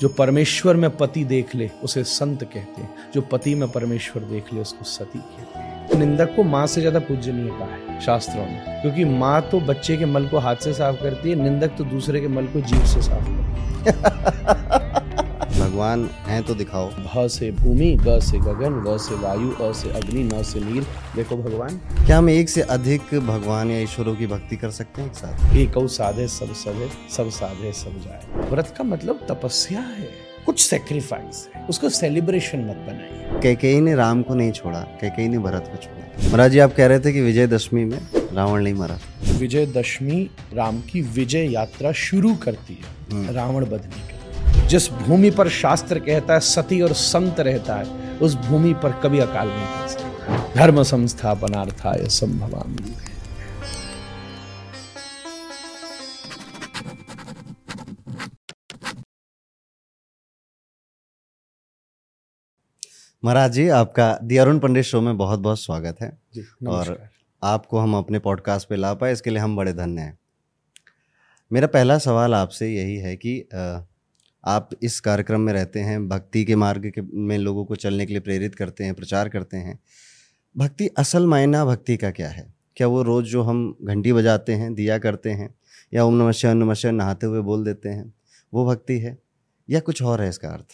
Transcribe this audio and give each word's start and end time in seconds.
जो 0.00 0.08
परमेश्वर 0.08 0.76
में 0.76 0.96
पति 0.96 1.24
देख 1.24 1.54
ले, 1.54 1.70
उसे 1.84 2.04
संत 2.04 2.44
कहते 2.44 2.82
हैं। 2.82 2.94
जो 3.14 3.20
पति 3.22 3.54
में 3.54 3.68
परमेश्वर 3.68 4.22
देख 4.22 4.52
ले, 4.52 4.60
उसको 4.60 4.84
सती 4.84 5.18
कहते 5.18 5.58
हैं। 5.58 5.98
निंदक 5.98 6.34
को 6.36 6.42
माँ 6.42 6.66
से 6.66 6.80
ज़्यादा 6.80 6.98
पूज्य 6.98 7.32
नहीं 7.32 7.50
कहा 7.50 7.74
है 7.74 8.00
शास्त्रों 8.00 8.44
में, 8.44 8.82
क्योंकि 8.82 9.04
माँ 9.04 9.40
तो 9.42 9.60
बच्चे 9.60 9.96
के 9.96 10.04
मल 10.04 10.26
को 10.26 10.38
हाथ 10.38 10.56
से 10.56 10.72
साफ़ 10.72 10.96
करती 10.96 11.30
है, 11.30 11.34
निंदक 11.34 11.74
तो 11.78 11.84
दूसरे 11.84 12.20
के 12.20 12.28
मल 12.28 12.46
को 12.46 12.60
जीव 12.60 12.84
से 12.84 13.02
साफ़ 13.02 13.24
करती 13.24 13.90
है। 13.90 14.79
भगवान 15.70 16.08
हैं 16.26 16.42
तो 16.42 16.54
दिखाओ। 16.54 16.88
भ 16.88 17.26
से 17.28 17.50
भूमि 17.50 17.90
ग 18.00 18.18
से 18.20 18.38
गगन 18.38 18.72
व 18.86 18.96
से 18.98 19.14
वायु 19.14 19.50
अ 19.50 19.72
से 19.72 19.90
अग्नि 19.90 20.22
न 20.24 20.42
से 20.42 20.60
नीर 20.60 20.86
देखो 21.16 21.36
भगवान। 21.36 21.76
क्या 22.06 22.18
हम 22.18 22.30
एक 22.30 22.48
से 22.48 22.62
अधिक 22.68 23.14
भगवान 23.14 23.70
या 23.70 23.78
ईश्वरों 23.78 24.14
की 24.16 24.26
भक्ति 24.26 24.56
कर 24.56 24.70
सकते 24.70 25.02
हैं 25.02 25.08
एक 25.10 25.16
साथ? 25.16 25.56
एक 25.56 25.72
साधे 25.90 26.26
सब 26.28 26.52
सदे 26.54 26.88
सब 27.16 27.30
साधे 27.30 27.72
सब 27.72 28.02
जाए। 28.04 28.48
व्रत 28.50 28.74
का 28.78 28.84
मतलब 28.84 29.26
तपस्या 29.30 29.80
है। 29.80 30.08
कुछ 30.46 30.60
सेक्रीफाइस 30.60 31.48
है। 31.56 31.66
उसको 31.66 31.88
सेलिब्रेशन 31.88 32.58
मत 32.58 32.76
बनाइए। 32.86 33.40
कैकेयी 33.40 33.80
ने 33.80 33.94
राम 33.94 34.22
को 34.22 34.34
नहीं 34.34 34.52
छोड़ा 34.52 34.80
कैकेयी 35.00 35.28
ने 35.28 35.38
भरत 35.38 35.70
को 35.72 35.76
छोड़ा। 35.76 36.28
महाराज 36.28 36.52
जी 36.52 36.58
आप 36.58 36.74
कह 36.74 36.86
रहे 36.86 37.00
थे 37.00 37.12
कि 37.12 37.20
विजयदशमी 37.20 37.84
में 37.84 37.98
रावण 38.32 38.62
नहीं 38.62 38.74
मरा। 38.74 38.98
विजयदशमी 39.38 40.30
राम 40.54 40.80
की 40.80 41.00
विजय 41.00 41.52
यात्रा 41.52 41.92
शुरू 41.92 42.34
करती 42.34 42.74
है। 42.74 43.32
रावण 43.32 43.64
बदनी 43.64 44.00
के 44.00 44.09
जिस 44.70 44.88
भूमि 44.92 45.30
पर 45.30 45.48
शास्त्र 45.48 45.98
कहता 45.98 46.34
है 46.34 46.40
सती 46.40 46.80
और 46.80 46.92
संत 46.92 47.40
रहता 47.40 47.76
है 47.76 48.18
उस 48.18 48.34
भूमि 48.34 48.74
पर 48.74 48.92
कभी 49.00 49.18
अकाल 49.18 49.48
नहीं 49.48 49.66
कर 49.66 49.88
सकता। 49.88 50.52
धर्म 50.54 50.82
संस्थापनार्थाय 50.82 52.06
संभवाम। 52.08 52.76
महाराज 63.22 63.52
जी 63.52 63.68
आपका 63.68 64.18
दी 64.22 64.36
अरुण 64.36 64.58
पंडित 64.58 64.84
शो 64.84 65.00
में 65.00 65.16
बहुत 65.18 65.40
बहुत 65.40 65.60
स्वागत 65.60 65.96
है। 66.02 66.10
और 66.68 66.96
आपको 67.42 67.78
हम 67.78 67.96
अपने 67.96 68.18
पॉडकास्ट 68.18 68.68
पे 68.68 68.76
ला 68.76 68.94
पाए 68.94 69.12
इसके 69.12 69.30
लिए 69.30 69.38
हम 69.38 69.56
बड़े 69.56 69.72
धन्य 69.72 70.00
हैं। 70.00 70.18
मेरा 71.50 71.66
पहला 71.66 71.98
सवाल 71.98 72.34
आपसे 72.34 72.74
यही 72.74 72.96
है 72.96 73.16
कि 73.16 73.38
आप 74.44 74.70
इस 74.82 75.00
कार्यक्रम 75.00 75.40
में 75.40 75.52
रहते 75.52 75.80
हैं, 75.80 76.08
भक्ति 76.08 76.44
के 76.44 76.56
मार्ग 76.56 76.86
के, 76.90 77.00
में 77.00 77.38
लोगों 77.38 77.64
को 77.64 77.76
चलने 77.76 78.06
के 78.06 78.12
लिए 78.12 78.20
प्रेरित 78.20 78.54
करते 78.54 78.84
हैं, 78.84 78.94
प्रचार 78.94 79.28
करते 79.28 79.56
हैं। 79.56 79.78
भक्ति, 80.56 80.86
असल 80.86 81.26
मायना 81.26 81.64
भक्ति 81.64 81.96
का 81.96 82.10
क्या 82.10 82.28
है? 82.28 82.54
क्या 82.76 82.86
वो 82.86 83.02
रोज़ 83.02 83.26
जो 83.26 83.42
हम 83.42 83.76
घंटी 83.82 84.12
बजाते 84.12 84.52
हैं, 84.52 84.74
दिया 84.74 84.98
करते 84.98 85.30
हैं, 85.30 85.54
या 85.94 86.04
ओम 86.04 86.14
नमः 86.14 86.32
शिवाय 86.32 86.54
नमः 86.54 86.74
शिवाय 86.74 86.96
नहाते 86.96 87.26
हुए 87.26 87.40
बोल 87.40 87.64
देते 87.64 87.88
हैं, 87.88 88.14
वो 88.52 88.66
भक्ति 88.66 88.98
है? 88.98 89.18
या 89.70 89.80
कुछ 89.80 90.02
और 90.02 90.22
है 90.22 90.28
इसका 90.28 90.48
अर्थ? 90.48 90.66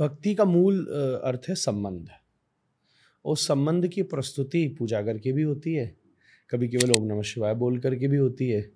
भक्ति 0.00 0.34
का 0.34 0.44
मूल 0.44 0.84
अर्थ 1.24 1.48
है 1.48 1.54
संबंध। 1.54 2.08
उस 3.24 3.46
संबंध 3.48 3.88
की 3.88 4.02
प्रस्तुति 4.02 4.66
पूजा 4.68 5.02
करके 5.02 5.32
भी 5.32 5.42
होती 5.42 5.74
है, 5.74 5.96
कभी 6.50 6.68
केवल 6.68 6.92
ओम 6.92 7.06
नमः 7.06 7.22
शिवाय 7.22 7.54
बोल 7.54 7.78
करके 7.78 8.08
भी 8.08 8.16
होती 8.16 8.48
है, 8.48 8.70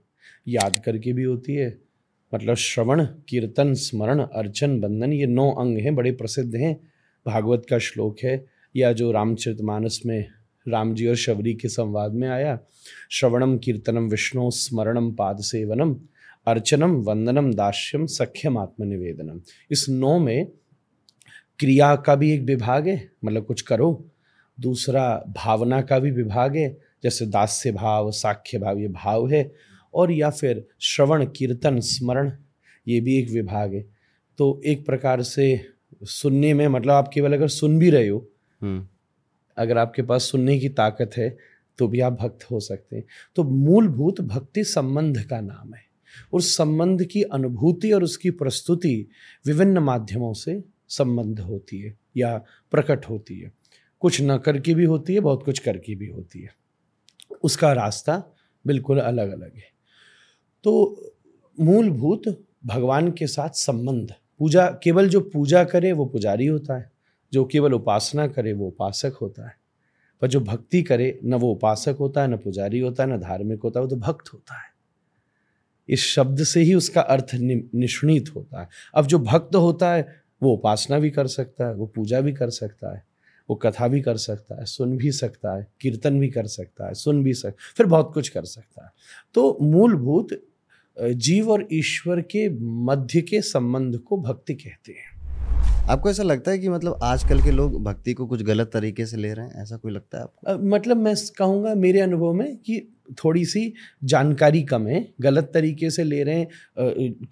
याद 0.49 0.79
करके 0.85 1.13
भी 1.13 1.23
होती 1.23 1.55
है 1.55 1.71
मतलब 2.35 2.55
श्रवण, 2.55 3.07
कीर्तन, 3.29 3.75
स्मरण, 3.75 4.21
अर्चन 4.21 4.81
बंधन 4.81 5.13
ये 5.13 5.27
नौ 5.27 5.51
अंग 5.51 5.79
हैं, 5.79 5.95
बड़े 5.95 6.13
प्रसिद्ध 6.13 6.55
हैं। 6.57 6.81
भागवत 7.27 7.67
का 7.71 7.79
श्लोक 7.79 8.17
है, 8.25 8.47
या 8.77 8.93
जो 8.93 9.13
रामचरितमानस 9.13 10.01
में, 10.07 10.27
राम 10.69 10.95
जी 10.95 11.07
और 11.07 11.15
शबरी 11.15 11.55
के 11.55 11.69
संवाद 11.69 12.13
में 12.13 12.29
आया, 12.29 12.59
श्रवणम, 13.11 13.59
कीर्तनम, 13.59 14.09
विष्णु, 14.09 14.51
स्मरणम, 14.51 15.13
पाद 15.13 15.41
सेवनम, 15.41 15.97
अर्चनम, 16.47 16.91
वंदनम, 16.91 17.55
दास्यम, 17.55 18.07
सख्यम, 18.07 18.59
आत्मनिवेदनम। 18.59 19.41
इस 19.71 19.87
नौ 19.89 20.19
में 20.19 20.47
क्रिया 21.59 21.97
का 21.97 22.15
भी 22.15 22.33
एक 22.33 22.41
विभाग 22.41 22.89
है 22.89 23.11
मतलब 23.25 23.45
कुछ 23.45 23.61
करो। 23.63 24.09
दूसरा, 24.61 25.25
भावना 25.29 25.81
का 25.81 25.99
भी 25.99 26.11
विभाग 26.11 26.57
है, 26.57 26.79
जैसे 27.03 27.27
दास्य 27.27 27.73
भाव 27.73 28.11
साख्य 28.11 28.59
भाव 28.59 28.79
ये 28.79 28.89
भाव 28.89 29.31
है। 29.31 29.53
और 29.95 30.13
या 30.13 30.31
फिर 30.31 30.65
श्रवण 30.81 31.25
कीर्तन 31.27 31.81
स्मरण 31.81 32.33
ये 32.87 33.01
भी 33.01 33.19
एक 33.19 33.31
विभाग 33.31 33.75
है। 33.75 33.85
तो 34.39 34.61
एक 34.67 34.85
प्रकार 34.87 35.23
से 35.23 35.69
सुनने 36.03 36.53
में 36.55 36.67
मतलब 36.69 36.91
आप 36.91 37.11
केवल 37.15 37.33
अगर 37.33 37.49
सुन 37.49 37.79
भी 37.79 37.91
रहे 37.91 38.09
हो 38.09 38.27
हम्म। 38.61 38.87
अगर 39.57 39.79
आपके 39.79 40.03
पास 40.03 40.23
सुनने 40.23 40.59
की 40.59 40.69
ताकत 40.69 41.11
है 41.17 41.37
तो 41.79 41.89
भी 41.89 42.01
आप 42.01 42.13
भक्त 42.13 42.45
हो 42.51 42.61
सकते 42.61 42.97
हैं। 42.97 43.05
तो 43.37 43.45
मूलभूत 43.45 44.21
भक्ति 44.21 44.65
संबंध 44.65 45.23
का 45.23 45.41
नाम 45.41 45.75
है 45.75 45.85
उस 46.33 46.57
संबंध 46.57 47.05
की 47.05 47.23
अनुभूति 47.23 47.93
और 47.93 48.03
उसकी 48.03 48.31
प्रस्तुति 48.31 48.95
विभिन्न 49.47 49.79
माध्यमों 49.79 50.33
से 50.33 50.63
संबंध 50.89 51.41
होती 51.41 51.81
है 51.81 51.97
या 52.17 52.37
प्रकट 52.71 53.09
होती 53.09 53.39
है। 53.39 53.53
कुछ 54.03 54.21
न 54.21 54.39
करके 54.39 54.75
भी 54.75 54.85
होती 54.85 55.15
है 55.15 55.21
बहुत 55.21 55.43
कुछ 55.45 55.59
करके 55.59 55.95
भी 55.95 56.07
होती 56.07 56.43
है। 56.43 56.51
उसका 57.43 57.73
रास्ता 57.73 58.23
बिल्कुल 58.65 58.99
अलग 58.99 59.31
अलग 59.31 59.57
है। 59.57 59.72
तो 60.65 61.03
मूलभूत 61.61 62.47
भगवान 62.67 63.11
के 63.11 63.27
साथ 63.27 63.49
संबंध। 63.49 64.15
पूजा, 64.39 64.67
केवल 64.67 65.09
जो 65.09 65.21
पूजा 65.21 65.65
करे, 65.65 65.93
वो 65.93 66.07
पुजारी 66.07 66.47
होता 66.47 66.79
है। 66.79 66.93
जो 67.33 67.45
केवल 67.45 67.73
उपासना 67.73 68.27
करे, 68.27 68.53
वो 68.53 68.67
उपासक 68.67 69.13
होता 69.21 69.47
है। 69.47 69.55
पर 70.21 70.29
जो 70.29 70.41
भक्ति 70.41 70.83
करे, 70.83 71.21
न 71.25 71.35
वो 71.35 71.53
उपासक 71.53 71.97
होता 72.01 72.23
है, 72.23 72.29
न 72.29 72.37
पुजारी 72.37 72.81
होता 72.81 73.05
है, 73.05 73.17
न 73.17 73.17
धार्मिक 73.17 73.63
होता 73.63 73.81
है, 73.81 73.85
वो 73.85 73.91
तो 73.91 73.97
भक्त 73.97 74.33
होता 74.33 74.55
है। 74.55 74.73
इस 75.89 76.07
शब्द 76.07 76.45
से 76.45 76.61
ही 76.61 76.75
उसका 76.75 77.01
अर्थ 77.01 77.27
निष्णित 77.75 78.31
होता 78.37 78.61
है। 78.61 78.69
अब 78.95 79.07
जो 79.07 79.19
भक्त 79.19 79.57
होता 79.57 79.93
है, 79.93 80.23
वो 80.43 80.53
उपासना 80.53 80.99
भी 80.99 81.11
कर 81.11 81.27
सकता 81.27 81.67
है, 81.67 81.75
वो 81.75 81.87
पूजा 81.87 82.21
भी 82.21 82.33
कर 82.33 82.51
सकता 82.51 82.95
है, 82.95 83.05
वो 83.51 83.57
कथा 83.57 83.89
भी 83.89 84.01
कर 84.01 84.17
सकता 84.17 84.59
है, 84.59 84.65
सुन 84.65 84.97
भी 84.97 85.13
सकता 85.13 85.57
है, 85.57 85.67
कीर्तन 85.81 86.21
भी 86.21 86.29
कर 86.29 86.47
सकता 86.47 86.87
है, 86.87 86.95
सुन 86.95 87.25
भी 87.25 87.35
सक, 87.35 87.55
फिर 87.77 87.87
बहुत 87.87 88.11
कुछ 88.15 88.29
कर 88.29 88.45
सकता 88.45 88.85
है। 88.85 88.91
तो 89.35 89.59
मूलभूत 89.63 90.29
जीव 90.97 91.51
और 91.51 91.67
ईश्वर 91.73 92.21
के 92.21 92.49
मध्य 92.85 93.21
के 93.21 93.41
संबंध 93.43 93.97
को 93.99 94.17
भक्ति 94.19 94.55
कहते 94.55 94.93
हैं। 94.93 95.11
आपको 95.91 96.11
ऐसा 96.11 96.23
लगता 96.23 96.51
है 96.51 96.59
कि 96.59 96.69
मतलब 96.69 96.99
आजकल 97.03 97.43
के 97.43 97.51
लोग 97.51 97.83
भक्ति 97.85 98.13
को 98.13 98.27
कुछ 98.27 98.43
गलत 98.43 98.71
तरीके 98.73 99.07
से 99.07 99.17
ले 99.17 99.33
रहे 99.35 99.47
हैं? 99.47 99.63
ऐसा 99.63 99.77
कोई 99.77 99.93
लगता 99.93 100.19
है 100.19 100.25
आपको? 100.25 100.69
मतलब 100.69 100.97
मैं 100.97 101.15
कहूँगा 101.39 101.75
मेरे 101.75 102.01
अनुभव 102.01 102.33
में 102.33 102.57
कि 102.57 102.89
थोड़ी 103.25 103.45
सी 103.45 103.73
जानकारी 104.05 104.63
कम 104.63 104.87
है 104.87 105.07
गलत 105.21 105.51
तरीके 105.55 105.91
से 105.91 106.05
ले 106.05 106.23
रहे 106.23 106.35
हैं। 106.35 106.49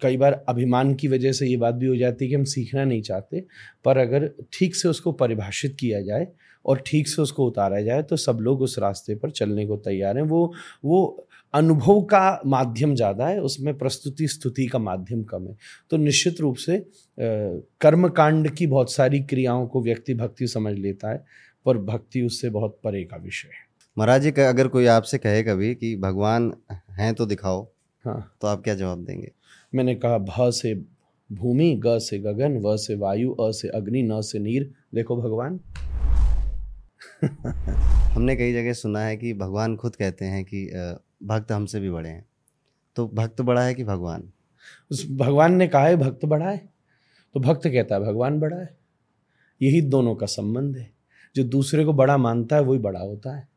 कई 0.01 0.17
बार 0.17 0.43
अभिमान 0.49 0.93
की 0.93 1.07
वजह 1.07 1.31
से 1.31 1.47
ये 1.47 1.57
बात 1.57 1.75
भी 1.75 1.87
हो 1.87 1.95
जाती 1.95 2.25
है 2.25 2.29
कि 2.29 2.35
हम 2.35 2.43
सीखना 2.43 2.83
नहीं 2.83 3.01
चाहते 3.01 3.43
पर 3.85 3.97
अगर 3.97 4.29
ठीक 4.53 4.75
से 4.75 4.89
उसको 4.89 5.11
परिभाषित 5.11 5.75
किया 5.79 6.01
जाए 6.01 6.27
और 6.65 6.81
ठीक 6.85 7.07
से 7.07 7.21
उसको 7.21 7.45
उतारा 7.47 7.81
जाए 7.81 8.01
तो 8.03 8.15
सब 8.15 8.39
लोग 8.41 8.61
उस 8.61 8.77
रास्ते 8.79 9.15
पर 9.15 9.29
चलने 9.31 9.65
को 9.65 9.77
तैयार 9.77 10.17
हैं। 10.17 10.23
वो 10.23 10.53
वो 10.85 11.27
अनुभव 11.53 12.01
का 12.01 12.41
माध्यम 12.45 12.95
ज़्यादा 12.95 13.27
है 13.27 13.39
उसमें 13.41 13.77
प्रस्तुति 13.77 14.27
स्तुति 14.27 14.65
का 14.67 14.79
माध्यम 14.79 15.23
कम 15.23 15.47
है। 15.47 15.55
तो 15.89 15.97
निश्चित 15.97 16.41
रूप 16.41 16.55
से 16.55 16.77
कर्म 17.19 18.07
कांड 18.09 18.49
की 18.49 18.67
बहुत 18.67 18.91
सारी 18.93 19.19
क्रियाओं 19.19 19.67
को 19.67 19.81
व्यक्ति 19.81 20.13
भक्ति 20.13 20.47
समझ 20.47 20.73
लेता 20.77 21.11
है 21.11 21.23
पर 21.65 21.77
भक्ति 21.77 22.21
उससे 22.21 22.49
बहुत 22.49 22.79
परे 22.83 23.03
का 23.03 23.17
विषय 23.17 23.47
है। 23.47 23.69
महाराज 23.97 24.21
जी 24.21 24.31
अगर 24.41 24.67
कोई 24.67 24.85
आपसे 24.85 25.17
कहे 25.17 25.43
कभी 25.43 25.73
कि 25.75 25.95
भगवान 25.95 26.53
हैं 26.99 27.13
तो 27.13 27.25
दिखाओ 27.25 27.67
हाँ। 28.05 28.37
तो 28.41 28.47
आप 28.47 28.63
क्या 28.63 28.75
जवाब 28.75 29.03
देंगे? 29.05 29.31
मैंने 29.75 29.95
कहा 29.95 30.17
भ 30.17 30.49
से 30.51 30.73
भूमि 31.29 31.73
ग 31.85 31.97
से 31.99 32.19
गगन 32.19 32.57
व 32.57 32.75
से 32.77 32.95
वायु 32.95 33.33
अ 33.33 33.51
से 33.51 33.67
अग्नि 33.67 34.01
न 34.03 34.21
से 34.21 34.39
नीर। 34.39 34.69
देखो 34.95 35.15
भगवान। 35.17 35.59
हमने 38.13 38.35
कई 38.35 38.53
जगह 38.53 38.73
सुना 38.73 38.99
है 38.99 39.17
कि 39.17 39.33
भगवान 39.33 39.75
खुद 39.75 39.95
कहते 39.95 40.25
हैं 40.25 40.43
कि 40.45 40.65
भक्त 41.23 41.51
हमसे 41.51 41.79
भी 41.79 41.89
बड़े 41.89 42.09
हैं। 42.09 42.25
तो 42.95 43.07
भक्त 43.07 43.41
बड़ा 43.41 43.63
है 43.63 43.73
कि 43.73 43.83
भगवान? 43.83 44.31
उस 44.91 45.11
भगवान 45.11 45.53
ने 45.53 45.67
कहा 45.67 45.85
है, 45.85 45.95
भक्त 45.95 46.25
बड़ा 46.25 46.49
है। 46.49 46.69
तो 47.33 47.39
भक्त 47.39 47.67
कहता 47.67 47.95
है, 47.95 48.01
भगवान 48.01 48.39
बड़ा 48.39 48.57
है। 48.57 48.77
यही 49.61 49.81
दोनों 49.81 50.15
का 50.15 50.25
संबंध 50.25 50.77
है। 50.77 50.91
जो 51.35 51.43
दूसरे 51.43 51.85
को 51.85 51.93
बड़ा 51.93 52.17
मानता 52.17 52.55
है, 52.55 52.61
वही 52.61 52.79
बड़ा 52.79 52.99
होता 52.99 53.35
है। 53.35 53.47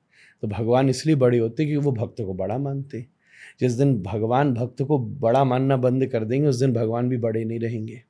तो 0.42 0.48
भगवान 0.48 0.88
इसलिए 0.88 1.14
बड़े 1.14 1.38
होते 1.38 1.62
हैं 1.62 1.72
कि 1.72 1.76
वो 1.76 1.92
भक्त 1.92 2.16
को 2.20 2.34
बड़ा 2.34 2.58
मानते 2.58 3.06
जिस 3.60 3.72
दिन 3.72 4.02
भगवान 4.02 4.54
भक्त 4.54 4.82
को 4.82 4.98
बड़ा 4.98 5.44
मानना 5.44 5.76
बंद 5.76 6.06
कर 6.06 6.24
देंगे, 6.24 6.48
उस 6.48 6.56
दिन 6.56 6.72
भगवान 6.72 7.08
भी 7.08 7.16
बड़े 7.16 7.44
नहीं 7.44 7.60
रहेंगे। 7.60 8.02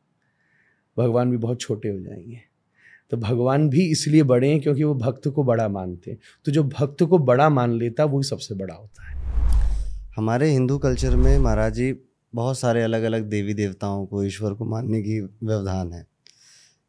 भगवान 0.99 1.31
भी 1.31 1.37
बहुत 1.37 1.61
छोटे 1.61 1.89
हो 1.89 2.01
जाएँगे। 2.01 2.41
तो 3.11 3.17
भगवान 3.17 3.69
भी 3.69 3.91
इसलिए 3.91 4.23
बड़े 4.23 4.51
हैं 4.51 4.61
क्योंकि 4.61 4.85
वो 4.85 4.95
भक्त 4.95 5.29
को 5.29 5.45
बड़ा 5.45 5.69
मानते 5.69 6.11
हैं। 6.11 6.19
तो 6.45 6.53
जो 6.53 6.65
भक्त 6.65 7.03
को 7.03 7.19
बड़ा 7.19 7.49
मान 7.49 7.73
लेता 7.73 8.03
है 8.03 8.09
वही 8.09 8.23
सबसे 8.23 8.55
बड़ा 8.55 8.75
होता 8.75 9.09
है। 9.09 9.24
हमारे 10.17 10.49
हिंदू 10.51 10.79
कल्चर 10.79 11.17
में 11.17 11.39
महाराज 11.39 11.73
जी 11.75 11.93
बहुत 12.35 12.59
सारे 12.59 12.83
अलग 12.83 13.03
अलग 13.03 13.23
देवी 13.23 13.55
देवताओं 13.55 14.07
को 14.07 14.25
ईश्वर 14.25 14.53
को 14.55 14.65
मानने 14.65 15.01
की 15.03 15.21
व्यवधान 15.21 15.93
है। 15.93 16.07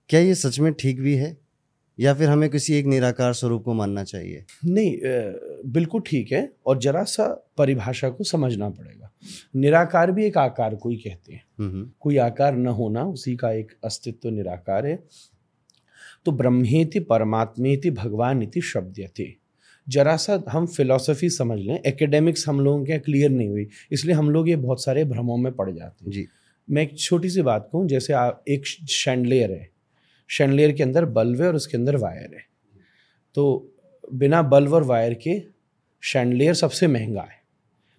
क्या 0.10 0.20
ये 0.20 0.36
सच 0.36 0.60
में 0.60 0.72
ठीक 0.74 1.00
भी 1.02 1.16
है? 1.16 1.38
या 2.00 2.14
फिर 2.14 2.30
हमें 2.30 2.50
किसी 2.50 2.74
एक 2.74 2.86
निराकार 2.86 3.34
स्वरूप 3.34 3.64
को 3.64 3.74
मानना 3.74 4.04
चाहिए? 4.04 4.46
नहीं 4.66 4.98
बिल्कुल 5.72 6.02
ठीक 6.02 6.32
है 6.32 6.52
और 6.66 6.80
जरा 6.80 7.04
सा 7.04 7.28
परिभाषा 7.58 8.10
को 8.10 8.24
समझना 8.24 8.70
पड़ेगा। 8.70 9.12
निराकार 9.56 10.12
भी 10.12 10.26
एक 10.26 10.38
आकार 10.38 10.76
को 10.76 10.90
ही 10.90 10.98
कहते 10.98 11.34
हैं। 11.34 11.46
हम्म, 11.60 11.90
कोई 12.00 12.18
आकार 12.18 12.56
न 12.56 12.68
होना 12.68 13.04
उसी 13.04 13.36
का 13.36 13.52
एक 13.52 13.72
अस्तित्व 13.84 14.30
निराकार 14.30 14.86
है। 14.88 15.04
तो 16.26 16.32
ब्रह्मेति 16.32 17.00
परमात्मेति 17.00 17.92
भगवान 17.92 18.42
इति 18.42 18.62
शब्दयते। 18.62 19.45
जरा 19.88 20.16
सा 20.18 20.42
हम 20.50 20.66
फिलॉसफी 20.68 21.30
समझ 21.32 21.58
लें 21.60 21.80
एकेडमिक्स 21.82 22.48
हम 22.48 22.60
लोगों 22.60 22.84
के 22.86 22.98
क्लियर 23.00 23.30
नहीं 23.32 23.50
हुई 23.50 23.68
इसलिए 23.92 24.16
हम 24.16 24.30
लोग 24.30 24.50
ये 24.50 24.56
बहुत 24.58 24.84
सारे 24.84 25.04
भ्रमों 25.06 25.38
में 25.38 25.52
पड़ 25.54 25.70
जाते 25.70 26.06
हैं। 26.06 26.12
जी। 26.12 26.28
मैं 26.68 26.82
एक 26.82 26.98
छोटी 27.00 27.30
सी 27.30 27.42
बात 27.44 27.70
कहूँ 27.72 27.88
जैसे 27.88 28.14
आप 28.14 28.44
एक 28.48 28.66
शैंडलियर 28.66 29.52
है 29.52 29.70
शैंडलियर 30.30 30.72
के 30.72 30.84
अंदर 30.84 31.06
बल्ब 31.08 31.42
है 31.42 31.48
और 31.48 31.56
उसके 31.56 31.78
अंदर 31.78 31.96
वायर 31.98 32.36
है। 32.36 32.44
तो 33.36 33.74
बिना 34.14 34.42
बल्ब 34.44 34.74
और 34.74 34.84
वायर 34.84 35.14
के 35.18 35.42
शैंडलियर 36.04 36.54
सबसे 36.54 36.88
महँगा 36.88 37.22
है 37.22 37.44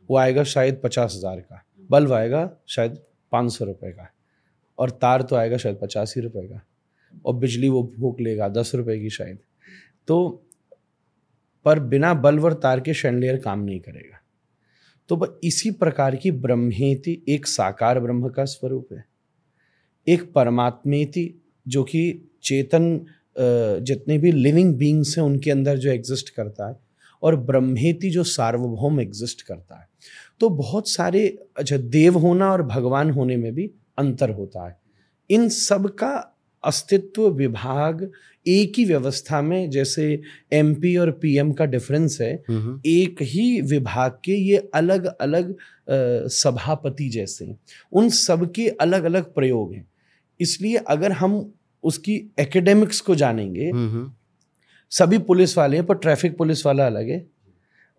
वो 0.09 0.17
आएगा 0.17 0.43
शायद 0.45 0.81
पचास 0.85 1.15
हज़ार 1.17 1.41
का 1.41 1.63
बल्ब 1.91 2.13
आएगा 2.13 2.51
शायद 2.69 2.99
पाँच 3.33 3.53
सौ 3.53 3.65
रुपये 3.65 3.91
का 3.93 4.11
और 4.79 4.91
तार 4.93 5.23
तो 5.23 5.37
आएगा 5.37 5.57
शायद 5.57 5.79
पचासी 5.83 6.21
रुपये 6.21 6.43
का 6.43 6.61
और 7.25 7.35
बिजली 7.37 7.69
वो 7.69 7.83
भूख 7.97 8.21
लेगा 8.21 8.49
दस 8.51 8.75
रुपये 8.75 8.99
की 9.01 9.11
शायद। 9.11 9.39
तो 10.09 10.46
पर 11.67 11.79
बिना 11.83 12.13
बल्ब 12.15 12.45
और 12.45 12.55
तार 12.55 12.81
के 12.81 12.95
शैंडलियर 12.95 13.37
काम 13.37 13.61
नहीं 13.61 13.81
करेगा। 13.81 14.21
तो 15.11 15.41
इसी 15.45 15.71
प्रकार 15.73 16.17
की 16.17 16.31
ब्रह्मेति 16.31 17.23
एक 17.29 17.47
साकार 17.47 18.01
ब्रह्म 18.01 18.29
का 18.29 18.45
स्वरूप 18.45 18.89
है। 18.93 19.05
एक 20.07 20.33
परमात्मेति 20.33 21.33
जो 21.67 21.83
कि 21.85 22.31
चेतन 22.43 23.07
जितने 23.37 24.19
भी 24.19 24.33
लिविंग 24.33 24.75
बींग्स 24.75 25.17
हैं, 25.19 25.25
उनके 25.25 25.51
अंदर 25.51 25.79
जो 25.79 25.91
एग्जिस्ट 25.91 26.29
करता 26.31 26.69
है 26.69 26.77
और 27.23 27.37
ब्रह्मेति 27.37 28.11
जो 28.11 28.23
सार्वभौम 28.25 29.01
एग्जिस्ट 29.01 29.43
करता 29.43 29.81
है। 29.81 29.89
तो 30.41 30.49
बहुत 30.51 30.89
सारे 30.89 31.27
अच्छा 31.57 31.77
देव 31.77 32.19
होना 32.19 32.51
और 32.53 32.63
भगवान 32.63 33.11
होने 33.11 33.37
में 33.37 33.53
भी 33.55 33.71
अंतर 33.99 34.31
होता 34.31 34.67
है। 34.69 34.77
इन 35.31 35.49
सब 35.49 35.89
का 35.95 36.36
अस्तित्व 36.65 37.29
विभाग 37.31 38.11
एक 38.47 38.73
ही 38.79 38.85
व्यवस्था 38.85 39.41
में 39.43 39.71
जैसे 39.71 40.05
एमपी 40.53 40.97
और 40.97 41.11
पीएम 41.13 41.53
का 41.53 41.65
डिफरेंस 41.65 42.19
है 42.21 42.33
हम्म, 42.49 42.81
एक 42.87 43.23
ही 43.23 43.61
विभाग 43.61 44.19
के 44.25 44.33
ये 44.33 44.57
अलग 44.75 45.07
अलग 45.07 45.55
सभापति 46.31 47.09
जैसे 47.09 47.55
उन 47.93 48.09
सब 48.11 48.51
के 48.53 48.69
अलग 48.81 49.05
अलग 49.05 49.33
प्रयोग 49.35 49.75
हैं। 49.75 49.87
इसलिए 50.41 50.77
अगर 50.89 51.13
हम 51.13 51.35
उसकी 51.85 52.15
एकेडमिक्स 52.41 53.01
को 53.01 53.15
जानेंगे 53.15 53.71
हम्म, 53.71 53.91
हम्म, 53.91 54.13
सभी 54.93 55.19
पुलिस 55.19 55.57
वाले 55.59 55.77
हैं 55.77 55.87
पर 55.87 55.95
ट्रैफ़िक 55.95 56.37
पुलिस 56.37 56.67
वाला 56.67 56.87
अलग 56.87 57.09
है 57.09 57.25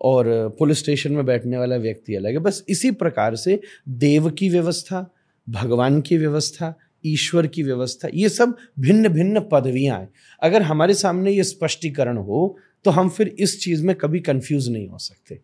और 0.02 0.26
पुलिस 0.60 0.80
स्टेशन 0.80 1.12
में 1.12 1.26
बैठने 1.26 1.58
वाला 1.58 1.76
व्यक्ति 1.76 2.16
अलग 2.16 2.32
है। 2.32 2.40
बस 2.40 2.64
इसी 2.70 2.92
प्रकार 2.92 3.36
से 3.36 3.60
देव 3.90 4.30
की 4.30 4.50
व्यवस्था 4.50 5.10
भगवान 5.48 6.02
की 6.02 6.18
व्यवस्था 6.18 6.74
ईश्वर 7.08 7.48
की 7.48 7.64
व्यवस्था 7.64 8.08
ये 8.14 8.30
सब 8.30 8.56
भिन्न 8.80 9.10
भिन्न 9.10 9.40
पदवियाँ 9.52 10.00
हैं। 10.00 10.10
अगर 10.44 10.62
हमारे 10.62 10.94
सामने 10.94 11.32
ये 11.32 11.44
स्पष्टीकरण 11.44 12.18
हो 12.18 12.58
तो 12.86 12.92
हम 12.92 13.10
फिर 13.10 13.36
इस 13.40 13.62
चीज़ 13.62 13.86
में 13.86 13.96
कभी 13.96 14.20
कंफ्यूज 14.20 14.70
नहीं 14.70 14.88
हो 14.88 14.98
सकते। 14.98 15.40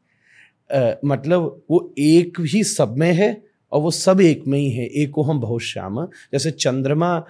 अ, 0.71 0.99
मतलब 1.05 1.63
वो 1.71 1.93
एक 1.97 2.37
ही 2.39 2.63
सब 2.63 2.97
में 2.97 3.13
है 3.13 3.43
और 3.71 3.81
वो 3.81 3.91
सब 3.91 4.21
एक 4.21 4.43
में 4.47 4.59
ही 4.59 4.69
है 4.69 4.85
एक 4.85 5.11
हम 5.25 5.39
बहुत 5.39 5.61
श्याम। 5.61 6.05
जैसे 6.05 6.51
चंद्रमा 6.51 7.25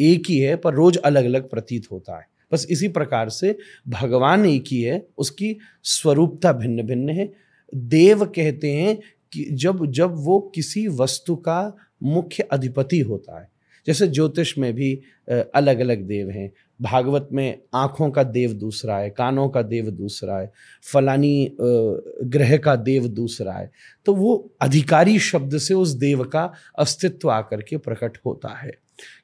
एक 0.00 0.22
ही 0.28 0.38
है 0.38 0.56
पर 0.56 0.74
रोज 0.74 0.96
अलग 0.96 1.24
अलग 1.24 1.50
प्रतीत 1.50 1.86
होता 1.92 2.18
है। 2.18 2.26
बस 2.52 2.66
इसी 2.70 2.88
प्रकार 2.88 3.28
से 3.28 3.58
भगवान 3.88 4.46
एक 4.46 4.64
ही 4.66 4.82
है 4.82 5.06
उसकी 5.18 5.56
स्वरूपता 5.82 6.52
भिन्न 6.52 6.82
भिन्न 6.82 7.10
है। 7.10 7.32
देव 7.74 8.24
कहते 8.24 8.72
हैं 8.72 8.98
कि 9.32 9.46
जब 9.52 9.86
जब 9.86 10.12
वो 10.14 10.52
किसी 10.54 10.86
वस्तु 10.88 11.36
का 11.36 11.76
मुख्य 12.02 12.42
अधिपति 12.42 13.00
होता 13.00 13.40
है 13.40 13.48
जैसे 13.86 14.06
ज्योतिष 14.08 14.56
में 14.58 14.72
भी 14.74 14.94
अलग 15.28 15.80
अलग 15.80 16.06
देव 16.06 16.30
हैं। 16.30 16.50
भागवत 16.80 17.28
में 17.32 17.58
आँखों 17.74 18.10
का 18.10 18.22
देव 18.22 18.52
दूसरा 18.54 18.96
है 18.98 19.10
कानों 19.10 19.48
का 19.48 19.62
देव 19.64 19.90
दूसरा 19.90 20.38
है 20.38 20.50
फलानी 20.84 21.56
ग्रह 21.60 22.56
का 22.56 22.74
देव 22.76 23.06
दूसरा 23.10 23.52
है। 23.52 23.70
तो 24.06 24.14
वो 24.14 24.34
अधिकारी 24.62 25.18
शब्द 25.20 25.56
से 25.58 25.74
उस 25.74 25.90
देव 25.96 26.24
का 26.24 26.52
अस्तित्व 26.78 27.30
आकर 27.30 27.62
के 27.62 27.76
प्रकट 27.78 28.18
होता 28.26 28.54
है। 28.56 28.72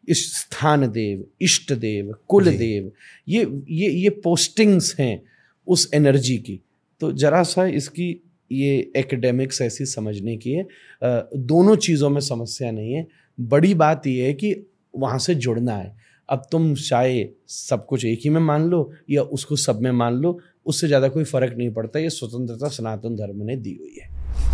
इस 0.09 0.25
स्थान 0.35 0.91
देव 0.93 1.25
इष्ट 1.41 1.73
देव 1.73 2.14
कुल 2.29 2.49
देव 2.49 2.91
ये 3.29 3.47
ये 3.70 3.91
ये 3.91 4.11
पोस्टिंग्स 4.25 4.94
हैं 4.99 5.23
उस 5.67 5.88
एनर्जी 5.94 6.37
की। 6.38 6.61
तो 7.00 7.12
जरा 7.12 7.43
सा 7.43 7.67
इसकी 7.67 8.09
ये 8.50 8.93
एकेडमिक्स 8.97 9.61
ऐसी 9.62 9.85
समझने 9.87 10.37
की 10.37 10.53
है 10.53 10.67
दोनों 11.03 11.76
चीज़ों 11.76 12.11
में 12.11 12.20
समस्या 12.20 12.70
नहीं 12.70 12.93
है। 12.93 13.06
बड़ी 13.38 13.75
बात 13.75 14.06
यह 14.06 14.26
है 14.26 14.32
कि 14.34 14.55
वहाँ 14.94 15.19
से 15.19 15.34
जुड़ना 15.34 15.76
है। 15.76 15.94
अब 16.29 16.43
तुम 16.52 16.75
चाहे 16.75 17.25
सब 17.49 17.84
कुछ 17.87 18.05
एक 18.05 18.20
ही 18.25 18.31
में 18.31 18.40
मान 18.40 18.69
लो 18.69 18.90
या 19.11 19.23
उसको 19.23 19.56
सब 19.56 19.81
में 19.81 19.90
मान 19.93 20.14
लो, 20.14 20.38
उससे 20.67 20.87
ज़्यादा 20.87 21.08
कोई 21.08 21.25
फ़र्क 21.25 21.55
नहीं 21.58 21.73
पड़ता, 21.73 21.99
ये 21.99 22.11
स्वतंत्रता 22.11 22.69
सनातन 22.69 23.17
धर्म 23.17 23.43
ने 23.43 23.56
दी 23.56 23.76
हुई 23.81 23.96
है। 24.00 24.08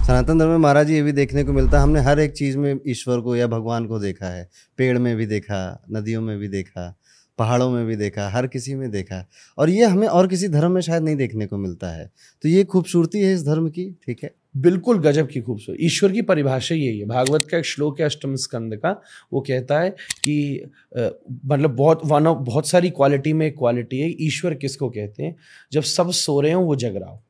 सनातन 0.06 0.38
धर्म 0.38 0.50
में 0.50 0.56
महाराज 0.56 0.90
ये 0.90 1.02
भी 1.02 1.12
देखने 1.12 1.44
को 1.44 1.52
मिलता 1.52 1.76
है, 1.76 1.82
हमने 1.82 2.00
हर 2.00 2.20
एक 2.20 2.32
चीज़ 2.32 2.56
में 2.58 2.80
ईश्वर 2.86 3.20
को 3.20 3.36
या 3.36 3.46
भगवान 3.46 3.86
को 3.86 3.98
देखा 3.98 4.26
है, 4.26 4.48
पेड़ 4.78 4.98
में 4.98 5.14
भी 5.16 5.26
देखा, 5.26 5.84
नदियों 5.92 6.22
में 6.22 6.38
भी 6.38 6.48
देखा, 6.48 6.94
पहाड़ों 7.38 7.70
में 7.70 7.86
भी 7.86 7.96
देखा, 7.96 8.28
हर 8.28 8.46
किसी 8.46 8.74
में 8.74 8.90
देखा 8.90 9.24
और 9.58 9.70
ये 9.70 9.84
हमें 9.84 10.06
और 10.08 10.28
किसी 10.28 10.48
धर्म 10.48 10.72
में 10.72 10.80
शायद 10.80 11.02
नहीं 11.02 11.16
देखने 11.16 11.46
को 11.46 11.56
मिलता 11.56 11.90
है। 11.90 12.10
तो 12.44 12.48
ये 12.48 12.64
खूबसूरती 12.64 13.20
है 13.20 13.32
इस 13.34 13.44
धर्म 13.46 13.68
की, 13.68 13.90
ठीक 14.06 14.22
है? 14.24 14.34
बिल्कुल 14.54 14.98
गजब 14.98 15.28
की 15.28 15.40
खूबसूरत। 15.40 15.78
ईश्वर 15.80 16.12
की 16.12 16.22
परिभाषा 16.22 16.74
यही 16.74 16.98
है। 16.98 17.06
भागवत 17.06 17.44
का 17.44 17.58
एक 17.58 17.64
श्लोक 17.64 18.00
है 18.00 18.06
अष्टम 18.06 18.34
स्कंद 18.36 18.76
का 18.76 18.90
वो 19.32 19.40
कहता 19.40 19.80
है 19.80 19.90
कि 20.24 20.64
मतलब 20.96 21.74
बहुत 21.76 22.00
वन 22.06 22.26
ऑफ़ 22.26 22.38
बहुत 22.38 22.68
सारी 22.68 22.90
क्वालिटी 22.90 23.32
में 23.32 23.46
एक 23.46 23.56
क्वालिटी 23.58 24.00
है। 24.00 24.08
ईश्वर 24.20 24.54
किसको 24.54 24.88
कहते 24.90 25.22
हैं? 25.22 25.34
जब 25.72 25.82
सब 25.82 26.10
सो 26.12 26.40
रहे 26.40 26.52
हो 26.52 26.62
वो 26.62 26.76
जग 26.76 26.96
रहा 26.96 27.10
हो। 27.10 27.22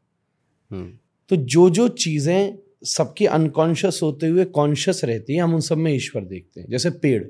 हम्म, 0.71 0.91
तो 1.31 1.37
जो 1.37 1.69
जो 1.71 1.89
चीज़ें 1.89 2.59
सबके 2.87 3.27
अनकॉन्शियस 3.27 4.01
होते 4.03 4.27
हुए 4.27 4.45
कॉन्शियस 4.45 5.05
रहती 5.05 5.35
है 5.35 5.41
हम 5.41 5.55
उन 5.55 5.61
सब 5.61 5.79
में 5.79 5.93
ईश्वर 5.93 6.25
देखते 6.25 6.61
हैं। 6.61 6.69
जैसे 6.71 6.91
पेड़। 6.93 7.25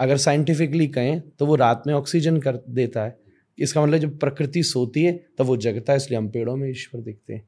अगर 0.00 0.16
साइंटिफिकली 0.16 0.86
कहें 0.88 1.20
तो 1.30 1.46
वो 1.46 1.54
रात 1.56 1.82
में 1.86 1.94
ऑक्सीजन 1.94 2.38
कर 2.38 2.56
देता 2.70 3.04
है। 3.04 3.16
इसका 3.58 3.82
मतलब 3.82 3.98
जब 3.98 4.18
प्रकृति 4.18 4.62
सोती 4.62 5.02
है 5.04 5.12
तब 5.12 5.34
तो 5.38 5.44
वो 5.44 5.56
जगता 5.58 5.92
है 5.92 5.96
इसलिए 5.96 6.18
हम 6.18 6.28
पेड़ों 6.28 6.56
में 6.56 6.68
ईश्वर 6.70 7.00
देखते 7.00 7.34
हैं। 7.34 7.42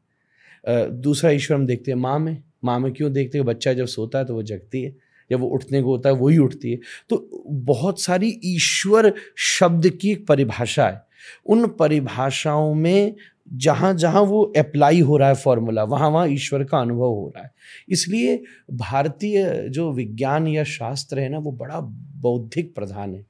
दूसरा 0.68 1.30
ईश्वर 1.30 1.56
हम 1.56 1.66
देखते 1.66 1.90
हैं 1.90 1.98
माँ 1.98 2.18
में। 2.18 2.42
माँ 2.64 2.80
में 2.80 2.92
क्यों 2.92 3.12
देखते 3.12 3.38
हैं? 3.38 3.46
बच्चा 3.46 3.72
जब 3.72 3.86
सोता 3.86 4.18
है 4.18 4.24
तो 4.24 4.34
वो 4.34 4.42
जगती 4.42 4.82
है। 4.82 4.96
जब 5.30 5.40
वो 5.40 5.48
उठने 5.48 5.82
को 5.82 5.88
होता 5.88 6.08
है, 6.08 6.14
वही 6.14 6.38
उठती 6.38 6.70
है। 6.70 6.78
तो 7.08 7.44
बहुत 7.50 8.00
सारी 8.00 8.40
ईश्वर 8.44 9.14
शब्द 9.36 9.88
की 9.88 10.12
एक 10.12 10.26
परिभाषा 10.26 10.88
है। 10.88 11.02
उन 11.46 11.66
परिभाषाओं 11.66 12.74
में 12.74 13.14
जहाँ 13.52 13.94
जहाँ 13.94 14.22
वो 14.22 14.42
अप्लाई 14.42 15.00
हो 15.00 15.16
रहा 15.16 15.28
है 15.28 15.34
फॉर्मूला 15.34 15.84
वहाँ 15.84 16.10
वहाँ 16.10 16.28
ईश्वर 16.28 16.64
का 16.64 16.78
अनुभव 16.78 17.06
हो 17.06 17.32
रहा 17.36 17.44
है। 17.44 17.52
इसलिए 17.88 18.42
भारतीय 18.72 19.66
जो 19.68 19.92
विज्ञान 19.92 20.46
या 20.46 20.64
शास्त्र 20.64 21.18
है 21.18 21.28
ना, 21.28 21.38
वो 21.38 21.52
बड़ा 21.52 21.80
बौद्धिक 22.20 22.74
प्रधान 22.74 23.14
है। 23.14 23.26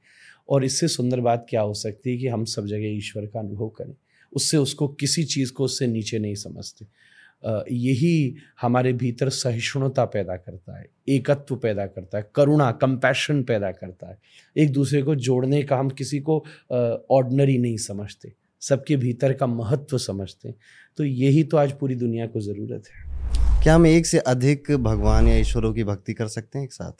और 0.49 0.65
इससे 0.65 0.87
सुंदर 0.87 1.19
बात 1.19 1.47
क्या 1.49 1.61
हो 1.61 1.73
सकती 1.73 2.09
है 2.11 2.17
कि 2.17 2.27
हम 2.27 2.45
सब 2.45 2.65
जगह 2.65 2.87
ईश्वर 2.87 3.25
का 3.25 3.39
अनुभव 3.39 3.67
करें। 3.67 3.93
उससे 4.33 4.57
उसको 4.57 4.87
किसी 4.87 5.23
चीज़ 5.23 5.51
को 5.51 5.63
उससे 5.63 5.87
नीचे 5.87 6.19
नहीं 6.19 6.35
समझते। 6.35 6.85
यही 7.43 8.35
हमारे 8.61 8.93
भीतर 8.93 9.29
सहिष्णुता 9.29 10.05
पैदा 10.05 10.35
करता 10.35 10.77
है 10.79 10.85
एकत्व 11.09 11.55
पैदा 11.55 11.85
करता 11.85 12.17
है 12.17 12.29
करुणा 12.35 12.71
कंपैशन 12.71 13.41
पैदा 13.43 13.71
करता 13.71 14.09
है। 14.09 14.17
एक 14.55 14.71
दूसरे 14.73 15.01
को 15.01 15.15
जोड़ने 15.17 15.61
का 15.63 15.77
हम 15.77 15.89
किसी 15.89 16.19
को 16.19 16.37
ऑर्डनरी 17.11 17.57
नहीं 17.57 17.77
समझते 17.79 18.33
सबके 18.61 18.95
भीतर 18.95 19.33
का 19.33 19.47
महत्व 19.47 19.97
समझते 19.97 20.53
तो 20.97 21.03
यही 21.03 21.43
तो 21.43 21.57
आज 21.57 21.71
पूरी 21.71 21.95
दुनिया 21.95 22.27
को 22.27 22.41
ज़रूरत 22.41 22.83
है। 22.87 23.05
क्या 23.63 23.75
हम 23.75 23.85
एक 23.87 24.05
से 24.05 24.19
अधिक 24.19 24.71
भगवान 24.73 25.27
या 25.27 25.37
ईश्वरों 25.37 25.73
की 25.73 25.83
भक्ति 25.83 26.13
कर 26.13 26.27
सकते 26.27 26.57
हैं 26.59 26.65
एक 26.65 26.73
साथ? 26.73 26.91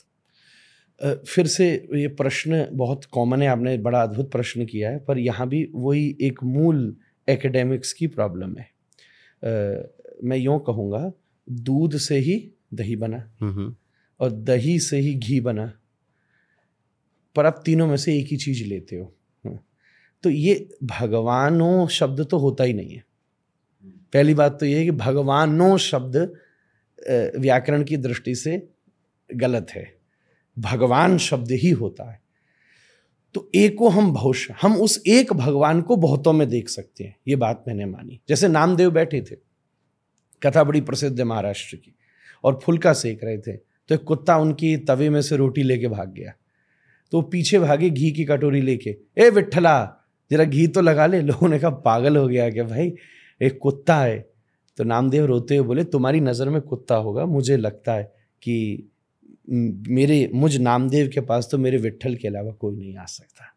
फिर 1.26 1.48
से 1.48 1.68
ये 1.96 2.08
प्रश्न 2.16 2.66
बहुत 2.74 3.06
कॉमन 3.06 3.42
है 3.42 3.48
आपने 3.48 3.78
बड़ा 3.80 4.02
अद्भुत 4.02 4.32
प्रश्न 4.32 4.66
किया 4.66 4.90
है 4.90 5.00
पर 5.00 5.18
यहाँ 5.18 5.48
भी 5.50 5.68
वही 5.76 6.16
एक 6.22 6.44
मूल 6.44 6.96
एकेडमिक्स 7.28 7.94
की 7.94 8.08
प्रॉब्लम 8.08 8.56
है। 8.58 8.70
मैं 10.24 10.38
यूँ 10.38 10.60
कहूँगा 10.60 11.12
दूध 11.48 11.98
से 11.98 12.18
ही 12.18 12.36
दही 12.74 12.96
बना 12.96 13.18
और 14.20 14.32
दही 14.32 14.80
से 14.80 14.98
ही 14.98 15.14
घी 15.16 15.40
बना। 15.40 15.72
पर 17.36 17.46
आप 17.46 17.62
तीनों 17.66 17.88
में 17.88 17.98
से 17.98 18.18
एक 18.20 18.28
ही 18.28 18.38
चीज़ 18.38 18.64
लेते 18.66 18.96
हो। 18.96 19.14
तो 20.24 20.30
ये 20.30 20.70
भगवानों 20.84 21.88
शब्द 21.88 22.26
तो 22.26 22.38
होता 22.38 22.64
ही 22.64 22.74
नहीं 22.74 22.94
है। 22.94 23.04
पहली 24.14 24.34
बात 24.34 24.60
तो 24.60 24.66
ये 24.66 24.78
है 24.80 24.84
कि 24.86 24.92
भगवानों 24.92 25.78
शब्द 25.78 26.16
व्याकरण 27.38 27.84
की 27.84 27.98
दृष्टि 27.98 28.36
से 28.36 28.62
गलत 29.30 29.68
है। 29.72 29.86
भगवान 30.58 31.18
शब्द 31.18 31.52
ही 31.52 31.70
होता 31.70 32.12
है। 32.12 32.20
तो 33.36 33.50
एको 33.56 33.90
हम 33.90 34.14
भविष्य 34.14 34.56
हम 34.62 34.78
उस 34.78 35.02
एक 35.08 35.34
भगवान 35.34 35.82
को 35.82 35.96
बहुतों 35.96 36.34
में 36.34 36.48
देख 36.50 36.70
सकते 36.70 37.04
हैं 37.04 37.16
ये 37.28 37.36
बात 37.36 37.64
मैंने 37.68 37.86
मानी। 37.86 38.20
जैसे 38.30 38.48
नामदेव 38.48 38.92
बैठे 38.92 39.22
थे। 39.22 39.36
कथा 40.42 40.64
बड़ी 40.64 40.82
प्रसिद्ध 40.82 41.18
है 41.20 41.26
महाराष्ट्र 41.26 41.78
की। 41.78 41.94
और 42.44 42.60
फुलका 42.64 42.94
सेक 42.94 43.24
रहे 43.24 43.38
थे। 43.38 43.56
तो 43.90 43.96
एक 43.96 44.04
कुत्ता 44.04 44.38
उनकी 44.38 44.76
तवे 44.78 45.10
में 45.10 45.22
से 45.22 45.38
रोटी 45.38 45.64
लेके 45.64 45.88
भाग 45.88 46.14
गया। 46.14 46.34
तो 47.14 47.22
पीछे 47.22 47.60
भागे 47.60 47.90
घी 47.90 48.12
की 48.12 48.26
कटोरी 48.26 48.62
लेके, 48.62 48.96
ए 49.18 49.30
विठला 49.30 49.94
जरा 50.32 50.44
घी 50.44 50.68
तो 50.68 50.82
लगा 50.82 51.06
ले। 51.06 51.22
लोगों 51.22 51.50
ने 51.50 51.60
कहा, 51.60 51.70
पागल 51.70 52.18
हो 52.18 52.28
गया 52.28 52.50
क्या 52.50 52.64
भाई? 52.64 52.94
एक 53.42 53.58
कुत्ता 53.62 53.98
है। 53.98 54.20
तो 54.78 54.84
नामदेव 54.84 55.26
रोते 55.26 55.56
हुए 55.58 55.68
बोले, 55.68 55.84
तुम्हारी 55.84 56.20
नज़र 56.20 56.50
में 56.50 56.62
कुत्ता 56.62 56.96
होगा, 56.96 57.26
मुझे 57.26 57.58
लगता 57.58 57.94
है 57.94 58.04
कि 58.42 58.90
मेरे, 59.50 60.30
मुझ 60.34 60.58
नामदेव 60.58 61.10
के 61.14 61.22
पास 61.22 61.48
तो 61.52 61.58
मेरे 61.58 61.78
विठल 61.78 62.16
के 62.16 62.28
अलावा 62.28 62.52
कोई 62.52 62.76
नहीं 62.76 62.96
आ 62.98 63.06
सकता। 63.06 63.54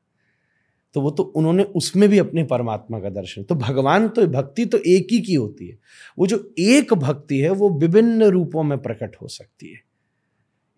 तो 0.94 1.00
वो 1.00 1.10
तो 1.10 1.22
उन्होंने 1.36 1.62
उसमें 1.76 2.08
भी 2.08 2.18
अपने 2.18 2.44
परमात्मा 2.46 2.98
का 3.00 3.10
दर्शन। 3.10 3.42
तो 3.42 3.54
भगवान 3.56 4.08
तो 4.08 4.26
भक्ति 4.28 4.64
तो 4.66 4.78
एक 4.78 5.12
ही 5.12 5.20
की 5.20 5.34
होती 5.34 5.68
है। 5.68 5.78
वो 6.18 6.26
जो 6.26 6.38
एक 6.60 6.94
भक्ति 6.94 7.38
है, 7.38 7.50
वो 7.50 7.68
विभिन्न 7.78 8.30
रूपों 8.30 8.62
में 8.62 8.76
प्रकट 8.78 9.16
हो 9.22 9.28
सकती 9.28 9.72
है। 9.72 9.78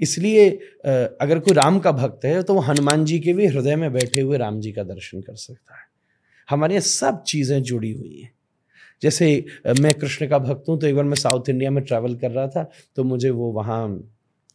इसलिए 0.00 0.49
अगर 1.21 1.38
कोई 1.38 1.54
राम 1.54 1.78
का 1.78 1.92
भक्त 1.92 2.25
है 2.25 2.42
तो 2.42 2.54
वो 2.54 2.61
हनुमान 2.62 3.04
जी 3.04 3.19
के 3.21 3.33
भी 3.33 3.47
हृदय 3.47 3.76
में 3.76 3.92
बैठे 3.92 4.21
हुए 4.21 4.38
राम 4.38 4.61
जी 4.61 4.73
का 4.73 4.83
दर्शन 4.85 5.21
कर 5.21 5.35
सकता 5.37 5.75
है। 5.75 5.85
हमारे 6.49 6.75
यहाँ 6.75 6.83
सब 6.83 7.23
चीज़ें 7.25 7.62
जुड़ी 7.62 7.92
हुई 7.92 8.16
हैं। 8.16 8.33
जैसे 9.02 9.45
मैं 9.81 9.92
कृष्ण 9.95 10.28
का 10.28 10.38
भक्त 10.38 10.69
हूँ 10.69 10.78
तो 10.81 10.87
एक 10.87 10.95
बार 10.95 11.04
मैं 11.04 11.14
साउथ 11.16 11.49
इंडिया 11.49 11.71
में 11.71 11.83
ट्रैवल 11.85 12.14
कर 12.16 12.31
रहा 12.31 12.47
था 12.49 12.69
तो 12.97 13.04
मुझे 13.04 13.31
वो 13.31 13.50
वहाँ 13.52 13.87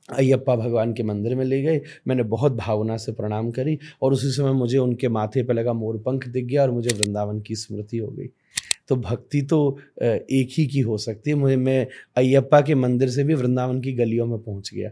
अयप्पा 0.10 0.56
भगवान 0.56 0.94
के 0.94 1.04
मंदिर 1.04 1.36
में 1.36 1.44
ले 1.46 1.62
गए। 1.62 1.82
मैंने 2.08 2.24
बहुत 2.26 2.52
भावना 2.52 2.98
से 2.98 3.12
प्रणाम 3.12 3.52
करी 3.52 3.78
और 4.02 4.14
उसी 4.14 4.32
समय 4.32 4.52
मुझे 4.52 4.78
उनके 4.78 5.10
माथे 5.10 5.44
पर 5.44 5.54
लगा 5.54 5.74
मोरपंख 5.74 6.28
दिख 6.28 6.46
गया 6.46 6.62
और 6.62 6.72
मुझे 6.72 6.96
वृंदावन 6.96 7.42
की 7.42 7.56
स्मृति 7.56 7.98
हो 7.98 8.08
गई। 8.08 8.30
तो 8.88 8.96
भक्ति 8.96 9.42
तो 9.42 9.78
एक 10.02 10.50
ही 10.52 10.66
की 10.68 10.80
हो 10.80 10.98
सकती 10.98 11.30
है। 11.30 11.36
मुझे 11.36 11.56
मैं 11.56 11.86
अयप्पा 12.18 12.62
के 12.62 12.76
मंदिर 12.76 13.10
से 13.10 13.24
भी 13.24 13.34
वृंदावन 13.34 13.82
की 13.82 13.94
गलियों 13.94 14.26
में 14.26 14.38
पहुँच 14.40 14.72
गया। 14.74 14.92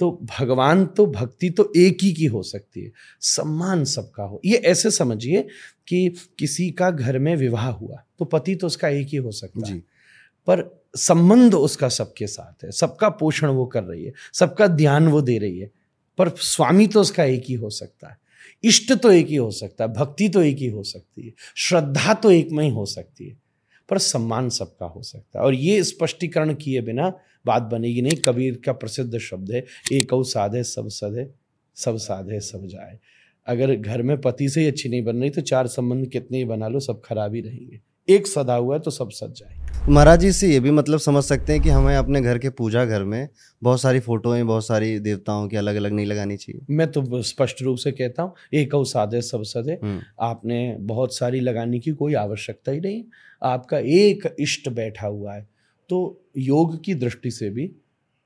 तो 0.00 0.10
भगवान 0.30 0.84
तो 0.86 1.06
भक्ति 1.06 1.50
तो 1.50 1.72
एक 1.76 1.98
ही 2.02 2.12
की 2.12 2.26
हो 2.26 2.42
सकती 2.42 2.80
है। 2.80 2.90
सम्मान 3.20 3.84
सबका 3.84 4.22
हो। 4.22 4.40
ये 4.44 4.56
ऐसे 4.56 4.90
समझिए 4.90 5.46
कि 5.88 6.08
किसी 6.38 6.70
का 6.70 6.90
घर 6.90 7.18
में 7.18 7.34
विवाह 7.36 7.68
हुआ 7.68 8.02
तो 8.18 8.24
पति 8.24 8.54
तो 8.54 8.66
उसका 8.66 8.88
एक 8.88 9.08
ही 9.08 9.16
हो 9.16 9.30
सकता 9.32 9.68
है। 9.68 9.78
पर 10.46 10.62
संबंध 10.94 11.54
उसका 11.54 11.88
सबके 11.88 12.26
साथ 12.26 12.64
है, 12.64 12.70
सबका 12.70 13.08
पोषण 13.10 13.48
वो 13.48 13.66
कर 13.66 13.82
रही 13.82 14.04
है, 14.04 14.12
सबका 14.32 14.66
ध्यान 14.66 15.08
वो 15.08 15.20
दे 15.22 15.38
रही 15.38 15.58
है। 15.58 15.70
पर 16.18 16.28
स्वामी 16.28 16.86
तो 16.86 17.00
उसका 17.00 17.24
एक 17.24 17.44
ही 17.48 17.54
हो 17.54 17.70
सकता 17.70 18.08
है, 18.08 18.16
इष्ट 18.64 18.92
तो 18.92 19.10
एक 19.12 19.26
ही 19.26 19.36
हो 19.36 19.50
सकता 19.50 19.84
है, 19.84 19.92
भक्ति 19.92 20.28
तो 20.28 20.42
एक 20.42 20.58
ही 20.58 20.68
हो 20.68 20.82
सकती 20.82 21.26
है, 21.26 21.32
श्रद्धा 21.58 22.14
तो 22.14 22.30
एक 22.30 22.50
में 22.50 22.64
ही 22.64 22.70
हो 22.70 22.84
सकती 22.86 23.28
है, 23.28 23.36
पर 23.88 23.98
सम्मान 23.98 24.48
सबका 24.50 24.86
हो 24.86 25.02
सकता 25.02 25.38
है। 25.38 25.44
और 25.44 25.54
ये 25.54 25.82
स्पष्टीकरण 25.84 26.54
किए 26.54 26.80
बिना 26.80 27.12
बात 27.46 27.62
बनेगी 27.62 28.02
नहीं, 28.02 28.16
कबीर 28.24 28.60
का 28.64 28.72
प्रसिद्ध 28.72 29.18
शब्द 29.18 29.50
है, 29.52 29.64
एक 29.92 30.14
साधे 30.26 30.62
सब 30.64 30.88
सधे, 30.90 31.28
सब 31.76 31.96
साधे 31.98 32.40
सब 32.42 32.66
जाए। 32.66 32.98
अगर 33.46 33.74
घर 33.74 34.02
में 34.02 34.20
पति 34.20 34.48
से 34.48 34.60
ही 34.60 34.66
अच्छी 34.66 34.88
नहीं 34.88 35.02
बन 35.04 35.16
रही 35.16 35.30
तो 35.30 35.40
चार 35.42 35.66
संबंध 35.66 36.06
कितने 36.08 36.38
ही 36.38 36.44
बना 36.44 36.68
लो, 36.68 36.80
सब 36.80 37.00
खराब 37.04 37.34
ही 37.34 37.40
रहेंगे। 37.40 37.80
एक 38.08 38.26
सदा 38.26 38.54
हुआ 38.54 38.74
है 38.74 38.80
तो 38.80 38.90
सब 38.90 39.10
सज 39.10 39.32
जाए 39.32 39.63
महाराज 39.88 40.20
जी 40.20 40.32
से 40.32 40.48
ये 40.48 40.60
भी 40.60 40.70
मतलब 40.70 40.98
समझ 40.98 41.24
सकते 41.24 41.52
हैं 41.52 41.62
कि 41.62 41.68
हमें 41.68 41.96
अपने 41.96 42.20
घर 42.20 42.38
के 42.38 42.50
पूजा 42.50 42.84
घर 42.84 43.02
में 43.04 43.28
बहुत 43.62 43.80
सारी 43.80 44.00
फोटोएँ 44.00 44.42
बहुत 44.42 44.66
सारी 44.66 44.98
देवताओं 44.98 45.48
की 45.48 45.56
अलग 45.56 45.74
अलग 45.74 45.92
नहीं 45.92 46.06
लगानी 46.06 46.36
चाहिए। 46.36 46.60
मैं 46.70 46.92
तो 46.92 47.22
स्पष्ट 47.22 47.62
रूप 47.62 47.76
से 47.76 47.92
कहता 47.92 48.22
हूँ 48.22 48.34
एक 48.54 48.70
साधे 48.74 49.20
सब 49.20 49.42
सदे 49.42 49.72
हम्म। 49.72 50.00
आपने 50.20 50.76
बहुत 50.80 51.16
सारी 51.16 51.40
लगाने 51.40 51.78
की 51.78 51.90
कोई 51.90 52.14
आवश्यकता 52.14 52.72
ही 52.72 52.80
नहीं। 52.80 53.04
आपका 53.42 53.78
एक 53.78 54.36
इष्ट 54.40 54.68
बैठा 54.68 55.06
हुआ 55.06 55.34
है। 55.34 55.48
तो 55.88 56.24
योग 56.38 56.84
की 56.84 56.94
दृष्टि 56.94 57.30
से 57.30 57.50
भी 57.50 57.70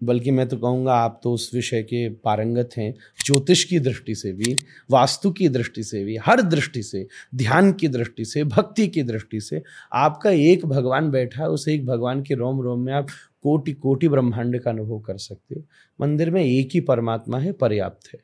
बल्कि 0.02 0.30
मैं 0.30 0.48
तो 0.48 0.56
कहूँगा 0.56 0.94
आप 0.94 1.20
तो 1.22 1.32
उस 1.32 1.50
विषय 1.54 1.82
के 1.82 2.08
पारंगत 2.08 2.70
हैं, 2.76 2.94
ज्योतिष 3.24 3.64
की 3.64 3.78
दृष्टि 3.78 4.14
से 4.14 4.32
भी, 4.32 4.56
वास्तु 4.90 5.30
की 5.30 5.48
दृष्टि 5.48 5.82
से 5.82 6.04
भी, 6.04 6.16
हर 6.16 6.42
दृष्टि 6.42 6.82
से, 6.82 7.06
ध्यान 7.34 7.72
की 7.72 7.88
दृष्टि 7.88 8.24
से, 8.24 8.44
भक्ति 8.44 8.88
की 8.88 9.02
दृष्टि 9.02 9.40
से, 9.40 9.62
आपका 9.92 10.30
एक 10.30 10.66
भगवान 10.66 11.10
बैठा 11.10 11.42
है, 11.42 11.48
उस 11.48 11.68
एक 11.68 11.86
भगवान 11.86 12.22
के 12.22 12.34
रोम 12.34 12.60
रोम 12.60 12.80
में 12.80 12.92
आप 12.92 13.06
कोटि 13.42 13.72
कोटि 13.72 14.08
ब्रह्मांड 14.08 14.60
का 14.60 14.70
अनुभव 14.70 14.98
कर 14.98 15.16
सकते 15.16 15.54
हो। 15.54 15.62
मंदिर 16.00 16.30
में 16.30 16.44
एक 16.44 16.68
ही 16.74 16.80
परमात्मा 16.80 17.38
है, 17.38 17.52
पर्याप्त 17.52 18.14
है। 18.14 18.20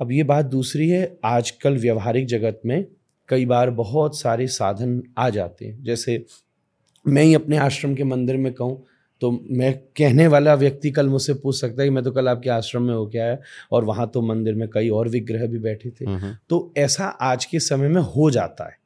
अब 0.00 0.12
ये 0.12 0.22
बात 0.22 0.44
दूसरी 0.44 0.88
है, 0.88 1.18
आजकल 1.24 1.78
व्यवहारिक 1.78 2.26
जगत 2.26 2.60
में 2.66 2.86
कई 3.28 3.46
बार 3.46 3.70
बहुत 3.70 4.20
सारे 4.20 4.46
साधन 4.46 5.02
आ 5.18 5.30
जाते 5.30 5.66
हैं। 5.66 5.84
जैसे 5.84 6.26
मैं 7.06 7.22
ही 7.22 7.34
अपने 7.34 7.56
आश्रम 7.56 7.94
के 7.94 8.04
मंदिर 8.04 8.36
में 8.36 8.52
कहूँ 8.52 8.86
तो 9.22 9.30
मैं 9.50 9.72
कहने 9.96 10.26
वाला 10.26 10.54
व्यक्ति 10.54 10.90
कल 10.90 11.08
मुझसे 11.08 11.34
पूछ 11.34 11.60
सकता 11.60 11.82
है 11.82 11.88
कि 11.88 11.94
मैं 11.94 12.04
तो 12.04 12.10
कल 12.12 12.28
आपके 12.28 12.50
आश्रम 12.50 12.82
में 12.82 12.94
हो 12.94 13.06
क्या 13.06 13.24
है 13.24 13.40
और 13.72 13.84
वहाँ 13.84 14.10
तो 14.14 14.22
मंदिर 14.22 14.54
में 14.54 14.68
कई 14.68 14.88
और 14.88 15.08
विग्रह 15.08 15.46
भी 15.46 15.58
बैठे 15.58 15.90
थे। 15.90 16.04
हम्म, 16.04 16.18
हम्म। 16.18 16.36
तो 16.48 16.72
ऐसा 16.78 17.04
आज 17.06 17.44
के 17.44 17.60
समय 17.60 17.88
में 17.88 18.00
हो 18.02 18.30
जाता 18.30 18.64
है। 18.64 18.76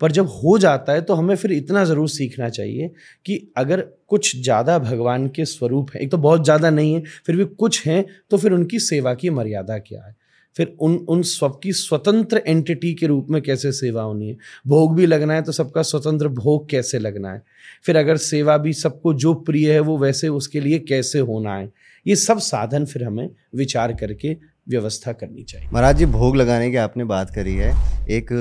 पर 0.00 0.12
जब 0.12 0.26
हो 0.26 0.56
जाता 0.58 0.92
है 0.92 1.00
तो 1.00 1.14
हमें 1.14 1.34
फिर 1.36 1.52
इतना 1.52 1.84
ज़रूर 1.84 2.08
सीखना 2.08 2.48
चाहिए 2.48 2.90
कि 3.26 3.36
अगर 3.56 3.80
कुछ 4.08 4.36
ज़्यादा 4.36 4.78
भगवान 4.78 5.28
के 5.28 5.44
स्वरूप 5.44 5.90
है 5.94 6.00
एक 6.00 6.10
तो 6.10 6.18
बहुत 6.18 6.44
ज़्यादा 6.44 6.70
नहीं 6.70 6.94
है 6.94 7.02
फिर 7.26 7.36
भी 7.36 7.44
कुछ 7.44 7.86
हैं 7.86 8.04
तो 8.30 8.36
फिर 8.36 8.52
उनकी 8.52 8.78
सेवा 8.78 9.14
की 9.14 9.30
मर्यादा 9.30 9.78
क्या 9.78 10.02
है? 10.06 10.14
फिर 10.56 10.74
उन 10.80 10.94
उन 11.08 11.22
सबकी 11.22 11.72
स्वतंत्र 11.72 12.42
एंटिटी 12.46 12.92
के 12.94 13.06
रूप 13.06 13.26
में 13.30 13.40
कैसे 13.42 13.72
सेवा 13.72 14.02
होनी 14.02 14.28
है? 14.28 14.36
भोग 14.66 14.94
भी 14.96 15.06
लगना 15.06 15.34
है 15.34 15.42
तो 15.42 15.52
सबका 15.52 15.82
स्वतंत्र 15.82 16.28
भोग 16.30 16.68
कैसे 16.70 16.98
लगना 16.98 17.32
है? 17.32 17.42
फिर 17.84 17.96
अगर 17.96 18.16
सेवा 18.16 18.56
भी 18.58 18.72
सबको 18.72 19.14
जो 19.14 19.34
प्रिय 19.34 19.72
है 19.72 19.80
वो 19.80 19.98
वैसे 19.98 20.28
उसके 20.28 20.60
लिए 20.60 20.78
कैसे 20.78 21.18
होना 21.20 21.56
है? 21.56 21.70
ये 22.06 22.16
सब 22.16 22.38
साधन 22.38 22.84
फिर 22.84 23.04
हमें 23.04 23.28
विचार 23.54 23.92
करके 23.92 24.36
व्यवस्था 24.68 25.12
करनी 25.12 25.42
चाहिए। 25.42 25.68
महाराज 25.72 25.96
जी 25.98 26.06
भोग 26.06 26.36
लगाने 26.36 26.70
की 26.70 26.76
आपने 26.76 27.04
बात 27.04 27.34
करी 27.34 27.54
है। 27.54 27.72
एक 28.08 28.32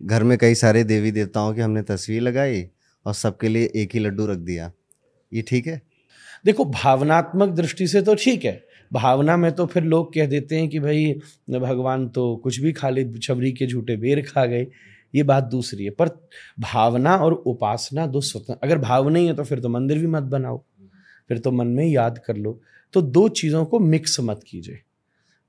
घर 0.00 0.22
में 0.22 0.36
कई 0.38 0.54
सारे 0.54 0.84
देवी 0.84 1.10
देवताओं 1.10 1.54
की 1.54 1.60
हमने 1.60 1.82
तस्वीर 1.82 2.22
लगाई 2.22 2.64
और 3.06 3.14
सबके 3.14 3.48
लिए 3.48 3.70
एक 3.76 3.94
ही 3.94 4.00
लड्डू 4.00 4.26
रख 4.26 4.38
दिया। 4.38 4.70
ये 5.32 5.42
ठीक 5.42 5.66
है? 5.66 5.80
देखो 6.44 6.64
भावनात्मक 6.64 7.48
दृष्टि 7.48 7.86
से 7.86 8.02
तो 8.02 8.14
ठीक 8.14 8.44
है। 8.44 8.65
भावना 8.92 9.36
में 9.36 9.52
तो 9.52 9.66
फिर 9.66 9.82
लोग 9.82 10.12
कह 10.14 10.26
देते 10.26 10.56
हैं 10.56 10.68
कि 10.68 10.78
भाई 10.78 11.12
भगवान 11.50 12.08
तो 12.08 12.36
कुछ 12.36 12.60
भी 12.60 12.72
खा 12.72 12.90
ले 12.90 13.04
छबरी 13.18 13.52
के 13.52 13.66
झूठे 13.66 13.96
बेर 13.96 14.22
खा 14.22 14.44
गए। 14.46 14.66
ये 15.14 15.22
बात 15.22 15.44
दूसरी 15.44 15.84
है। 15.84 15.90
पर 15.90 16.08
भावना 16.60 17.16
और 17.16 17.32
उपासना 17.32 18.06
दो 18.06 18.20
स्वतंत्र 18.20 18.58
अगर 18.62 18.78
भाव 18.78 19.08
नहीं 19.08 19.26
है 19.26 19.34
तो 19.34 19.44
फिर 19.44 19.60
तो 19.60 19.68
मंदिर 19.68 19.98
भी 19.98 20.06
मत 20.06 20.22
बनाओ। 20.22 20.62
फिर 21.28 21.38
तो 21.38 21.50
मन 21.52 21.66
में 21.66 21.86
याद 21.86 22.18
कर 22.18 22.36
लो। 22.36 22.60
तो 22.92 23.02
दो 23.02 23.28
चीज़ों 23.28 23.64
को 23.64 23.78
मिक्स 23.78 24.20
मत 24.20 24.40
कीजिए। 24.46 24.80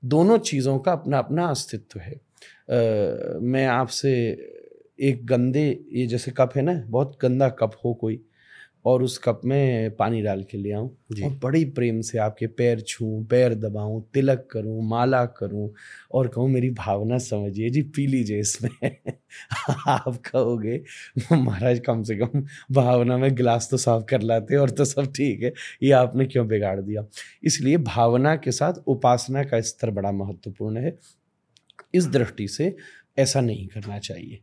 दोनों 0.04 0.38
चीज़ों 0.38 0.78
का 0.78 0.92
अपना 0.92 1.18
अपना 1.18 1.46
अस्तित्व 1.46 2.00
है। 2.00 2.12
आ, 2.12 3.38
मैं 3.40 3.66
आपसे 3.66 4.12
एक 5.00 5.26
गंदे 5.26 5.84
ये 5.92 6.06
जैसे 6.06 6.30
कप 6.30 6.50
है 6.56 6.62
ना 6.62 6.72
बहुत 6.86 7.18
गंदा 7.22 7.48
कप 7.48 7.72
हो 7.84 7.94
कोई 7.94 8.20
और 8.84 9.02
उस 9.02 9.18
कप 9.18 9.40
में 9.44 9.90
पानी 9.96 10.22
डाल 10.22 10.42
के 10.42 10.58
ले 10.58 10.72
आऊँ 10.72 10.88
और 11.24 11.30
बड़ी 11.42 11.64
प्रेम 11.64 12.00
से 12.00 12.18
आपके 12.18 12.46
पैर 12.46 12.80
छूँ 12.80 13.24
पैर 13.26 13.54
दबाऊँ 13.54 14.02
तिलक 14.14 14.48
करूँ 14.52 14.82
माला 14.88 15.24
करूँ 15.26 15.68
और 16.12 16.28
कहूँ 16.28 16.48
मेरी 16.48 16.70
भावना 16.70 17.18
समझिए 17.18 17.70
जी 17.70 17.82
पी 17.82 18.06
लीजिए 18.06 18.40
इसमें। 18.40 18.70
आप 19.88 20.16
कहोगे 20.26 20.80
महाराज 21.32 21.80
कम 21.86 22.02
से 22.02 22.16
कम 22.16 22.44
भावना 22.72 23.16
में 23.18 23.34
गिलास 23.34 23.68
तो 23.70 23.76
साफ़ 23.76 24.04
कर 24.04 24.22
लाते 24.22 24.56
और 24.56 24.70
तो 24.70 24.84
सब 24.84 25.12
ठीक 25.12 25.42
है 25.42 25.52
ये 25.82 25.90
आपने 25.92 26.26
क्यों 26.26 26.46
बिगाड़ 26.48 26.80
दिया? 26.80 27.04
इसलिए 27.44 27.76
भावना 27.76 28.36
के 28.36 28.52
साथ 28.52 28.74
उपासना 28.86 29.44
का 29.44 29.60
स्तर 29.60 29.90
बड़ा 29.90 30.12
महत्वपूर्ण 30.12 30.78
है। 30.78 30.96
इस 31.94 32.06
दृष्टि 32.06 32.48
से 32.48 32.76
ऐसा 33.18 33.40
नहीं 33.40 33.66
करना 33.68 33.98
चाहिए। 33.98 34.40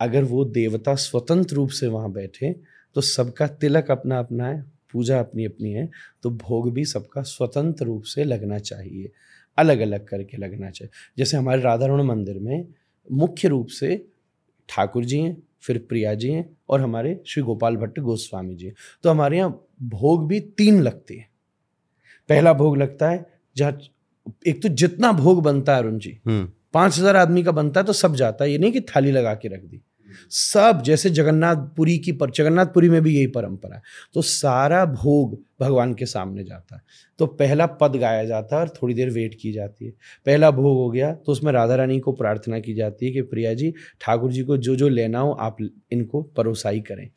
अगर 0.00 0.24
वो 0.24 0.44
देवता 0.44 0.94
स्वतंत्र 0.94 1.56
रूप 1.56 1.70
से 1.70 1.86
वहाँ 1.86 2.12
बैठे 2.12 2.54
तो 2.96 3.00
सबका 3.00 3.46
तिलक 3.46 3.90
अपना 3.90 4.18
अपना 4.18 4.46
है 4.46 4.60
पूजा 4.92 5.18
अपनी 5.20 5.44
अपनी 5.44 5.72
है 5.72 5.88
तो 6.22 6.30
भोग 6.38 6.72
भी 6.74 6.84
सबका 6.84 7.22
स्वतंत्र 7.24 7.84
रूप 7.86 8.02
से 8.04 8.24
लगना 8.24 8.58
चाहिए 8.60 9.10
अलग 9.58 9.80
अलग 9.80 10.06
करके 10.08 10.36
लगना 10.36 10.70
चाहिए। 10.70 10.90
जैसे 11.18 11.36
हमारे 11.36 11.62
राधारमण 11.62 12.02
मंदिर 12.04 12.38
में 12.38 12.66
मुख्य 13.10 13.48
रूप 13.48 13.68
से 13.70 13.96
ठाकुर 14.68 15.04
जी 15.04 15.18
हैं 15.18 15.36
फिर 15.62 15.78
प्रिया 15.88 16.14
जी 16.14 16.30
हैं 16.30 16.44
और 16.68 16.80
हमारे 16.80 17.18
श्री 17.26 17.42
गोपाल 17.42 17.76
भट्ट 17.76 17.98
गोस्वामी 18.00 18.54
जी 18.54 18.66
हैं। 18.66 18.74
तो 19.04 19.10
हमारे 19.10 19.36
यहाँ 19.36 19.50
भोग 19.84 20.26
भी 20.28 20.40
तीन 20.40 20.80
लगते 20.82 21.14
हैं। 21.14 21.28
पहला 22.28 22.52
भोग 22.54 22.76
लगता 22.78 23.10
है 23.10 23.24
जहाँ 23.56 23.78
एक 24.46 24.62
तो 24.62 24.68
जितना 24.70 25.12
भोग 25.14 25.42
बनता 25.42 25.74
है 25.74 25.78
अरुण 25.78 25.98
जी 25.98 26.18
हम्म। 26.26 26.48
पाँच 26.74 26.98
हज़ार 26.98 27.16
आदमी 27.16 27.42
का 27.42 27.52
बनता 27.52 27.80
है 27.80 27.86
तो 27.86 27.92
सब 27.94 28.14
जाता 28.16 28.44
है 28.44 28.50
ये 28.50 28.58
नहीं 28.58 28.72
कि 28.72 28.80
थाली 28.86 29.10
लगा 29.10 29.34
के 29.34 29.48
रख 29.48 29.62
दी। 29.62 29.80
सब, 30.30 30.82
जैसे 30.84 31.10
जगन्नाथपुरी 31.10 31.98
की 31.98 32.12
पर, 32.12 32.30
जगन्नाथपुरी 32.30 32.88
में 32.88 33.02
भी 33.02 33.16
यही 33.16 33.26
परंपरा 33.26 33.76
है। 33.76 33.82
तो 34.14 34.22
सारा 34.22 34.84
भोग 34.84 35.38
भगवान 35.60 35.94
के 35.94 36.06
सामने 36.06 36.44
जाता 36.44 36.76
है। 36.76 36.82
तो 37.18 37.26
पहला 37.26 37.66
पद 37.66 37.96
गाया 37.96 38.24
जाता 38.24 38.56
है 38.56 38.62
और 38.62 38.68
थोड़ी 38.68 38.94
देर 38.94 39.10
वेट 39.10 39.36
की 39.42 39.52
जाती 39.52 39.84
है। 39.84 39.90
पहला 40.26 40.50
भोग 40.50 40.76
हो 40.76 40.90
गया 40.90 41.12
तो 41.12 41.32
उसमें 41.32 41.52
राधा 41.52 41.74
रानी 41.74 42.00
को 42.00 42.12
प्रार्थना 42.12 42.58
की 42.58 42.74
जाती 42.74 43.06
है 43.06 43.12
कि, 43.12 43.22
प्रिया 43.22 43.54
जी, 43.54 43.74
ठाकुर 44.00 44.32
जी 44.32 44.42
को 44.42 44.56
जो 44.56 44.76
जो 44.76 44.88
लेना 44.88 45.18
हो, 45.18 45.32
आप 45.32 45.56
इनको 45.92 46.22
परोसाई 46.22 46.80
करें। 46.80 47.08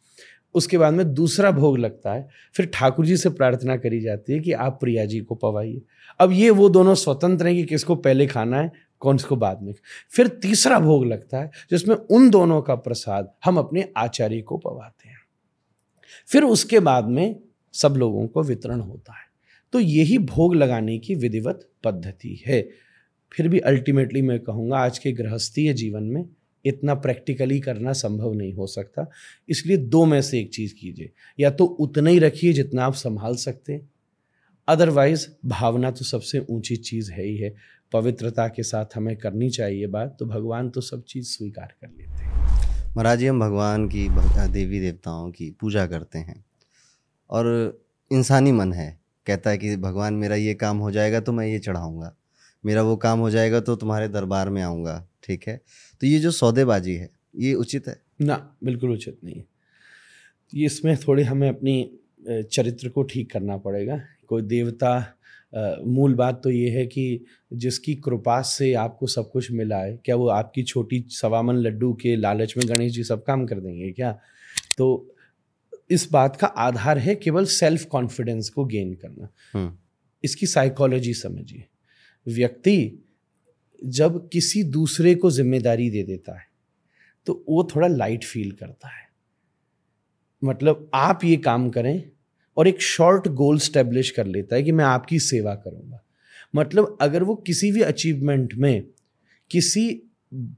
उसके 0.55 0.77
बाद 0.77 0.93
में 0.93 1.13
दूसरा 1.13 1.51
भोग 1.51 1.77
लगता 1.77 2.13
है, 2.13 2.27
फिर 2.53 2.65
ठाकुर 2.73 3.05
जी 3.05 3.17
से 3.17 3.29
प्रार्थना 3.29 3.77
करी 3.77 4.01
जाती 4.01 4.33
है 4.33 4.39
कि, 4.39 4.51
आप 4.51 4.77
प्रिया 4.81 5.05
जी 5.05 5.19
को 5.19 5.35
पवाइए। 5.35 5.81
अब 6.19 6.31
ये 6.31 6.49
वो 6.49 6.69
दोनों 6.69 6.95
स्वतंत्र 6.95 7.47
हैं 7.47 7.55
कि 7.55 7.63
किसको 7.63 7.95
पहले 7.95 8.27
खाना 8.27 8.61
है 8.61 8.71
कौन 9.05 9.17
को 9.17 9.35
बाद 9.35 9.61
में? 9.61 9.73
फिर 10.11 10.27
तीसरा 10.27 10.79
भोग 10.79 11.05
लगता 11.05 11.37
है, 11.37 11.51
जिसमें 11.71 11.95
उन 11.95 12.29
दोनों 12.29 12.61
का 12.61 12.75
प्रसाद 12.75 13.33
हम 13.45 13.57
अपने 13.57 13.89
आचार्य 13.97 14.41
को 14.41 14.57
पवाते 14.57 15.09
हैं। 15.09 15.17
फिर 16.27 16.43
उसके 16.43 16.79
बाद 16.79 17.05
में 17.05 17.39
सब 17.73 17.93
लोगों 17.97 18.27
को 18.27 18.43
वितरण 18.43 18.79
होता 18.79 19.13
है। 19.13 19.25
तो 19.73 19.79
यही 19.79 20.17
भोग 20.17 20.55
लगाने 20.55 20.97
की 20.97 21.15
विधिवत 21.15 21.69
पद्धति 21.83 22.43
है। 22.45 22.69
फिर 23.33 23.49
भी 23.49 23.59
अल्टीमेटली 23.59 24.21
मैं 24.21 24.39
कहूँगा, 24.39 24.77
आज 24.77 24.99
के 24.99 25.11
गृहस्थीय 25.11 25.73
जीवन 25.73 26.03
में 26.03 26.29
इतना 26.65 26.95
प्रैक्टिकली 26.95 27.59
करना 27.59 27.93
संभव 27.93 28.33
नहीं 28.33 28.53
हो 28.53 28.67
सकता। 28.67 29.09
इसलिए 29.49 29.77
दो 29.77 30.05
में 30.05 30.21
से 30.21 30.39
एक 30.39 30.53
चीज़ 30.53 30.75
कीजिए। 30.75 31.11
या 31.39 31.49
तो 31.49 31.65
उतना 31.65 32.09
ही 32.09 32.19
रखिए 32.19 32.53
जितना 32.53 32.85
आप 32.85 32.93
संभाल 32.93 33.35
सकते 33.35 33.73
हैं। 33.73 33.91
अदरवाइज़ 34.67 35.27
भावना 35.45 35.91
तो 35.91 36.05
सबसे 36.05 36.39
ऊँची 36.39 36.75
चीज़ 36.75 37.11
है 37.11 37.25
ही 37.25 37.37
है। 37.37 37.55
पवित्रता 37.95 38.47
के 38.47 38.63
साथ 38.63 38.95
हमें 38.95 39.15
करनी 39.17 39.49
चाहिए 39.49 39.87
बात 39.87 40.15
तो 40.19 40.25
भगवान 40.25 40.69
तो 40.69 40.81
सब 40.81 41.03
चीज़ 41.03 41.27
स्वीकार 41.27 41.73
कर 41.81 41.87
लेते 41.87 42.23
हैं। 42.23 42.33
महाराज 42.87 43.19
जी 43.19 43.27
हम 43.27 43.39
भगवान 43.39 43.87
की 43.87 44.07
देवी 44.51 44.79
देवताओं 44.79 45.29
की 45.31 45.49
पूजा 45.61 45.85
करते 45.87 46.19
हैं 46.19 46.43
और 47.29 47.47
इंसानी 48.11 48.51
मन 48.51 48.73
है। 48.73 48.89
कहता 49.27 49.49
है 49.49 49.57
कि 49.57 49.75
भगवान 49.77 50.13
मेरा 50.13 50.35
ये 50.35 50.53
काम 50.55 50.77
हो 50.77 50.91
जाएगा 50.91 51.19
तो 51.19 51.31
मैं 51.31 51.47
ये 51.47 51.59
चढ़ाऊँगा 51.59 52.15
मेरा 52.63 52.81
वो 52.81 52.95
काम 52.97 53.19
हो 53.19 53.29
जाएगा 53.29 53.59
तो 53.59 53.75
तुम्हारे 53.75 54.07
दरबार 54.09 54.49
में 54.49 54.61
आऊँगा 54.61 55.07
ठीक 55.23 55.47
है? 55.47 55.61
तो 56.01 56.07
ये 56.07 56.19
जो 56.19 56.31
सौदेबाजी 56.33 56.95
है 56.95 57.09
ये 57.35 57.53
उचित 57.53 57.87
है? 57.87 57.99
ना 58.21 58.57
बिल्कुल 58.63 58.91
उचित 58.91 59.19
नहीं 59.23 59.35
है। 59.35 59.45
ये 60.53 60.65
इसमें 60.65 60.95
थोड़ी 60.97 61.23
हमें 61.23 61.49
अपनी 61.49 61.99
चरित्र 62.27 62.89
को 62.89 63.03
ठीक 63.03 63.31
करना 63.31 63.57
पड़ेगा। 63.57 63.99
कोई 64.27 64.41
देवता 64.43 65.14
मूल 65.55 66.13
बात 66.13 66.41
तो 66.43 66.49
ये 66.49 66.69
है 66.69 66.85
कि 66.85 67.25
जिसकी 67.53 67.93
कृपा 67.95 68.41
से 68.41 68.73
आपको 68.73 69.07
सब 69.07 69.29
कुछ 69.31 69.51
मिला 69.51 69.77
है 69.77 69.95
क्या 70.05 70.15
वो 70.15 70.27
आपकी 70.29 70.63
छोटी 70.63 71.03
सवामन 71.11 71.55
लड्डू 71.55 71.93
के 71.93 72.15
लालच 72.15 72.53
में 72.57 72.67
गणेश 72.69 72.91
जी 72.93 73.03
सब 73.03 73.23
काम 73.23 73.45
कर 73.45 73.59
देंगे 73.59 73.91
क्या? 73.91 74.11
तो 74.77 75.15
इस 75.89 76.07
बात 76.11 76.35
का 76.35 76.47
आधार 76.47 76.97
है 76.97 77.15
केवल 77.15 77.45
सेल्फ 77.45 77.85
कॉन्फिडेंस 77.85 78.49
को 78.49 78.65
गेन 78.65 78.93
करना। 78.93 79.29
हम्म। 79.53 79.77
इसकी 80.23 80.45
साइकोलॉजी 80.45 81.13
समझिए। 81.13 81.65
व्यक्ति 82.27 83.03
जब 83.79 84.27
किसी 84.29 84.63
दूसरे 84.63 85.15
को 85.15 85.31
ज़िम्मेदारी 85.31 85.89
दे 85.89 86.03
देता 86.03 86.37
है 86.39 86.45
तो 87.27 87.43
वो 87.49 87.63
थोड़ा 87.75 87.87
लाइट 87.87 88.23
फील 88.23 88.51
करता 88.51 88.87
है। 88.89 89.03
मतलब 90.41 90.89
आप 90.93 91.23
ये 91.23 91.37
काम 91.37 91.69
करें 91.69 92.11
और 92.57 92.67
एक 92.67 92.81
शॉर्ट 92.81 93.27
गोल 93.33 93.59
स्टेब्लिश 93.59 94.09
कर 94.11 94.25
लेता 94.27 94.55
है 94.55 94.63
कि 94.63 94.71
मैं 94.71 94.85
आपकी 94.85 95.19
सेवा 95.19 95.53
करूँगा। 95.55 96.01
मतलब 96.53 96.97
अगर 97.01 97.23
वो 97.23 97.35
किसी 97.37 97.71
भी 97.71 97.81
अचीवमेंट 97.81 98.53
में 98.55 98.83
किसी 99.51 99.89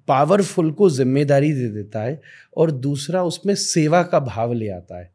पावरफुल 0.07 0.71
को 0.71 0.89
ज़िम्मेदारी 0.89 1.51
दे 1.53 1.67
देता 1.69 2.01
है 2.01 2.19
और 2.57 2.71
दूसरा 2.71 3.23
उसमें 3.23 3.53
सेवा 3.55 4.01
का 4.03 4.19
भाव 4.19 4.53
ले 4.53 4.69
आता 4.69 4.99
है 4.99 5.11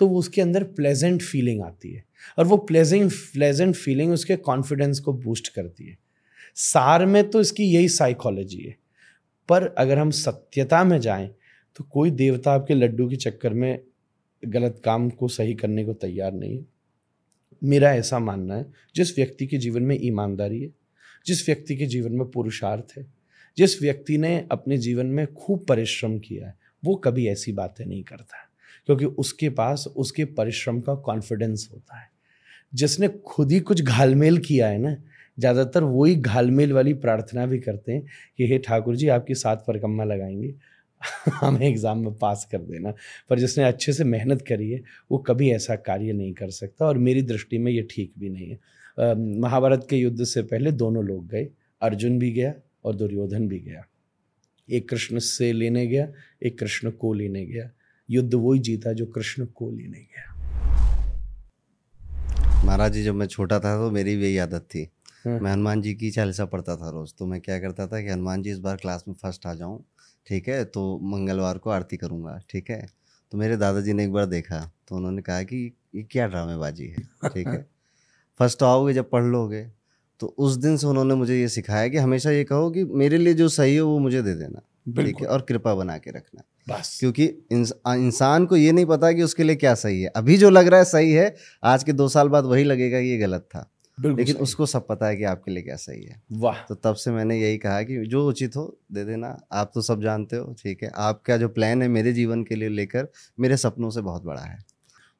तो 0.00 0.06
वो 0.06 0.18
उसके 0.18 0.40
अंदर 0.40 0.64
प्लेजेंट 0.64 1.22
फीलिंग 1.22 1.62
आती 1.62 1.92
है 1.92 2.04
और 2.38 2.46
वो 2.46 2.56
प्लेजेंट 2.58 3.12
प्लेजेंट 3.32 3.74
फीलिंग 3.74 4.12
उसके 4.12 4.36
कॉन्फिडेंस 4.38 4.98
को 5.00 5.12
बूस्ट 5.14 5.48
करती 5.48 5.88
है। 5.88 5.96
सार 6.56 7.04
में 7.06 7.28
तो 7.30 7.40
इसकी 7.40 7.64
यही 7.64 7.88
साइकोलॉजी 7.88 8.58
है, 8.58 8.76
पर 9.48 9.66
अगर 9.78 9.98
हम 9.98 10.10
सत्यता 10.12 10.82
में 10.84 10.98
जाएँ 11.00 11.28
तो 11.76 11.84
कोई 11.84 12.10
देवता 12.12 12.52
आपके 12.52 12.74
लड्डू 12.74 13.08
के 13.08 13.16
चक्कर 13.16 13.54
में 13.54 13.78
गलत 14.44 14.82
काम 14.84 15.10
को 15.10 15.28
सही 15.28 15.54
करने 15.54 15.84
को 15.84 15.92
तैयार 15.92 16.32
नहीं 16.32 16.58
है। 16.58 16.66
मेरा 17.64 17.94
ऐसा 17.94 18.18
मानना 18.18 18.54
है, 18.54 18.66
जिस 18.94 19.18
व्यक्ति 19.18 19.46
के 19.46 19.58
जीवन 19.58 19.82
में 19.82 19.98
ईमानदारी 20.02 20.60
है, 20.62 20.70
जिस 21.26 21.48
व्यक्ति 21.48 21.76
के 21.76 21.86
जीवन 21.86 22.12
में 22.12 22.30
पुरुषार्थ 22.30 22.98
है, 22.98 23.06
जिस 23.58 23.82
व्यक्ति 23.82 24.18
ने 24.18 24.46
अपने 24.50 24.78
जीवन 24.78 25.06
में 25.06 25.34
खूब 25.34 25.66
परिश्रम 25.66 26.18
किया 26.18 26.46
है, 26.46 26.54
वो 26.84 26.94
कभी 26.94 27.28
ऐसी 27.28 27.52
बातें 27.52 27.86
नहीं 27.86 28.02
करता। 28.04 28.50
क्योंकि 28.86 29.04
उसके 29.04 29.48
पास, 29.48 29.86
उसके 29.96 30.24
परिश्रम 30.24 30.80
का 30.80 30.94
कॉन्फिडेंस 30.94 31.68
होता 31.72 32.00
है। 32.00 32.08
जिसने 32.74 33.08
खुद 33.08 33.52
ही 33.52 33.60
कुछ 33.60 33.82
घालमेल 33.82 34.38
किया 34.38 34.68
है 34.68 34.78
ना, 34.78 34.96
ज़्यादातर 35.38 35.84
वही 35.84 36.16
घालमेल 36.16 36.72
वाली 36.72 36.94
प्रार्थना 36.94 37.46
भी 37.46 37.58
करते 37.58 37.92
हैं 37.92 38.06
कि, 38.36 38.46
हे 38.46 38.58
ठाकुर 38.58 38.96
जी, 38.96 39.08
आपकी 39.08 39.34
सात 39.34 39.64
परिक्रमा 39.68 40.04
लगाएँगे। 40.04 40.54
हमें 41.32 41.60
एग्ज़ाम 41.60 41.98
में 41.98 42.14
पास 42.14 42.46
कर 42.52 42.58
देना। 42.60 42.92
पर 43.30 43.38
जिसने 43.38 43.64
अच्छे 43.64 43.92
से 43.92 44.04
मेहनत 44.04 44.42
करी 44.42 44.70
है 44.70 44.82
वो 45.10 45.18
कभी 45.18 45.50
ऐसा 45.50 45.76
कार्य 45.76 46.12
नहीं 46.12 46.32
कर 46.34 46.50
सकता 46.50 46.86
और 46.86 46.98
मेरी 46.98 47.22
दृष्टि 47.22 47.58
में 47.58 47.70
ये 47.72 47.86
ठीक 47.90 48.12
भी 48.18 48.28
नहीं 48.30 48.48
है। 48.50 48.58
महाभारत 49.40 49.86
के 49.90 49.96
युद्ध 49.96 50.24
से 50.24 50.42
पहले 50.42 50.72
दोनों 50.72 51.04
लोग 51.04 51.26
गए 51.28 51.48
अर्जुन 51.82 52.18
भी 52.18 52.30
गया 52.32 52.52
और 52.84 52.94
दुर्योधन 52.94 53.48
भी 53.48 53.58
गया। 53.58 53.84
एक 54.68 54.88
कृष्ण 54.88 55.18
से 55.18 55.52
लेने 55.52 55.86
गया 55.86 56.08
एक 56.42 56.58
कृष्ण 56.58 56.90
को 56.90 57.12
लेने 57.12 57.44
गया। 57.46 57.70
युद्ध 58.08 58.34
वही 58.34 58.58
जीता 58.60 58.92
जो 58.92 59.06
कृष्ण 59.06 59.46
को 59.46 59.70
लेने 59.70 59.98
गया। 59.98 60.32
महाराज 62.64 62.92
जी 62.92 63.02
जब 63.04 63.14
मैं 63.14 63.26
छोटा 63.26 63.58
था 63.60 63.76
तो 63.78 63.90
मेरी 63.90 64.16
भी 64.16 64.24
यही 64.24 64.38
आदत 64.38 64.66
थी। 64.70 64.82
हाँ। 65.26 65.38
मैं 65.40 65.50
हनुमान 65.52 65.82
जी 65.82 65.94
की 65.94 66.10
चालीसा 66.10 66.44
पढ़ता 66.44 66.76
था 66.76 66.90
रोज़। 66.90 67.12
तो 67.18 67.26
मैं 67.26 67.40
क्या 67.40 67.58
करता 67.58 67.86
था 67.86 68.00
कि 68.00 68.08
हनुमान 68.08 68.42
जी 68.42 68.50
इस 68.50 68.58
बार 68.58 68.76
क्लास 68.76 69.04
में 69.08 69.14
फ़र्स्ट 69.14 69.46
आ 69.46 69.54
जाऊँ। 69.54 69.82
ठीक 70.26 70.48
है 70.48 70.64
तो 70.64 71.00
मंगलवार 71.02 71.58
को 71.58 71.70
आरती 71.70 71.96
करूँगा 71.96 72.40
ठीक 72.50 72.70
है? 72.70 72.86
तो 73.32 73.38
मेरे 73.38 73.56
दादाजी 73.56 73.92
ने 73.92 74.04
एक 74.04 74.12
बार 74.12 74.26
देखा 74.26 74.70
तो 74.88 74.96
उन्होंने 74.96 75.22
कहा 75.22 75.42
कि 75.42 75.72
ये 75.94 76.02
क्या 76.02 76.26
ड्रामेबाजी 76.26 76.86
है 76.86 77.02
ठीक 77.28 77.46
है? 77.46 77.66
फ़र्स्ट 78.38 78.62
आओगे 78.62 78.94
जब 78.94 79.10
पढ़ 79.10 79.24
लोगे 79.24 79.70
तो 80.20 80.26
उस 80.38 80.56
दिन 80.56 80.76
से 80.76 80.86
उन्होंने 80.86 81.14
मुझे 81.14 81.40
ये 81.40 81.48
सिखाया 81.48 81.88
कि 81.88 81.96
हमेशा 81.96 82.30
ये 82.30 82.44
कहो 82.44 82.70
कि 82.70 82.84
मेरे 82.84 83.18
लिए 83.18 83.34
जो 83.34 83.48
सही 83.48 83.76
हो 83.76 83.88
वो 83.88 83.98
मुझे 83.98 84.22
दे 84.22 84.34
देना 84.34 84.62
ठीक 85.02 85.20
है? 85.20 85.26
और 85.26 85.40
कृपा 85.40 85.74
बना 85.74 85.98
के 85.98 86.10
रखना। 86.10 86.42
बस। 86.68 86.96
क्योंकि 87.00 87.24
इंसान 87.52 88.46
को 88.46 88.56
ये 88.56 88.72
नहीं 88.72 88.86
पता 88.86 89.12
कि 89.12 89.22
उसके 89.22 89.42
लिए 89.42 89.56
क्या 89.56 89.74
सही 89.74 90.02
है। 90.02 90.08
अभी 90.08 90.36
जो 90.36 90.50
लग 90.50 90.66
रहा 90.66 90.78
है 90.78 90.84
सही 90.84 91.12
है 91.12 91.36
आज 91.64 91.84
के 91.84 91.92
दो 91.92 92.08
साल 92.08 92.28
बाद 92.28 92.44
वही 92.44 92.64
लगेगा 92.64 93.00
कि 93.00 93.06
ये 93.06 93.18
गलत 93.18 93.40
था। 93.40 93.70
लेकिन 93.98 94.36
उसको 94.36 94.66
सब 94.66 94.86
पता 94.86 95.06
है 95.06 95.16
कि 95.16 95.24
आपके 95.24 95.50
लिए 95.50 95.62
क्या 95.62 95.76
सही 95.76 96.04
है। 96.04 96.20
वाह। 96.32 96.62
तो 96.68 96.74
तब 96.74 96.94
से 96.94 97.10
मैंने 97.10 97.38
यही 97.38 97.58
कहा 97.58 97.82
कि 97.82 97.96
जो 98.06 98.26
उचित 98.28 98.56
हो 98.56 98.64
दे 98.92 99.04
देना। 99.04 99.36
आप 99.52 99.70
तो 99.74 99.82
सब 99.82 100.02
जानते 100.02 100.36
हो 100.36 100.54
ठीक 100.62 100.82
है। 100.82 100.90
आपका 100.96 101.36
जो 101.36 101.48
प्लान 101.48 101.82
है 101.82 101.88
मेरे 101.88 102.12
जीवन 102.12 102.42
के 102.44 102.54
लिए 102.54 102.68
लेकर 102.68 103.08
मेरे 103.40 103.56
सपनों 103.56 103.90
से 103.90 104.00
बहुत 104.00 104.24
बड़ा 104.24 104.40
है। 104.40 104.58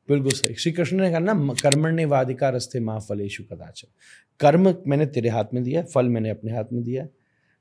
बिल्कुल 0.08 0.32
सही। 0.32 0.54
श्री 0.54 0.72
कृष्ण 0.72 0.96
ने 0.96 1.10
कहा 1.10 1.18
ना 1.18 1.34
कर्मण्य 1.62 2.04
वादिका 2.04 2.48
रस्ते 2.48 2.80
माँ 2.80 2.98
फलेशु 3.00 3.44
कदाचन। 3.44 3.88
कर्म 4.40 4.74
मैंने 4.86 5.06
तेरे 5.06 5.28
हाथ 5.28 5.54
में 5.54 5.62
दिया 5.64 5.82
फल 5.84 6.08
मैंने 6.08 6.30
अपने 6.30 6.52
हाथ 6.52 6.72
में 6.72 6.82
दिया 6.82 7.06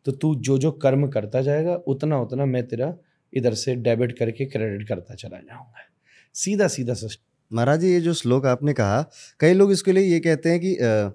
तो 0.05 0.11
तू 0.11 0.33
जो 0.37 0.57
जो 0.57 0.71
कर्म 0.71 1.07
करता 1.07 1.41
जाएगा 1.41 1.75
उतना 1.87 2.19
उतना 2.19 2.45
मैं 2.45 2.67
तेरा 2.67 2.93
इधर 3.33 3.53
से 3.53 3.75
डेबिट 3.77 4.17
करके 4.17 4.45
क्रेडिट 4.45 4.87
करता 4.87 5.15
चला 5.15 5.37
जाऊँगा। 5.37 5.87
सीधा 6.35 6.67
सीधा 6.67 6.93
सिस्टम 6.93 7.23
महाराज 7.51 7.79
जी 7.79 7.91
ये 7.91 7.99
जो 8.01 8.13
श्लोक 8.13 8.45
आपने 8.45 8.73
कहा 8.73 9.05
कई 9.39 9.53
लोग 9.53 9.71
इसके 9.71 9.91
लिए 9.91 10.03
ये 10.03 10.19
कहते 10.19 10.49
हैं 10.49 10.59
कि 10.59 10.75
आ, 10.75 11.09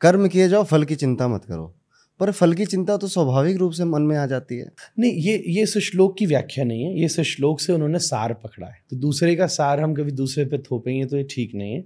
कर्म 0.00 0.28
किए 0.28 0.48
जाओ 0.48 0.64
फल 0.64 0.84
की 0.84 0.96
चिंता 0.96 1.28
मत 1.28 1.44
करो। 1.44 1.74
पर 2.20 2.30
फल 2.32 2.54
की 2.54 2.64
चिंता 2.66 2.96
तो 2.96 3.08
स्वाभाविक 3.08 3.56
रूप 3.56 3.72
से 3.72 3.84
मन 3.84 4.02
में 4.02 4.16
आ 4.16 4.26
जाती 4.26 4.56
है। 4.58 4.70
नहीं 4.98 5.12
ये 5.12 5.42
ये 5.48 5.62
इस 5.62 5.76
श्लोक 5.78 6.16
की 6.18 6.26
व्याख्या 6.26 6.64
नहीं 6.64 6.84
है। 6.84 6.98
ये 6.98 7.04
इस 7.04 7.20
श्लोक 7.20 7.60
से 7.60 7.72
उन्होंने 7.72 7.98
सार 7.98 8.32
पकड़ा 8.34 8.66
है। 8.66 8.80
तो 8.90 8.96
दूसरे 8.96 9.34
का 9.36 9.46
सार 9.46 9.80
हम 9.80 9.94
कभी 9.94 10.12
दूसरे 10.12 10.44
पे 10.44 10.58
थोपेंगे 10.60 11.04
तो 11.04 11.16
ये 11.16 11.26
ठीक 11.30 11.54
नहीं 11.54 11.74
है। 11.74 11.80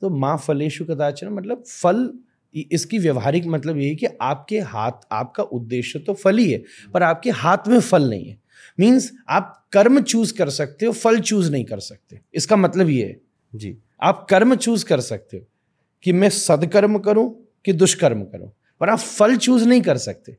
तो 0.00 0.10
माँ 0.10 0.36
फलेशु 0.38 0.84
कदाचन 0.84 1.28
मतलब 1.28 1.64
फल 1.68 2.10
इसकी 2.54 2.98
व्यवहारिक 2.98 3.46
मतलब 3.46 3.78
ये 3.78 3.88
है 3.88 3.94
कि 3.94 4.06
आपके 4.22 4.58
हाथ 4.60 5.06
आपका 5.12 5.42
उद्देश्य 5.42 5.98
तो 5.98 6.14
फल 6.14 6.38
ही 6.38 6.50
है 6.52 6.62
पर 6.94 7.02
आपके 7.02 7.30
हाथ 7.30 7.68
में 7.68 7.78
फल 7.80 8.08
नहीं 8.10 8.24
है। 8.24 8.39
मीन्स 8.80 9.10
आप 9.28 9.56
कर्म 9.72 10.00
चूज़ 10.02 10.34
कर 10.34 10.50
सकते 10.50 10.86
हो 10.86 10.92
फल 10.92 11.20
चूज़ 11.20 11.50
नहीं 11.52 11.64
कर 11.64 11.80
सकते। 11.80 12.20
इसका 12.34 12.56
मतलब 12.56 12.88
ये 12.88 13.04
है। 13.04 13.16
जी। 13.54 13.76
आप 14.02 14.26
कर्म 14.30 14.54
चूज़ 14.54 14.84
कर 14.84 15.00
सकते 15.00 15.36
हो 15.36 15.44
कि 16.04 16.12
मैं 16.12 16.28
सदकर्म 16.28 16.98
करूँ 16.98 17.28
कि 17.64 17.72
दुष्कर्म 17.72 18.22
करूँ 18.24 18.50
पर 18.80 18.88
आप 18.88 18.98
फल 18.98 19.36
चूज़ 19.36 19.64
नहीं 19.68 19.80
कर 19.80 19.96
सकते 19.98 20.36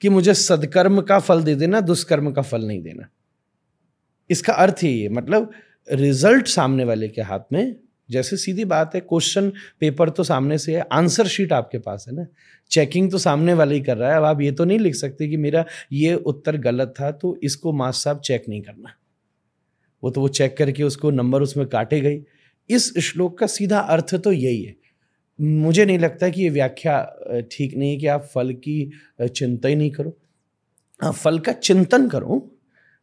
कि 0.00 0.08
मुझे 0.08 0.34
सदकर्म 0.34 1.00
का 1.00 1.18
फल 1.18 1.42
दे 1.42 1.54
देना 1.54 1.80
दुष्कर्म 1.80 2.32
का 2.32 2.42
फल 2.42 2.64
नहीं 2.64 2.82
देना। 2.82 3.08
इसका 4.30 4.52
अर्थ 4.52 4.82
ही 4.82 4.88
ये 4.90 5.08
मतलब 5.08 5.50
रिज़ल्ट 5.88 6.46
सामने 6.46 6.84
वाले 6.84 7.08
के 7.08 7.22
हाथ 7.22 7.52
में 7.52 7.74
जैसे 8.08 8.36
सीधी 8.36 8.64
बात 8.64 8.94
है 8.94 9.00
क्वेश्चन 9.00 9.50
पेपर 9.80 10.10
तो 10.10 10.24
सामने 10.24 10.58
से 10.58 10.76
है 10.76 10.86
आंसर 10.92 11.26
शीट 11.26 11.52
आपके 11.52 11.78
पास 11.78 12.04
है 12.08 12.14
ना। 12.14 12.26
चेकिंग 12.70 13.10
तो 13.10 13.18
सामने 13.18 13.54
वाला 13.54 13.72
ही 13.72 13.80
कर 13.80 13.96
रहा 13.96 14.10
है। 14.10 14.16
अब 14.16 14.24
आप 14.24 14.40
ये 14.40 14.52
तो 14.52 14.64
नहीं 14.64 14.78
लिख 14.78 14.94
सकते 14.94 15.28
कि 15.28 15.36
मेरा 15.36 15.64
ये 15.92 16.14
उत्तर 16.14 16.56
गलत 16.58 16.94
था 17.00 17.10
तो 17.12 17.36
इसको 17.42 17.72
मास्टर 17.72 18.00
साहब 18.00 18.20
चेक 18.20 18.44
नहीं 18.48 18.60
करना। 18.62 18.94
वो 20.02 20.10
तो 20.10 20.20
वो 20.20 20.28
चेक 20.30 20.56
करके 20.56 20.82
उसको 20.82 21.10
नंबर 21.10 21.42
उसमें 21.42 21.66
काटे 21.66 22.00
गई 22.00 22.20
इस 22.70 22.92
श्लोक 23.00 23.38
का 23.38 23.46
सीधा 23.46 23.78
अर्थ 23.78 24.14
तो 24.14 24.32
यही 24.32 24.62
है। 24.62 24.74
मुझे 25.38 25.84
नहीं 25.84 25.98
लगता 25.98 26.28
कि 26.28 26.42
ये 26.42 26.48
व्याख्या 26.48 27.02
ठीक 27.52 27.76
नहीं 27.76 27.90
है 27.90 27.96
कि 27.96 28.06
आप 28.06 28.28
फल 28.34 28.52
की 28.54 28.90
चिंता 29.22 29.68
ही 29.68 29.76
नहीं 29.76 29.90
करो। 29.90 30.16
हाँ 31.00 31.12
फल 31.12 31.38
का 31.38 31.52
चिंतन 31.52 32.08
करो। 32.08 32.38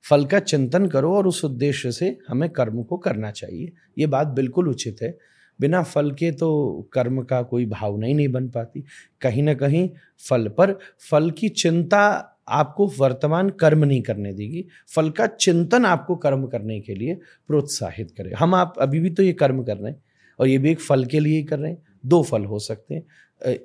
फल 0.09 0.25
का 0.25 0.39
चिंतन 0.39 0.87
करो 0.87 1.15
और 1.15 1.27
उस 1.27 1.45
उद्देश्य 1.45 1.91
से 1.91 2.17
हमें 2.27 2.49
कर्म 2.49 2.83
को 2.83 2.97
करना 2.97 3.31
चाहिए। 3.31 3.71
ये 3.97 4.07
बात 4.07 4.27
बिल्कुल 4.27 4.69
उचित 4.69 4.97
है। 5.01 5.17
बिना 5.59 5.83
फल 5.83 6.11
के 6.11 6.31
तो 6.31 6.89
कर्म 6.93 7.21
का 7.21 7.41
कोई 7.41 7.65
भावना 7.65 8.07
ही 8.07 8.13
नहीं 8.13 8.27
बन 8.27 8.47
पाती। 8.49 8.83
कहीं 9.21 9.43
ना 9.43 9.53
कहीं 9.53 9.89
फल 10.29 10.47
पर, 10.47 10.79
फल 11.11 11.31
की 11.31 11.49
चिंता 11.49 12.27
आपको 12.49 12.87
वर्तमान 12.99 13.49
कर्म 13.49 13.83
नहीं 13.85 14.01
करने 14.01 14.33
देगी। 14.33 14.65
फल 14.95 15.09
का 15.09 15.27
चिंतन 15.27 15.85
आपको 15.85 16.15
कर्म 16.15 16.45
करने 16.47 16.79
के 16.79 16.95
लिए 16.95 17.15
प्रोत्साहित 17.47 18.11
करे। 18.11 18.31
हम 18.31 18.55
आप, 18.55 18.73
अभी 18.79 18.99
भी 18.99 19.09
तो 19.09 19.23
ये 19.23 19.33
कर्म 19.33 19.63
कर 19.63 19.77
रहे 19.77 19.91
हैं 19.91 20.03
और 20.39 20.47
ये 20.47 20.57
भी 20.57 20.71
एक 20.71 20.79
फल 20.79 21.05
के 21.05 21.19
लिए 21.19 21.37
ही 21.37 21.43
कर 21.43 21.59
रहे 21.59 21.71
हैं। 21.71 21.83
दो 22.05 22.23
फल 22.23 22.45
हो 22.45 22.59
सकते 22.59 22.95
हैं। 22.95 23.03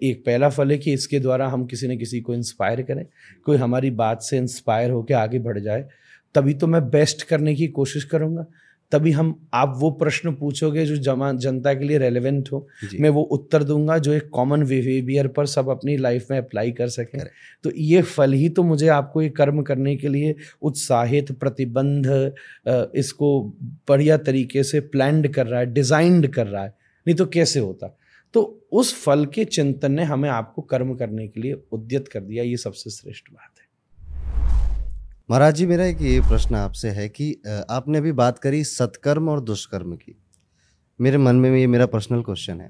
एक 0.03 0.22
पहला 0.27 0.49
फल 0.49 0.70
है 0.70 0.79
कि 0.79 0.92
इसके 0.92 1.20
द्वारा 1.20 1.49
हम 1.49 1.66
किसी 1.66 1.88
न 1.88 1.99
किसी 1.99 2.20
को 2.20 2.35
इंस्पायर 2.35 2.83
करें। 2.83 3.07
कोई 3.44 3.57
हमारी 3.57 3.90
बात 3.90 4.22
से 4.22 4.37
इंस्पायर 4.37 4.90
होकर 4.90 5.14
आगे 5.14 5.38
बढ़ 5.38 5.59
जाए। 5.59 5.88
तभी 6.37 6.55
तो 6.55 6.66
मैं 6.66 6.88
बेस्ट 6.90 7.22
करने 7.22 7.55
की 7.55 7.66
कोशिश 7.68 8.05
करूँगा। 8.05 8.46
तभी 8.92 9.11
हम 9.11 9.49
आप 9.55 9.72
वो 9.77 9.90
प्रश्न 9.90 10.33
पूछोगे 10.33 10.85
जो 10.87 10.96
जमा 10.96 11.33
जनता 11.33 11.72
के 11.75 11.85
लिए 11.85 11.99
रेलेवेंट 11.99 12.49
हो। 12.53 12.66
मैं 13.01 13.11
वो 13.11 13.22
उत्तर 13.22 13.62
दूँगा 13.62 13.96
जो 13.99 14.12
एक 14.12 14.29
कॉमन 14.33 14.64
बिहेवियर 14.64 15.29
पर 15.29 15.46
सब 15.46 15.68
अपनी 15.68 15.96
लाइफ 15.96 16.27
में 16.31 16.38
अप्लाई 16.38 16.72
कर 16.72 16.88
सकें। 16.88 17.20
तो 17.64 17.70
ये 17.70 18.03
फल 18.03 18.33
ही 18.33 18.49
तो 18.49 18.62
मुझे 18.62 18.88
आपको 18.88 19.22
ये 19.22 19.29
कर्म 19.31 19.62
करने 19.62 19.96
के 19.96 20.09
लिए 20.09 20.35
उत्साहित 20.62 21.33
प्रतिबंध 21.33 22.07
इसको 22.94 23.40
बढ़िया 23.88 24.16
तरीके 24.18 24.62
से 24.62 24.81
प्लान्ड 24.81 25.33
कर 25.35 25.46
रहा 25.46 25.61
है 25.61 25.72
डिजाइंड 25.72 26.29
कर 26.29 26.46
रहा 26.46 26.64
है। 26.64 26.75
नहीं 27.07 27.16
तो 27.16 27.27
कैसे 27.27 27.61
होता? 27.61 27.96
तो 28.35 28.68
उस 28.72 28.94
फल 29.03 29.27
के 29.27 29.44
चिंतन 29.44 29.92
ने 29.92 30.03
हमें 30.03 30.29
आपको 30.29 30.62
कर्म 30.62 30.94
करने 30.94 31.29
के 31.29 31.40
लिए 31.40 31.57
उद्यत 31.72 32.09
कर 32.09 32.20
दिया। 32.20 32.44
ये 32.44 32.57
सबसे 32.57 32.90
श्रेष्ठ 32.90 33.31
बात। 33.33 33.51
है 33.51 33.55
महाराज 35.28 35.54
जी, 35.54 35.66
मेरा 35.66 35.84
एक 35.84 36.02
ये 36.02 36.20
प्रश्न 36.20 36.54
आपसे 36.54 36.88
है 36.88 37.08
कि 37.08 37.32
आपने 37.70 37.98
अभी 37.98 38.10
बात 38.12 38.38
करी 38.38 38.62
सत्कर्म 38.64 39.28
और 39.28 39.40
दुष्कर्म 39.40 39.94
की। 39.94 40.14
मेरे 41.00 41.18
मन 41.18 41.36
में 41.36 41.58
ये 41.58 41.66
मेरा 41.66 41.86
पर्सनल 41.86 42.22
क्वेश्चन 42.22 42.60
है 42.60 42.68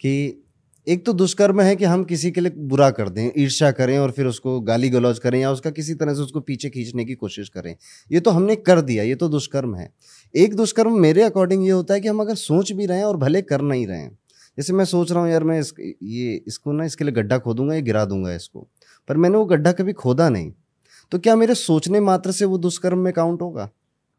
कि 0.00 0.44
एक 0.86 1.04
तो 1.06 1.12
दुष्कर्म 1.12 1.60
है 1.60 1.74
कि 1.76 1.84
हम 1.84 2.04
किसी 2.04 2.30
के 2.30 2.40
लिए 2.40 2.52
बुरा 2.58 2.90
कर 2.90 3.08
दें, 3.08 3.30
ईर्ष्या 3.38 3.70
करें 3.70 3.96
और 3.98 4.10
फिर 4.10 4.26
उसको 4.26 4.60
गाली 4.60 4.90
गलौज 4.90 5.18
करें 5.18 5.38
या 5.40 5.50
उसका 5.50 5.70
किसी 5.70 5.94
तरह 5.94 6.14
से 6.14 6.22
उसको 6.22 6.40
पीछे 6.42 6.70
खींचने 6.70 7.04
की 7.04 7.14
कोशिश 7.14 7.48
करें। 7.48 7.74
ये 8.10 8.20
तो 8.20 8.30
हमने 8.30 8.56
कर 8.58 8.80
दिया, 8.82 9.04
ये 9.04 9.14
तो 9.14 9.28
दुष्कर्म 9.28 9.74
है। 9.76 9.90
एक 10.34 10.54
दुष्कर्म 10.56 11.00
मेरे 11.00 11.22
अकॉर्डिंग 11.22 11.64
ये 11.64 11.70
होता 11.70 11.94
है 11.94 12.00
कि 12.00 12.08
हम 12.08 12.20
अगर 12.20 12.34
सोच 12.36 12.72
भी 12.72 12.86
रहे 12.86 12.98
हैं 12.98 13.04
और 13.04 13.16
भले 13.16 13.42
कर 13.42 13.62
नहीं 13.62 13.86
रहे 13.86 13.98
हैं। 13.98 14.16
जैसे 14.58 14.72
मैं 14.72 14.84
सोच 14.84 15.12
रहा 15.12 15.22
हूँ, 15.22 15.30
यार 15.30 15.44
मैं 15.44 15.58
इस, 15.60 15.74
ये 15.80 16.42
इसको 16.46 16.72
ना 16.72 16.84
इसके 16.84 17.04
लिए 17.04 17.14
गड्ढा 17.14 17.38
खोदूँगा 17.38 17.74
या 17.74 17.80
गिरा 17.80 18.04
दूँगा 18.04 18.34
इसको, 18.34 18.66
पर 19.08 19.16
मैंने 19.16 19.36
वो 19.36 19.44
गड्ढा 19.46 19.72
कभी 19.72 19.92
खोदा 19.94 20.28
नहीं। 20.28 20.52
तो 21.10 21.18
क्या 21.18 21.36
मेरे 21.36 21.54
सोचने 21.54 22.00
मात्र 22.00 22.32
से 22.32 22.44
वो 22.44 22.58
दुष्कर्म 22.58 22.98
में 22.98 23.12
काउंट 23.12 23.42
होगा? 23.42 23.70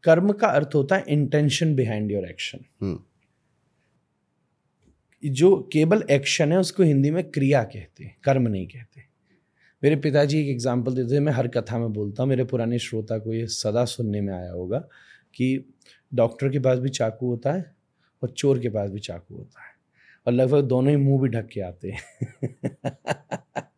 कर्म 0.04 0.32
का 0.32 0.48
अर्थ 0.48 0.70
होता 0.74 0.96
है 0.96 1.04
इंटेंशन 1.08 1.74
बिहाइंड 1.74 2.12
योर 2.12 2.24
एक्शन 2.24 2.58
जो 5.24 5.68
केवल 5.72 6.04
एक्शन 6.10 6.52
है 6.52 6.58
उसको 6.58 6.82
हिंदी 6.82 7.10
में 7.10 7.30
क्रिया 7.30 7.62
कहते 7.62 8.04
हैं 8.04 8.16
कर्म 8.24 8.48
नहीं 8.48 8.66
कहते 8.66 9.02
मेरे 9.84 9.96
पिताजी 9.96 10.40
एक 10.40 10.48
एग्ज़ाम्पल 10.48 10.94
देते 10.94 11.14
हैं 11.14 11.20
मैं 11.20 11.32
हर 11.32 11.48
कथा 11.48 11.78
में 11.78 11.92
बोलता 11.92 12.22
हूँ 12.22 12.30
मेरे 12.30 12.44
पुराने 12.44 12.78
श्रोता 12.78 13.18
को 13.18 13.34
ये 13.34 13.46
सदा 13.46 13.84
सुनने 13.84 14.20
में 14.20 14.34
आया 14.34 14.50
होगा 14.50 14.78
कि 15.34 15.74
डॉक्टर 16.14 16.48
के 16.48 16.58
पास 16.58 16.78
भी 16.78 16.88
चाकू 16.88 17.26
होता 17.26 17.52
है 17.52 17.76
और 18.22 18.30
चोर 18.30 18.58
के 18.58 18.68
पास 18.68 18.90
भी 18.90 19.00
चाकू 19.00 19.36
होता 19.36 19.62
है 19.62 19.70
और 20.26 20.32
लगभग 20.32 20.60
दोनों 20.60 20.90
ही 20.90 20.96
मुँह 20.96 21.22
भी 21.22 21.28
ढक 21.28 21.46
के 21.46 21.60
आते 21.60 21.90
हैं। 21.90 22.00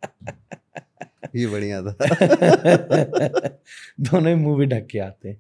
ये 1.37 1.47
बढ़िया 1.47 1.83
था। 1.83 1.97
दोनों 4.01 4.29
ही 4.29 4.35
मूवी 4.35 4.67
ढक 4.67 4.87
के 4.91 4.99
आते 4.99 5.33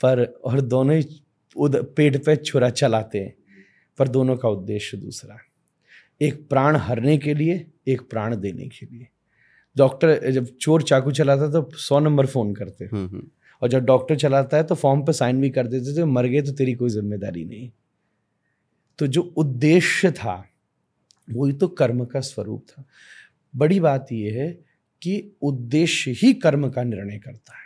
पर 0.00 0.24
और 0.44 0.60
दोनों 0.60 0.96
ही 0.96 1.22
उद 1.56 1.76
पेट 1.96 2.24
पे 2.24 2.36
छुरा 2.36 2.70
चलाते 2.70 3.18
हैं। 3.18 3.34
पर 3.98 4.08
दोनों 4.08 4.36
का 4.36 4.48
उद्देश्य 4.48 4.96
दूसरा 4.96 5.38
एक 6.22 6.48
प्राण 6.48 6.76
हरने 6.76 7.18
के 7.18 7.34
लिए 7.34 7.66
एक 7.88 8.00
प्राण 8.10 8.36
देने 8.36 8.68
के 8.68 8.86
लिए। 8.86 9.06
डॉक्टर 9.76 10.30
जब 10.30 10.46
चोर 10.60 10.82
चाकू 10.82 11.12
चलाता 11.12 11.48
तो 11.50 11.70
सौ 11.76 12.00
नंबर 12.00 12.26
फ़ोन 12.26 12.54
करते 12.54 12.84
हम्म, 12.84 13.06
हम्म। 13.06 13.28
और 13.62 13.68
जब 13.68 13.84
डॉक्टर 13.84 14.16
चलाता 14.16 14.56
है 14.56 14.64
तो 14.64 14.74
फॉर्म 14.74 15.02
पे 15.04 15.12
साइन 15.12 15.40
भी 15.40 15.50
कर 15.50 15.66
देते 15.66 15.96
थे 15.96 16.04
मर 16.04 16.26
गए 16.26 16.42
तो 16.42 16.52
तेरी 16.52 16.74
कोई 16.74 16.90
ज़िम्मेदारी 16.90 17.44
नहीं। 17.44 17.70
तो 18.98 19.06
जो 19.06 19.22
उद्देश्य 19.36 20.10
था 20.10 20.44
वही 21.32 21.52
तो 21.52 21.68
कर्म 21.68 22.04
का 22.04 22.20
स्वरूप 22.20 22.64
था। 22.70 22.84
बड़ी 23.56 23.80
बात 23.80 24.06
यह 24.12 24.42
है 24.42 24.63
कि 25.04 25.36
उद्देश्य 25.42 26.10
ही 26.10 26.32
कर्म 26.34 26.68
का 26.68 26.82
निर्णय 26.82 27.18
करता 27.18 27.56
है। 27.56 27.62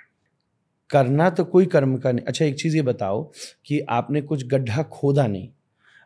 करना 0.90 1.30
तो 1.30 1.44
कोई 1.44 1.66
कर्म 1.66 1.96
का 1.96 2.12
नहीं। 2.12 2.24
अच्छा 2.24 2.44
एक 2.44 2.54
चीज़ 2.54 2.76
ये 2.76 2.82
बताओ 2.82 3.30
कि 3.66 3.80
आपने 3.80 4.22
कुछ 4.22 4.46
गड्ढा 4.46 4.82
खोदा 4.82 5.26
नहीं। 5.26 5.48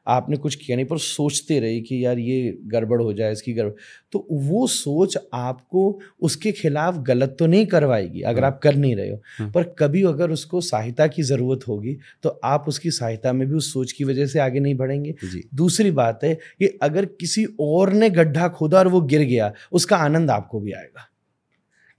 आपने 0.07 0.37
कुछ 0.37 0.55
किया 0.55 0.77
नहीं 0.77 0.87
पर 0.87 0.99
सोचते 0.99 1.61
रहे 1.61 1.81
कि 1.81 2.05
यार 2.05 2.18
ये 2.18 2.59
गड़बड़ 2.66 3.01
हो 3.03 3.12
जाए 3.12 3.33
इसकी 3.33 3.53
गड़बड़। 3.53 3.73
तो 4.12 4.27
वो 4.33 4.66
सोच 4.66 5.16
आपको 5.35 6.01
उसके 6.21 6.53
खिलाफ 6.53 6.97
गलत 6.99 7.37
तो 7.38 7.47
नहीं 7.47 7.66
करवाएगी 7.66 8.21
अगर 8.21 8.45
हाँ। 8.45 8.51
आप 8.51 8.61
कर 8.62 8.75
नहीं 8.75 8.97
रहे 8.97 9.11
हो। 9.11 9.21
हाँ। 9.38 9.51
पर 9.53 9.62
कभी 9.79 10.03
अगर 10.03 10.31
उसको 10.31 10.61
सहायता 10.61 11.07
की 11.07 11.23
ज़रूरत 11.23 11.68
होगी 11.68 11.97
तो 12.23 12.40
आप 12.45 12.64
उसकी 12.68 12.90
सहायता 12.90 13.33
में 13.33 13.49
भी 13.49 13.55
उस 13.55 13.73
सोच 13.73 13.92
की 13.92 14.05
वजह 14.05 14.27
से 14.27 14.38
आगे 14.38 14.61
नहीं 14.61 14.75
बढ़ेंगे। 14.75 15.14
दूसरी 15.55 15.90
बात 15.90 16.25
है 16.25 16.35
कि 16.35 16.79
अगर 16.83 17.05
किसी 17.05 17.47
और 17.61 17.92
ने 17.92 18.11
गड्ढा 18.11 18.49
खोदा 18.49 18.79
और 18.79 18.88
वो 18.88 19.01
गिर 19.01 19.23
गया 19.23 19.53
उसका 19.73 19.97
आनंद 19.97 20.31
आपको 20.31 20.61
भी 20.61 20.73
आएगा। 20.73 21.09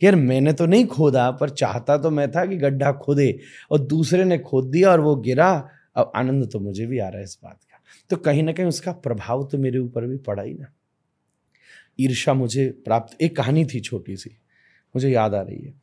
यार 0.04 0.16
मैंने 0.16 0.54
तो 0.54 0.66
नहीं 0.66 0.86
खोदा, 0.86 1.30
पर 1.32 1.50
चाहता 1.50 1.98
तो 1.98 2.10
मैं 2.10 2.32
था 2.32 2.46
कि 2.46 2.58
गड्ढा 2.58 2.92
खोदे 2.94 3.38
और 3.72 3.80
दूसरे 3.80 4.24
ने 4.26 4.38
खोद 4.40 4.70
दिया 4.72 4.92
और 4.92 5.00
वो 5.00 5.16
गिरा। 5.18 5.50
अब 5.96 6.12
आनंद 6.16 6.50
तो 6.52 6.60
मुझे 6.60 6.86
भी 6.86 7.00
आ 7.00 7.08
रहा 7.08 7.18
है 7.18 7.24
इस 7.24 7.38
बात 7.44 7.60
का। 7.62 7.82
तो 8.10 8.18
कहीं 8.18 8.44
ना 8.44 8.52
कहीं 8.52 8.68
उसका 8.68 8.92
प्रभाव 8.92 9.48
तो 9.52 9.58
मेरे 9.58 9.80
ऊपर 9.80 10.06
भी 10.08 10.18
पड़ा 10.20 10.44
ही 10.44 10.54
ना। 10.54 10.72
ईर्षा 12.00 12.34
मुझे 12.34 12.68
प्राप्त, 12.86 13.22
एक 13.22 13.36
कहानी 13.38 13.66
थी 13.66 13.80
छोटी 13.80 14.16
सी, 14.18 14.30
मुझे 14.96 15.10
याद 15.10 15.34
आ 15.34 15.42
रही 15.42 15.66
है। 15.66 15.74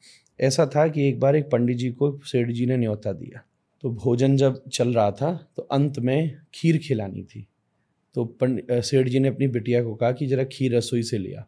ऐसा 0.41 0.67
था 0.67 0.87
कि 0.89 1.09
एक 1.09 1.21
बार 1.21 1.37
एक 1.37 1.51
पंडित 1.51 1.77
जी 1.77 1.91
को, 1.91 2.19
सेठ 2.25 2.49
जी 2.49 2.67
ने 2.67 2.77
न्योता 2.77 3.13
दिया। 3.13 3.43
तो 3.83 3.91
भोजन 3.93 4.37
जब 4.37 4.63
चल 4.69 4.93
रहा 4.95 5.11
था 5.11 5.33
तो 5.57 5.63
अंत 5.63 5.99
में 5.99 6.37
खीर 6.55 6.79
खिलानी 6.79 7.23
थी। 7.25 7.47
तो 8.15 8.25
पंडित 8.25 8.73
सेठ 8.75 9.09
जी 9.09 9.19
ने 9.19 9.29
अपनी 9.29 9.47
बिटिया 9.49 9.83
को 9.85 9.95
कहा 9.95 10.13
कि 10.13 10.27
जरा 10.27 10.45
खीर 10.45 10.77
रसोई 10.77 11.03
से 11.03 11.19
लिया 11.19 11.47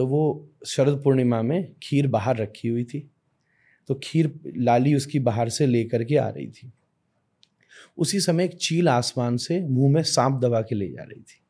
तो 0.00 0.06
वो 0.06 0.50
शरद 0.66 1.02
पूर्णिमा 1.04 1.42
में 1.42 1.74
खीर 1.82 2.06
बाहर 2.06 2.36
रखी 2.36 2.68
हुई 2.68 2.84
थी। 2.84 3.10
तो 3.88 4.00
खीर 4.02 4.40
लाली 4.56 4.94
उसकी 4.94 5.18
बाहर 5.18 5.48
से 5.48 5.66
लेकर 5.66 6.04
के 6.04 6.16
आ 6.16 6.28
रही 6.28 6.46
थी। 6.46 6.72
उसी 7.98 8.20
समय 8.20 8.44
एक 8.44 8.54
चील 8.54 8.88
आसमान 8.88 9.36
से 9.36 9.60
मुँह 9.60 9.92
में 9.94 10.02
सांप 10.02 10.40
दबा 10.40 10.60
के 10.60 10.74
ले 10.74 10.88
जा 10.88 11.02
रही 11.02 11.20
थी। 11.20 11.40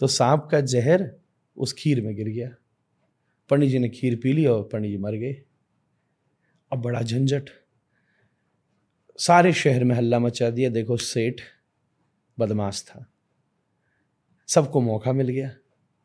तो 0.00 0.06
सांप 0.06 0.48
का 0.52 0.60
जहर 0.60 1.12
उस 1.56 1.72
खीर 1.72 2.00
में 2.00 2.16
गिर 2.16 2.28
गया। 2.28 2.54
पंडित 3.50 3.70
जी 3.70 3.78
ने 3.78 3.88
खीर 3.88 4.16
पी 4.16 4.32
ली 4.32 4.46
और 4.46 4.68
पंडित 4.72 4.90
जी 4.90 4.96
मर 4.96 5.12
गए। 5.12 5.42
अब 6.72 6.82
बड़ा 6.82 7.02
झंझट। 7.02 7.50
सारे 9.18 9.52
शहर 9.52 9.84
में 9.84 9.96
हल्ला 9.96 10.18
मचा 10.18 10.50
दिया। 10.50 10.70
देखो, 10.70 10.96
सेठ 10.96 11.40
बदमाश 12.38 12.82
था। 12.82 13.06
सबको 14.48 14.80
मौका 14.80 15.12
मिल 15.12 15.28
गया। 15.28 15.56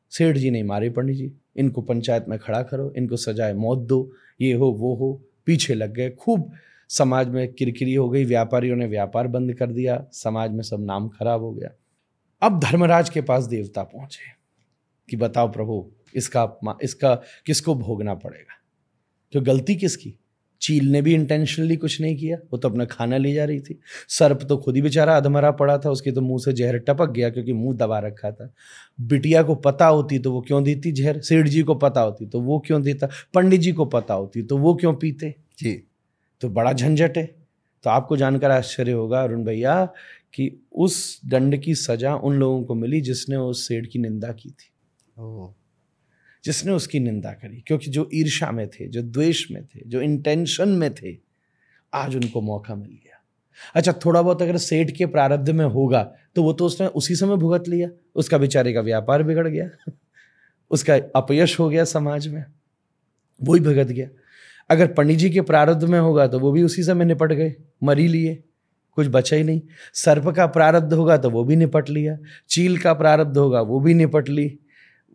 सेठ 0.09 0.37
जी 0.37 0.51
नहीं 0.51 0.63
मारे 0.63 0.89
पंडित 0.89 1.15
जी। 1.15 1.33
इनको 1.57 1.81
पंचायत 1.81 2.25
में 2.29 2.39
खड़ा 2.39 2.63
करो, 2.63 2.93
इनको 2.97 3.17
सजाए 3.17 3.53
मौत 3.53 3.79
दो, 3.79 4.11
ये 4.41 4.53
हो, 4.53 4.71
वो 4.71 4.95
हो, 4.95 5.23
पीछे 5.45 5.73
लग 5.73 5.93
गए। 5.93 6.09
खूब 6.09 6.51
समाज 6.89 7.29
में 7.29 7.53
किरकिरी 7.53 7.95
हो 7.95 8.09
गई, 8.09 8.25
व्यापारियों 8.25 8.75
ने 8.75 8.85
व्यापार 8.85 9.27
बंद 9.27 9.53
कर 9.53 9.71
दिया, 9.71 10.05
समाज 10.11 10.51
में 10.51 10.63
सब 10.63 10.85
नाम 10.85 11.09
खराब 11.09 11.41
हो 11.41 11.51
गया। 11.51 11.69
अब 12.41 12.59
धर्मराज 12.59 13.09
के 13.09 13.21
पास 13.21 13.43
देवता 13.43 13.83
पहुँचे 13.83 14.31
कि 15.09 15.17
बताओ 15.17 15.51
प्रभु, 15.51 15.91
इसका 16.15 16.77
इसका 16.83 17.15
किसको 17.45 17.75
भोगना 17.75 18.13
पड़ेगा? 18.13 18.53
तो 19.33 19.41
गलती 19.41 19.75
किसकी? 19.75 20.15
चील 20.61 20.87
ने 20.89 21.01
भी 21.01 21.13
इंटेंशनली 21.13 21.75
कुछ 21.75 22.01
नहीं 22.01 22.15
किया। 22.17 22.37
वो 22.51 22.57
तो 22.57 22.69
अपना 22.69 22.85
खाना 22.85 23.17
ले 23.17 23.33
जा 23.33 23.45
रही 23.45 23.59
थी। 23.59 23.79
सर्प 24.09 24.43
तो 24.43 24.57
खुद 24.57 24.75
ही 24.75 24.81
बेचारा 24.81 25.17
अधमरा 25.17 25.51
पड़ा 25.51 25.77
था। 25.77 25.89
उसके 25.89 26.11
तो 26.11 26.21
मुँह 26.21 26.39
से 26.39 26.53
जहर 26.53 26.77
टपक 26.77 27.11
गया 27.11 27.29
क्योंकि 27.29 27.53
मुँह 27.53 27.75
दबा 27.77 27.99
रखा 27.99 28.31
था। 28.31 28.53
बिटिया 29.01 29.43
को 29.43 29.55
पता 29.55 29.87
होती 29.87 30.19
तो 30.19 30.31
वो 30.31 30.41
क्यों 30.41 30.63
देती 30.63 30.91
जहर? 30.91 31.21
सेठ 31.21 31.47
जी 31.47 31.61
को 31.61 31.75
पता 31.75 32.01
होती 32.01 32.25
तो 32.25 32.41
वो 32.41 32.59
क्यों 32.59 32.81
देता? 32.81 33.09
पंडित 33.33 33.61
जी 33.61 33.71
को 33.71 33.85
पता 33.85 34.13
होती 34.13 34.43
तो 34.43 34.57
वो 34.57 34.75
क्यों 34.75 34.93
पीते? 34.93 35.35
जी। 35.57 35.83
तो 36.41 36.49
बड़ा 36.49 36.73
झंझट 36.73 37.17
है। 37.17 37.25
तो 37.83 37.89
आपको 37.89 38.17
जानकर 38.17 38.51
आश्चर्य 38.51 38.91
होगा 38.91 39.21
अरुण 39.23 39.43
भैया 39.43 39.85
कि 40.33 40.51
उस 40.71 41.21
दंड 41.25 41.57
की 41.61 41.75
सजा 41.75 42.15
उन 42.15 42.35
लोगों 42.35 42.63
को 42.63 42.75
मिली 42.75 43.01
जिसने 43.01 43.35
उस 43.35 43.67
सेठ 43.67 43.87
की 43.87 43.99
निंदा 43.99 44.31
की 44.31 44.49
थी। 44.49 44.71
जिसने 46.45 46.71
उसकी 46.71 46.99
निंदा 46.99 47.31
करी, 47.31 47.63
क्योंकि 47.67 47.91
जो 47.91 48.09
ईर्षा 48.13 48.51
में 48.51 48.67
थे, 48.67 48.87
जो 48.87 49.01
द्वेष 49.01 49.51
में 49.51 49.65
थे, 49.65 49.81
जो 49.87 50.01
इंटेंशन 50.01 50.69
में 50.69 50.93
थे, 50.93 51.17
आज 51.93 52.15
उनको 52.15 52.41
मौका 52.41 52.75
मिल 52.75 52.89
गया। 52.89 53.23
अच्छा 53.75 53.91
थोड़ा 53.91 54.21
बहुत 54.21 54.41
अगर 54.41 54.57
सेठ 54.57 54.91
के 54.91 55.05
प्रारब्ध 55.05 55.49
में 55.49 55.65
होगा 55.65 56.13
तो 56.35 56.43
वो 56.43 56.53
तो 56.53 56.65
उसने 56.65 56.87
उसी 56.87 57.15
समय 57.15 57.35
भुगत 57.35 57.67
लिया। 57.67 57.89
उसका 58.15 58.37
बेचारे 58.37 58.73
का 58.73 58.81
व्यापार 58.81 59.23
बिगड़ 59.23 59.47
गया। 59.47 59.69
उसका 60.71 60.95
अपयश 61.15 61.59
हो 61.59 61.69
गया 61.69 61.83
समाज 61.83 62.27
में। 62.27 62.45
वो 63.43 63.53
ही 63.53 63.61
भुगत 63.61 63.87
गया। 63.87 64.09
अगर 64.69 64.87
पंडित 64.87 65.17
जी 65.17 65.29
के 65.29 65.41
प्रारब्ध 65.41 65.83
में 65.83 65.99
होगा 65.99 66.27
तो 66.27 66.39
वो 66.39 66.51
भी 66.51 66.63
उसी 66.63 66.83
समय 66.83 67.05
निपट 67.05 67.33
गए, 67.33 67.55
मरी 67.83 68.07
लिए, 68.07 68.43
कुछ 68.91 69.07
बचा 69.07 69.35
ही 69.35 69.43
नहीं। 69.43 69.61
सर्प 69.93 70.27
का 70.27 70.47
प्रारब्ध 70.47 70.93
होगा 70.93 71.17
तो 71.17 71.29
वो 71.29 71.43
भी 71.43 71.55
निपट 71.55 71.89
लिया। 71.89 72.17
चील 72.49 72.77
का 72.77 72.93
प्रारब्ध 72.93 73.37
होगा, 73.37 73.61
वो 73.61 73.79
भी 73.79 73.93
निपट 73.93 74.29
ली। 74.29 74.59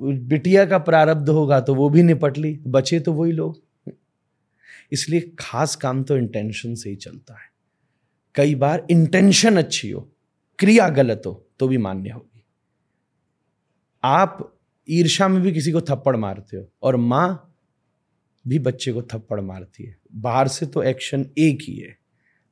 बिटिया 0.03 0.65
का 0.67 0.79
प्रारब्ध 0.79 1.29
होगा 1.29 1.61
तो 1.61 1.75
वो 1.75 1.89
भी 1.91 2.03
निपट 2.03 2.39
ली, 2.39 2.59
बचे 2.67 3.01
तो 3.01 3.13
वही 3.13 3.33
लोग। 3.33 3.63
इसलिए 4.93 5.31
खास 5.39 5.77
काम 5.77 6.03
तो 6.03 6.17
इंटेंशन 6.17 6.75
से 6.75 6.91
ही 6.91 6.97
चलता 6.97 7.35
है। 7.35 7.51
कई 8.35 8.55
बार 8.55 8.87
इंटेंशन 8.91 9.57
अच्छी 9.57 9.91
हो, 9.91 10.01
क्रिया 10.59 10.89
गलत 10.89 11.23
हो 11.27 11.33
तो 11.59 11.69
भी 11.69 11.79
मान्य 11.79 12.11
होगी। 12.11 12.45
आप 14.03 14.59
ईर्षा 14.89 15.29
में 15.29 15.41
भी 15.43 15.53
किसी 15.53 15.73
को 15.73 15.81
थप्पड़ 15.81 16.17
मारते 16.17 16.57
हो 16.57 16.67
और 16.83 16.97
माँ 16.97 17.49
भी 18.45 18.59
बच्चे 18.59 18.93
को 18.93 19.03
थप्पड़ 19.03 19.41
मारती 19.41 19.85
है। 19.85 19.97
बाहर 20.15 20.49
से 20.49 20.67
तो 20.67 20.83
एक्शन 20.83 21.27
एक 21.39 21.59
ही 21.63 21.77
है। 21.77 21.97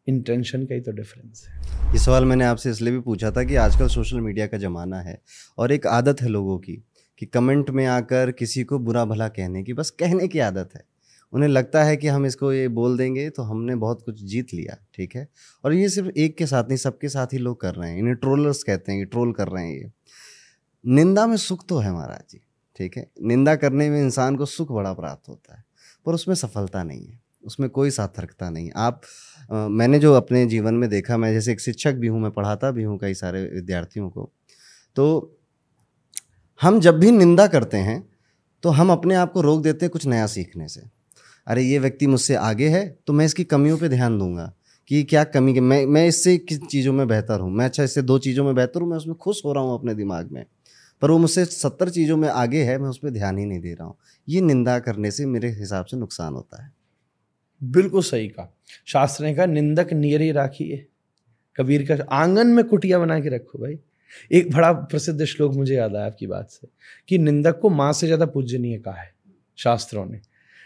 इंटेंशन 0.07 0.65
का 0.67 0.75
ही 0.75 0.81
तो 0.81 0.93
डिफरेंस 0.93 1.47
है। 1.49 1.93
ये 1.93 1.99
सवाल 1.99 2.25
मैंने 2.25 2.45
आपसे 2.45 2.71
इसलिए 2.71 2.93
भी 2.93 3.01
पूछा 3.01 3.31
था 3.31 3.45
कि 3.45 3.55
आजकल 3.57 3.89
सोशल 3.89 4.21
मीडिया 4.21 4.47
का 4.47 4.59
ज़माना 4.59 5.01
है 5.01 5.21
और 5.59 5.73
एक 5.73 5.87
आदत 5.87 6.23
है 6.23 6.29
लोगों 6.29 6.59
की 6.59 6.83
कि 7.21 7.27
कमेंट 7.27 7.71
में 7.71 7.85
आकर 7.87 8.31
किसी 8.33 8.65
को 8.65 8.79
बुरा 8.79 9.05
भला 9.05 9.29
कहने 9.29 9.63
की 9.63 9.73
बस 9.73 9.91
कहने 9.91 10.29
की 10.29 10.39
आदत 10.39 10.71
है। 10.77 10.85
उन्हें 11.33 11.49
लगता 11.49 11.83
है 11.85 11.97
कि 11.97 12.09
हम 12.09 12.27
इसको 12.27 12.53
ये 12.53 12.69
बोल 12.69 12.97
देंगे 12.99 13.29
तो 13.31 13.43
हमने 13.43 13.75
बहुत 13.77 14.03
कुछ 14.03 14.23
जीत 14.23 14.55
लिया 14.55 14.77
ठीक 14.95 15.15
है? 15.17 15.29
और 15.65 15.75
ये 15.75 15.89
सिर्फ़ 15.89 16.09
एक 16.11 16.37
के 16.37 16.47
साथ 16.47 16.65
नहीं 16.65 16.77
सबके 16.77 17.09
साथ 17.09 17.33
ही 17.33 17.39
लोग 17.39 17.61
कर 17.61 17.75
रहे 17.75 17.91
हैं। 17.91 17.99
इन्हें 17.99 18.17
ट्रोलर्स 18.17 18.63
कहते 18.63 18.93
हैं 18.93 19.07
ट्रोल 19.07 19.33
कर 19.33 19.49
रहे 19.49 19.65
हैं 19.67 19.75
ये। 19.75 19.91
निंदा 20.85 21.27
में 21.27 21.37
सुख 21.37 21.67
तो 21.69 21.79
है 21.79 21.93
महाराज 21.93 22.31
जी 22.31 22.41
ठीक 22.77 22.97
है? 22.97 23.07
निंदा 23.23 23.55
करने 23.57 23.91
में 23.91 24.01
इंसान 24.03 24.37
को 24.37 24.47
सुख 24.47 24.73
बड़ा 24.73 24.93
प्राप्त 24.93 25.29
होता 25.29 25.57
है 25.57 25.65
पर 26.07 26.15
उसमें 26.15 26.35
सफलता 26.35 26.83
नहीं 26.83 27.07
है 27.07 27.21
उसमें 27.45 27.69
कोई 27.71 27.91
सार्थकता 27.91 28.49
नहीं 28.51 28.71
आप 28.77 29.01
आ, 29.53 29.69
मैंने 29.69 29.99
जो 29.99 30.15
अपने 30.15 30.47
जीवन 30.47 30.75
में 30.75 30.89
देखा 30.91 31.17
मैं 31.17 31.33
जैसे 31.33 31.53
एक 31.53 31.61
शिक्षक 31.61 31.95
भी 31.95 32.07
हूँ 32.07 32.21
मैं 32.21 32.31
पढ़ाता 32.31 32.71
भी 32.71 32.83
हूँ 32.83 32.99
कई 32.99 33.15
सारे 33.15 33.43
विद्यार्थियों 33.45 34.09
को 34.11 34.31
तो 34.97 35.37
हम 36.61 36.81
जब 36.81 36.99
भी 36.99 37.11
निंदा 37.11 37.47
करते 37.47 37.77
हैं 37.77 38.03
तो 38.63 38.71
हम 38.71 38.91
अपने 38.93 39.15
आप 39.15 39.33
को 39.33 39.41
रोक 39.41 39.63
देते 39.63 39.85
हैं 39.87 39.91
कुछ 39.91 40.07
नया 40.07 40.27
सीखने 40.27 40.69
से। 40.69 40.81
अरे, 41.47 41.63
ये 41.63 41.79
व्यक्ति 41.79 42.07
मुझसे 42.07 42.35
आगे 42.35 42.69
है 42.69 42.87
तो 43.07 43.13
मैं 43.13 43.25
इसकी 43.25 43.45
कमियों 43.45 43.79
पे 43.79 43.89
ध्यान 43.89 44.19
दूँगा 44.19 44.53
कि 44.91 45.03
क्या 45.05 45.25
कमी 45.27 45.55
के, 45.55 45.61
मैं 45.61 45.85
मैं 45.87 46.07
इससे 46.07 46.37
किस 46.39 46.61
चीज़ों 46.61 46.93
में 46.93 47.07
बेहतर 47.09 47.41
हूँ? 47.41 47.51
मैं 47.51 47.65
अच्छा 47.65 47.83
इससे 47.83 48.03
दो 48.03 48.19
चीज़ों 48.19 48.45
में 48.45 48.55
बेहतर 48.55 48.81
हूँ, 48.81 48.89
मैं 48.91 48.97
उसमें 48.97 49.17
खुश 49.17 49.45
हो 49.45 49.53
रहा 49.53 49.63
हूँ 49.65 49.75
अपने 49.75 49.95
दिमाग 49.95 50.31
में। 50.33 50.45
पर 51.03 51.11
वो 51.11 51.19
मुझसे 51.19 51.45
सत्तर 51.45 51.91
चीज़ों 51.91 52.17
में 52.17 52.29
आगे 52.29 52.63
है, 52.63 52.79
मैं 52.79 52.89
उस 52.89 52.99
पर 52.99 53.11
ध्यान 53.11 53.39
ही 53.39 53.45
नहीं 53.45 53.61
दे 53.61 53.73
रहा 53.75 53.85
हूँ। 53.85 53.97
ये 54.29 54.41
निंदा 54.41 54.79
करने 54.79 55.11
से 55.11 55.27
मेरे 55.27 55.51
हिसाब 55.51 55.85
से 55.85 55.97
नुकसान 55.97 56.35
होता 56.35 56.63
है। 56.65 56.73
बिल्कुल 57.63 58.03
सही 58.03 58.29
कहा। 58.29 58.53
शास्त्र 58.87 59.25
ने 59.25 59.35
कहा, 59.35 59.47
निंदक 59.47 59.93
नियरी 59.93 60.31
राखिए 60.33 60.87
कबीर 61.57 61.87
का 61.91 62.05
आँगन 62.15 62.47
में 62.47 62.65
कुटिया 62.65 62.99
बना 62.99 63.19
के 63.21 63.29
रखो 63.29 63.59
भाई। 63.59 63.79
एक 64.33 64.53
बड़ा 64.53 64.73
प्रसिद्ध 64.73 65.25
श्लोक 65.25 65.55
मुझे 65.55 65.75
याद 65.75 65.97
आया 65.97 66.07
आपकी 66.07 66.27
बात 66.27 66.51
से, 66.51 66.69
कि 67.09 67.19
निंदक 67.19 67.59
को 67.59 67.71
माँ 67.71 67.93
से 67.93 68.07
ज़्यादा 68.07 68.27
पूजनीय 68.27 68.79
कहा 68.79 68.95
है, 68.95 69.13
शास्त्रों 69.57 70.07
ने। 70.07 70.21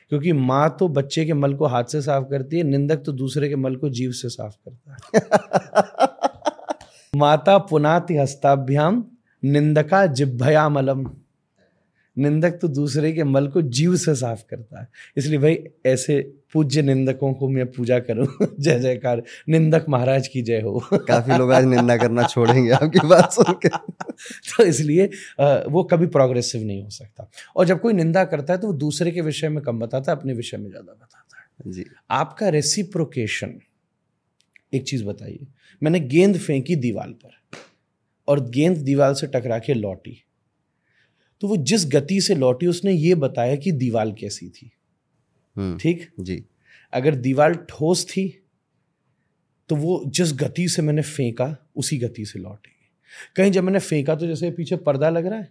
क्योंकि 0.08 0.32
माँ 0.32 0.76
तो 0.78 0.88
बच्चे 0.88 1.24
के 1.24 1.34
मल 1.34 1.54
को 1.54 1.66
हाथ 1.66 1.84
से 1.84 2.02
साफ़ 2.02 2.24
करती 2.24 2.58
है, 2.58 2.62
निंदक 2.62 3.02
तो 3.06 3.12
दूसरे 3.12 3.48
के 3.48 3.56
मल 3.56 3.76
को 3.76 3.88
जीव 3.88 4.12
से 4.12 4.28
साफ़ 4.28 4.56
करता 4.68 4.92
है। 4.92 5.22
माता 7.16 7.58
पुनाति 7.58 8.16
हस्ताभ्याम, 8.16 9.04
निंदका 9.44 10.06
जिभया 10.06 10.68
मलम 10.68 11.10
निंदक 12.16 12.58
तो 12.62 12.68
दूसरे 12.68 13.12
के 13.12 13.24
मल 13.24 13.48
को 13.48 13.62
जीव 13.62 13.96
से 13.96 14.14
साफ़ 14.14 14.42
करता 14.50 14.80
है। 14.80 14.88
इसलिए 15.16 15.38
भाई, 15.38 15.58
ऐसे 15.86 16.34
पूज्य 16.54 16.82
निंदकों 16.82 17.32
को 17.34 17.48
मैं 17.48 17.66
पूजा 17.72 17.98
करूँ। 17.98 18.26
जय 18.60 18.78
जयकार। 18.80 19.22
निंदक 19.48 19.86
महाराज 19.88 20.28
की 20.28 20.42
जय 20.42 20.60
हो। 20.60 20.78
काफ़ी 21.08 21.38
लोग 21.38 21.52
आज 21.52 21.64
निंदा 21.64 21.96
करना 21.96 22.22
छोड़ेंगे 22.22 22.70
आपकी 22.70 23.06
बात 23.08 23.32
सुन 23.32 23.52
के। 23.66 23.68
तो 24.56 24.64
इसलिए 24.64 25.06
वो 25.68 25.82
कभी 25.84 26.06
प्रोग्रेसिव 26.06 26.62
नहीं 26.62 26.82
हो 26.82 26.90
सकता। 26.90 27.30
और 27.56 27.66
जब 27.66 27.80
कोई 27.80 27.92
निंदा 27.92 28.24
करता 28.24 28.52
है 28.52 28.58
तो 28.60 28.66
वो 28.66 28.72
दूसरे 28.72 29.10
के 29.10 29.20
विषय 29.20 29.48
में 29.48 29.62
कम 29.64 29.78
बताता 29.78 30.12
है 30.12 30.18
अपने 30.18 30.32
विषय 30.32 30.56
में 30.56 30.70
ज़्यादा 30.70 30.92
बताता 30.92 31.38
है। 31.38 31.72
जी। 31.72 31.84
आपका 32.10 32.48
रेसिप्रोकेशन 32.48 33.58
एक 34.74 34.84
चीज़ 34.84 35.04
बताइए। 35.04 35.46
मैंने 35.82 36.00
गेंद 36.00 36.38
फेंकी 36.38 36.76
दीवार 36.76 37.08
पर 37.08 37.30
और 38.28 38.40
गेंद 38.50 38.76
दीवार 38.76 39.14
से 39.14 39.26
टकरा 39.26 39.58
के 39.58 39.74
लौटी। 39.74 40.20
तो 41.40 41.48
वो 41.48 41.56
जिस 41.56 41.86
गति 41.86 42.20
से 42.20 42.34
लौटी 42.34 42.66
उसने 42.66 42.92
ये 42.92 43.14
बताया 43.14 43.56
कि 43.56 43.72
दीवार 43.72 44.10
कैसी 44.10 44.48
थी। 44.48 44.70
ठीक? 45.56 46.08
जी। 46.20 46.42
अगर 46.92 47.14
दीवार 47.16 47.54
ठोस 47.68 48.04
थी 48.06 48.28
तो 49.70 49.76
वो 49.76 50.02
जिस 50.06 50.32
गति 50.34 50.68
से 50.68 50.82
मैंने 50.82 51.02
फेंका 51.02 51.56
उसी 51.76 51.98
गति 51.98 52.24
से 52.24 52.38
लौटेगी। 52.38 52.90
कहीं 53.36 53.50
जब 53.50 53.64
मैंने 53.64 53.78
फेंका 53.80 54.14
तो 54.14 54.26
जैसे 54.26 54.50
पीछे 54.50 54.76
पर्दा 54.78 55.10
लग 55.10 55.26
रहा 55.26 55.38
है 55.38 55.48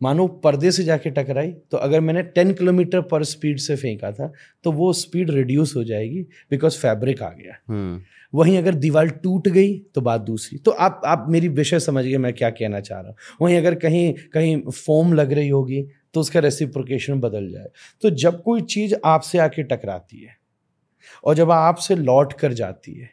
मानो 0.00 0.26
पर्दे 0.44 0.70
से 0.72 0.84
जाके 0.84 1.10
टकराई 1.10 1.50
तो 1.70 1.76
अगर 1.76 2.00
मैंने 2.00 2.22
टेन 2.28 2.52
किलोमीटर 2.52 3.00
पर 3.02 3.24
स्पीड 3.24 3.58
से 3.58 3.76
फेंका 3.76 4.10
था 4.12 4.30
तो 4.64 4.72
वो 4.72 4.92
स्पीड 4.92 5.30
रिड्यूस 5.30 5.74
हो 5.76 5.84
जाएगी 5.84 6.22
बिकॉज़ 6.50 6.78
फैब्रिक 6.78 7.22
आ 7.22 7.28
गया। 7.30 7.54
हम्म। 7.68 8.00
वहीं 8.32 8.56
अगर 8.58 8.74
दीवार 8.74 9.08
टूट 9.22 9.48
गई 9.48 9.76
तो 9.94 10.00
बात 10.00 10.20
दूसरी। 10.20 10.58
तो 10.58 10.70
आप 10.70 11.00
आप 11.06 11.26
मेरी 11.28 11.48
विषय 11.50 11.80
समझ 11.80 12.04
गए 12.04 12.16
मैं 12.16 12.32
क्या 12.34 12.50
कहना 12.50 12.80
चाह 12.80 13.00
रहा 13.00 13.08
हूँ। 13.08 13.16
वहीं 13.42 13.56
अगर 13.58 13.74
कहीं 13.76 14.12
कहीं 14.32 14.60
फोम 14.62 15.12
लग 15.12 15.32
रही 15.32 15.48
होगी 15.48 15.82
तो 16.14 16.20
उसका 16.20 16.40
रेसिप्रोकेशन 16.40 17.20
बदल 17.20 17.50
जाए। 17.50 17.68
तो 18.02 18.10
जब 18.12 18.42
कोई 18.42 18.60
चीज़ 18.62 18.94
आपसे 19.04 19.38
आके 19.38 19.62
टकराती 19.64 20.20
है 20.20 20.36
और 21.24 21.34
जब 21.34 21.50
आपसे 21.50 21.94
लौट 21.96 22.32
कर 22.32 22.52
जाती 22.54 22.92
है 22.94 23.10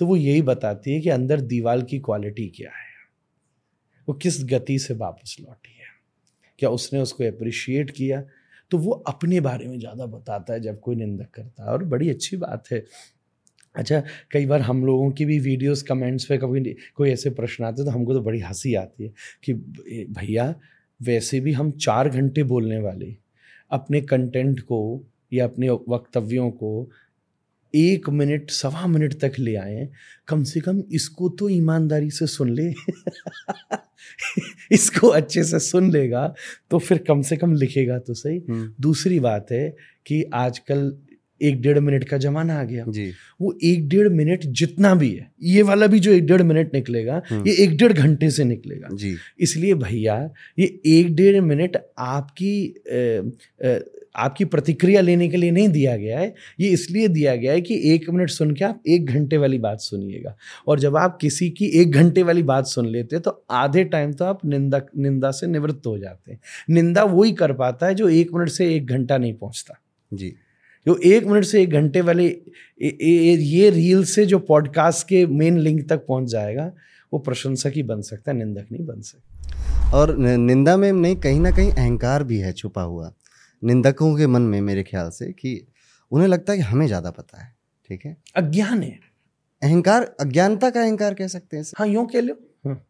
तो 0.00 0.06
वो 0.06 0.16
यही 0.16 0.42
बताती 0.42 0.94
है 0.94 1.00
कि 1.00 1.08
अंदर 1.10 1.40
दीवार 1.42 1.82
की 1.82 1.98
क्वालिटी 2.00 2.46
क्या 2.48 2.70
है? 2.70 2.90
वो 4.08 4.14
किस 4.14 4.44
गति 4.44 4.78
से 4.78 4.94
वापस 4.94 5.36
लौटी 5.40 5.72
है? 5.72 5.86
क्या 6.58 6.70
उसने 6.70 7.00
उसको 7.00 7.24
अप्रिशिएट 7.24 7.90
किया? 7.90 8.22
तो 8.70 8.78
वो 8.78 8.92
अपने 9.08 9.40
बारे 9.40 9.66
में 9.68 9.78
ज़्यादा 9.78 10.06
बताता 10.08 10.52
है 10.52 10.60
जब 10.60 10.80
कोई 10.80 10.96
निंदक 10.96 11.30
करता 11.34 11.64
है। 11.64 11.70
और 11.70 11.84
बड़ी 11.84 12.10
अच्छी 12.10 12.36
बात 12.36 12.70
है। 12.72 12.84
अच्छा 13.74 14.02
कई 14.32 14.46
बार 14.46 14.60
हम 14.60 14.84
लोगों 14.86 15.10
की 15.10 15.24
भी 15.24 15.38
वीडियोस 15.40 15.82
कमेंट्स 15.82 16.24
पे 16.24 16.38
कभी 16.38 16.60
कोई 16.96 17.10
ऐसे 17.10 17.30
प्रश्न 17.32 17.64
आते 17.64 17.82
हैं 17.82 17.90
तो 17.90 17.98
हमको 17.98 18.14
तो 18.14 18.20
बड़ी 18.22 18.40
हँसी 18.40 18.74
आती 18.74 19.04
है 19.04 19.12
कि 19.44 19.54
भैया 20.12 20.54
वैसे 21.02 21.40
भी 21.40 21.52
हम 21.52 21.78
चार 21.78 22.10
घंटे 22.10 22.44
बोलने 22.44 22.78
वाले 22.78 23.16
अपने 23.70 24.02
कंटेंट 24.02 24.62
को 24.62 25.04
या 25.32 25.44
अपने 25.44 25.70
वक्तव्यों 25.88 26.52
को 26.52 26.90
एक 27.74 28.08
मिनट 28.10 28.50
सवा 28.50 28.86
मिनट 28.86 29.14
तक 29.20 29.32
ले 29.38 29.54
आए 29.56 29.88
कम 30.28 30.42
से 30.44 30.60
कम 30.60 30.82
इसको 30.92 31.28
तो 31.38 31.48
ईमानदारी 31.48 32.10
से 32.10 32.26
सुन 32.26 32.50
ले 32.50 32.72
इसको 34.72 35.10
अच्छे 35.10 35.44
से 35.44 35.60
सुन 35.60 35.90
लेगा 35.90 36.34
तो 36.70 36.78
फिर 36.78 36.98
कम 37.08 37.22
से 37.22 37.36
कम 37.36 37.54
लिखेगा 37.54 37.98
तो 37.98 38.14
सही 38.14 38.40
हम्म। 38.40 38.74
दूसरी 38.80 39.20
बात 39.20 39.52
है 39.52 39.76
कि 40.06 40.22
आजकल 40.34 40.96
एक 41.42 41.60
डेढ़ 41.62 41.78
मिनट 41.78 42.04
का 42.04 42.18
जमाना 42.18 42.58
आ 42.60 42.64
गया। 42.64 42.84
जी। 42.88 43.10
वो 43.40 43.56
एक 43.64 43.88
डेढ़ 43.88 44.08
मिनट 44.10 44.44
जितना 44.54 44.94
भी 44.94 45.10
है 45.10 45.30
ये 45.42 45.62
वाला 45.62 45.86
भी 45.86 45.98
जो 46.00 46.12
एक 46.12 46.26
डेढ़ 46.26 46.42
मिनट 46.42 46.74
निकलेगा 46.74 47.22
हम्म। 47.30 47.48
ये 47.48 47.54
एक 47.54 47.76
डेढ़ 47.76 47.92
घंटे 47.92 48.30
से 48.30 48.44
निकलेगा। 48.44 48.88
जी। 48.92 49.14
इसलिए 49.40 49.74
भैया 49.76 50.18
ये 50.58 50.66
एक 50.88 51.14
डेढ़ 51.16 51.40
मिनट 51.40 51.76
आपकी 51.98 52.52
आ, 52.68 53.68
आ, 53.68 53.78
आपकी 54.16 54.44
प्रतिक्रिया 54.44 55.00
लेने 55.00 55.28
के 55.28 55.36
लिए 55.36 55.50
नहीं 55.50 55.68
दिया 55.68 55.96
गया 55.96 56.18
है। 56.18 56.34
ये 56.60 56.68
इसलिए 56.68 57.08
दिया 57.08 57.34
गया 57.36 57.52
है 57.52 57.60
कि 57.60 57.80
एक 57.92 58.08
मिनट 58.10 58.30
सुन 58.30 58.50
के 58.54 58.64
आप 58.64 58.82
एक 58.88 59.06
घंटे 59.06 59.36
वाली 59.36 59.58
बात 59.58 59.80
सुनिएगा। 59.80 60.34
और 60.66 60.80
जब 60.80 60.96
आप 60.96 61.16
किसी 61.20 61.48
की 61.50 61.66
एक 61.80 61.92
घंटे 61.92 62.22
वाली 62.22 62.42
बात 62.42 62.66
सुन 62.66 62.86
लेते 62.86 63.16
हैं 63.16 63.22
तो 63.22 63.44
आधे 63.50 63.84
टाइम 63.84 64.12
तो 64.12 64.24
आप 64.24 64.44
निंदा 64.44 64.80
निंदा 64.98 65.30
से 65.30 65.46
निवृत्त 65.46 65.86
हो 65.86 65.98
जाते 65.98 66.32
हैं। 66.32 66.40
निंदा 66.70 67.04
वही 67.04 67.32
कर 67.32 67.52
पाता 67.52 67.86
है 67.86 67.94
जो 67.94 68.08
एक 68.08 68.34
मिनट 68.34 68.48
से 68.48 68.74
एक 68.74 68.86
घंटा 68.86 69.18
नहीं 69.18 69.34
पहुँचता। 69.34 69.80
जी। 70.12 70.34
जो 70.86 70.96
एक 71.04 71.26
मिनट 71.26 71.44
से 71.44 71.62
एक 71.62 71.70
घंटे 71.70 72.00
वाले 72.00 72.26
ए, 72.26 72.40
ए, 72.80 73.36
ये 73.36 73.70
रील 73.70 74.04
से 74.04 74.24
जो 74.26 74.38
पॉडकास्ट 74.38 75.06
के 75.08 75.26
मेन 75.26 75.58
लिंक 75.58 75.88
तक 75.88 76.04
पहुँच 76.06 76.28
जाएगा 76.30 76.70
वो 77.12 77.18
प्रशंसक 77.18 77.72
ही 77.74 77.82
बन 77.82 78.00
सकता 78.02 78.30
है 78.30 78.36
निंदक 78.38 78.66
नहीं 78.72 78.86
बन 78.86 79.00
सकता। 79.00 79.96
और 79.96 80.16
निंदा 80.18 80.76
में 80.76 80.92
नहीं 80.92 81.16
कहीं 81.16 81.40
ना 81.40 81.50
कहीं 81.50 81.70
अहंकार 81.70 82.24
भी 82.24 82.38
है 82.38 82.52
छुपा 82.52 82.82
हुआ। 82.82 83.12
निंदकों 83.62 84.14
के 84.16 84.26
मन 84.26 84.42
में 84.42 84.60
मेरे 84.60 84.82
ख्याल 84.82 85.10
से 85.10 85.32
कि 85.32 85.60
उन्हें 86.12 86.28
लगता 86.28 86.52
है 86.52 86.58
कि 86.58 86.64
हमें 86.64 86.86
ज़्यादा 86.86 87.10
पता 87.10 87.42
है 87.42 87.52
ठीक 87.90 88.04
है? 88.04 88.16
अज्ञान 88.36 88.82
है। 88.82 88.98
अहंकार 89.62 90.02
अज्ञानता 90.20 90.70
का 90.70 90.82
अहंकार 90.82 91.14
कह 91.14 91.26
सकते 91.28 91.56
हैं 91.56 91.64
हाँ 91.78 91.86
यूँ 91.86 92.06
कह 92.06 92.20
लो। 92.20 92.34
हाँ। 92.66 92.82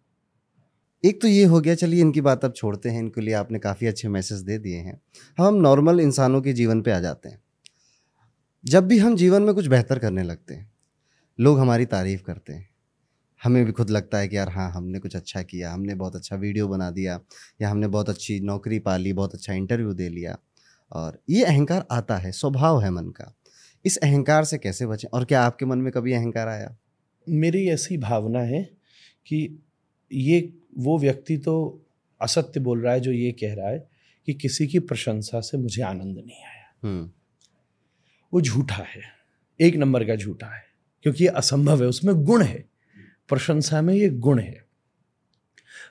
एक 1.04 1.20
तो 1.22 1.28
ये 1.28 1.44
हो 1.44 1.60
गया 1.60 1.74
चलिए 1.74 2.00
इनकी 2.00 2.20
बात 2.20 2.44
अब 2.44 2.52
छोड़ते 2.56 2.88
हैं 2.88 2.98
इनके 2.98 3.20
लिए 3.20 3.34
आपने 3.34 3.58
काफ़ी 3.58 3.86
अच्छे 3.86 4.08
मैसेज 4.08 4.40
दे 4.40 4.58
दिए 4.58 4.76
हैं। 4.76 5.00
हम 5.38 5.54
नॉर्मल 5.62 6.00
इंसानों 6.00 6.40
के 6.42 6.52
जीवन 6.52 6.82
पे 6.82 6.90
आ 6.90 6.98
जाते 7.00 7.28
हैं। 7.28 7.38
जब 8.64 8.86
भी 8.86 8.98
हम 8.98 9.16
जीवन 9.16 9.42
में 9.42 9.54
कुछ 9.54 9.66
बेहतर 9.66 9.98
करने 9.98 10.22
लगते 10.22 10.54
हैं 10.54 10.72
लोग 11.40 11.58
हमारी 11.58 11.86
तारीफ़ 11.86 12.22
करते 12.22 12.52
हैं। 12.52 12.70
हमें 13.42 13.64
भी 13.64 13.72
खुद 13.72 13.90
लगता 13.90 14.18
है 14.18 14.28
कि 14.28 14.36
यार 14.36 14.48
हाँ 14.48 14.70
हमने 14.70 14.98
कुछ 14.98 15.16
अच्छा 15.16 15.42
किया 15.42 15.72
हमने 15.72 15.94
बहुत 15.94 16.16
अच्छा 16.16 16.36
वीडियो 16.36 16.68
बना 16.68 16.90
दिया 16.90 17.20
या 17.62 17.70
हमने 17.70 17.88
बहुत 17.88 18.08
अच्छी 18.08 18.40
नौकरी 18.40 18.78
पा 18.78 18.96
ली 18.96 19.12
बहुत 19.12 19.34
अच्छा 19.34 19.52
इंटरव्यू 19.52 19.92
दे 19.92 20.08
लिया। 20.08 20.38
और 20.92 21.22
ये 21.30 21.44
अहंकार 21.44 21.86
आता 21.90 22.16
है 22.16 22.32
स्वभाव 22.32 22.82
है 22.82 22.90
मन 22.90 23.08
का। 23.08 23.34
इस 23.84 23.96
अहंकार 23.96 24.44
से 24.44 24.58
कैसे 24.58 24.86
बचें? 24.86 25.08
और 25.08 25.24
क्या 25.24 25.42
आपके 25.42 25.64
मन 25.64 25.78
में 25.78 25.92
कभी 25.92 26.12
अहंकार 26.12 26.48
आया? 26.48 26.76
मेरी 27.28 27.68
ऐसी 27.68 27.96
भावना 27.96 28.40
है 28.40 28.62
कि 29.26 29.62
ये 30.12 30.52
वो 30.78 30.98
व्यक्ति 30.98 31.36
तो 31.36 31.84
असत्य 32.20 32.60
बोल 32.60 32.80
रहा 32.80 32.92
है 32.92 33.00
जो 33.00 33.12
ये 33.12 33.32
कह 33.32 33.54
रहा 33.54 33.68
है 33.68 33.88
कि 34.26 34.34
किसी 34.34 34.66
की 34.66 34.78
प्रशंसा 34.78 35.40
से 35.40 35.58
मुझे 35.58 35.82
आनंद 35.82 36.16
नहीं 36.16 36.44
आया। 36.44 36.88
हम्म। 36.88 37.10
वो 38.32 38.40
झूठा 38.40 38.82
है। 38.84 39.02
एक 39.60 39.76
नंबर 39.76 40.04
का 40.04 40.16
झूठा 40.16 40.46
है, 40.46 40.62
क्योंकि 41.04 41.24
ये 41.24 41.30
असंभव 41.30 41.82
है, 41.82 41.88
उसमें 41.88 42.14
गुण 42.16 42.42
है। 42.42 42.64
प्रशंसा 43.28 43.80
में 43.82 43.94
ये 43.94 44.08
गुण 44.08 44.38
है। 44.38 44.64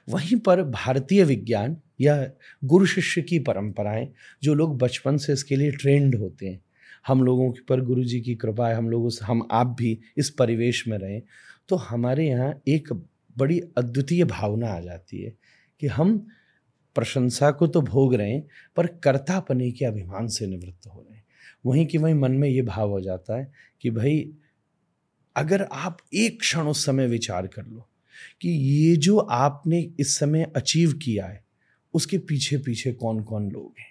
वहीं 0.09 0.37
पर 0.37 0.61
भारतीय 0.63 1.23
विज्ञान 1.23 1.77
या 2.01 2.15
गुरु 2.63 2.85
शिष्य 2.85 3.21
की 3.21 3.39
परंपराएँ, 3.39 4.07
जो 4.43 4.53
लोग 4.53 4.77
बचपन 4.77 5.17
से 5.17 5.33
इसके 5.33 5.55
लिए 5.55 5.71
ट्रेंड 5.71 6.15
होते 6.15 6.47
हैं, 6.47 6.59
हम 7.07 7.23
लोगों 7.23 7.51
के 7.51 7.61
पर 7.61 7.81
गुरु 7.81 8.03
जी 8.03 8.19
की 8.21 8.35
कृपा 8.35 8.67
है, 8.69 8.75
हम 8.75 8.89
लोगों 8.89 9.09
से, 9.09 9.25
हम 9.25 9.47
आप 9.51 9.67
भी 9.67 9.99
इस 10.17 10.29
परिवेश 10.29 10.87
में 10.87 10.97
रहें 10.97 11.21
तो 11.69 11.75
हमारे 11.77 12.27
यहाँ 12.27 12.53
एक 12.67 12.91
बड़ी 13.37 13.59
अद्वितीय 13.77 14.23
भावना 14.25 14.67
आ 14.67 14.79
जाती 14.79 15.21
है 15.21 15.33
कि 15.81 15.87
हम 15.87 16.17
प्रशंसा 16.95 17.51
को 17.51 17.67
तो 17.67 17.81
भोग 17.81 18.15
रहे 18.15 18.31
हैं, 18.31 18.47
पर 18.75 18.87
कर्तापने 19.03 19.71
के 19.71 19.85
अभिमान 19.85 20.27
से 20.27 20.47
निवृत्त 20.47 20.87
हो 20.87 21.01
रहे 21.01 21.15
हैं। 21.15 21.20
वहीं 21.65 21.85
कि 21.85 21.97
वहीं 21.97 22.13
मन 22.13 22.31
में 22.31 22.49
ये 22.49 22.61
भाव 22.61 22.89
हो 22.89 23.01
जाता 23.01 23.37
है 23.37 23.51
कि 23.81 23.89
भाई, 23.89 24.31
अगर 25.35 25.67
आप 25.71 25.97
एक 26.13 26.39
क्षण 26.39 26.61
उस 26.61 26.85
समय 26.85 27.07
विचार 27.07 27.47
कर 27.47 27.65
लो 27.65 27.87
कि 28.41 28.49
ये 28.49 28.95
जो 28.95 29.17
आपने 29.17 29.91
इस 29.99 30.19
समय 30.19 30.51
अचीव 30.55 30.93
किया 30.93 31.25
है, 31.25 31.43
उसके 31.93 32.17
पीछे 32.17 32.57
पीछे 32.57 32.91
कौन 32.91 33.23
कौन 33.23 33.49
लोग 33.51 33.73
हैं? 33.79 33.85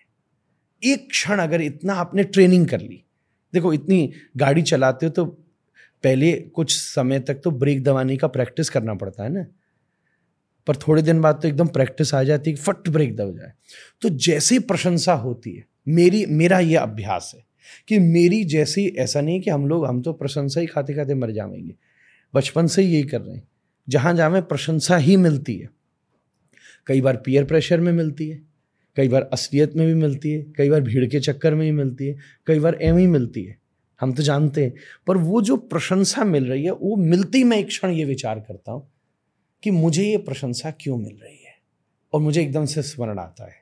एक 0.82 1.10
क्षण 1.10 1.38
अगर 1.38 1.60
इतना 1.60 1.94
आपने 1.94 2.24
ट्रेनिंग 2.24 2.68
कर 2.68 2.80
ली, 2.80 3.04
देखो 3.52 3.72
इतनी 3.72 4.12
गाड़ी 4.36 4.62
चलाते 4.62 5.06
हो 5.06 5.12
तो 5.12 5.24
पहले 6.04 6.32
कुछ 6.32 6.76
समय 6.76 7.20
तक 7.20 7.34
तो 7.34 7.50
ब्रेक 7.50 7.82
दबाने 7.84 8.16
का 8.16 8.26
प्रैक्टिस 8.26 8.70
करना 8.70 8.94
पड़ता 8.94 9.24
है 9.24 9.30
ना? 9.30 9.46
पर 10.66 10.76
थोड़े 10.76 11.02
दिन 11.02 11.20
बाद 11.20 11.38
तो 11.42 11.48
एकदम 11.48 11.66
प्रैक्टिस 11.66 12.14
आ 12.14 12.22
जाती 12.22 12.50
है 12.50 12.56
फट 12.56 12.88
ब्रेक 12.88 13.16
दब 13.16 13.36
जाए। 13.38 13.52
तो 14.00 14.08
जैसे 14.08 14.58
प्रशंसा 14.58 15.12
होती 15.12 15.52
है, 15.52 15.64
मेरी, 15.88 16.26
मेरा 16.26 16.58
ये 16.58 16.76
अभ्यास 16.76 17.32
है 17.34 17.49
कि 17.88 17.98
मेरी 17.98 18.44
जैसी, 18.44 18.88
ऐसा 18.88 19.20
नहीं 19.20 19.40
कि 19.40 19.50
हम 19.50 19.66
लोग, 19.66 19.86
हम 19.86 20.02
तो 20.02 20.12
प्रशंसा 20.12 20.60
ही 20.60 20.66
खाते 20.66 20.94
खाते 20.94 21.14
मर 21.14 21.30
जाएँगे। 21.30 21.74
बचपन 22.34 22.66
से 22.66 22.82
यही 22.82 23.02
कर 23.02 23.20
रहे 23.20 23.36
हैं। 23.36 23.48
जहाँ 23.88 24.14
जहाँ 24.14 24.40
प्रशंसा 24.40 24.96
ही 24.96 25.16
मिलती 25.16 25.56
है, 25.56 25.70
कई 26.86 27.00
बार 27.00 27.16
पीयर 27.16 27.44
प्रेशर 27.44 27.80
में 27.80 27.92
मिलती 27.92 28.28
है, 28.28 28.42
कई 28.96 29.08
बार 29.08 29.22
असलियत 29.22 29.76
में 29.76 29.86
भी 29.86 29.94
मिलती 29.94 30.30
है, 30.30 30.46
कई 30.56 30.70
बार 30.70 30.80
भीड़ 30.80 31.06
के 31.06 31.20
चक्कर 31.20 31.54
में 31.54 31.66
ही 31.66 31.72
मिलती 31.72 32.06
है, 32.06 32.16
कई 32.46 32.58
बार 32.58 32.78
एम 32.82 32.96
ही 32.96 33.06
मिलती 33.06 33.44
है। 33.44 33.58
हम 34.00 34.12
तो 34.12 34.22
जानते 34.22 34.64
हैं, 34.64 34.74
पर 35.06 35.16
वो 35.16 35.42
जो 35.42 35.56
प्रशंसा 35.56 36.24
मिल 36.24 36.46
रही 36.46 36.64
है, 36.64 36.70
वो 36.70 36.96
मिलती 36.96 37.44
मैं 37.44 37.58
एक 37.58 37.66
क्षण 37.66 37.90
ये 37.90 38.04
विचार 38.04 38.40
करता 38.40 38.72
हूँ 38.72 38.90
कि 39.62 39.70
मुझे 39.70 40.04
ये 40.04 40.16
प्रशंसा 40.16 40.70
क्यों 40.70 40.98
मिल 40.98 41.16
रही 41.22 41.36
है? 41.36 41.60
और 42.12 42.20
मुझे 42.20 42.42
एकदम 42.42 42.64
से 42.64 42.82
स्मरण 42.82 43.18
आता 43.18 43.44
है 43.44 43.54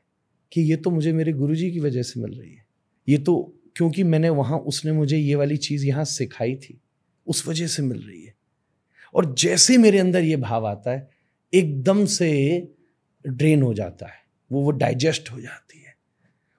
कि 0.53 0.61
ये 0.61 0.77
तो 0.77 0.91
मुझे 0.91 1.13
मेरे 1.13 1.33
गुरु 1.33 1.55
की 1.55 1.81
वजह 1.81 2.03
से 2.03 2.21
मिल 2.21 2.41
रही 2.41 2.53
है। 2.53 2.67
ये 3.09 3.19
तो 3.19 3.58
क्योंकि 3.79 4.03
मैंने 4.03 4.29
वहाँ 4.29 4.59
उसने 4.59 4.93
मुझे 4.93 5.19
ये 5.19 5.35
वाली 5.35 5.57
चीज़ 5.57 5.87
यहाँ 5.87 6.05
सिखाई 6.05 6.57
थी। 6.57 6.81
उस 7.27 7.47
वजह 7.47 7.67
से 7.67 7.83
मिल 7.83 7.99
रही 7.99 8.25
है। 8.25 8.35
और 9.15 9.35
जैसे 9.35 9.79
मेरे 9.79 9.99
अंदर 9.99 10.23
ये 10.23 10.37
भाव 10.37 10.67
आता 10.67 10.91
है, 10.91 11.11
एकदम 11.55 12.07
से 12.07 12.63
ड्रेन 13.27 13.63
हो 13.63 13.75
जाता 13.75 14.07
है। 14.07 14.19
वो 14.53 14.63
वो 14.63 14.71
डाइजेस्ट 14.71 15.31
हो 15.31 15.41
जाती 15.41 15.79
है। 15.79 15.97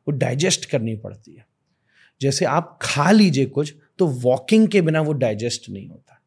वो 0.07 0.11
डाइजेस्ट 0.11 0.65
करनी 0.65 0.95
पड़ती 0.95 1.35
है। 1.35 1.47
जैसे 2.21 2.45
आप 2.45 2.79
खा 2.81 3.11
लीजिए 3.11 3.45
कुछ 3.45 3.75
तो 3.97 4.07
वॉकिंग 4.07 4.67
के 4.67 4.81
बिना 4.81 5.01
वो 5.01 5.13
डाइजेस्ट 5.13 5.69
नहीं 5.69 5.87
होता। 5.87 6.21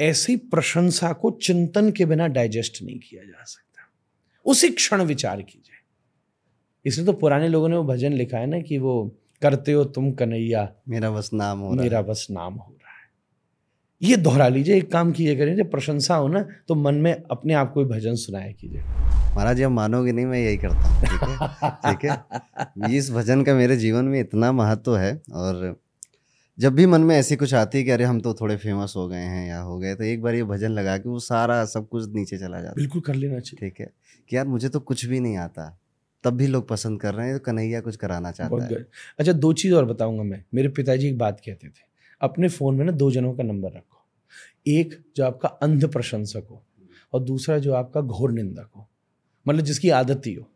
ऐसी 0.00 0.36
प्रशंसा 0.36 1.12
को 1.12 1.30
चिंतन 1.30 1.90
के 1.90 2.04
बिना 2.04 2.26
डाइजेस्ट 2.26 2.82
नहीं 2.82 2.98
किया 2.98 3.24
जा 3.24 3.44
सकता। 3.44 3.92
उसी 4.44 4.68
क्षण 4.68 5.02
विचार 5.02 5.42
कीजिए। 5.42 5.76
इसलिए 6.86 7.06
तो 7.06 7.12
पुराने 7.12 7.48
लोगों 7.48 7.68
ने 7.68 7.76
वो 7.76 7.84
भजन 7.84 8.12
लिखा 8.12 8.38
है 8.38 8.46
ना 8.46 8.60
कि 8.60 8.78
वो 8.78 9.18
करते 9.42 9.72
हो 9.72 9.84
तुम 9.86 10.10
कन्हैया। 10.12 10.68
मेरा 10.88 11.10
बस 11.10 11.30
नाम 11.32 11.58
हो 11.58 11.72
रहा 11.72 11.82
मेरा 11.82 12.02
बस 12.02 12.26
नाम 12.30 12.54
हो 12.54 12.72
रहा 12.72 12.90
है। 12.90 14.08
ये 14.08 14.16
दोहरा 14.16 14.48
लीजिए 14.48 14.76
एक 14.76 14.90
काम 14.92 15.12
कीजिए 15.12 15.36
करिए 15.36 15.56
जब 15.56 15.70
प्रशंसा 15.70 16.14
हो 16.14 16.28
ना 16.28 16.44
तो 16.68 16.74
मन 16.74 16.94
में 16.94 17.12
अपने 17.12 17.54
आप 17.54 17.72
को 17.72 17.84
भजन 17.84 18.14
सुनाया 18.16 18.52
कीजिए। 18.52 18.80
महाराज 18.80 19.62
आप 19.62 19.70
मानोगे 19.70 20.12
नहीं 20.12 20.26
मैं 20.26 20.38
यही 20.38 20.56
करता 20.56 20.88
हूँ 20.88 21.00
ठीक 21.02 21.22
है? 21.22 21.68
ठीक 21.86 22.10
है? 22.10 22.96
इस 22.96 23.10
भजन 23.10 23.42
का 23.42 23.54
मेरे 23.54 23.76
जीवन 23.76 24.04
में 24.04 24.18
इतना 24.20 24.52
महत्व 24.52 24.96
है 24.96 25.14
और 25.34 25.80
जब 26.58 26.74
भी 26.74 26.86
मन 26.86 27.00
में 27.00 27.14
ऐसी 27.16 27.36
कुछ 27.36 27.54
आती 27.54 27.78
है 27.78 27.84
कि 27.84 27.90
अरे 27.90 28.04
हम 28.04 28.20
तो 28.20 28.32
थोड़े 28.34 28.56
फ़ेमस 28.56 28.94
हो 28.96 29.06
गए 29.08 29.16
हैं 29.16 29.48
या 29.48 29.60
हो 29.60 29.78
गए 29.78 29.94
तो 29.94 30.04
एक 30.04 30.22
बार 30.22 30.34
ये 30.34 30.44
भजन 30.44 30.70
लगा 30.70 30.96
के 30.98 31.08
वो 31.08 31.18
सारा 31.18 31.64
सब 31.64 31.88
कुछ 31.88 32.08
नीचे 32.14 32.38
चला 32.38 32.60
जाता 32.60 32.74
बिल्कुल 32.76 33.00
कर 33.00 33.14
लेना 33.14 33.38
चाहिए। 33.40 33.68
ठीक 33.68 33.80
है? 33.80 33.90
कि 34.30 34.36
यार 34.36 34.46
मुझे 34.46 34.68
तो 34.68 34.80
कुछ 34.80 35.04
भी 35.06 35.20
नहीं 35.20 35.36
आता। 35.36 35.64
तब 36.24 36.32
भी 36.32 36.46
लोग 36.46 36.68
पसंद 36.68 37.00
कर 37.00 37.14
रहे 37.14 37.26
हैं 37.28 37.38
तो 37.38 37.44
कन्हैया 37.44 37.80
कुछ 37.80 37.96
कराना 37.96 38.30
चाहता 38.30 38.64
है। 38.64 38.70
अच्छा 39.18 39.32
दो 39.32 39.52
चीज़ 39.52 39.74
और 39.74 39.84
बताऊँगा 39.84 40.22
मैं। 40.22 40.44
मेरे 40.54 40.68
पिताजी 40.68 41.08
एक 41.08 41.18
बात 41.18 41.40
कहते 41.46 41.68
थे 41.68 41.84
अपने 42.20 42.48
फ़ोन 42.48 42.74
में 42.74 42.84
ना 42.84 42.92
दो 42.92 43.10
जनों 43.10 43.34
का 43.34 43.42
नंबर 43.42 43.72
रखो। 43.72 44.04
एक 44.66 45.04
जो 45.16 45.24
आपका 45.24 45.48
अंध 45.48 45.92
प्रशंसक 45.92 46.46
हो 46.50 46.62
और 47.12 47.22
दूसरा 47.22 47.58
जो 47.58 47.72
आपका 47.74 48.00
घोर 48.00 48.32
निंदक 48.32 48.68
हो 48.76 48.88
मतलब 49.48 49.64
जिसकी 49.64 49.90
आदत 49.90 50.22
ही 50.26 50.34
हो। 50.34 50.48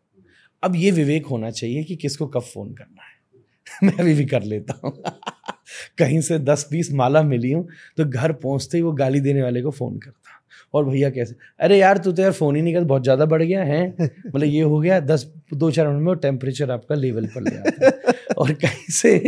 अब 0.62 0.76
ये 0.76 0.90
विवेक 0.90 1.26
होना 1.26 1.50
चाहिए 1.50 1.84
कि 1.84 1.96
किसको 1.96 2.26
कब 2.26 2.40
फ़ोन 2.40 2.74
करना 2.74 3.02
है। 3.02 3.14
मैं 3.82 3.92
अभी 3.92 4.14
भी 4.14 4.24
कर 4.24 4.42
लेता 4.42 4.80
हूँ। 4.84 5.02
कहीं 5.98 6.20
से 6.20 6.38
दस 6.38 6.68
बीस 6.70 6.92
माला 6.92 7.22
मिली 7.22 7.50
हूँ 7.52 7.68
तो 7.96 8.04
घर 8.04 8.32
पहुँचते 8.32 8.78
ही 8.78 8.82
वो 8.82 8.92
गाली 8.92 9.20
देने 9.20 9.42
वाले 9.42 9.62
को 9.62 9.70
फ़ोन 9.70 9.98
करता 9.98 10.25
और 10.76 10.84
भैया 10.84 11.10
कैसे? 11.10 11.34
अरे 11.60 11.78
यार 11.78 11.98
तू 11.98 12.12
तो 12.12 12.22
यार 12.22 12.32
फ़ोन 12.32 12.56
ही 12.56 12.62
नहीं 12.62 12.74
कर 12.74 12.84
बहुत 12.84 13.02
ज़्यादा 13.02 13.24
बढ़ 13.26 13.42
गया 13.42 13.62
है। 13.64 13.86
मतलब 14.00 14.44
ये 14.44 14.60
हो 14.62 14.80
गया 14.80 15.00
दस 15.02 15.26
दो 15.54 15.70
चार 15.70 15.86
मिनट 15.88 16.00
में 16.00 16.06
वो 16.06 16.14
टेम्परेचर 16.20 16.70
आपका 16.70 16.94
लेवल 16.94 17.26
पर 17.34 17.42
ले 17.42 17.56
आता 17.58 17.86
है। 17.86 18.14
और 18.38 18.52
कहीं 18.54 18.92
से 18.92 19.18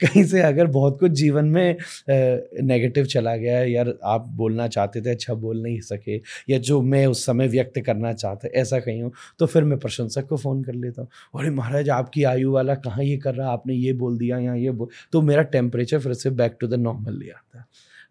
कहीं 0.00 0.24
से 0.24 0.40
अगर 0.42 0.66
बहुत 0.68 0.98
कुछ 1.00 1.12
जीवन 1.12 1.44
में 1.46 1.76
नेगेटिव 2.08 3.04
चला 3.06 3.34
गया 3.36 3.56
है 3.58 3.70
यार 3.70 3.92
आप 4.06 4.26
बोलना 4.36 4.66
चाहते 4.68 5.00
थे 5.02 5.10
अच्छा 5.10 5.34
बोल 5.36 5.62
नहीं 5.62 5.80
सके 5.80 6.20
या 6.50 6.58
जो 6.60 6.80
मैं 6.82 7.04
उस 7.06 7.24
समय 7.26 7.48
व्यक्त 7.48 7.80
करना 7.86 8.12
चाहता 8.12 8.48
ऐसा 8.60 8.78
कहीं 8.80 9.02
हो 9.02 9.12
तो 9.38 9.46
फिर 9.46 9.64
मैं 9.64 9.78
प्रशंसक 9.78 10.26
को 10.28 10.36
फ़ोन 10.36 10.62
कर 10.64 10.74
लेता 10.74 11.02
हूँ। 11.02 11.08
अरे 11.34 11.50
महाराज 11.50 11.90
आपकी 11.90 12.22
आयु 12.24 12.52
वाला 12.52 12.74
कहाँ 12.76 13.04
ये 13.04 13.16
कर 13.18 13.34
रहा? 13.34 13.50
आपने 13.52 13.74
ये 13.74 13.92
बोल 13.94 14.18
दिया 14.18 14.38
यहाँ 14.38 14.56
ये 14.58 14.70
बोल 14.72 14.88
तो 15.12 15.22
मेरा 15.22 15.42
टेम्परेचर 15.50 15.98
फिर 16.00 16.12
से 16.14 16.30
बैक 16.32 16.56
टू 16.60 16.66
द 16.66 16.74
नॉर्मल 16.76 17.18
ले 17.18 17.30
आता 17.30 17.58
है। 17.58 17.64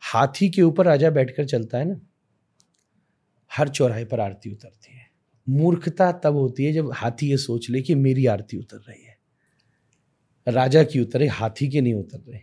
हाथी 0.04 0.50
के 0.50 0.62
ऊपर 0.62 0.86
राजा 0.86 1.10
बैठकर 1.12 1.46
चलता 1.46 1.78
है 1.78 1.86
ना? 1.86 2.00
हर 3.52 3.70
चौराहे 3.70 4.06
पर 4.06 4.20
आरती 4.20 4.52
उतरती 4.52 4.96
है। 4.98 5.06
मूर्खता 5.50 6.12
तब 6.12 6.34
होती 6.34 6.66
है 6.66 6.74
जब 6.74 6.92
हाथी 6.94 7.30
ये 7.30 7.38
सोच 7.38 7.70
ले 7.70 7.82
कि 7.82 7.96
मेरी 7.96 8.26
आरती 8.26 8.58
उतर 8.58 8.78
रही 8.78 9.04
है। 9.04 9.18
राजा 10.48 10.84
की 10.84 11.00
उतरे 11.00 11.28
हाथी 11.28 11.70
के 11.70 11.82
नहीं 11.82 11.94
उतर 11.94 12.20
रहे। 12.28 12.40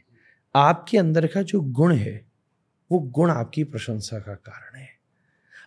आपके 0.55 0.99
अंदर 0.99 1.27
का 1.27 1.43
जो 1.43 1.61
गुण 1.61 1.95
है, 1.95 2.27
वो 2.91 2.99
गुण 2.99 3.31
आपकी 3.31 3.65
प्रशंसा 3.65 4.19
का 4.19 4.35
कारण 4.35 4.79
है। 4.79 4.89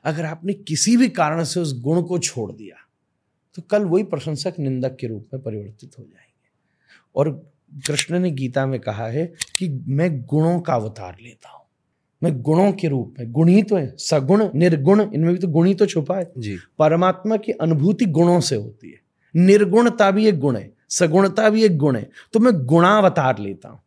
अगर 0.04 0.26
आपने 0.26 0.54
किसी 0.54 0.98
भी 0.98 1.10
कारण 1.10 1.44
से 1.44 1.60
उस 1.60 1.82
गुण 1.82 2.02
को 2.02 2.20
छोड़ 2.20 2.52
दिया 2.52 2.76
तो 3.56 3.62
कल 3.62 3.84
वही 3.84 4.04
प्रशंसक 4.04 4.54
निंदक 4.60 4.98
के 5.00 5.08
रूप 5.08 5.30
में 5.34 5.42
परिवर्तित 5.44 5.98
हो 6.00 6.04
जाएँगे। 6.04 6.50
और 7.16 7.52
कृष्ण 7.88 8.20
ने 8.20 8.32
गीता 8.32 8.66
में 8.66 8.80
कहा 8.80 9.08
है 9.08 9.34
कि 9.58 9.70
मैं 9.70 10.22
गुणों 10.22 10.60
का 10.60 10.74
अवतार 10.74 11.18
लेता 11.22 11.50
हूँ। 11.50 11.57
मैं 12.24 12.42
गुणों 12.42 12.72
के 12.72 12.88
रूप 12.88 13.16
में 13.20 13.32
गुणी 13.32 13.64
तो 13.64 13.76
है 13.76 13.96
सगुण 13.98 14.48
निर्गुण 14.56 15.02
इनमें 15.14 15.34
भी 15.34 15.40
तो 15.40 15.48
गुण 15.48 15.68
ही 15.68 15.74
तो 15.76 15.86
छुपा 15.86 16.18
है। 16.18 16.32
जी। 16.38 16.58
परमात्मा 16.80 17.38
की 17.38 17.52
अनुभूति 17.52 18.06
गुणों 18.06 18.40
से 18.40 18.56
होती 18.56 18.92
है। 18.92 19.00
निर्गुणता 19.36 20.12
भी 20.12 20.28
एक 20.28 20.40
गुण 20.40 20.56
है 20.56 20.72
सगुणता 20.90 21.50
भी 21.50 21.64
एक 21.64 21.78
गुण 21.78 21.96
है। 21.96 22.10
तो 22.34 22.40
मैं 22.40 22.54
गुणावतार 22.66 23.40
लेता 23.40 23.70
हूँ 23.70 23.80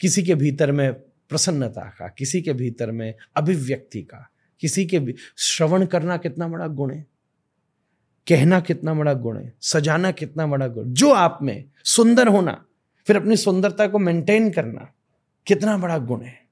किसी 0.00 0.22
के 0.22 0.34
भीतर 0.34 0.72
में 0.72 0.92
प्रसन्नता 0.92 1.82
का 1.82 2.08
किसी 2.08 2.42
के 2.42 2.52
भीतर 2.52 2.90
में 2.90 3.14
अभिव्यक्ति 3.36 4.02
का 4.02 4.30
किसी 4.60 4.86
के 4.86 5.00
श्रवण 5.36 5.86
करना 5.86 6.16
कितना 6.16 6.48
बड़ा 6.48 6.66
गुण 6.66 6.92
है 6.94 7.06
कहना 8.26 8.60
कितना 8.60 8.94
बड़ा 8.94 9.14
गुण 9.14 9.38
है 9.38 9.52
सजाना 9.60 10.10
कितना 10.10 10.46
बड़ा 10.46 10.66
गुण 10.66 10.84
जो 10.84 11.12
आप 11.12 11.38
में 11.42 11.64
सुंदर 11.84 12.28
होना 12.28 12.64
फिर 13.06 13.16
अपनी 13.16 13.36
सुंदरता 13.36 13.86
को 13.86 13.98
मेंटेन 13.98 14.50
करना 14.50 14.92
कितना 15.46 15.76
बड़ा 15.78 15.98
गुण 15.98 16.22
है। 16.22 16.47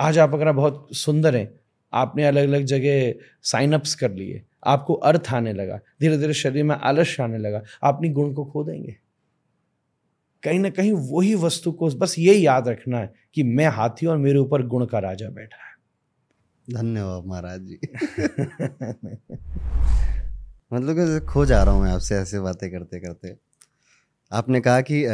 आज 0.00 0.18
आप 0.18 0.34
अगर 0.34 0.52
बहुत 0.52 0.88
सुंदर 0.92 1.36
हैं, 1.36 1.60
आपने 1.92 2.24
अलग 2.24 2.48
अलग 2.48 2.64
जगह 2.64 3.14
साइन 3.42 3.72
अप्स 3.72 3.94
कर 3.94 4.10
लिए, 4.10 4.42
आपको 4.64 4.94
अर्थ 4.94 5.32
आने 5.32 5.52
लगा 5.52 5.80
धीरे 6.00 6.18
धीरे 6.18 6.34
शरीर 6.34 6.64
में 6.64 6.76
आलस्य 6.76 7.22
आने 7.22 7.38
लगा 7.38 7.62
अपनी 7.82 8.08
गुण 8.08 8.32
को 8.32 8.44
खो 8.44 8.64
देंगे। 8.64 8.96
कहीं 10.42 10.58
ना 10.58 10.70
कहीं 10.70 10.92
वही 10.92 11.34
वस्तु 11.34 11.72
को 11.72 11.88
बस 11.88 12.14
ये 12.18 12.34
याद 12.34 12.68
रखना 12.68 12.98
है 12.98 13.14
कि 13.34 13.42
मैं 13.42 13.66
हाथी 13.66 14.06
और 14.06 14.16
मेरे 14.16 14.38
ऊपर 14.38 14.66
गुण 14.66 14.86
का 14.86 14.98
राजा 14.98 15.28
बैठा 15.28 15.56
है। 15.56 15.70
धन्यवाद 16.74 17.24
महाराज 17.26 17.60
जी। 17.60 17.78
मतलब 20.72 21.26
खो 21.26 21.46
जा 21.46 21.62
रहा 21.62 21.74
हूँ 21.74 21.82
मैं 21.82 21.92
आपसे 21.92 22.14
ऐसे 22.14 22.40
बातें 22.40 22.70
करते 22.70 23.00
करते 23.00 23.36
आपने 24.32 24.60
कहा 24.60 24.80
कि 24.80 25.04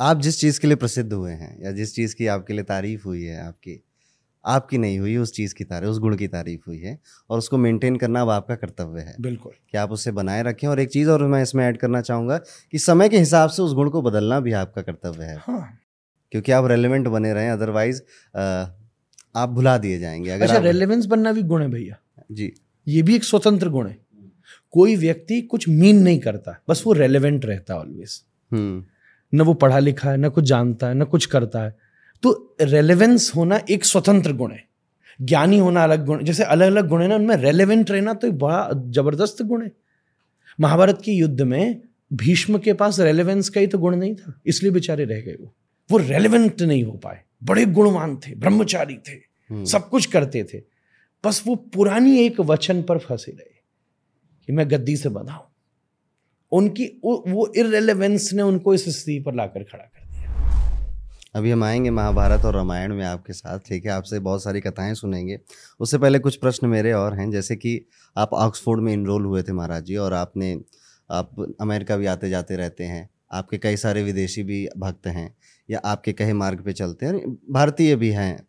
आप 0.00 0.20
जिस 0.20 0.40
चीज़ 0.40 0.60
के 0.60 0.66
लिए 0.66 0.76
प्रसिद्ध 0.76 1.12
हुए 1.12 1.32
हैं 1.32 1.64
या 1.64 1.72
जिस 1.72 1.94
चीज़ 1.94 2.14
की 2.16 2.26
आपके 2.26 2.52
लिए 2.52 2.62
तारीफ़ 2.62 3.04
हुई 3.04 3.24
है 3.24 3.46
आपकी 3.46 3.82
आपकी 4.44 4.78
नहीं 4.78 4.98
हुई 4.98 5.16
उस 5.16 5.32
चीज़ 5.32 5.54
की 5.54 5.64
तारीफ़ 5.64 5.90
उस 5.90 5.98
गुण 5.98 6.16
की 6.16 6.28
तारीफ़ 6.28 6.60
हुई 6.66 6.78
है 6.78 6.98
और 7.30 7.38
उसको 7.38 7.58
मेंटेन 7.58 7.96
करना 7.96 8.22
अब 8.22 8.30
आपका 8.30 8.54
कर्तव्य 8.54 9.00
है। 9.00 9.14
बिल्कुल। 9.20 9.52
कि 9.70 9.78
आप 9.78 9.90
उसे 9.92 10.12
बनाए 10.12 10.42
रखें 10.42 10.68
और 10.68 10.80
एक 10.80 10.90
चीज़ 10.90 11.10
और 11.10 11.26
मैं 11.26 11.42
इसमें 11.42 11.64
ऐड 11.64 11.76
करना 11.76 12.00
चाहूँगा 12.00 12.38
कि 12.72 12.78
समय 12.78 13.08
के 13.08 13.18
हिसाब 13.18 13.50
से 13.50 13.62
उस 13.62 13.74
गुण 13.74 13.90
को 13.90 14.02
बदलना 14.02 14.40
भी 14.40 14.52
आपका 14.52 14.82
कर्तव्य 14.82 15.24
है। 15.24 15.36
हाँ। 15.38 15.78
क्योंकि 16.32 16.52
आप 16.52 16.64
रेलिवेंट 16.64 17.08
बने 17.08 17.32
रहें 17.32 17.50
अदरवाइज़ 17.50 18.02
आप 19.36 19.48
भुला 19.48 19.78
दिए 19.78 19.98
जाएँगे। 19.98 20.30
अगर 20.30 20.44
अच्छा 20.44 20.58
रेलिवेंस 20.58 21.06
बनना 21.06 21.32
भी 21.32 21.42
गुण 21.42 21.62
है 21.62 21.68
भैया। 21.68 21.96
जी। 22.32 22.52
ये 22.88 23.02
भी 23.02 23.14
एक 23.14 23.24
स्वतंत्र 23.24 23.68
गुण 23.68 23.88
है। 23.88 23.98
कोई 24.70 24.96
व्यक्ति 24.96 25.42
कुछ 25.42 25.68
मीन 25.68 26.02
नहीं 26.02 26.18
करता 26.20 26.62
बस 26.68 26.82
वो 26.86 26.92
रेलिवेंट 26.92 27.44
रहता 27.44 27.74
ऑलवेज 27.74 28.22
हम्म। 28.50 28.84
न 29.32 29.40
वो 29.40 29.54
पढ़ा 29.54 29.78
लिखा 29.78 30.10
है 30.10 30.16
न 30.16 30.28
कुछ 30.28 30.44
जानता 30.44 30.88
है 30.88 30.94
न 30.94 31.04
कुछ 31.04 31.26
करता 31.26 31.62
है। 31.62 31.76
तो 32.22 32.56
रेलेवेंस 32.60 33.30
होना 33.36 33.60
एक 33.70 33.84
स्वतंत्र 33.84 34.32
गुण 34.32 34.52
है। 34.52 34.64
ज्ञानी 35.20 35.58
होना 35.58 35.82
अलग 35.84 36.04
गुण 36.06 36.24
जैसे 36.24 36.44
अलग 36.44 36.66
अलग 36.66 36.88
गुण 36.88 37.02
है 37.02 37.08
ना 37.08 37.14
उनमें 37.14 37.36
रेलेवेंट 37.36 37.90
रहना 37.90 38.14
तो 38.14 38.26
एक 38.26 38.38
बड़ा 38.38 38.68
ज़बरदस्त 38.72 39.42
गुण 39.42 39.62
है। 39.64 39.70
महाभारत 40.60 41.00
के 41.04 41.12
युद्ध 41.12 41.40
में 41.42 41.80
भीष्म 42.12 42.58
के 42.58 42.72
पास 42.72 43.00
रेलेवेंस 43.00 43.48
का 43.48 43.60
ही 43.60 43.66
तो 43.66 43.78
गुण 43.78 43.96
नहीं 43.96 44.14
था 44.14 44.40
इसलिए 44.46 44.72
बेचारे 44.72 45.04
रह 45.04 45.20
गए 45.20 45.36
वो। 45.40 45.54
वो 45.90 45.98
रेलेवेंट 45.98 46.62
नहीं 46.62 46.82
हो 46.84 46.92
पाए। 46.92 47.20
बड़े 47.44 47.64
गुणवान 47.66 48.16
थे 48.16 48.34
ब्रह्मचारी 48.34 48.96
थे 49.08 49.12
हम्म। 49.12 49.64
सब 49.64 49.88
कुछ 49.88 50.06
करते 50.06 50.44
थे। 50.44 50.62
बस 51.24 51.42
वो 51.46 51.54
पुरानी 51.54 52.18
एक 52.18 52.40
वचन 52.40 52.82
पर 52.82 52.98
फंसे 52.98 53.32
रहे 53.32 53.58
कि 54.48 54.52
मैं 54.52 54.70
गद्दी 54.70 54.96
से 54.96 55.08
बधाऊं 55.08 55.44
उनकी 56.52 56.86
वो, 57.04 57.52
इरेलीवेंस 57.56 58.30
ने 58.32 58.42
उनको 58.42 58.74
इस 58.74 58.88
स्थिति 58.88 59.18
पर 59.20 59.34
लाकर 59.34 59.62
खड़ा 59.62 59.84
कर 59.84 60.06
दिया। 60.06 60.28
अभी 61.34 61.50
हम 61.50 61.64
आएँगे 61.64 61.90
महाभारत 61.90 62.44
और 62.44 62.54
रामायण 62.54 62.94
में 62.94 63.04
आपके 63.04 63.32
साथ 63.32 63.58
ठीक 63.58 63.84
है? 63.84 63.90
आपसे 63.90 64.18
बहुत 64.18 64.42
सारी 64.42 64.60
कथाएँ 64.60 64.94
सुनेंगे। 64.94 65.38
उससे 65.80 65.98
पहले 65.98 66.18
कुछ 66.18 66.36
प्रश्न 66.36 66.66
मेरे 66.66 66.92
और 66.92 67.14
हैं 67.14 67.30
जैसे 67.30 67.56
कि 67.56 67.80
आप 68.16 68.32
ऑक्सफोर्ड 68.32 68.80
में 68.80 68.92
इनरोल 68.92 69.24
हुए 69.24 69.42
थे 69.42 69.52
महाराज 69.52 69.84
जी 69.84 69.96
और 69.96 70.12
आपने 70.12 70.60
आप 71.10 71.56
अमेरिका 71.60 71.96
भी 71.96 72.06
आते 72.06 72.30
जाते 72.30 72.56
रहते 72.56 72.84
हैं 72.84 73.08
आपके 73.32 73.58
कई 73.58 73.76
सारे 73.76 74.02
विदेशी 74.02 74.42
भी 74.42 74.66
भक्त 74.78 75.06
हैं 75.06 75.34
या 75.70 75.78
आपके 75.78 76.12
कहे 76.12 76.32
मार्ग 76.32 76.62
पे 76.64 76.72
चलते 76.72 77.06
हैं 77.06 77.34
भारतीय 77.50 77.96
भी 77.96 78.10
हैं 78.10 78.46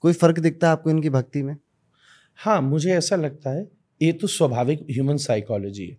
कोई 0.00 0.12
फ़र्क 0.12 0.38
दिखता 0.38 0.66
है 0.66 0.72
आपको 0.72 0.90
इनकी 0.90 1.10
भक्ति 1.10 1.42
में? 1.42 1.56
हाँ 2.38 2.60
मुझे 2.62 2.92
ऐसा 2.92 3.16
लगता 3.16 3.50
है 3.50 3.68
ये 4.02 4.12
तो 4.12 4.26
स्वाभाविक 4.26 4.86
ह्यूमन 4.90 5.16
साइकोलॉजी 5.16 5.86
है। 5.86 5.96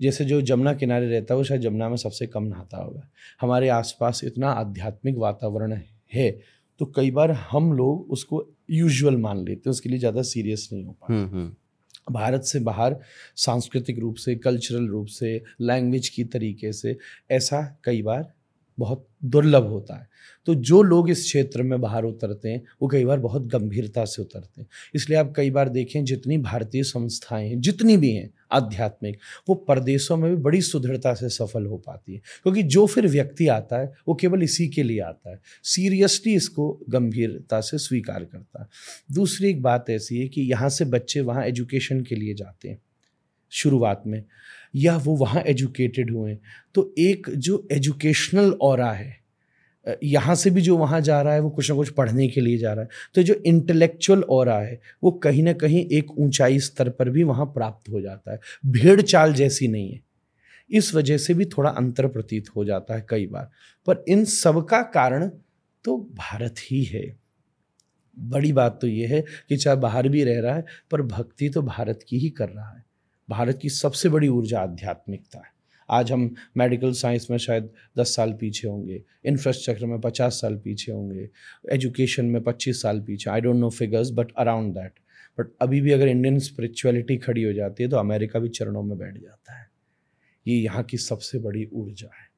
जैसे 0.00 0.24
जो 0.24 0.40
जमुना 0.42 0.74
किनारे 0.74 1.08
रहता 1.08 1.34
है 1.34 1.38
वो 1.38 1.44
शायद 1.44 1.60
जमुना 1.60 1.88
में 1.88 1.96
सबसे 1.96 2.26
कम 2.26 2.44
नहाता 2.44 2.82
होगा 2.82 3.08
हमारे 3.40 3.68
आसपास 3.68 4.20
इतना 4.24 4.50
आध्यात्मिक 4.52 5.16
वातावरण 5.16 5.78
है 6.14 6.30
तो 6.80 6.86
कई 6.86 7.10
बार 7.10 7.30
हम 7.50 7.72
लोग 7.72 8.10
उसको 8.10 8.46
यूजुअल 8.70 9.16
मान 9.16 9.38
लेते 9.38 9.68
हैं 9.68 9.70
उसके 9.70 9.88
लिए 9.88 9.98
ज़्यादा 9.98 10.22
सीरियस 10.22 10.68
नहीं 10.72 10.84
हो 10.84 10.92
पाते 10.92 11.14
हम्म, 11.14 11.28
हम्म। 11.28 12.12
भारत 12.12 12.42
से 12.42 12.60
बाहर 12.60 12.96
सांस्कृतिक 13.36 13.98
रूप 13.98 14.16
से 14.16 14.34
कल्चरल 14.36 14.86
रूप 14.88 15.06
से 15.06 15.42
लैंग्वेज 15.60 16.08
की 16.08 16.24
तरीके 16.24 16.72
से 16.72 16.96
ऐसा 17.30 17.62
कई 17.84 18.02
बार 18.02 18.32
बहुत 18.80 19.08
दुर्लभ 19.24 19.66
होता 19.66 19.94
है। 19.94 20.08
तो 20.46 20.54
जो 20.54 20.82
लोग 20.82 21.10
इस 21.10 21.24
क्षेत्र 21.24 21.62
में 21.62 21.80
बाहर 21.80 22.04
उतरते 22.04 22.48
हैं, 22.48 22.62
वो 22.82 22.88
कई 22.88 23.04
बार 23.04 23.18
बहुत 23.18 23.46
गंभीरता 23.46 24.04
से 24.04 24.22
उतरते 24.22 24.60
हैं। 24.60 24.68
इसलिए 24.94 25.18
आप 25.18 25.32
कई 25.36 25.50
बार 25.50 25.68
देखें, 25.68 26.04
जितनी 26.04 26.38
भारतीय 26.38 26.82
संस्थाएँ 26.82 27.48
हैं, 27.48 27.60
जितनी 27.60 27.96
भी 27.96 28.12
हैं 28.12 28.30
आध्यात्मिक, 28.52 29.18
वो 29.48 29.54
परदेशों 29.54 30.16
में 30.16 30.36
भी 30.36 30.42
बड़ी 30.42 30.62
सुदृढ़ता 30.62 31.14
से 31.14 31.28
सफल 31.28 31.66
हो 31.66 31.76
पाती 31.76 32.14
है। 32.14 32.18
क्योंकि 32.18 32.62
जो 32.62 32.86
फिर 32.86 33.06
व्यक्ति 33.08 33.48
आता 33.48 33.78
है, 33.78 33.92
वो 34.08 34.14
केवल 34.14 34.42
इसी 34.42 34.68
के 34.68 34.82
लिए 34.82 35.00
आता 35.00 35.30
है। 35.30 35.40
सीरियसली 35.64 36.34
इसको 36.34 36.80
गंभीरता 36.88 37.60
से 37.60 37.78
स्वीकार 37.78 38.24
करता 38.24 38.62
है। 38.62 38.68
दूसरी 39.12 39.48
एक 39.50 39.62
बात 39.62 39.90
ऐसी 39.90 40.18
है 40.18 40.28
कि 40.28 40.42
यहाँ 40.42 40.68
से 40.68 40.84
बच्चे 40.84 41.20
वहाँ 41.20 41.44
एजुकेशन 41.44 42.00
के 42.00 42.14
लिए 42.14 42.34
जाते 42.34 42.68
हैं, 42.68 42.78
शुरुआत 43.50 44.02
में। 44.06 44.24
या 44.74 44.96
वो 44.96 45.16
वहाँ 45.16 45.42
एजुकेटेड 45.42 46.10
हुए 46.10 46.38
तो 46.74 46.92
एक 46.98 47.30
जो 47.30 47.66
एजुकेशनल 47.72 48.52
और 48.52 48.80
है 48.80 49.18
यहाँ 50.02 50.34
से 50.34 50.50
भी 50.50 50.60
जो 50.60 50.76
वहाँ 50.76 51.00
जा 51.00 51.20
रहा 51.22 51.34
है, 51.34 51.40
वो 51.40 51.50
कुछ 51.50 51.70
ना 51.70 51.76
कुछ 51.76 51.90
पढ़ने 51.90 52.26
के 52.28 52.40
लिए 52.40 52.58
जा 52.58 52.72
रहा 52.72 52.82
है। 52.82 52.88
तो 53.14 53.22
जो 53.22 53.34
इंटेलेक्चुअल 53.46 54.22
और 54.22 54.48
है, 54.48 54.80
वो 55.04 55.10
कहीं 55.10 55.42
ना 55.42 55.52
कहीं 55.52 55.84
एक 55.88 56.10
ऊंचाई 56.18 56.58
स्तर 56.58 56.88
पर 56.88 57.10
भी 57.10 57.22
वहाँ 57.22 57.46
प्राप्त 57.46 57.88
हो 57.88 58.00
जाता 58.00 58.32
है। 58.32 58.38
भेड़ 58.66 59.00
चाल 59.00 59.32
जैसी 59.32 59.68
नहीं 59.68 59.92
है। 59.92 60.00
इस 60.70 60.94
वजह 60.94 61.16
से 61.16 61.34
भी 61.34 61.44
थोड़ा 61.44 61.70
अंतर 61.70 62.06
प्रतीत 62.06 62.48
हो 62.56 62.64
जाता 62.64 62.94
है 62.94 63.06
कई 63.08 63.26
बार। 63.26 63.50
पर 63.86 64.04
इन 64.08 64.24
सब 64.24 64.64
का 64.66 64.82
कारण 64.82 65.28
तो 65.84 65.96
भारत 66.14 66.54
ही 66.60 66.82
है। 66.84 67.04
बड़ी 68.16 68.52
बात 68.52 68.78
तो 68.80 68.86
ये 68.86 69.06
है 69.06 69.24
कि 69.48 69.56
चाहे 69.56 69.76
बाहर 69.76 70.08
भी 70.08 70.24
रह 70.24 70.40
रहा 70.40 70.54
है, 70.54 70.64
पर 70.90 71.02
भक्ति 71.02 71.48
तो 71.48 71.62
भारत 71.62 72.04
की 72.08 72.18
ही 72.18 72.30
कर 72.30 72.48
रहा 72.48 72.70
है। 72.70 72.84
भारत 73.30 73.58
की 73.62 73.68
सबसे 73.68 74.08
बड़ी 74.08 74.28
ऊर्जा 74.28 74.60
आध्यात्मिकता 74.60 75.38
है। 75.38 75.52
आज 75.88 76.10
हम 76.12 76.34
मेडिकल 76.56 76.92
साइंस 76.92 77.26
में 77.30 77.36
शायद 77.38 77.68
दस 77.98 78.14
साल 78.16 78.32
पीछे 78.32 78.68
होंगे 78.68 79.00
इंफ्रास्ट्रक्चर 79.26 79.86
में 79.86 80.00
पचास 80.00 80.40
साल 80.40 80.56
पीछे 80.56 80.92
होंगे 80.92 81.28
एजुकेशन 81.72 82.24
में 82.24 82.42
पच्चीस 82.42 82.82
साल 82.82 83.00
पीछे 83.00 83.30
I 83.30 83.40
don't 83.40 83.56
know 83.56 83.70
figures 83.70 84.10
but 84.10 84.32
around 84.38 84.74
that 84.74 84.98
but 85.38 85.52
अभी 85.60 85.80
भी 85.80 85.92
अगर 85.92 86.08
इंडियन 86.08 86.38
स्पिरिचुअलिटी 86.38 87.16
खड़ी 87.16 87.42
हो 87.42 87.52
जाती 87.52 87.82
है 87.82 87.88
तो 87.88 87.96
अमेरिका 87.96 88.38
भी 88.38 88.48
चरणों 88.48 88.82
में 88.82 88.96
बैठ 88.98 89.18
जाता 89.18 89.58
है। 89.58 89.68
ये 90.46 90.56
यहाँ 90.56 90.82
की 90.82 90.96
सबसे 90.96 91.38
बड़ी 91.38 91.64
ऊर्जा 91.72 92.10
है। 92.14 92.28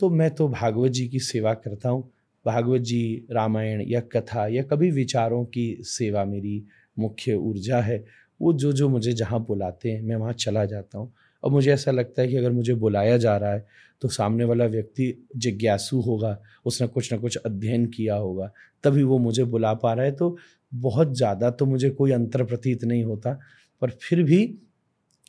तो 0.00 0.10
मैं 0.10 0.30
तो 0.30 0.48
भागवत 0.48 0.90
जी 0.90 1.08
की 1.08 1.18
सेवा 1.18 1.54
करता 1.54 1.88
हूँ। 1.88 2.10
भागवत 2.46 2.80
जी, 2.80 3.26
रामायण 3.30 3.84
या 3.86 4.00
कथा 4.00 4.46
या 4.46 4.62
कभी 4.62 4.90
विचारों 4.90 5.44
की 5.44 5.76
सेवा 5.82 6.24
मेरी 6.24 6.62
मुख्य 6.98 7.34
ऊर्जा 7.34 7.80
है। 7.80 8.04
वो 8.40 8.52
जो 8.54 8.72
जो 8.72 8.88
मुझे 8.88 9.12
जहाँ 9.14 9.40
बुलाते 9.44 9.90
हैं, 9.90 10.02
मैं 10.02 10.16
वहाँ 10.16 10.32
चला 10.34 10.64
जाता 10.66 10.98
हूँ। 10.98 11.12
और 11.42 11.50
मुझे 11.50 11.72
ऐसा 11.72 11.90
लगता 11.90 12.22
है 12.22 12.28
कि 12.28 12.36
अगर 12.36 12.50
मुझे 12.52 12.74
बुलाया 12.76 13.16
जा 13.18 13.36
रहा 13.36 13.52
है 13.52 13.66
तो 14.02 14.08
सामने 14.10 14.44
वाला 14.44 14.64
व्यक्ति 14.66 15.12
जिज्ञासु 15.36 16.00
होगा, 16.00 16.36
उसने 16.66 16.86
कुछ 16.88 17.12
ना 17.12 17.18
कुछ 17.18 17.36
अध्ययन 17.38 17.86
किया 17.88 18.14
होगा, 18.16 18.50
तभी 18.84 19.02
वो 19.04 19.18
मुझे 19.18 19.44
बुला 19.46 19.72
पा 19.74 19.92
रहा 19.94 20.04
है। 20.04 20.12
तो 20.12 20.36
बहुत 20.72 21.14
ज़्यादा 21.16 21.50
तो 21.52 21.66
मुझे 21.66 21.90
कोई 21.90 22.12
अंतर 22.12 22.44
प्रतीत 22.44 22.84
नहीं 22.84 23.04
होता, 23.04 23.38
पर 23.82 23.90
फिर 24.00 24.22
भी 24.22 24.58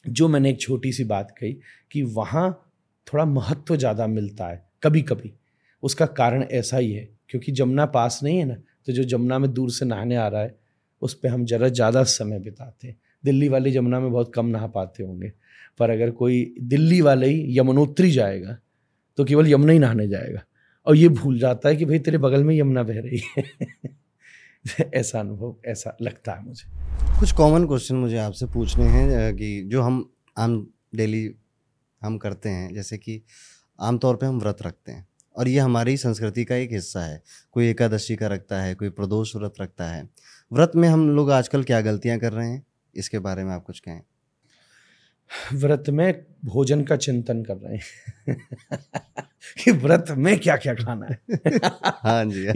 जो 0.06 0.28
मैंने 0.28 0.50
एक 0.50 0.60
छोटी 0.62 0.92
सी 0.94 1.04
बात 1.06 1.32
कही 1.40 1.54
कि 1.92 2.04
वहाँ 2.04 2.50
थोड़ा 3.08 3.26
महत्व 3.28 3.76
ज़्यादा 3.78 4.08
मिलता 4.08 4.48
है 4.48 4.64
कभी 4.84 5.02
कभी 5.04 5.34
उसका 5.84 6.06
कारण 6.08 6.44
ऐसा 6.44 6.78
ही 6.78 6.92
है, 6.94 7.08
क्योंकि 7.30 7.52
जमुना 7.52 7.86
पास 7.88 8.20
नहीं 8.24 8.38
है 8.38 8.46
ना 8.46 8.56
तो 8.88 8.94
जो 8.94 9.04
जमुना 9.06 9.40
में 9.40 9.52
दूर 9.54 9.72
से 9.72 9.86
नहाने 9.86 10.16
आ 10.16 10.28
रहा 10.28 10.42
है 10.42 10.56
उस 11.02 11.14
पर 11.14 11.30
हम 11.30 11.46
ज़रा 11.46 11.68
ज़्यादा 11.70 12.04
समय 12.04 12.40
बिताते 12.40 12.88
हैं। 12.88 12.98
दिल्ली 13.24 13.48
वाले 13.50 13.76
यमुना 13.78 14.00
में 14.00 14.12
बहुत 14.12 14.32
कम 14.36 14.46
नहा 14.46 14.68
पाते 14.68 15.04
होंगे, 15.04 15.32
पर 15.80 15.90
अगर 15.90 16.12
कोई 16.12 16.54
दिल्ली 16.62 17.02
वाले 17.02 17.28
ही 17.28 17.58
यमुनोत्री 17.60 18.12
जाएगा 18.12 18.58
तो 19.18 19.26
केवल 19.26 19.48
यमुना 19.48 19.74
ही 19.74 19.80
नहाने 19.80 20.08
जाएगा। 20.08 20.42
और 20.88 20.96
ये 20.96 21.08
भूल 21.10 21.40
जाता 21.40 21.70
है 21.70 21.76
कि 21.76 21.86
भाई 21.86 22.00
तेरे 22.00 22.18
बगल 22.18 22.44
में 22.44 22.56
यमुना 22.56 22.84
बह 22.84 23.00
रही 23.00 23.22
है। 23.38 23.44
ऐसा 24.94 25.20
अनुभव, 25.20 25.56
ऐसा 25.66 25.96
लगता 26.02 26.34
है 26.34 26.44
मुझे। 26.46 27.20
कुछ 27.20 27.32
कॉमन 27.32 27.66
क्वेश्चन 27.68 27.96
मुझे 27.96 28.18
आपसे 28.18 28.46
पूछने 28.46 28.86
हैं 28.86 29.36
कि 29.36 29.62
जो 29.64 29.82
हम 29.82 30.10
आम 30.38 30.68
डेली 30.96 31.30
हम 32.02 32.18
करते 32.18 32.50
हैं, 32.50 32.74
जैसे 32.74 32.98
कि 32.98 33.22
आमतौर 33.80 34.16
पे 34.16 34.26
हम 34.26 34.40
व्रत 34.40 34.62
रखते 34.62 34.92
हैं, 34.92 35.08
और 35.36 35.48
ये 35.48 35.60
हमारी 35.60 35.98
संस्कृति 35.98 36.44
का 36.46 36.56
एक 36.56 36.72
हिस्सा 36.72 37.02
है। 37.02 37.22
कोई 37.52 37.68
एकादशी 37.68 38.16
का 38.16 38.28
रखता 38.28 38.62
है, 38.62 38.76
कोई 38.76 38.90
प्रदोष 38.90 39.36
व्रत 39.36 39.54
रखता 39.62 39.88
है 39.88 40.10
व्रत 40.54 40.72
में 40.76 40.90
हम 40.90 41.10
लोग 41.10 41.32
आजकल 41.32 41.64
क्या 41.64 41.82
गलतियाँ 41.82 42.20
कर 42.20 42.34
रहे 42.34 42.50
हैं? 42.50 42.64
इसके 42.96 43.20
बारे 43.20 43.44
में 43.44 43.52
आप 43.52 43.66
कुछ 43.66 43.80
कहें। 43.80 44.02
व्रत 45.54 45.84
में 45.90 46.26
भोजन 46.46 46.84
का 46.84 46.96
चिंतन 46.96 47.44
कर 47.44 47.58
रहे 47.58 47.78
हैं। 47.78 48.36
कि 49.64 49.72
व्रत 49.72 50.06
में 50.10 50.40
क्या 50.40 50.58
क्या 50.58 50.74
खाना 50.74 51.06
है? 51.06 51.20
हाँ 51.84 52.26
जी। 52.26 52.48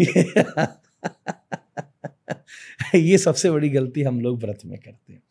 ये 3.12 3.18
सबसे 3.18 3.52
बड़ी 3.52 3.70
गलती 3.70 4.02
हम 4.02 4.22
लोग 4.22 4.40
व्रत 4.40 4.60
में 4.66 4.80
करते 4.80 5.14
हैं। 5.14 5.24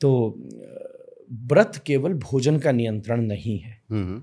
तो 0.00 0.34
व्रत 1.32 1.82
केवल 1.86 2.12
भोजन 2.12 2.58
का 2.58 2.72
नियंत्रण 2.72 3.22
नहीं 3.22 3.58
है। 3.58 3.82
हम्म, 3.90 4.04
हम्म। 4.04 4.22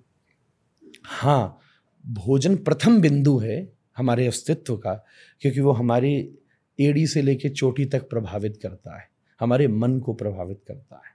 हाँ 1.04 1.60
भोजन 2.06 2.56
प्रथम 2.56 3.02
बिंदु 3.02 3.38
है 3.38 3.74
हमारे 3.98 4.28
अस्तित्व 4.28 4.78
का 4.78 5.06
क्योंकि 5.42 5.62
वो 5.62 5.72
हमारी 5.72 6.36
एड़ी 6.82 7.06
से 7.08 7.22
लेके 7.22 7.50
चोटी 7.50 7.86
तक 7.86 8.10
प्रभावित 8.10 8.58
करता 8.58 8.98
है। 9.00 9.08
हमारे 9.40 9.68
मन 9.68 10.00
को 10.00 10.14
प्रभावित 10.14 10.60
करता 10.68 10.96
है। 10.96 11.12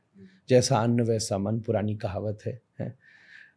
जैसा 0.49 0.79
अन्न 0.79 1.01
वैसा 1.01 1.39
मन 1.39 1.59
पुरानी 1.61 1.95
कहावत 1.97 2.39
है, 2.47 2.61
है। 2.81 2.95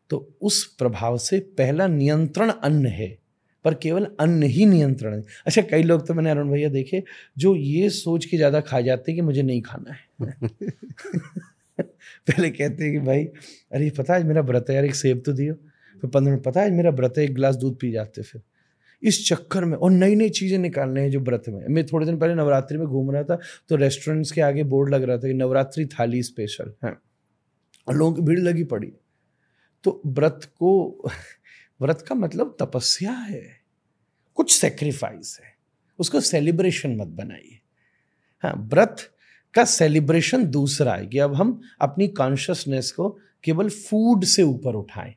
तो 0.10 0.18
उस 0.42 0.64
प्रभाव 0.76 1.18
से 1.18 1.40
पहला 1.58 1.88
नियंत्रण 1.88 2.50
अन्न 2.50 2.86
है 2.86 3.18
पर 3.66 3.74
केवल 3.74 4.08
अन्न 4.20 4.44
ही 4.44 4.66
नियंत्रण 4.66 5.14
है। 5.14 5.24
अच्छा 5.46 5.62
कई 5.62 5.84
लोग 5.84 6.06
तो 6.08 6.14
मैंने 6.14 6.30
अरुण 6.32 6.52
भैया 6.52 6.70
देखे 6.70 7.04
जो 7.38 7.56
ये 7.56 7.90
सोच 7.90 8.26
के 8.26 8.38
ज़्यादा 8.38 8.62
खा 8.62 8.82
जाते 8.82 9.14
कि 9.14 9.22
मुझे 9.22 9.42
नहीं 9.42 9.62
खाना 9.62 9.94
है 9.94 10.00
पहले 11.82 12.50
कहते 12.50 12.84
हैं 12.84 12.92
कि 12.94 13.00
भाई 13.00 13.24
अरे 13.74 13.90
पता 13.90 14.16
है 14.16 14.24
मेरा 14.24 14.42
व्रत 14.42 14.66
है 14.70 14.76
यार 14.76 14.86
एक 14.86 14.96
सेब 14.96 15.22
तो 15.26 15.34
दियो। 15.34 15.54
फिर 16.02 16.10
पंद्रह 16.10 16.38
पता 16.38 16.62
है 16.62 16.72
मेरा 16.72 16.90
व्रत 16.90 17.14
है 17.18 17.24
एक 17.24 17.34
गिलास 17.36 17.56
दूध 17.56 17.78
पी 17.80 17.92
जाते 17.92 18.22
फिर। 18.22 18.42
इस 19.04 19.28
चक्कर 19.30 19.66
में 19.66 19.78
और 19.78 19.92
नई 19.92 20.16
नई 20.16 20.30
चीज़ें 20.30 20.58
निकालने 20.58 21.02
हैं 21.02 21.12
जो 21.12 21.20
व्रत 21.20 21.44
में। 21.48 21.68
मैं 21.68 21.86
थोड़े 21.86 22.06
दिन 22.06 22.20
पहले 22.20 22.36
नवरात्रि 22.36 22.78
में 22.78 22.88
घूम 22.88 23.12
रहा 23.12 23.24
था 23.24 23.40
तो 23.70 23.76
रेस्टोरेंट्स 23.76 24.32
के 24.32 24.42
आगे 24.42 24.64
बोर्ड 24.64 24.94
लग 24.94 25.04
रहा 25.04 25.18
था 25.18 25.28
कि 25.28 25.34
नवरात्रि 25.34 25.86
थाली 25.86 26.24
स्पेशल 26.24 26.74
है। 26.86 26.98
और 27.88 27.96
लोगों 27.96 28.14
की 28.14 28.22
भीड़ 28.22 28.40
लगी 28.40 28.64
पड़ी। 28.64 28.92
तो 29.84 30.02
व्रत 30.06 30.42
को, 30.58 31.04
व्रत 31.82 32.06
का 32.08 32.16
मतलब 32.16 32.58
तपस्या 32.62 33.12
है। 33.12 33.44
कुछ 34.36 34.52
सेक्रीफाइस 34.52 35.40
है। 35.44 35.54
उसको 36.00 36.22
सेलिब्रेशन 36.22 36.96
मत 36.96 37.08
बनाइए। 37.08 37.60
हाँ 38.44 38.68
व्रत 38.70 38.98
का 39.54 39.66
सेलिब्रेशन 39.66 40.46
दूसरा 40.46 40.94
है 40.94 41.08
कि 41.08 41.20
अब 41.20 41.36
हम 41.36 41.62
अपनी 41.82 42.08
कॉन्शियसनेस 42.08 42.92
को 42.92 43.10
केवल 43.44 43.70
फ़ूड 43.70 44.24
से 44.24 44.44
ऊपर 44.44 44.76
उठाएँ। 44.76 45.16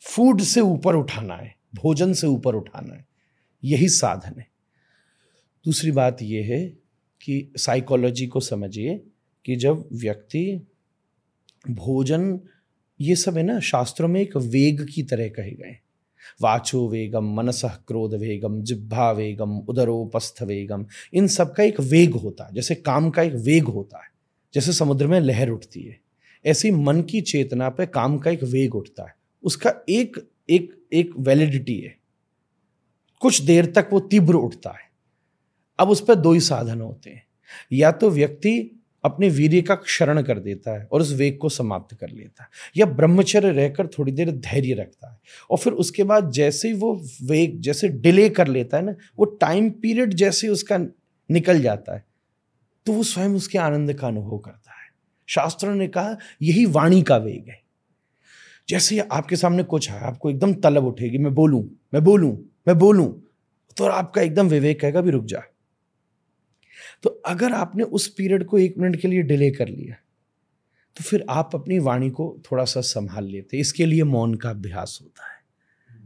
फ़ूड 0.00 0.40
से 0.40 0.60
ऊपर 0.60 0.94
उठाना 0.94 1.34
है। 1.34 1.59
भोजन 1.74 2.12
से 2.12 2.26
ऊपर 2.26 2.54
उठाना 2.54 2.94
है। 2.94 3.06
यही 3.64 3.88
साधन 3.88 4.40
है। 4.40 4.46
दूसरी 5.64 5.90
बात 5.90 6.22
यह 6.22 6.46
है 6.46 6.68
कि 7.22 7.52
साइकोलॉजी 7.56 8.26
को 8.26 8.40
समझिए 8.40 9.04
कि 9.44 9.56
जब 9.56 9.88
व्यक्ति 9.92 10.66
भोजन, 11.70 12.40
ये 13.00 13.16
सब 13.16 13.36
है 13.36 13.42
ना, 13.42 13.60
शास्त्रों 13.60 14.08
में 14.08 14.20
एक 14.20 14.36
वेग 14.36 14.88
की 14.94 15.02
तरह 15.02 15.28
कहे 15.28 15.50
गए 15.50 15.78
वाचो 16.42 16.88
वेगम, 16.88 17.34
मनस 17.34 17.62
क्रोध 17.64 18.14
वेगम 18.14 18.62
जिब्भा 18.62 19.12
वेगम 19.12 19.58
उदरोपस्थ 19.58 20.42
वेगम, 20.42 20.86
इन 21.14 21.26
सब 21.26 21.54
का 21.54 21.62
एक 21.62 21.80
वेग 21.80 22.14
होता 22.14 22.44
है, 22.44 22.54
जैसे 22.54 22.74
काम 22.74 23.10
का 23.10 23.22
एक 23.22 23.32
वेग 23.32 23.64
होता 23.64 23.98
है, 23.98 24.10
जैसे 24.54 24.72
समुद्र 24.72 25.06
में 25.06 25.20
लहर 25.20 25.48
उठती 25.48 25.82
है। 25.82 26.00
ऐसी 26.46 26.70
मन 26.70 27.02
की 27.02 27.20
चेतना 27.20 27.68
पे 27.68 27.86
काम 27.86 28.18
का 28.18 28.30
एक 28.30 28.42
वेग 28.42 28.74
उठता 28.74 29.04
है। 29.04 29.14
उसका 29.42 29.74
एक 29.88 30.29
एक 30.50 30.72
एक 30.92 31.10
वैलिडिटी 31.18 31.78
है। 31.80 31.96
कुछ 33.22 33.40
देर 33.42 33.66
तक 33.66 33.88
वो 33.92 34.00
तीव्र 34.00 34.34
उठता 34.34 34.70
है। 34.70 34.88
अब 35.78 35.90
उस 35.90 36.04
पर 36.04 36.14
दो 36.14 36.32
ही 36.32 36.40
साधन 36.40 36.80
होते 36.80 37.10
हैं। 37.10 37.26
या 37.72 37.90
तो 37.92 38.10
व्यक्ति 38.10 38.76
अपने 39.04 39.28
वीर्य 39.28 39.60
का 39.62 39.74
क्षरण 39.74 40.22
कर 40.22 40.38
देता 40.38 40.78
है 40.78 40.86
और 40.92 41.00
उस 41.00 41.12
वेग 41.12 41.38
को 41.38 41.48
समाप्त 41.48 41.96
कर 41.96 42.08
लेता 42.08 42.42
है, 42.42 42.48
या 42.76 42.86
ब्रह्मचर्य 42.86 43.50
रहकर 43.50 43.86
थोड़ी 43.88 44.12
देर 44.12 44.30
धैर्य 44.30 44.74
रखता 44.74 45.10
है 45.12 45.18
और 45.50 45.58
फिर 45.58 45.72
उसके 45.72 46.04
बाद 46.04 46.30
जैसे 46.30 46.68
ही 46.68 46.74
वो 46.74 46.92
वेग, 47.22 47.60
जैसे 47.60 47.88
डिले 47.88 48.28
कर 48.30 48.48
लेता 48.48 48.76
है 48.76 48.84
ना, 48.84 48.94
वो 49.18 49.24
टाइम 49.24 49.70
पीरियड 49.70 50.14
जैसे 50.14 50.48
उसका 50.48 50.78
निकल 51.30 51.60
जाता 51.62 51.94
है 51.94 52.04
तो 52.86 52.92
वो 52.92 53.02
स्वयं 53.02 53.28
उसके 53.28 53.58
आनंद 53.58 53.92
का 53.94 54.06
अनुभव 54.06 54.38
करता 54.38 54.72
है। 54.72 54.88
शास्त्रों 55.26 55.74
ने 55.74 55.88
कहा, 55.88 56.16
यही 56.42 56.64
वाणी 56.66 57.02
का 57.02 57.16
वेग 57.16 57.48
है। 57.48 57.59
जैसे 58.70 58.94
ही 58.94 59.00
आपके 59.12 59.36
सामने 59.36 59.62
कुछ 59.62 59.90
है, 59.90 60.00
आपको 60.00 60.30
एकदम 60.30 60.54
तलब 60.54 60.84
उठेगी, 60.84 61.18
मैं 61.18 61.34
बोलूँ 61.34 61.62
मैं 61.94 62.04
बोलूँ 62.04 62.32
मैं 62.68 62.78
बोलूँ 62.78 63.08
तो 63.76 63.84
आपका 63.84 64.22
एकदम 64.22 64.48
विवेक 64.48 64.80
कहेगा 64.80 65.00
भी 65.00 65.10
रुक 65.10 65.24
जा। 65.24 65.42
तो 67.02 67.10
अगर 67.26 67.52
आपने 67.52 67.84
उस 67.84 68.06
पीरियड 68.08 68.44
को 68.44 68.58
एक 68.58 68.78
मिनट 68.78 69.00
के 69.00 69.08
लिए 69.08 69.22
डिले 69.22 69.50
कर 69.50 69.68
लिया 69.68 69.96
तो 70.96 71.04
फिर 71.04 71.24
आप 71.30 71.50
अपनी 71.54 71.78
वाणी 71.78 72.10
को 72.10 72.36
थोड़ा 72.52 72.64
सा 72.64 72.80
संभाल 72.80 73.24
लेते 73.24 73.56
इसके 73.56 73.86
लिए 73.86 74.02
मौन 74.02 74.34
का 74.34 74.50
अभ्यास 74.50 74.98
होता 75.02 75.24
है। 75.24 75.38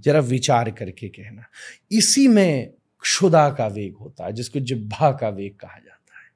जरा 0.00 0.20
विचार 0.20 0.70
करके 0.70 1.08
कहना। 1.08 1.44
इसी 1.92 2.28
में 2.28 2.72
क्षुदा 3.02 3.48
का 3.50 3.66
वेग 3.66 3.94
होता 3.96 4.24
है, 4.24 4.32
जिसको 4.32 4.60
जिब्भा 4.60 5.10
का 5.12 5.28
वेग 5.28 5.56
कहा 5.56 5.78
जाता 5.78 6.18
है। 6.18 6.30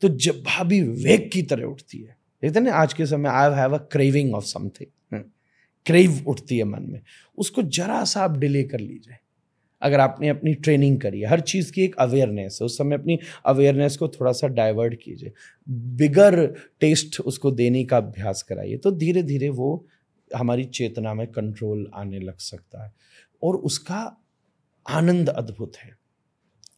तो 0.00 0.08
जिब्भा 0.08 0.64
भी 0.64 0.82
वेग 0.82 1.30
की 1.32 1.42
तरह 1.42 1.64
उठती 1.64 1.98
है। 1.98 2.16
देखते 2.42 2.60
ना, 2.60 2.74
आज 2.74 2.92
के 2.92 3.06
समय 3.06 3.28
I 3.28 3.50
have 3.50 3.74
a 3.74 3.82
craving 3.92 4.34
of 4.34 4.44
something 4.44 4.90
crave 5.86 6.22
उठती 6.26 6.58
है 6.58 6.64
मन 6.64 6.82
में, 6.82 7.00
उसको 7.38 7.62
जरा 7.62 8.04
सा 8.04 8.22
आप 8.22 8.38
डिले 8.38 8.62
कर 8.64 8.80
लीजिए। 8.80 9.16
अगर 9.82 10.00
आपने 10.00 10.28
अपनी 10.28 10.54
ट्रेनिंग 10.54 11.00
करी 11.00 11.20
है, 11.20 11.26
हर 11.26 11.40
चीज़ 11.40 11.72
की 11.72 11.82
एक 11.82 11.96
अवेयरनेस 11.96 12.58
है, 12.62 12.64
उस 12.64 12.78
समय 12.78 12.96
अपनी 12.96 13.18
अवेयरनेस 13.46 13.96
को 13.96 14.08
थोड़ा 14.08 14.32
सा 14.32 14.48
डाइवर्ट 14.48 14.94
कीजिए। 15.02 15.32
बिगर 15.68 16.46
टेस्ट 16.80 17.20
उसको 17.20 17.50
देने 17.50 17.84
का 17.84 17.96
अभ्यास 17.96 18.42
कराइए 18.42 18.76
तो 18.76 18.90
धीरे 18.90 19.22
धीरे 19.22 19.48
वो 19.48 19.86
हमारी 20.30 20.64
चेतना 20.64 21.14
में 21.14 21.26
कंट्रोल 21.26 21.90
आने 21.94 22.18
लग 22.18 22.38
सकता 22.38 22.84
है 22.84 22.92
और 23.42 23.56
उसका 23.56 24.00
आनंद 24.86 25.28
अद्भुत 25.28 25.76
है। 25.76 25.96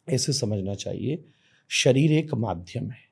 ऐसे 0.09 0.33
समझना 0.33 0.75
चाहिए, 0.75 1.25
शरीर 1.71 2.13
एक 2.13 2.35
माध्यम 2.35 2.91
है। 2.91 3.04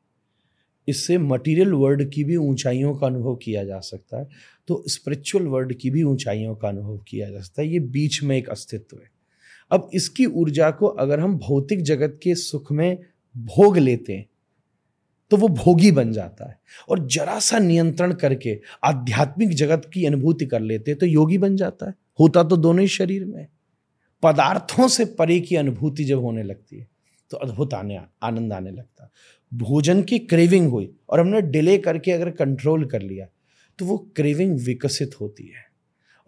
इससे 0.88 1.18
मटेरियल 1.18 1.72
वर्ल्ड 1.72 2.10
की 2.10 2.24
भी 2.24 2.36
ऊंचाइयों 2.36 2.94
का 2.96 3.06
अनुभव 3.06 3.34
किया 3.36 3.64
जा 3.64 3.78
सकता 3.80 4.20
है। 4.20 4.28
तो 4.68 4.82
स्पिरिचुअल 4.88 5.46
वर्ल्ड 5.46 5.74
की 5.74 5.90
भी 5.90 6.02
ऊंचाइयों 6.02 6.54
का 6.54 6.68
अनुभव 6.68 6.98
किया 6.98 7.30
जा 7.30 7.40
सकता 7.40 7.62
है। 7.62 7.68
ये 7.68 7.80
बीच 7.80 8.22
में 8.22 8.36
एक 8.36 8.48
अस्तित्व 8.48 8.96
है। 8.96 9.10
अब 9.70 9.88
इसकी 9.94 10.26
ऊर्जा 10.26 10.70
को 10.70 10.86
अगर 10.86 11.20
हम 11.20 11.38
भौतिक 11.38 11.82
जगत 11.82 12.18
के 12.22 12.34
सुख 12.34 12.72
में 12.72 12.98
भोग 13.34 13.78
लेते 13.78 14.12
हैं 14.12 14.26
तो 15.30 15.36
वो 15.36 15.48
भोगी 15.48 15.90
बन 15.92 16.12
जाता 16.12 16.48
है। 16.48 16.58
और 16.88 17.06
जरा 17.06 17.38
सा 17.38 17.58
नियंत्रण 17.58 18.12
करके 18.12 18.58
आध्यात्मिक 18.84 19.50
जगत 19.50 19.90
की 19.94 20.04
अनुभूति 20.06 20.46
कर 20.46 20.60
लेते 20.60 20.94
तो 20.94 21.06
योगी 21.06 21.38
बन 21.38 21.56
जाता 21.56 21.86
है। 21.86 21.94
होता 22.20 22.42
तो 22.42 22.56
दोनों 22.56 22.80
ही 22.80 22.88
शरीर 22.88 23.24
में। 23.24 23.46
पदार्थों 24.22 24.88
से 24.88 25.04
परे 25.04 25.38
की 25.40 25.56
अनुभूति 25.56 26.04
जब 26.04 26.18
होने 26.18 26.42
लगती 26.42 26.78
है 26.78 26.86
तो 27.30 27.36
अद्भुत 27.36 27.74
आने, 27.74 27.98
आनंद 28.22 28.52
आने 28.52 28.70
लगता 28.70 29.04
है। 29.04 29.10
भोजन 29.54 30.02
की 30.02 30.18
क्रेविंग 30.18 30.68
हुई 30.68 30.96
और 31.08 31.20
हमने 31.20 31.42
डिले 31.42 31.78
करके 31.78 32.10
अगर 32.10 32.30
कंट्रोल 32.30 32.86
कर 32.86 33.02
लिया 33.02 33.26
तो 33.78 33.84
वो 33.84 33.98
क्रेविंग 34.16 34.58
विकसित 34.60 35.20
होती 35.20 35.44
है 35.46 35.72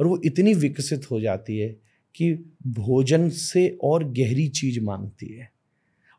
और 0.01 0.07
वो 0.07 0.21
इतनी 0.25 0.55
विकसित 0.55 1.11
हो 1.11 1.21
जाती 1.21 1.59
है 1.59 1.85
कि 2.15 2.35
भोजन 2.67 3.29
से 3.29 3.79
और 3.83 4.05
गहरी 4.05 4.49
चीज़ 4.49 4.81
मांगती 4.81 5.27
है। 5.27 5.53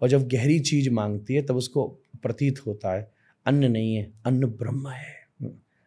और 0.01 0.09
जब 0.09 0.27
गहरी 0.27 0.59
चीज़ 0.59 0.89
मांगती 0.89 1.33
है, 1.33 1.41
तब 1.41 1.55
उसको 1.55 1.87
प्रतीत 2.23 2.65
होता 2.65 2.93
है, 2.93 3.11
अन्न 3.45 3.71
नहीं 3.71 3.95
है, 3.95 4.11
अन्न 4.25 4.45
ब्रह्म 4.45 4.89
है। 4.89 5.15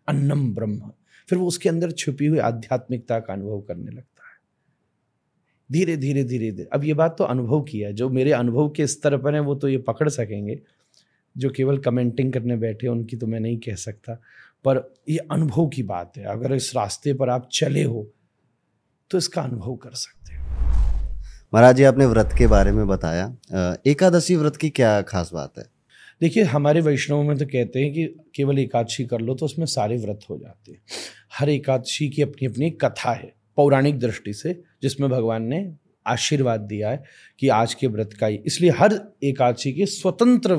अन्नम 0.08 0.54
ब्रह्म। 0.54 0.92
फिर 1.28 1.38
वो 1.38 1.46
उसके 1.46 1.68
अंदर 1.68 1.90
छुपी 1.90 2.26
हुई 2.26 2.38
आध्यात्मिकता 2.38 3.18
का 3.18 3.32
अनुभव 3.32 3.60
करने 3.60 3.90
लगता 3.90 4.22
है। 4.24 4.38
धीरे 5.72 5.96
धीरे 5.96 6.24
धीरे 6.24 6.50
धीरे। 6.50 6.68
अब 6.72 6.84
ये 6.84 6.94
बात 6.94 7.18
तो 7.18 7.24
अनुभव 7.24 7.62
की 7.62 7.80
है। 7.80 7.92
जो 7.92 8.08
मेरे 8.08 8.32
अनुभव 8.32 8.70
के 8.70 8.86
स्तर 8.86 9.18
पर 9.18 9.34
है, 9.34 9.40
वो 9.40 9.54
तो 9.54 9.68
ये 9.68 9.78
पकड़ 9.78 10.08
सकेंगे। 10.08 10.60
जो 11.38 11.50
केवल 11.50 11.78
कमेंटिंग 11.78 12.32
करने 12.32 12.56
बैठे 12.56 12.88
उनकी 12.88 13.16
तो 13.16 13.26
मैं 13.26 13.40
नहीं 13.40 13.58
कह 13.58 13.74
सकता। 13.76 14.14
पर 14.64 14.82
ये 15.08 15.18
अनुभव 15.32 15.68
की 15.68 15.82
बात 15.84 16.16
है 16.16 16.24
अगर 16.24 16.54
इस 16.54 16.72
रास्ते 16.76 17.14
पर 17.14 17.30
आप 17.30 17.48
चले 17.52 17.82
हो 17.82 18.06
तो 19.10 19.18
इसका 19.18 19.42
अनुभव 19.42 19.74
कर 19.76 19.90
सकते 19.92 20.34
हो। 20.34 20.46
महाराज 21.52 21.76
जी 21.76 21.84
आपने 21.84 22.06
व्रत 22.06 22.34
के 22.38 22.46
बारे 22.46 22.72
में 22.72 22.86
बताया। 22.86 23.80
एकादशी 23.86 24.36
व्रत 24.36 24.56
की 24.56 24.70
क्या 24.70 25.00
खास 25.02 25.30
बात 25.34 25.58
है? 25.58 25.64
देखिए 26.20 26.42
हमारे 26.44 26.80
वैष्णव 26.80 27.22
में 27.22 27.36
तो 27.38 27.46
कहते 27.46 27.80
हैं 27.80 27.92
कि 27.92 28.04
केवल 28.34 28.58
एकादशी 28.58 29.04
कर 29.04 29.20
लो 29.20 29.34
तो 29.34 29.46
उसमें 29.46 29.66
सारे 29.66 29.96
व्रत 29.96 30.20
हो 30.30 30.38
जाते 30.38 30.72
हैं। 30.72 30.80
हर 31.38 31.48
एकादशी 31.48 32.08
की 32.08 32.22
अपनी 32.22 32.46
अपनी 32.46 32.70
कथा 32.82 33.12
है 33.12 33.32
पौराणिक 33.56 33.98
दृष्टि 33.98 34.32
से 34.32 34.60
जिसमें 34.82 35.08
भगवान 35.10 35.44
ने 35.44 35.70
आशीर्वाद 36.06 36.60
दिया 36.60 36.90
है 36.90 37.02
कि 37.40 37.48
आज 37.50 37.74
के 37.74 37.86
व्रत 37.86 38.12
का 38.12 38.26
ही। 38.26 38.40
इसलिए 38.46 38.70
हर 38.70 39.00
एकादशी 39.24 39.72
के 39.72 39.86
स्वतंत्र 39.86 40.56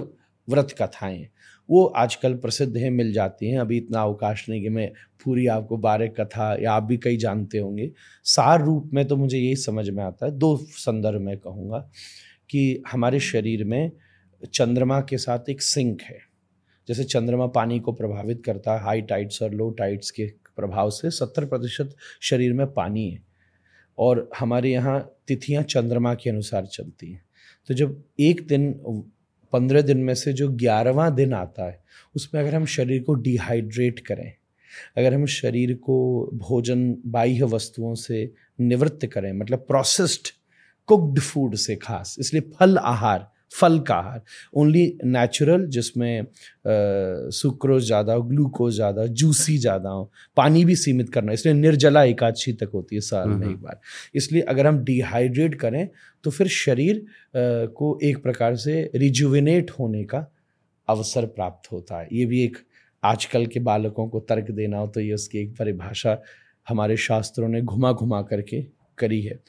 व्रत 0.49 0.75
कथाएँ। 0.81 1.27
वो 1.69 1.85
आजकल 1.85 2.33
प्रसिद्ध 2.33 2.77
हैं, 2.77 2.91
मिल 2.91 3.13
जाती 3.13 3.49
हैं। 3.49 3.59
अभी 3.59 3.77
इतना 3.77 4.01
अवकाश 4.01 4.49
नहीं 4.49 4.61
कि 4.61 4.69
मैं 4.69 4.91
पूरी 5.23 5.47
आपको 5.47 5.77
बारह 5.77 6.07
कथा 6.07 6.55
या 6.61 6.71
आप 6.71 6.83
भी 6.83 6.97
कई 6.97 7.17
जानते 7.17 7.57
होंगे। 7.57 7.91
सार 8.23 8.63
रूप 8.63 8.89
में 8.93 9.07
तो 9.07 9.15
मुझे 9.15 9.37
यही 9.37 9.55
समझ 9.55 9.89
में 9.89 10.03
आता 10.03 10.25
है। 10.25 10.31
दो 10.31 10.57
संदर्भ 10.57 11.21
में 11.21 11.37
कहूँगा 11.37 11.89
कि 12.49 12.83
हमारे 12.91 13.19
शरीर 13.19 13.63
में 13.63 13.91
चंद्रमा 14.53 15.01
के 15.01 15.17
साथ 15.17 15.49
एक 15.49 15.61
सिंक 15.61 16.01
है। 16.01 16.17
जैसे 16.87 17.03
चंद्रमा 17.03 17.47
पानी 17.47 17.79
को 17.79 17.91
प्रभावित 17.91 18.41
करता 18.45 18.73
है, 18.73 18.83
हाई 18.83 19.01
टाइड्स 19.01 19.41
और 19.41 19.53
लो 19.53 19.69
टाइड्स 19.69 20.11
के 20.11 20.25
प्रभाव 20.55 20.89
से 20.89 21.11
सत्तर 21.11 21.45
प्रतिशत 21.45 21.95
शरीर 22.21 22.53
में 22.53 22.73
पानी 22.73 23.09
है। 23.09 23.23
और 23.97 24.29
हमारे 24.39 24.71
यहाँ 24.71 25.15
तिथियाँ 25.27 25.63
चंद्रमा 25.63 26.13
के 26.13 26.29
अनुसार 26.29 26.65
चलती 26.65 27.11
हैं। 27.11 27.21
तो 27.67 27.73
जब 27.73 28.03
एक 28.19 28.47
दिन 28.47 28.81
पंद्रह 29.53 29.81
दिन 29.81 29.97
में 29.97 30.13
से 30.15 30.33
जो 30.33 30.49
ग्यारहवा 30.49 31.09
दिन 31.09 31.33
आता 31.33 31.65
है, 31.65 31.79
उसमें 32.15 32.41
अगर 32.41 32.55
हम 32.55 32.65
शरीर 32.65 33.01
को 33.03 33.13
डिहाइड्रेट 33.13 33.99
करें, 33.99 34.31
अगर 34.97 35.13
हम 35.13 35.25
शरीर 35.25 35.73
को 35.75 36.29
भोजन 36.39 36.95
बाह्य 37.05 37.43
वस्तुओं 37.45 37.93
से 37.95 38.31
निवृत्त 38.59 39.05
करें 39.05 39.31
मतलब 39.33 39.65
प्रोसेस्ड 39.67 40.27
कुक्ड 40.89 41.19
फ़ूड 41.19 41.55
से 41.55 41.75
खास, 41.75 42.15
इसलिए 42.19 42.51
फल 42.55 42.77
आहार 42.77 43.27
फल 43.51 43.79
का 43.79 43.95
आहार 43.95 44.21
ओनली 44.53 44.85
नेचुरल 45.05 45.65
जिसमें 45.67 46.25
सुक्रोज 47.33 47.85
ज़्यादा 47.85 48.13
हो 48.13 48.23
ग्लूकोज 48.23 48.73
ज़्यादा 48.75 49.01
हो 49.01 49.07
जूसी 49.09 49.57
ज़्यादा 49.57 49.89
हो 49.89 50.09
पानी 50.37 50.63
भी 50.65 50.75
सीमित 50.75 51.09
करना 51.13 51.33
इसलिए 51.33 51.53
निर्जला 51.55 52.03
एकादशी 52.05 52.53
तक 52.53 52.71
होती 52.73 52.95
है 52.95 53.01
साल 53.01 53.29
में 53.29 53.47
एक 53.49 53.57
बार। 53.57 53.79
इसलिए 54.15 54.41
अगर 54.43 54.67
हम 54.67 54.83
डिहाइड्रेट 54.83 55.55
करें 55.55 55.87
तो 56.23 56.31
फिर 56.31 56.47
शरीर 56.49 57.05
को 57.35 57.97
एक 58.03 58.21
प्रकार 58.23 58.55
से 58.57 58.81
रिजुविनेट 58.95 59.71
होने 59.71 60.03
का 60.03 60.25
अवसर 60.87 61.25
प्राप्त 61.27 61.71
होता 61.71 61.99
है। 61.99 62.07
ये 62.11 62.25
भी 62.25 62.43
एक 62.43 62.57
आजकल 63.03 63.45
के 63.45 63.59
बालकों 63.61 64.07
को 64.09 64.19
तर्क 64.21 64.51
देना 64.51 64.77
हो 64.77 64.87
तो 64.87 65.01
ये 65.01 65.13
उसकी 65.13 65.39
एक 65.39 65.55
परिभाषा 65.57 66.17
हमारे 66.67 66.97
शास्त्रों 66.99 67.47
ने 67.47 67.61
घुमा 67.61 67.91
घुमा 67.93 68.21
करके 68.23 68.61
करी 68.97 69.21
है। 69.21 69.39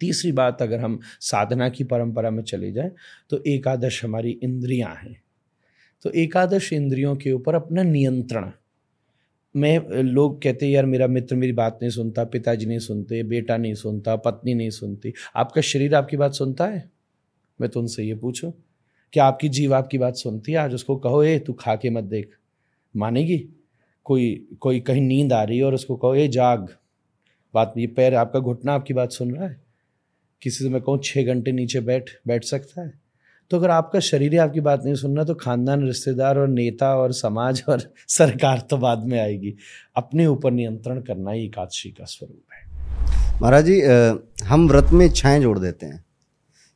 तीसरी 0.00 0.32
बात 0.32 0.62
अगर 0.62 0.80
हम 0.80 0.98
साधना 1.20 1.68
की 1.68 1.84
परंपरा 1.84 2.30
में 2.30 2.42
चले 2.42 2.72
जाएँ 2.72 2.90
तो 3.30 3.42
एकादश 3.46 4.04
हमारी 4.04 4.38
इंद्रियाँ 4.42 4.94
हैं। 4.94 5.20
तो 6.02 6.10
एकादश 6.10 6.72
इंद्रियों 6.72 7.16
के 7.16 7.32
ऊपर 7.32 7.54
अपना 7.54 7.82
नियंत्रण। 7.82 8.50
मैं, 9.56 10.02
लोग 10.02 10.42
कहते 10.42 10.66
हैं, 10.66 10.72
यार, 10.72 10.86
मेरा 10.86 11.06
मित्र 11.06 11.36
मेरी 11.36 11.52
बात 11.52 11.78
नहीं 11.82 11.90
सुनता, 11.90 12.24
पिताजी 12.24 12.66
नहीं 12.66 12.78
सुनते, 12.78 13.22
बेटा 13.22 13.56
नहीं 13.56 13.74
सुनता, 13.74 14.16
पत्नी 14.16 14.54
नहीं 14.54 14.70
सुनती। 14.70 15.12
आपका 15.36 15.60
शरीर 15.60 15.94
आपकी 15.94 16.16
बात 16.16 16.34
सुनता 16.34 16.66
है? 16.66 16.90
मैं 17.60 17.70
तो 17.70 17.80
उनसे 17.80 18.04
ये 18.04 18.14
पूछूँ, 18.14 18.52
क्या 19.12 19.24
आपकी 19.24 19.48
जीव 19.48 19.74
आपकी 19.74 19.98
बात 19.98 20.16
सुनती 20.16 20.52
है? 20.52 20.58
आज 20.58 20.74
उसको 20.74 20.96
कहो, 20.96 21.22
ए, 21.22 21.38
तू 21.38 21.52
खा 21.52 21.74
के 21.76 21.90
मत 21.90 22.04
देख। 22.04 22.30
मानेगी? 22.96 23.38
कोई 24.04 24.48
कोई 24.60 24.80
कहीं 24.80 25.02
नींद 25.02 25.32
आ 25.32 25.42
रही 25.42 25.58
है 25.58 25.64
और 25.64 25.74
उसको 25.74 25.96
कहो, 25.96 26.14
ए, 26.14 26.28
जाग। 26.28 26.68
बात, 27.54 27.74
ये 27.78 27.86
पैर 27.86 28.14
आपका 28.14 28.40
घुटना 28.40 28.72
आपकी 28.72 28.94
बात 28.94 29.12
सुन 29.12 29.34
रहा 29.34 29.46
है? 29.46 29.69
किसी 30.42 30.64
से 30.64 30.70
मैं 30.70 30.80
कहूँ 30.82 31.00
छः 31.04 31.26
घंटे 31.26 31.52
नीचे 31.52 31.80
बैठ 31.80 32.10
बैठ 32.26 32.44
सकता 32.44 32.82
है? 32.82 32.92
तो 33.50 33.56
अगर 33.56 33.70
आपका 33.70 34.00
शरीर 34.00 34.32
ही 34.32 34.38
आपकी 34.38 34.60
बात 34.60 34.84
नहीं 34.84 34.94
सुनना 34.94 35.24
तो 35.24 35.34
खानदान, 35.34 35.86
रिश्तेदार 35.86 36.38
और 36.38 36.48
नेता 36.48 36.94
और 36.96 37.12
समाज 37.12 37.62
और 37.68 37.80
सरकार 38.08 38.66
तो 38.70 38.76
बाद 38.76 39.04
में 39.04 39.18
आएगी। 39.20 39.54
अपने 39.96 40.26
ऊपर 40.26 40.50
नियंत्रण 40.50 41.00
करना 41.00 41.30
ही 41.30 41.44
एकादशी 41.44 41.90
का 41.90 42.04
स्वरूप 42.04 42.52
है। 42.54 42.68
महाराज 43.42 43.64
जी 43.64 43.80
हम 44.44 44.68
व्रत 44.68 44.92
में 44.92 45.04
इच्छाएँ 45.06 45.40
जोड़ 45.40 45.58
देते 45.58 45.86
हैं 45.86 46.04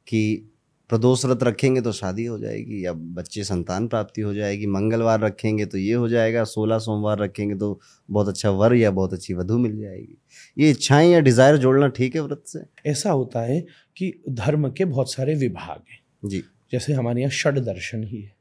कि 0.07 0.51
प्रदोष 0.91 1.25
व्रत 1.25 1.43
रखेंगे 1.43 1.81
तो 1.81 1.93
शादी 1.93 2.25
हो 2.25 2.39
जाएगी 2.39 2.85
या 2.85 2.93
बच्चे 2.93 3.45
संतान 3.45 3.87
प्राप्ति 3.89 4.23
हो 4.23 4.33
जाएगी। 4.35 4.67
मंगलवार 4.67 5.21
रखेंगे 5.21 5.67
तो 5.67 5.79
ये 5.79 5.93
हो 5.95 6.09
जाएगा 6.09 6.45
सोलह 6.45 6.79
सोमवार 6.79 7.19
रखेंगे 7.19 7.55
तो 7.55 7.81
बहुत 8.09 8.29
अच्छा 8.29 8.51
वर 8.53 8.75
या 8.75 8.91
बहुत 8.91 9.13
अच्छी 9.13 9.35
वधु 9.35 9.59
मिल 9.59 9.81
जाएगी। 9.81 10.17
ये 10.57 10.71
इच्छाएँ 10.71 11.11
या 11.11 11.21
डिज़ायर 11.21 11.57
जोड़ना 11.57 11.89
ठीक 11.91 12.17
है 12.17 12.23
व्रत 12.23 12.43
से? 12.47 12.65
ऐसा 12.87 13.11
होता 13.11 13.43
है 13.43 13.61
कि 13.97 14.13
धर्म 14.31 14.71
के 14.71 14.85
बहुत 14.85 15.13
सारे 15.13 15.35
विभाग 15.37 15.83
हैं। 15.91 16.01
जी। 16.25 16.43
जैसे 16.73 16.93
हमारे 16.93 17.21
यहाँ 17.21 17.31
षड 17.33 17.59
दर्शन 17.65 18.05
ही 18.05 18.21
है। 18.23 18.33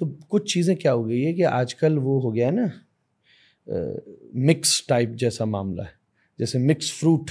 तो 0.00 0.06
कुछ 0.30 0.52
चीज़ें 0.52 0.76
क्या 0.76 0.92
हो 0.92 1.04
गई 1.04 1.20
है 1.20 1.32
कि 1.32 1.42
आजकल 1.44 1.98
वो 1.98 2.18
हो 2.20 2.30
गया 2.32 2.46
है 2.46 2.54
ना 2.54 2.70
मिक्स 4.38 4.84
टाइप 4.88 5.14
जैसा 5.18 5.44
मामला 5.46 5.84
है। 5.84 5.94
जैसे 6.38 6.58
मिक्स 6.58 6.92
फ्रूट 6.92 7.30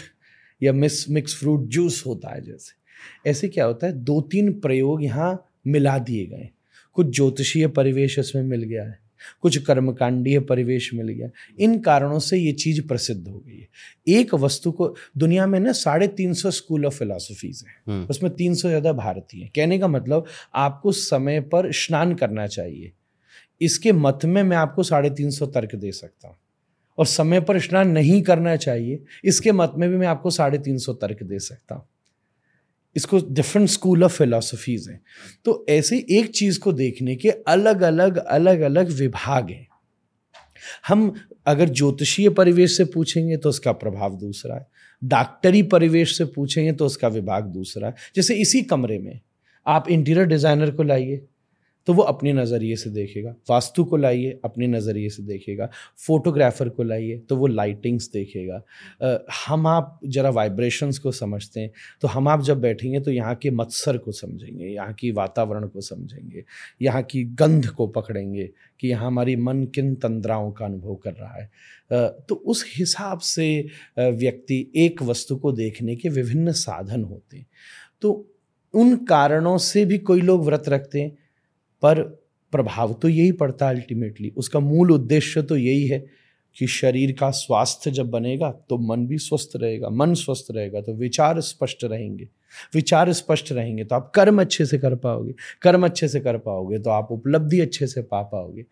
या 0.62 0.74
मिक्स 0.74 1.06
मिक्स 1.10 1.36
फ्रूट 1.36 1.68
जूस 1.70 2.04
होता 2.06 2.34
है 2.34 2.42
जैसे। 2.42 2.84
ऐसे 3.28 3.48
क्या 3.48 3.66
होता 3.66 3.88
है? 3.88 3.94
दो 3.94 4.22
तीन 4.22 4.54
प्रयोग 4.54 5.04
यहाँ 5.04 5.48
मिला 5.68 5.98
दिए 5.98 6.26
गए। 6.26 6.50
कुछ 6.94 7.16
ज्योतिषीय 7.16 7.68
परिवेश 7.68 8.20
इसमें 8.20 8.44
मिल 8.44 8.64
गया 8.64 8.84
है 8.84 9.06
कुछ 9.42 9.58
कर्मकांडीय 9.58 10.40
परिवेश 10.40 10.94
मिल 10.94 11.08
गया। 11.08 11.30
इन 11.60 11.80
कारणों 11.80 12.20
से 12.20 12.38
ये 12.38 12.52
चीज़ 12.52 12.82
प्रसिद्ध 12.88 13.28
हो 13.28 13.40
गई 13.40 13.60
है। 13.60 13.68
एक 14.08 14.34
वस्तु 14.34 14.72
को 14.72 14.96
दुनिया 15.18 15.48
में 15.48 15.60
ना 15.60 15.72
साढ़े 15.72 16.08
तीन 16.08 16.34
सौ 16.34 16.52
स्कूल 16.52 16.86
ऑफ़ 16.86 16.94
फिलोसफीज 16.94 17.66
है। 17.68 17.94
हम्म। 17.94 18.08
उसमें 18.10 18.36
तीन 18.36 18.56
सौ 18.56 18.68
ज़्यादा 18.68 18.94
भारतीय 18.94 19.44
हैं। 19.44 19.52
कहने 19.56 19.80
का 19.80 19.88
मतलब 19.88 20.26
आपको 20.56 20.92
समय 20.92 21.42
पर 21.42 21.72
स्नान 21.72 22.16
करना 22.16 22.48
चाहिए। 22.48 22.92
इसके 23.62 23.92
मत 23.92 24.20
में 24.26 24.44
मैं 24.44 24.58
आपको 24.58 24.84
साढ़े 24.84 25.10
तीन 25.10 25.30
सौ 25.30 25.46
तर्क 25.46 25.76
दे 25.76 25.92
सकता 25.92 26.28
हूँ। 26.28 26.38
और 26.98 27.06
समय 27.06 27.42
पर 27.42 27.60
स्नान 27.60 27.90
नहीं 27.90 28.22
करना 28.22 28.56
चाहिए। 28.56 29.04
इसके 29.26 29.52
मत 29.52 29.74
में 29.78 29.90
भी 29.90 29.98
मैं 29.98 30.08
आपको 30.08 30.30
साढ़े 30.30 30.58
तीन 30.58 30.78
सौ 30.78 30.94
तर्क 30.94 31.24
दे 31.24 31.40
सकता 31.40 31.76
हूँ। 31.76 31.88
इसको 32.96 33.20
डिफरेंट 33.30 33.70
स्कूल 33.70 34.04
ऑफ़ 34.04 34.14
फिलोसफीज 34.14 34.88
हैं। 34.90 35.00
तो 35.46 35.66
ऐसे 35.70 35.98
एक 36.10 36.32
चीज़ 36.32 36.60
को 36.60 36.74
देखने 36.74 37.16
के 37.16 37.30
अलग 37.30 37.82
अलग 37.82 38.18
अलग 38.18 38.62
अलग 38.62 38.92
विभाग 38.92 39.50
हैं। 39.50 39.68
हम 40.88 41.14
अगर 41.48 41.70
ज्योतिषीय 41.70 42.30
परिवेश 42.30 42.78
से 42.78 42.86
पूछेंगे 42.86 43.38
तो 43.38 43.50
उसका 43.50 43.72
प्रभाव 43.74 44.16
दूसरा 44.18 44.56
है। 44.56 44.68
डॉक्टरी 45.02 45.62
परिवेश 45.64 46.18
से 46.18 46.26
पूछेंगे 46.26 46.72
तो 46.72 46.86
उसका 46.86 47.08
विभाग 47.08 47.44
दूसरा 47.46 47.88
है। 47.88 47.96
जैसे 48.16 48.36
इसी 48.36 48.62
कमरे 48.64 48.98
में 49.00 49.20
आप 49.66 49.90
इंटीरियर 49.90 50.26
डिज़ाइनर 50.26 50.72
को 50.72 50.84
लाइए। 50.84 51.22
तो 51.88 51.94
वो 51.94 52.04
अपने 52.04 52.32
नज़रिए 52.34 52.76
से 52.76 52.90
देखेगा। 52.90 53.34
वास्तु 53.50 53.84
को 53.84 53.98
लाइए 53.98 54.40
अपने 54.46 54.68
नज़रिए 54.68 55.10
से 55.10 55.24
देखेगा। 55.24 55.70
फोटोग्राफर 56.08 56.70
को 56.70 56.84
लाइए 56.84 57.18
तो 57.20 57.36
वो 57.38 57.48
लाइटिंग्स 57.48 58.10
देखेगा। 58.12 58.62
आ, 59.04 59.18
हम 59.46 59.68
आप 59.68 60.00
जरा 60.06 60.30
वाइब्रेशंस 60.30 61.00
को 61.00 61.12
समझते 61.12 61.60
हैं 61.60 61.72
तो 62.02 62.08
हम 62.08 62.28
आप 62.28 62.42
जब 62.44 62.62
बैठेंगे 62.62 63.00
तो 63.00 63.12
यहाँ 63.12 63.36
के 63.36 63.52
मत्सर 63.52 63.98
को 63.98 64.12
समझेंगे 64.12 64.66
यहाँ 64.66 64.94
की 64.94 65.12
वातावरण 65.12 65.68
को 65.68 65.82
समझेंगे 65.82 66.44
यहाँ 66.82 67.02
की 67.04 67.24
गंध 67.36 67.68
को 67.68 67.88
पकड़ेंगे 67.88 68.50
कि 68.80 68.88
यहाँ 68.88 69.08
हमारी 69.08 69.36
मन 69.36 69.64
किन 69.66 69.94
तंद्राओं 69.96 70.52
का 70.52 70.66
अनुभव 70.66 70.96
कर 70.96 71.14
रहा 71.14 71.42
है। 71.42 71.50
तो 72.20 72.36
उस 72.36 72.66
हिसाब 72.76 73.20
से 73.20 73.48
व्यक्ति 73.98 74.72
एक 74.76 75.02
वस्तु 75.04 75.36
को 75.36 75.52
देखने 75.52 75.96
के 75.96 76.10
विभिन्न 76.10 76.52
साधन 76.54 77.04
होते 77.04 77.38
हैं। 77.38 77.46
तो 78.02 78.12
उन 78.74 78.96
कारणों 79.06 79.58
से 79.58 79.86
भी 79.86 79.98
कोई 80.00 80.22
लोग 80.22 80.46
व्रत 80.46 80.70
रखते 80.70 81.02
हैं? 81.02 81.18
पर 81.86 82.02
प्रभाव 82.54 82.94
तो 82.94 83.10
यही 83.10 83.32
पड़ता 83.34 83.68
है 83.68 83.76
अल्टीमेटली 83.76 84.32
उसका 84.38 84.60
मूल 84.62 84.92
उद्देश्य 84.92 85.42
तो 85.42 85.58
यही 85.58 85.88
है 85.88 86.06
कि 86.58 86.68
शरीर 86.68 87.12
का 87.12 87.30
स्वास्थ्य 87.32 87.92
जब 87.92 88.10
बनेगा 88.10 88.50
तो 88.70 88.78
मन 88.80 89.06
भी 89.08 89.18
स्वस्थ 89.18 89.56
रहेगा, 89.56 89.90
मन 89.90 90.14
स्वस्थ 90.14 90.48
रहेगा 90.52 90.82
तो 90.82 90.94
विचार 90.94 91.40
स्पष्ट 91.42 91.84
रहेंगे। 91.84 92.28
विचार 92.76 93.12
स्पष्ट 93.14 93.52
रहेंगे 93.52 93.84
तो 93.84 93.96
आप 93.96 94.12
कर्म 94.16 94.42
अच्छे 94.42 94.66
से 94.66 94.78
कर 94.78 94.96
पाओगे, 94.96 95.34
कर्म 95.62 95.86
अच्छे 95.86 96.08
से 96.08 96.20
कर 96.20 96.38
पाओगे 96.38 96.80
तो 96.80 96.90
आप 96.90 97.12
उपलब्धि 97.12 97.60
अच्छे 97.60 97.88
से 97.88 98.02
पा 98.04 98.22
पाओगे। 98.24 98.66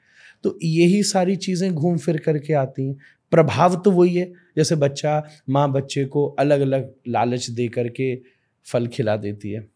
तो 0.44 0.58
यही 0.64 1.04
सारी 1.04 1.36
चीज़ें 1.38 1.74
घूम 1.74 1.98
फिर 1.98 2.18
करके 2.18 2.54
आती 2.54 2.88
हैं। 2.88 2.96
प्रभाव 3.32 3.76
तो 3.76 3.92
वही 3.92 4.16
है, 4.16 4.32
जैसे 4.58 4.76
बच्चा 4.78 5.22
माँ 5.50 5.72
बच्चे 5.72 6.06
को 6.06 6.26
अलग 6.30 6.62
अलग 6.62 6.92
लालच 7.08 7.50
दे 7.50 7.68
करके 7.68 8.16
फल 8.66 8.88
खिला 8.88 9.16
देती 9.18 9.52
है। 9.52 9.68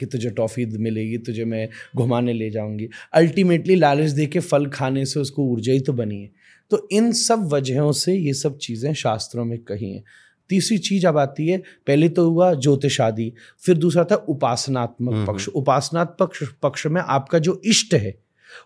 कि 0.00 0.06
तुझे 0.06 0.30
टॉफ़ी 0.30 0.66
मिलेगी 0.78 1.18
तुझे 1.18 1.44
मैं 1.44 1.68
घुमाने 1.96 2.32
ले 2.32 2.50
जाऊँगी। 2.50 2.88
अल्टीमेटली 3.14 3.76
लालच 3.76 4.10
दे 4.10 4.26
के 4.26 4.40
फल 4.40 4.66
खाने 4.66 5.04
से 5.04 5.20
उसको 5.20 5.44
ऊर्जा 5.44 5.72
ही 5.72 5.80
तो 5.80 5.92
बनी 5.92 6.20
है। 6.22 6.30
तो 6.70 6.88
इन 6.92 7.12
सब 7.12 7.48
वजहों 7.52 7.92
से 7.92 8.14
ये 8.14 8.32
सब 8.34 8.58
चीज़ें 8.58 8.92
शास्त्रों 8.94 9.44
में 9.44 9.58
कही 9.58 9.92
हैं। 9.92 10.02
तीसरी 10.50 10.78
चीज़ 10.78 11.06
अब 11.06 11.18
आती 11.18 11.46
है 11.48 11.58
पहले 11.86 12.08
तो 12.08 12.28
हुआ 12.30 12.52
ज्योतिष 12.54 13.00
आदि 13.00 13.32
फिर 13.62 13.76
दूसरा 13.78 14.04
था 14.04 14.14
उपासनात्मक 14.28 15.12
हम्म, 15.14 15.26
पक्ष। 15.26 15.46
हम्म। 15.48 15.60
उपासनात्मक 15.60 16.18
पक्ष 16.20 16.42
पक्ष 16.62 16.86
में 16.86 17.00
आपका 17.02 17.38
जो 17.38 17.60
इष्ट 17.64 17.94
है 17.94 18.14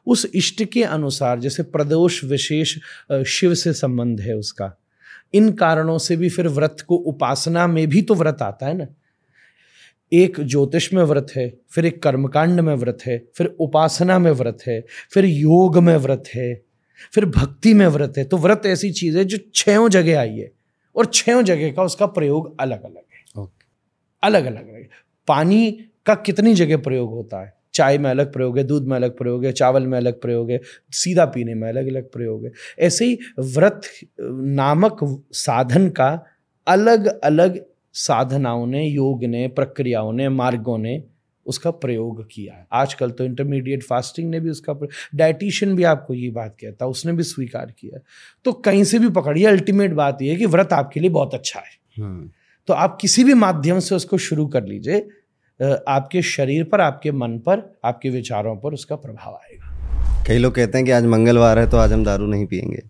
उस 0.07 0.27
इष्ट 0.35 0.65
के 0.65 0.83
अनुसार 0.83 1.41
जैसे 1.41 1.63
प्रदोष 1.63 2.23
विशेष 2.25 2.77
शिव 3.27 3.55
से 3.55 3.73
संबंध 3.73 4.21
है 4.21 4.37
उसका। 4.37 4.71
इन 5.35 5.51
कारणों 5.53 5.99
से 5.99 6.17
भी 6.17 6.29
फिर 6.29 6.49
व्रत 6.49 6.85
को 6.89 6.97
उपासना 6.97 7.67
में 7.67 7.87
भी 7.87 8.03
तो 8.03 8.15
व्रत 8.15 8.43
आता 8.43 8.67
है 8.67 8.77
ना। 8.77 8.87
एक 10.13 10.41
ज्योतिष 10.41 10.93
में 10.93 11.03
व्रत 11.03 11.27
है 11.37 11.59
फिर 11.71 11.87
एक 11.87 12.03
कर्मकांड 12.03 12.61
में 12.61 12.75
व्रत 12.75 12.99
है 13.07 13.29
फिर 13.37 13.47
उपासना 13.61 14.19
में 14.19 14.31
व्रत 14.31 14.59
है 14.67 14.85
फिर 15.13 15.25
योग 15.25 15.79
में 15.79 15.97
व्रत 15.97 16.25
है 16.35 16.63
फिर 17.15 17.27
भक्ति 17.27 17.75
में 17.75 17.87
व्रत 17.87 18.15
है। 18.19 18.25
तो 18.25 18.37
व्रत 18.37 18.63
ऐसी 18.67 18.91
चीज़ 18.91 19.19
है 19.19 19.25
जो 19.25 19.39
छयों 19.55 19.89
जगह 19.89 20.21
आई 20.21 20.37
है 20.37 20.51
और 20.97 21.07
छयों 21.07 21.43
जगह 21.43 21.73
का 21.73 21.83
उसका 21.83 22.07
प्रयोग 22.07 22.61
अलग 22.61 22.83
अलग 22.83 23.03
है। 23.13 23.43
okay. 23.43 23.67
अलग 24.23 24.45
अलग 24.45 24.69
है। 24.69 24.89
पानी 25.29 25.71
का 26.07 26.15
कितनी 26.15 26.55
जगह 26.55 26.77
प्रयोग 26.77 27.11
होता 27.11 27.45
है? 27.45 27.55
चाय 27.75 27.99
में 27.99 28.11
अलग 28.11 28.33
प्रयोग 28.33 28.59
है 28.59 28.65
दूध 28.65 28.87
में 28.87 28.97
अलग 28.97 29.17
प्रयोग 29.19 29.45
है 29.45 29.53
चावल 29.53 29.87
में 29.87 29.99
अलग 29.99 30.21
प्रयोग 30.21 30.51
है 30.51 30.61
सीधा 30.91 31.25
पीने 31.25 31.55
में 31.55 31.69
अलग 31.69 31.87
अलग 31.87 32.13
प्रयोग 32.13 32.45
है। 32.45 32.53
ऐसे 32.79 33.05
ही 33.05 33.19
व्रत 33.39 33.81
नामक 34.21 35.25
साधन 35.33 35.89
का 35.89 36.25
अलग 36.67 37.21
अलग 37.21 37.65
साधनाओं 37.95 38.67
ने 38.67 38.85
योग 38.85 39.25
ने 39.25 39.47
प्रक्रियाओं 39.49 40.13
ने 40.13 40.29
मार्गों 40.29 40.79
ने 40.79 41.03
उसका 41.47 41.71
प्रयोग 41.71 42.23
किया 42.33 42.55
है। 42.55 42.67
आजकल 42.73 43.11
तो 43.11 43.25
इंटरमीडिएट 43.25 43.83
फास्टिंग 43.83 44.31
ने 44.31 44.41
भी 44.41 44.51
उसका 44.51 44.75
डाइटिशियन 45.15 45.75
भी 45.77 45.85
आपको 45.85 46.15
ये 46.15 46.31
बात 46.31 46.57
कहता 46.61 46.87
उसने 46.87 47.13
भी 47.13 47.23
स्वीकार 47.23 47.75
किया 47.79 47.99
तो 48.45 48.53
कहीं 48.53 48.85
से 48.85 48.99
भी 48.99 49.09
पकड़िए 49.11 49.45
अल्टीमेट 49.47 49.93
बात 49.93 50.23
यह 50.23 50.33
है 50.33 50.39
कि 50.39 50.47
व्रत 50.47 50.73
आपके 50.73 51.01
लिए 51.01 51.11
बहुत 51.11 51.35
अच्छा 51.35 51.61
है। 51.61 52.03
हम्म। 52.03 52.31
तो 52.69 52.75
आप 52.75 52.97
किसी 53.01 53.25
भी 53.25 53.35
माध्यम 53.35 53.79
से 53.79 53.95
उसको 53.95 54.19
शुरू 54.19 54.47
कर 54.47 54.65
लीजिए 54.65 55.07
आपके 55.89 56.23
शरीर 56.23 56.65
पर 56.65 56.81
आपके 56.81 57.13
मन 57.13 57.39
पर 57.39 57.61
आपके 57.85 58.11
विचारों 58.11 58.57
पर 58.57 58.75
उसका 58.75 58.97
प्रभाव 58.97 59.35
आएगा। 59.35 60.25
कई 60.27 60.39
लोग 60.39 60.55
कहते 60.55 60.79
हैं 60.79 60.85
कि 60.85 60.93
आज 60.93 61.05
मंगलवार 61.07 61.59
है 61.59 61.69
तो 61.71 61.77
आज 61.77 61.93
हम 61.93 62.05
दारू 62.05 62.27
नहीं 62.27 62.47
पियेंगे। 62.47 62.83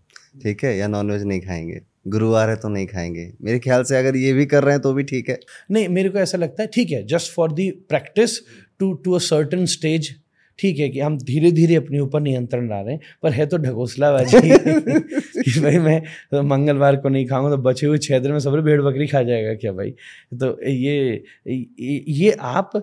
ठीक 0.42 0.64
है? 0.64 0.76
या 0.76 0.88
नॉनवेज 0.88 1.24
नहीं 1.24 1.40
खाएँगे। 1.40 1.80
गुरुवार 2.06 2.50
है 2.50 2.56
तो 2.56 2.68
नहीं 2.68 2.86
खाएँगे। 2.86 3.30
मेरे 3.42 3.58
ख्याल 3.58 3.82
से 3.84 3.96
अगर 3.96 4.16
ये 4.16 4.32
भी 4.32 4.46
कर 4.46 4.64
रहे 4.64 4.74
हैं 4.74 4.82
तो 4.82 4.92
भी 4.92 5.02
ठीक 5.04 5.28
है। 5.28 5.38
नहीं 5.70 5.88
मेरे 5.88 6.08
को 6.08 6.18
ऐसा 6.18 6.38
लगता 6.38 6.62
है 6.62 6.68
ठीक 6.74 6.90
है 6.90 7.02
just 7.06 7.32
for 7.32 7.52
the 7.52 7.70
practice 7.88 8.38
to 8.80 8.92
to 8.94 9.12
a 9.12 9.18
certain 9.20 9.64
stage 9.66 10.14
ठीक 10.58 10.78
है 10.78 10.88
कि 10.88 11.00
हम 11.00 11.16
धीरे 11.18 11.50
धीरे 11.52 11.74
अपने 11.74 11.98
ऊपर 11.98 12.20
नियंत्रण 12.20 12.68
ला 12.68 12.80
रहे 12.80 12.94
हैं 12.94 13.00
पर 13.22 13.32
है 13.32 13.46
तो 13.46 13.56
ढकोसलाबाजी। 13.56 14.40
कि 15.44 15.60
भाई 15.60 15.78
मैं 15.78 16.00
तो 16.30 16.42
मंगलवार 16.42 16.96
को 16.96 17.08
नहीं 17.08 17.26
खाऊँगा 17.26 17.50
तो 17.50 17.62
बचे 17.62 17.86
हुए 17.86 17.98
छह 17.98 18.18
दिन 18.18 18.32
में 18.32 18.38
सब 18.40 18.60
भेड़ 18.60 18.80
बकरी 18.82 19.06
खा 19.06 19.22
जाएगा 19.22 19.54
क्या 19.54 19.72
भाई? 19.72 19.90
तो 19.90 20.58
ये 20.64 21.24
ये 21.46 22.30
आप 22.40 22.82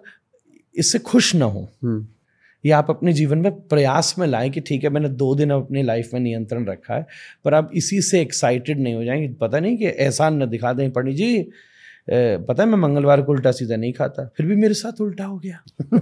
इससे 0.75 0.99
खुश 0.99 1.33
ना 1.35 1.45
हो। 1.45 1.67
हम्म। 1.83 2.05
ये 2.63 2.71
आप 2.71 2.89
अपने 2.89 3.13
जीवन 3.13 3.37
में 3.37 3.51
प्रयास 3.61 4.13
में 4.19 4.27
लाएँ 4.27 4.49
कि 4.49 4.61
ठीक 4.61 4.83
है, 4.83 4.89
मैंने 4.89 5.09
दो 5.09 5.33
दिन 5.35 5.51
अपनी 5.51 5.83
लाइफ 5.83 6.09
में 6.13 6.19
नियंत्रण 6.21 6.65
रखा 6.65 6.93
है, 6.93 7.05
पर 7.45 7.53
आप 7.53 7.71
इसी 7.73 8.01
से 8.01 8.21
एक्साइटेड 8.21 8.79
नहीं 8.79 8.93
हो 8.93 9.03
जाएँगे। 9.03 9.33
पता 9.41 9.59
नहीं 9.59 9.77
कि 9.77 9.85
एहसान 9.87 10.41
न 10.43 10.49
दिखा 10.49 10.73
दें 10.73 10.89
पंडित 10.91 11.15
जी 11.15 11.45
पता 12.09 12.63
है 12.63 12.69
मैं 12.69 12.77
मंगलवार 12.77 13.21
को 13.21 13.31
उल्टा 13.31 13.51
सीधा 13.51 13.75
नहीं 13.75 13.91
खाता, 13.93 14.23
फिर 14.37 14.45
भी 14.45 14.55
मेरे 14.55 14.73
साथ 14.73 15.01
उल्टा 15.01 15.25
हो 15.25 15.37
गया। 15.37 15.59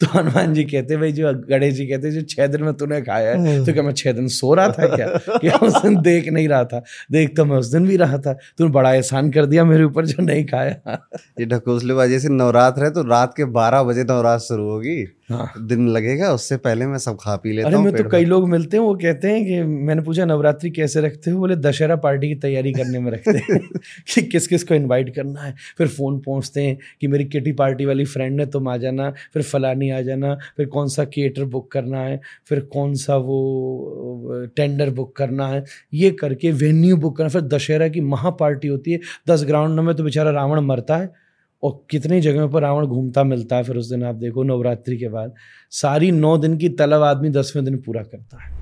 तो 0.00 0.06
हनुमान 0.08 0.54
जी 0.54 0.64
कहते 0.64 0.96
भाई 0.96 1.12
जो 1.12 1.32
गणेश 1.48 1.74
जी 1.74 1.86
कहते 1.86 2.10
जो 2.10 2.22
छह 2.24 2.46
दिन 2.46 2.62
में 2.62 2.72
तूने 2.74 3.00
खाया 3.02 3.30
है 3.32 3.64
तो 3.66 3.72
क्या 3.72 3.82
मैं 3.82 3.92
छह 3.92 4.12
दिन 4.12 4.28
सो 4.28 4.52
रहा 4.54 4.68
था 4.68 4.86
क्या? 4.94 5.06
क्या 5.28 5.56
उस 5.58 5.82
दिन 5.82 6.00
देख 6.02 6.28
नहीं 6.28 6.48
रहा 6.48 6.64
था? 6.64 6.82
देख 7.12 7.36
तो 7.36 7.44
मैं 7.44 7.56
उस 7.56 7.72
दिन 7.72 7.86
भी 7.88 7.96
रहा 7.96 8.18
था। 8.18 8.32
तूने 8.58 8.70
बड़ा 8.70 8.92
एहसान 8.94 9.30
कर 9.30 9.46
दिया 9.46 9.64
मेरे 9.64 9.84
ऊपर 9.84 10.06
जो 10.06 10.22
नहीं 10.22 10.44
खाया। 10.46 10.70
ये 10.70 11.46
ढकोसले 11.46 11.56
ढकोसलेबाजी 11.56 12.18
से 12.20 12.28
नवरात्र 12.28 12.84
है 12.84 12.90
तो 12.90 13.02
रात 13.08 13.34
के 13.36 13.44
बारह 13.52 13.82
बजे 13.82 14.04
नवरात्र 14.04 14.44
शुरू 14.44 14.70
होगी। 14.70 15.02
हाँ। 15.28 15.52
दिन 15.60 15.88
लगेगा 15.88 16.32
उससे 16.32 16.56
पहले 16.56 16.86
मैं 16.86 16.98
सब 16.98 17.16
खा 17.20 17.36
पी 17.36 17.52
लेता 17.52 17.68
अरे 17.68 17.76
मैं 17.78 17.96
तो 17.96 18.04
कई 18.08 18.24
लोग 18.24 18.48
मिलते 18.48 18.76
हैं 18.76 18.84
वो 18.84 18.94
कहते 18.94 19.28
हैं 19.28 19.46
कि 19.46 19.62
मैंने 19.62 20.02
पूछा 20.02 20.24
नवरात्रि 20.24 20.70
कैसे 20.70 21.00
रखते 21.00 21.30
हो? 21.30 21.38
बोले 21.38 21.56
दशहरा 21.56 21.96
पार्टी 21.96 22.28
की 22.28 22.34
तैयारी 22.34 22.72
करने 22.72 22.98
में 22.98 23.12
रखते 23.12 23.30
हैं। 23.30 23.58
कि 24.14 24.22
किस 24.22 24.46
किस 24.46 24.64
को 24.64 24.74
इनवाइट 24.74 25.14
करना 25.14 25.40
है? 25.40 25.54
फिर 25.78 25.88
फ़ोन 25.88 26.18
पहुँचते 26.20 26.62
हैं 26.62 26.78
कि 27.00 27.06
मेरी 27.06 27.24
किटी 27.24 27.52
पार्टी 27.52 27.84
वाली 27.84 28.04
फ्रेंड 28.04 28.40
है 28.40 28.46
तुम 28.46 28.68
आ 28.68 28.76
जाना। 28.76 29.10
फिर 29.10 29.42
फलानी 29.42 29.90
आ 29.90 30.00
जाना। 30.00 30.34
फिर 30.56 30.66
कौन 30.66 30.88
सा 30.88 31.04
थिएटर 31.04 31.44
बुक 31.44 31.72
करना 31.72 32.00
है? 32.00 32.20
फिर 32.48 32.60
कौन 32.60 32.94
सा 32.94 33.16
वो 33.16 34.46
टेंडर 34.56 34.90
बुक 34.90 35.16
करना 35.16 35.48
है? 35.48 35.64
ये 35.94 36.10
करके 36.10 36.52
वेन्यू 36.52 36.96
बुक 36.96 37.16
करना। 37.16 37.28
फिर 37.28 37.42
दशहरा 37.42 37.88
की 37.88 38.00
महा 38.00 38.30
पार्टी 38.30 38.68
होती 38.68 38.92
है। 38.92 39.00
दस 39.28 39.44
ग्राउंड 39.44 39.80
में 39.80 39.94
तो 39.94 40.04
बेचारा 40.04 40.30
रावण 40.30 40.60
मरता 40.60 40.96
है। 40.96 41.27
और 41.62 41.86
कितनी 41.90 42.20
जगहों 42.20 42.48
पर 42.48 42.62
रावण 42.62 42.86
घूमता 42.86 43.24
मिलता 43.24 43.56
है 43.56 43.64
फिर 43.64 43.76
उस 43.76 43.88
दिन 43.90 44.04
आप 44.04 44.14
देखो 44.14 44.42
नवरात्रि 44.44 44.96
के 44.98 45.08
बाद 45.08 45.34
सारी 45.72 46.10
नौ 46.10 46.36
दिन 46.38 46.56
की 46.58 46.68
तलब 46.70 47.02
आदमी 47.02 47.30
दसवें 47.30 47.64
दिन 47.64 47.76
पूरा 47.78 48.02
करता 48.02 48.42
है। 48.42 48.56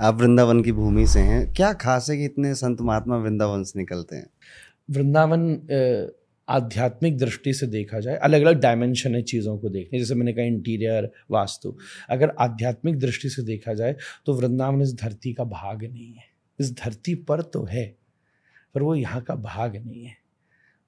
आप 0.00 0.14
वृंदावन 0.14 0.62
की 0.62 0.72
भूमि 0.72 1.06
से 1.06 1.20
हैं 1.20 1.52
क्या 1.54 1.72
खास 1.76 2.10
है 2.10 2.16
कि 2.16 2.24
इतने 2.24 2.54
संत 2.54 2.80
महात्मा 2.80 3.16
वृंदावन 3.16 3.62
से 3.62 3.78
निकलते 3.78 4.16
हैं? 4.16 4.26
वृंदावन 4.90 6.10
आध्यात्मिक 6.48 7.18
दृष्टि 7.18 7.52
से 7.52 7.66
देखा 7.66 7.98
जाए 8.00 8.16
अलग 8.18 8.42
अलग 8.42 8.60
डायमेंशन 8.60 9.14
है 9.14 9.22
चीज़ों 9.22 9.56
को 9.58 9.68
देखने 9.68 9.98
जैसे 9.98 10.14
मैंने 10.14 10.32
कहा 10.32 10.44
इंटीरियर 10.44 11.10
वास्तु। 11.30 11.74
अगर 12.10 12.32
आध्यात्मिक 12.40 12.98
दृष्टि 12.98 13.28
से 13.28 13.42
देखा 13.42 13.74
जाए 13.74 13.96
तो 14.26 14.34
वृंदावन 14.34 14.82
इस 14.82 14.94
धरती 14.94 15.32
का 15.32 15.44
भाग 15.44 15.84
नहीं 15.84 16.12
है। 16.12 16.24
इस 16.58 16.72
धरती 16.74 17.14
पर 17.14 17.42
तो 17.44 17.64
है 17.64 17.84
पर 18.74 18.82
वो 18.82 18.94
यहाँ 18.94 19.20
का 19.22 19.34
भाग 19.36 19.76
नहीं 19.76 20.04
है। 20.04 20.16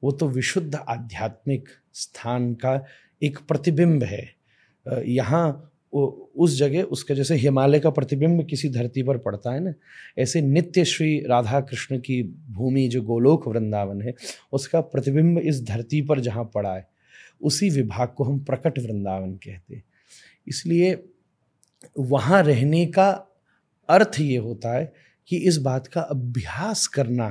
वो 0.02 0.12
तो 0.12 0.28
विशुद्ध 0.28 0.74
आध्यात्मिक 0.74 1.68
स्थान 1.94 2.52
का 2.54 2.84
एक 3.22 3.38
प्रतिबिंब 3.48 4.02
है। 4.02 4.28
यहाँ 5.06 5.68
उस 5.92 6.56
जगह, 6.58 6.82
उसके 6.82 7.14
जैसे 7.14 7.34
हिमालय 7.34 7.80
का 7.80 7.90
प्रतिबिंब 7.90 8.44
किसी 8.46 8.68
धरती 8.68 9.02
पर 9.02 9.18
पड़ता 9.18 9.52
है 9.52 9.60
ना, 9.60 9.72
ऐसे 10.18 10.40
नित्य 10.40 10.84
श्री 10.84 11.18
राधा 11.20 11.60
कृष्ण 11.60 11.98
की 11.98 12.22
भूमि 12.50 12.86
जो 12.88 13.02
गोलोक 13.02 13.48
वृंदावन 13.48 14.00
है, 14.02 14.14
उसका 14.52 14.80
प्रतिबिंब 14.80 15.38
इस 15.38 15.62
धरती 15.64 16.00
पर 16.02 16.20
जहाँ 16.20 16.44
पड़ा 16.54 16.74
है, 16.74 16.86
उसी 17.42 17.70
विभाग 17.70 18.08
को 18.08 18.24
हम 18.24 18.38
प्रकट 18.40 18.78
वृंदावन 18.78 19.34
कहते 19.34 19.74
हैं। 19.74 19.84
इसलिए 20.48 20.94
वहाँ 21.98 22.42
रहने 22.42 22.84
का 22.86 23.10
अर्थ 23.88 24.20
ये 24.20 24.36
होता 24.36 24.76
है 24.76 24.92
कि 25.28 25.36
इस 25.38 25.56
बात 25.58 25.86
का 25.86 26.00
अभ्यास 26.00 26.86
करना 26.86 27.28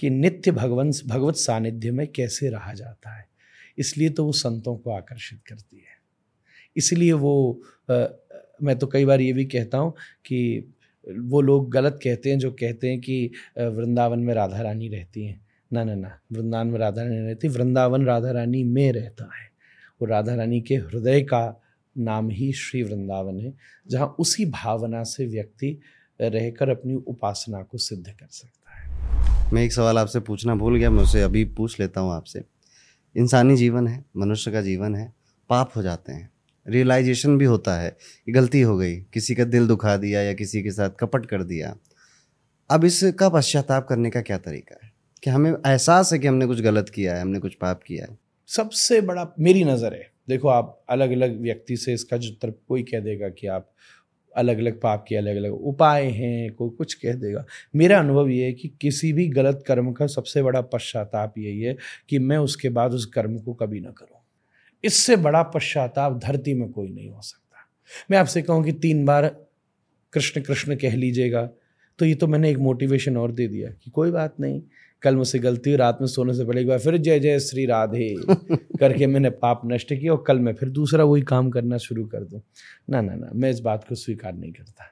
कि 0.00 0.10
नित्य 0.10 0.50
भगवन 0.52 0.90
भगवत 1.06 1.36
सानिध्य 1.36 1.90
में 1.90 2.06
कैसे 2.06 2.48
रहा 2.50 2.72
जाता 2.74 3.16
है। 3.16 3.28
इसलिए 3.78 4.10
तो 4.10 4.24
वो 4.24 4.32
संतों 4.32 4.76
को 4.76 4.90
आकर्षित 4.90 5.40
करती 5.48 5.76
है। 5.76 5.98
इसलिए 6.76 7.12
वो 7.12 7.62
आ, 7.90 8.04
मैं 8.62 8.78
तो 8.78 8.86
कई 8.86 9.04
बार 9.04 9.20
ये 9.20 9.32
भी 9.32 9.44
कहता 9.44 9.78
हूँ 9.78 9.92
कि 10.26 10.72
वो 11.06 11.40
लोग 11.40 11.70
गलत 11.70 11.98
कहते 12.02 12.30
हैं 12.30 12.38
जो 12.38 12.50
कहते 12.52 12.88
हैं 12.88 13.00
कि 13.00 13.30
वृंदावन 13.58 14.18
में 14.18 14.34
राधा 14.34 14.60
रानी 14.62 14.88
रहती 14.88 15.24
हैं। 15.26 15.40
ना 15.72 15.84
ना 15.84 15.94
ना 15.94 16.18
वृंदावन 16.32 16.66
में 16.66 16.78
राधा 16.78 17.02
रानी 17.02 17.18
रहती 17.18 17.48
वृंदावन 17.48 18.04
राधा 18.06 18.30
रानी 18.30 18.62
में 18.64 18.92
रहता 18.92 19.24
है। 19.36 19.48
वो 20.00 20.06
राधा 20.06 20.34
रानी 20.34 20.60
के 20.60 20.76
हृदय 20.76 21.20
का 21.22 21.60
नाम 21.96 22.30
ही 22.30 22.52
श्री 22.52 22.82
वृंदावन 22.82 23.40
है 23.40 23.52
जहाँ 23.88 24.14
उसी 24.18 24.44
भावना 24.46 25.02
से 25.04 25.26
व्यक्ति 25.26 25.78
रहकर 26.20 26.68
अपनी 26.68 26.94
उपासना 26.94 27.62
को 27.62 27.78
सिद्ध 27.78 28.06
कर 28.06 28.26
सकता 28.26 28.59
मैं 29.52 29.62
एक 29.64 29.72
सवाल 29.72 29.98
आपसे 29.98 30.20
पूछना 30.20 30.54
भूल 30.54 30.76
गया, 30.76 30.90
मैं 30.90 31.02
उसे 31.02 31.22
अभी 31.22 31.44
पूछ 31.44 31.80
लेता 31.80 32.00
हूँ 32.00 32.12
आपसे। 32.12 32.42
इंसानी 33.16 33.56
जीवन 33.56 33.86
है, 33.86 34.04
मनुष्य 34.16 34.52
का 34.52 34.62
जीवन 34.62 34.94
है, 34.94 35.12
पाप 35.48 35.70
हो 35.76 35.82
जाते 35.82 36.12
हैं। 36.12 36.30
रियलाइजेशन 36.68 37.38
भी 37.38 37.44
होता 37.44 37.80
है 37.80 37.96
कि 38.26 38.32
गलती 38.32 38.60
हो 38.60 38.78
गई, 38.78 38.96
किसी 38.96 39.34
का 39.34 39.44
दिल 39.44 39.66
दुखा 39.66 39.96
दिया 39.96 40.20
या 40.20 40.32
किसी 40.32 40.62
के 40.62 40.70
साथ 40.70 40.90
कपट 41.00 41.26
कर 41.26 41.42
दिया। 41.42 41.76
अब 42.70 42.84
इसका 42.84 43.28
पश्चाताप 43.28 43.86
करने 43.88 44.10
का 44.10 44.20
क्या 44.20 44.38
तरीका 44.38 44.78
है? 44.82 44.92
कि 45.22 45.30
हमें 45.30 45.52
एहसास 45.52 46.12
है 46.12 46.18
कि 46.18 46.26
हमने 46.26 46.46
कुछ 46.46 46.60
गलत 46.60 46.88
किया 46.88 47.14
है, 47.14 47.22
हमने 47.22 47.38
कुछ 47.38 47.54
पाप 47.54 47.82
किया 47.86 48.06
है। 48.10 48.18
सबसे 48.46 49.00
बड़ा 49.00 49.34
मेरी 49.40 49.64
नज़र 49.64 49.94
है, 49.94 50.10
देखो 50.28 50.48
आप 50.48 50.84
अलग 50.90 51.10
अलग 51.10 51.40
व्यक्ति 51.40 51.76
से 51.76 51.94
इसका 51.94 52.16
जो 52.16 52.52
कोई 52.68 52.82
कह 52.82 53.00
देगा 53.00 53.28
कि 53.28 53.46
आप 53.46 53.72
अलग 54.36 54.58
अलग 54.58 54.80
पाप 54.80 55.04
के 55.08 55.16
अलग 55.16 55.36
अलग 55.36 55.52
उपाय 55.52 56.06
हैं, 56.06 56.52
कोई 56.52 56.70
कुछ 56.70 56.94
कह 56.94 57.14
देगा। 57.14 57.44
मेरा 57.76 57.98
अनुभव 57.98 58.28
ये 58.28 58.44
है 58.44 58.52
कि 58.52 58.68
किसी 58.80 59.12
भी 59.12 59.26
गलत 59.28 59.64
कर्म 59.66 59.92
का 59.92 60.06
सबसे 60.06 60.42
बड़ा 60.42 60.60
पश्चाताप 60.60 61.38
यही 61.38 61.60
है 61.60 61.76
कि 62.08 62.18
मैं 62.18 62.38
उसके 62.38 62.68
बाद 62.68 62.92
उस 62.92 63.06
कर्म 63.06 63.38
को 63.38 63.54
कभी 63.54 63.80
ना 63.80 63.90
करूँ। 63.90 64.18
इससे 64.84 65.16
बड़ा 65.16 65.42
पश्चाताप 65.42 66.20
धरती 66.24 66.54
में 66.54 66.68
कोई 66.68 66.90
नहीं 66.90 67.08
हो 67.10 67.20
सकता। 67.20 67.68
मैं 68.10 68.18
आपसे 68.18 68.42
कहूँ 68.42 68.64
कि 68.64 68.72
तीन 68.72 69.04
बार 69.04 69.26
कृष्ण 70.12 70.40
कृष्ण 70.40 70.76
कह 70.76 70.94
लीजिएगा 70.96 71.48
तो 71.98 72.04
ये 72.04 72.14
तो 72.14 72.26
मैंने 72.26 72.50
एक 72.50 72.58
मोटिवेशन 72.58 73.16
और 73.16 73.32
दे 73.32 73.46
दिया 73.48 73.70
कि 73.70 73.90
कोई 73.90 74.10
बात 74.10 74.34
नहीं 74.40 74.60
कल 75.02 75.16
मुझसे 75.16 75.38
गलती 75.38 75.70
हुई 75.70 75.76
रात 75.76 75.98
में 76.00 76.08
सोने 76.08 76.34
से 76.34 76.44
पहले 76.44 76.60
एक 76.60 76.68
बार 76.68 76.78
फिर 76.78 76.96
जय 76.96 77.20
जय 77.20 77.38
श्री 77.40 77.66
राधे 77.66 78.14
करके 78.80 79.06
मैंने 79.06 79.30
पाप 79.30 79.62
नष्ट 79.64 79.94
किया 79.94 80.12
और 80.12 80.24
कल 80.26 80.38
मैं 80.38 80.54
फिर 80.54 80.68
दूसरा 80.68 81.04
वही 81.04 81.22
काम 81.22 81.50
करना 81.50 81.76
शुरू 81.76 82.06
कर 82.06 82.24
दूँ। 82.24 82.40
ना 82.90 83.00
ना 83.00 83.14
ना 83.14 83.30
मैं 83.34 83.50
इस 83.50 83.60
बात 83.60 83.88
को 83.88 83.94
स्वीकार 83.94 84.32
नहीं 84.32 84.52
करता। 84.52 84.84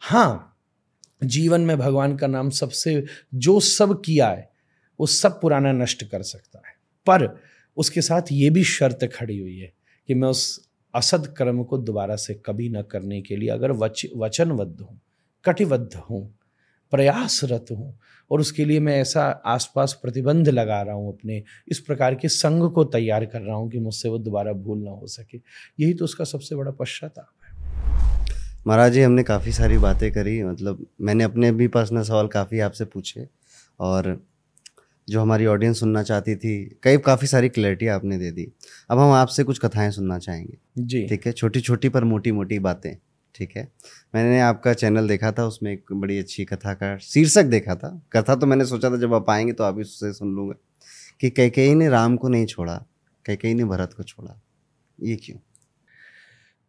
हाँ 0.00 0.56
जीवन 1.24 1.60
में 1.60 1.78
भगवान 1.78 2.16
का 2.16 2.26
नाम 2.26 2.50
सबसे 2.50 3.04
जो 3.34 3.60
सब 3.60 4.02
किया 4.04 4.28
है 4.28 4.50
वो 5.00 5.06
सब 5.06 5.40
पुराना 5.40 5.72
नष्ट 5.72 6.04
कर 6.04 6.22
सकता 6.22 6.58
है। 6.58 6.74
पर 7.06 7.40
उसके 7.76 8.00
साथ 8.00 8.22
ये 8.32 8.50
भी 8.50 8.64
शर्त 8.64 9.10
खड़ी 9.14 9.38
हुई 9.38 9.58
है 9.58 9.72
कि 10.08 10.14
मैं 10.14 10.28
उस 10.28 10.68
असद 10.94 11.34
कर्म 11.38 11.64
को 11.64 11.78
दोबारा 11.78 12.16
से 12.16 12.34
कभी 12.34 12.68
न 12.68 12.82
करने 12.82 13.22
के 13.22 13.36
लिए 13.36 13.48
अगर 13.48 13.72
वच 13.72 14.06
वचनबद्ध 14.16 14.80
हूँ 14.80 15.00
कटिबद्ध 15.44 15.94
हूँ 15.94 16.39
प्रयासरत 16.92 17.66
हूँ 17.70 17.98
और 18.30 18.40
उसके 18.40 18.64
लिए 18.64 18.80
मैं 18.80 19.00
ऐसा 19.00 19.24
आसपास 19.46 19.92
प्रतिबंध 20.02 20.48
लगा 20.48 20.80
रहा 20.82 20.94
हूँ 20.94 21.12
अपने 21.12 21.42
इस 21.68 21.78
प्रकार 21.78 22.14
के 22.14 22.28
संघ 22.28 22.62
को 22.72 22.84
तैयार 22.84 23.24
कर 23.24 23.40
रहा 23.40 23.56
हूँ 23.56 23.70
कि 23.70 23.78
मुझसे 23.78 24.08
वो 24.08 24.18
दोबारा 24.18 24.52
भूल 24.52 24.78
ना 24.78 24.90
हो 24.90 25.06
सके। 25.06 25.38
यही 25.80 25.94
तो 25.94 26.04
उसका 26.04 26.24
सबसे 26.24 26.56
बड़ा 26.56 26.70
पश्चाताप 26.70 27.28
है। 27.44 27.48
महाराज 28.66 28.92
जी 28.92 29.02
हमने 29.02 29.22
काफ़ी 29.22 29.52
सारी 29.52 29.78
बातें 29.78 30.10
करी 30.12 30.42
मतलब 30.42 30.86
मैंने 31.00 31.24
अपने 31.24 31.52
भी 31.52 31.68
पर्सनल 31.68 32.02
सवाल 32.02 32.26
काफ़ी 32.26 32.60
आपसे 32.60 32.84
पूछे 32.84 33.26
और 33.80 34.20
जो 35.08 35.20
हमारी 35.20 35.46
ऑडियंस 35.46 35.80
सुनना 35.80 36.02
चाहती 36.02 36.34
थी 36.36 36.78
कई 36.82 36.98
काफ़ी 36.98 37.26
सारी 37.26 37.48
क्लैरिटी 37.48 37.86
आपने 37.86 38.18
दे 38.18 38.30
दी। 38.30 38.46
अब 38.90 38.98
हम 38.98 39.12
आपसे 39.12 39.44
कुछ 39.44 39.58
कथाएँ 39.58 39.90
सुनना 39.90 40.18
चाहेंगे। 40.18 40.58
जी। 40.78 41.06
ठीक 41.06 41.26
है? 41.26 41.32
छोटी 41.32 41.60
छोटी 41.60 41.88
पर 41.88 42.04
मोटी 42.04 42.32
मोटी 42.32 42.58
बातें। 42.58 42.96
ठीक 43.40 43.56
है। 43.56 43.62
मैंने 44.14 44.40
आपका 44.40 44.72
चैनल 44.74 45.08
देखा 45.08 45.30
था 45.32 45.44
उसमें 45.46 45.72
एक 45.72 45.92
बड़ी 45.92 46.18
अच्छी 46.18 46.44
कथा 46.44 46.72
का 46.74 46.96
शीर्षक 47.02 47.44
देखा 47.46 47.74
था। 47.74 47.88
कथा 48.12 48.34
तो 48.36 48.46
मैंने 48.46 48.64
सोचा 48.66 48.90
था 48.90 48.96
जब 48.96 49.14
आप 49.14 49.30
आएँगे 49.30 49.52
तो 49.52 49.64
आप 49.64 49.76
ही 49.76 49.82
उससे 49.82 50.12
सुन 50.12 50.34
लूँगा 50.36 50.54
कि 51.20 51.30
कैकई 51.30 51.74
ने 51.74 51.88
राम 51.88 52.16
को 52.16 52.28
नहीं 52.28 52.46
छोड़ा 52.46 52.74
कैकई 53.26 53.54
ने 53.54 53.64
भरत 53.64 53.92
को 53.92 54.02
छोड़ा। 54.02 54.40
ये 54.98 55.16
क्यों? 55.16 55.38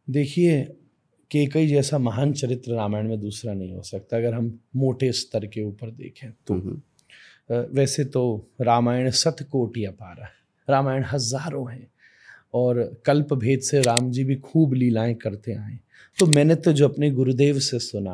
देखिए 0.07 0.61
केकई 1.31 1.67
जैसा 1.67 1.97
महान 1.97 2.33
चरित्र 2.33 2.73
रामायण 2.73 3.09
में 3.09 3.19
दूसरा 3.19 3.53
नहीं 3.53 3.73
हो 3.73 3.81
सकता 3.83 4.17
अगर 4.17 4.33
हम 4.33 4.59
मोटे 4.75 5.11
स्तर 5.11 5.45
के 5.47 5.63
ऊपर 5.63 5.91
देखें 5.91 6.31
तो। 6.47 6.53
हम्म। 6.53 6.81
वैसे 7.75 8.05
तो 8.05 8.23
रामायण 8.61 9.09
सत 9.11 9.47
कोटि 9.51 9.85
अपार 9.85 10.27
रामायण 10.67 11.03
हज़ारों 11.03 11.71
हैं 11.71 11.87
और 12.53 12.83
कल्प 13.05 13.33
भेद 13.35 13.59
से 13.61 13.81
राम 13.81 14.11
जी 14.11 14.23
भी 14.23 14.35
खूब 14.41 14.73
लीलाएँ 14.73 15.13
करते 15.15 15.53
आए 15.53 15.79
तो 16.17 16.25
मैंने 16.27 16.55
तो 16.55 16.73
जो 16.73 16.87
अपने 16.87 17.09
गुरुदेव 17.11 17.59
से 17.59 17.79
सुना 17.79 18.13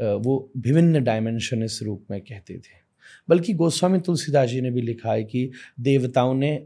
वो 0.00 0.50
विभिन्न 0.56 1.02
डायमेंशन 1.04 1.62
इस 1.62 1.82
रूप 1.82 2.06
में 2.10 2.20
कहते 2.20 2.54
थे। 2.54 2.80
बल्कि 3.28 3.52
गोस्वामी 3.54 3.98
तुलसीदास 4.00 4.48
जी 4.48 4.60
ने 4.60 4.70
भी 4.70 4.82
लिखा 4.82 5.12
है 5.12 5.24
कि 5.24 5.50
देवताओं 5.80 6.34
ने 6.34 6.56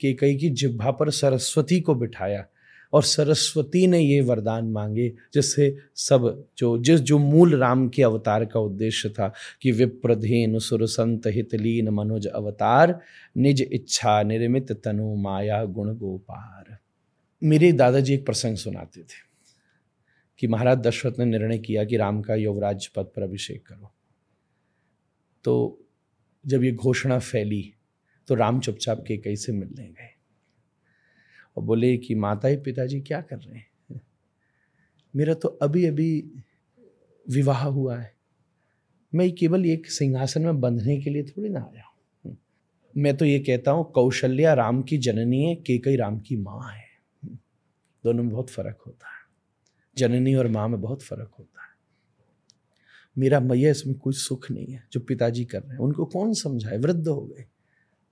के 0.00 0.12
कई 0.12 0.36
की 0.36 0.48
जिब्भा 0.50 0.90
पर 0.90 1.10
सरस्वती 1.10 1.80
को 1.80 1.94
बिठाया 1.94 2.44
और 2.92 3.02
सरस्वती 3.02 3.86
ने 3.86 4.00
ये 4.00 4.20
वरदान 4.20 4.64
मांगे, 4.64 5.08
जिससे 5.34 5.76
सब 5.96 6.44
जो, 6.58 6.76
जिस, 6.78 7.00
जो 7.00 7.18
मूल 7.18 7.56
राम 7.56 7.88
के 7.88 8.02
अवतार 8.02 8.44
का 8.44 8.60
उद्देश्य 8.60 9.08
था 9.08 9.32
कि 9.62 9.72
विप्रधेन 9.72 10.58
सुर 10.58 10.86
संत 10.86 11.26
हितलीन 11.26 11.88
मनोज 11.88 12.26
अवतार, 12.26 12.98
निज 13.36 13.62
इच्छा 13.62 14.22
निर्मित 14.22 14.72
तनु 14.84 15.14
माया 15.16 15.64
गुण 15.64 15.94
गोपार। 15.94 16.76
मेरे 17.42 17.72
दादाजी 17.72 18.14
एक 18.14 18.26
प्रसंग 18.26 18.56
सुनाते 18.56 19.00
थे। 19.00 19.25
कि 20.38 20.46
महाराज 20.46 20.78
दशरथ 20.78 21.18
ने 21.18 21.24
निर्णय 21.24 21.58
किया 21.58 21.84
कि 21.84 21.96
राम 21.96 22.20
का 22.22 22.34
युवराज 22.34 22.86
पद 22.86 23.04
पर 23.16 23.22
अभिषेक 23.22 23.66
करो। 23.66 23.92
तो 25.44 25.78
जब 26.46 26.64
ये 26.64 26.72
घोषणा 26.72 27.18
फैली 27.18 27.74
तो 28.28 28.34
राम 28.34 28.60
चुपचाप 28.60 29.04
के 29.06 29.16
कई 29.16 29.36
से 29.36 29.52
मिलने 29.52 29.86
गए 29.86 30.10
और 31.56 31.62
बोले 31.62 31.96
कि 31.96 32.14
माता 32.14 32.48
ही 32.48 32.56
पिताजी 32.56 33.00
क्या 33.00 33.20
कर 33.20 33.36
रहे 33.36 33.58
हैं? 33.58 34.00
मेरा 35.16 35.34
तो 35.34 35.48
अभी 35.48 35.84
अभी 35.86 36.30
विवाह 37.28 37.64
हुआ 37.64 37.98
है। 37.98 38.14
मैं 39.14 39.32
केवल 39.32 39.66
एक 39.66 39.90
सिंहासन 39.90 40.42
में 40.42 40.60
बंधने 40.60 41.00
के 41.00 41.10
लिए 41.10 41.22
थोड़ी 41.22 41.48
ना 41.48 41.60
आया 41.60 41.84
हूँ। 41.84 42.36
मैं 42.96 43.16
तो 43.16 43.24
ये 43.24 43.38
कहता 43.38 43.70
हूँ, 43.70 43.92
कौशल्या 43.92 44.54
राम 44.54 44.82
की 44.82 44.98
जननी 44.98 45.42
है, 45.44 45.54
केकई 45.54 45.96
राम 45.96 46.18
की 46.20 46.36
माँ 46.36 46.72
है। 46.72 46.84
दोनों 48.04 48.22
में 48.22 48.32
बहुत 48.32 48.50
फ़र्क 48.50 48.82
होता 48.86 49.08
है। 49.08 49.25
जननी 49.98 50.34
और 50.34 50.48
माँ 50.48 50.68
में 50.68 50.80
बहुत 50.80 51.02
फ़र्क 51.02 51.30
होता 51.38 51.62
है। 51.62 51.66
मेरा 53.18 53.40
मैया 53.40 53.70
इसमें 53.70 53.98
कोई 53.98 54.12
सुख 54.12 54.50
नहीं 54.50 54.66
है, 54.66 54.88
जो 54.92 55.00
पिताजी 55.00 55.44
कर 55.44 55.60
रहे 55.60 55.72
हैं। 55.72 55.78
उनको 55.78 56.04
कौन 56.04 56.34
समझाए? 56.34 56.78
वृद्ध 56.78 57.08
हो 57.08 57.20
गए। 57.20 57.44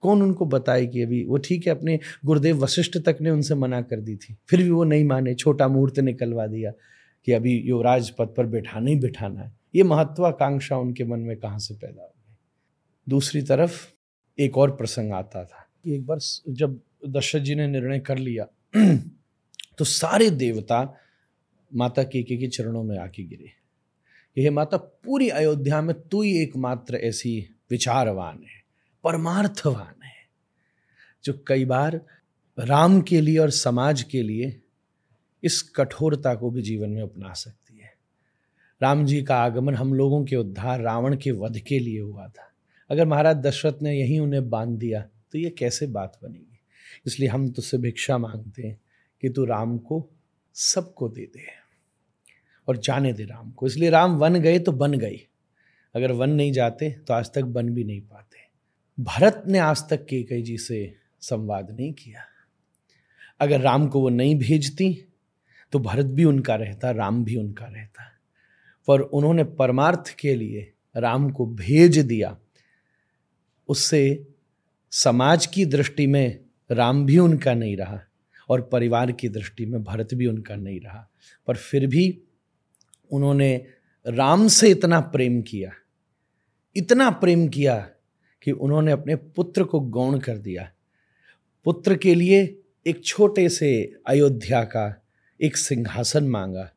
कौन 0.01 0.23
उनको 0.23 0.47
बताए 0.47 0.87
कि 0.87 1.03
अभी 1.03 1.25
वो 1.25 1.37
ठीक 1.37 1.67
है, 1.67 1.73
अपने 1.73 2.01
गुरुदेव 2.25 2.59
वशिष्ठ 2.65 2.99
तक 2.99 3.19
ने 3.21 3.31
उनसे 3.31 3.55
मना 3.55 3.83
कर 3.83 4.01
दी 4.01 4.17
थी। 4.17 4.37
फिर 4.49 4.63
भी 4.63 4.71
वो 4.71 4.85
नहीं 4.85 5.05
माने, 5.05 5.35
छोटा 5.35 5.69
मुहूर्त 5.69 5.99
निकलवा 5.99 6.47
दिया 6.47 6.73
कि 7.25 7.33
अभी 7.33 7.59
युवराज 7.59 8.11
पद 8.11 8.35
पर 8.37 8.47
बैठाना 8.47 8.91
ही 8.91 8.97
बैठाना 8.97 9.41
है। 9.41 9.53
ये 9.75 9.83
महत्वाकांक्षा 9.83 10.77
उनके 10.77 11.05
मन 11.05 11.19
में 11.19 11.37
कहाँ 11.37 11.59
से 11.59 11.75
पैदा 11.75 12.03
हो 12.03 12.15
गई? 12.17 12.37
दूसरी 13.09 13.43
तरफ़ 13.43 13.87
एक 14.39 14.59
और 14.59 14.71
प्रसंग 14.71 15.13
आता 15.13 15.45
था 15.45 15.71
कि 15.85 15.95
एक 15.95 16.07
बार 16.07 16.19
जब 16.49 16.81
दशरथ 17.09 17.41
जी 17.41 17.55
ने 17.55 17.67
निर्णय 17.67 17.99
कर 17.99 18.19
लिया 18.19 18.47
तो 19.79 19.85
सारे 19.85 20.31
देवता 20.31 20.97
माता 21.75 22.03
केके 22.03 22.37
के 22.37 22.47
चरणों 22.47 22.83
में 22.83 22.99
आके 22.99 23.23
गिरे। 23.23 23.51
ये 24.39 24.51
माता, 24.51 24.77
पूरी 24.77 25.29
अयोध्या 25.29 25.81
में 25.83 25.95
तू 26.01 26.23
ही 26.23 26.37
एकमात्र 26.43 26.97
ऐसी 26.97 27.49
विचारवान 27.71 28.43
है, 28.45 28.63
परमार्थवान 29.05 30.03
है, 30.03 30.13
जो 31.25 31.45
कई 31.47 31.65
बार 31.65 32.01
राम 32.59 33.01
के 33.01 33.21
लिए 33.21 33.39
और 33.39 33.51
समाज 33.51 34.03
के 34.03 34.23
लिए 34.23 34.61
इस 35.43 35.63
कठोरता 35.63 36.35
को 36.35 36.51
भी 36.51 36.63
जीवन 36.63 36.91
में 36.91 37.03
अपना 37.03 37.33
सकती 37.33 37.79
है। 37.79 37.93
राम 38.83 39.05
जी 39.07 39.23
का 39.23 39.37
आगमन 39.37 39.75
हम 39.75 39.95
लोगों 39.95 40.25
के 40.25 40.37
उद्धार 40.37 40.81
रावण 40.81 41.17
के 41.17 41.31
वध 41.31 41.59
के 41.59 41.79
लिए 41.79 42.01
हुआ 42.01 42.27
था। 42.29 42.51
अगर 42.91 43.07
महाराज 43.07 43.37
दशरथ 43.37 43.83
ने 43.83 43.95
यही 43.95 44.19
उन्हें 44.19 44.49
बाँध 44.51 44.79
दिया 44.79 45.01
तो 45.33 45.39
ये 45.39 45.51
कैसे 45.51 45.87
बात 45.87 46.19
बनेगी? 46.23 46.59
इसलिए 47.07 47.29
हम 47.29 47.51
तुझसे 47.51 47.79
भिक्षा 47.79 48.19
मांगते 48.19 48.63
हैं 48.63 48.81
कि 49.23 49.29
तू 49.29 49.45
राम 49.45 49.79
को 49.79 50.09
सबको 50.55 51.09
दे 51.09 51.27
दे। 51.27 51.64
और 52.69 52.77
जाने 52.77 53.13
दे 53.13 53.25
राम 53.25 53.51
को। 53.51 53.67
इसलिए 53.67 53.91
राम 53.91 54.17
वन 54.17 54.35
गए 54.35 54.59
तो 54.59 54.73
बन 54.73 54.93
गए 54.93 55.21
अगर 55.95 56.13
वन 56.13 56.31
नहीं 56.31 56.53
जाते 56.53 56.91
तो 57.07 57.15
आज 57.15 57.31
तक 57.35 57.43
बन 57.45 57.69
भी 57.71 57.85
नहीं 57.85 58.01
पाते। 58.01 58.39
भरत 58.99 59.43
ने 59.47 59.59
आज 59.59 59.83
तक 59.91 60.05
केकई 60.07 60.43
जी 60.43 60.57
से 60.59 60.95
संवाद 61.21 61.71
नहीं 61.71 61.93
किया। 61.93 62.25
अगर 63.41 63.61
राम 63.61 63.87
को 63.89 64.01
वो 64.01 64.09
नहीं 64.09 64.39
भेजती 64.39 64.93
तो 65.73 65.79
भरत 65.79 66.07
भी 66.07 66.25
उनका 66.25 66.55
रहता, 66.55 66.91
राम 66.91 67.25
भी 67.25 67.37
उनका 67.37 67.65
रहता। 67.65 68.11
पर 68.89 69.01
उन्होंने 69.01 69.45
परमार्थ 69.45 70.15
के 70.19 70.35
लिए 70.35 70.73
राम 70.97 71.31
को 71.31 71.47
भेज 71.47 71.99
दिया। 71.99 72.37
उससे 73.69 74.27
समाज 74.93 75.47
की 75.47 75.65
दृष्टि 75.67 76.07
में 76.07 76.39
राम 76.71 77.05
भी 77.07 77.19
उनका 77.19 77.55
नहीं 77.55 77.77
रहा 77.77 78.01
और 78.49 78.63
परिवार 78.63 79.13
की 79.13 79.29
दृष्टि 79.29 79.67
में 79.67 79.83
भरत 79.85 80.15
भी 80.15 80.27
उनका 80.27 80.57
नहीं 80.57 80.81
रहा। 80.81 81.09
पर 81.47 81.57
फिर 81.57 81.87
भी 81.87 82.23
उन्होंने 83.15 83.55
राम 84.07 84.47
से 84.49 84.69
इतना 84.69 85.01
प्रेम 85.01 85.41
किया, 85.43 85.71
इतना 86.77 87.11
प्रेम 87.11 87.47
किया 87.49 87.77
कि 88.43 88.53
उन्होंने 88.53 88.93
अपने 88.93 89.17
पुत्र 89.17 89.65
को 89.65 89.81
गौण 89.81 90.19
कर 90.19 90.39
दिया। 90.39 90.71
पुत्र 91.67 91.97
के 91.97 92.15
लिए 92.15 92.43
एक 92.87 93.05
छोटे 93.05 93.49
से 93.49 93.71
अयोध्या 94.07 94.63
का 94.65 95.03
एक 95.41 95.57
सिंहासन 95.57 96.29
मांगा 96.29 96.71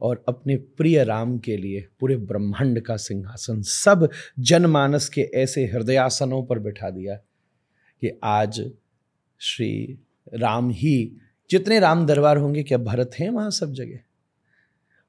और 0.00 0.24
अपने 0.28 0.56
प्रिय 0.56 1.02
राम 1.04 1.38
के 1.38 1.56
लिए 1.56 1.86
पूरे 2.00 2.16
ब्रह्मांड 2.16 2.80
का 2.80 2.96
सिंहासन 2.96 3.62
सब 3.62 4.08
जनमानस 4.38 5.08
के 5.08 5.20
ऐसे 5.34 5.64
हृदयासनों 5.66 6.42
पर 6.46 6.58
बिठा 6.58 6.90
दिया 6.90 7.16
कि 8.02 8.18
आज 8.24 8.60
श्री 9.40 9.98
राम 10.34 10.70
ही, 10.70 11.16
जितने 11.50 11.78
राम 11.78 12.06
दरबार 12.06 12.36
होंगे, 12.36 12.62
क्या 12.62 12.78
भरत 12.78 13.10
हैं 13.20 13.30
वहाँ 13.30 13.50
सब 13.50 13.72
जगह? 13.72 13.98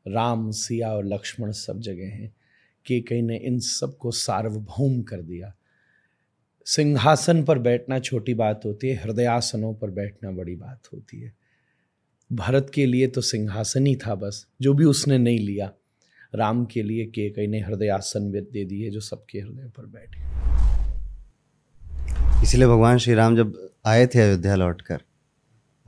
राम, 0.08 0.52
सिया 0.52 0.94
और 0.94 1.06
लक्ष्मण 1.06 1.52
सब 1.52 1.80
जगह 1.80 2.06
हैं। 2.06 2.36
कि 2.86 3.02
कहीं 3.02 3.24
ने 3.24 3.38
इन 3.38 3.60
सबको 3.60 4.12
सार्वभौम 4.12 5.02
कर 5.02 5.22
दिया। 5.22 5.56
सिंहासन 6.66 7.44
पर 7.44 7.60
बैठना 7.60 8.00
छोटी 8.00 8.34
बात 8.34 8.62
होती 8.66 8.88
है, 8.88 8.96
हृदयासनों 8.96 9.74
पर 9.74 9.90
बैठना 9.90 10.32
बड़ी 10.32 10.56
बात 10.56 10.82
होती 10.94 11.22
है। 11.22 11.34
भरत 12.34 12.72
के 12.74 12.86
लिए 12.86 13.08
तो 13.08 13.22
सिंहासन 13.22 13.88
ही 13.88 13.96
था 13.96 14.16
बस, 14.16 14.48
जो 14.62 14.74
भी 14.74 14.86
उसने 14.86 15.18
नहीं 15.18 15.40
लिया। 15.40 15.72
राम 16.36 16.66
के 16.66 16.84
लिए 16.84 17.06
के 17.06 17.30
कई 17.30 17.48
ने 17.48 17.60
हृदयासन 17.60 18.32
दे 18.32 18.66
दिए, 18.66 18.90
जो 18.90 19.00
सबके 19.00 19.40
हृदय 19.40 19.72
पर 19.78 19.86
बैठे 19.86 20.22
इसलिए 22.44 22.68
भगवान 22.68 22.98
श्री 22.98 23.14
राम 23.14 23.36
जब 23.36 23.70
आए 23.86 24.08
थे 24.08 24.20
अयोध्या 24.20 24.56
लौटकर 24.56 25.02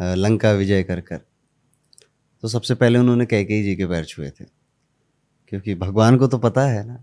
लंका 0.01 0.51
विजय 0.51 0.83
कर 0.83 1.01
कर 1.01 1.19
तो 2.47 2.51
सबसे 2.51 2.75
पहले 2.75 2.99
उन्होंने 2.99 3.25
कैकेयी 3.25 3.63
जी 3.63 3.75
के 3.75 3.85
पैर 3.85 4.05
छुए 4.05 4.29
थे। 4.29 4.45
क्योंकि 5.47 5.73
भगवान 5.75 6.17
को 6.17 6.27
तो 6.27 6.37
पता 6.37 6.61
है 6.61 6.87
ना। 6.87 6.93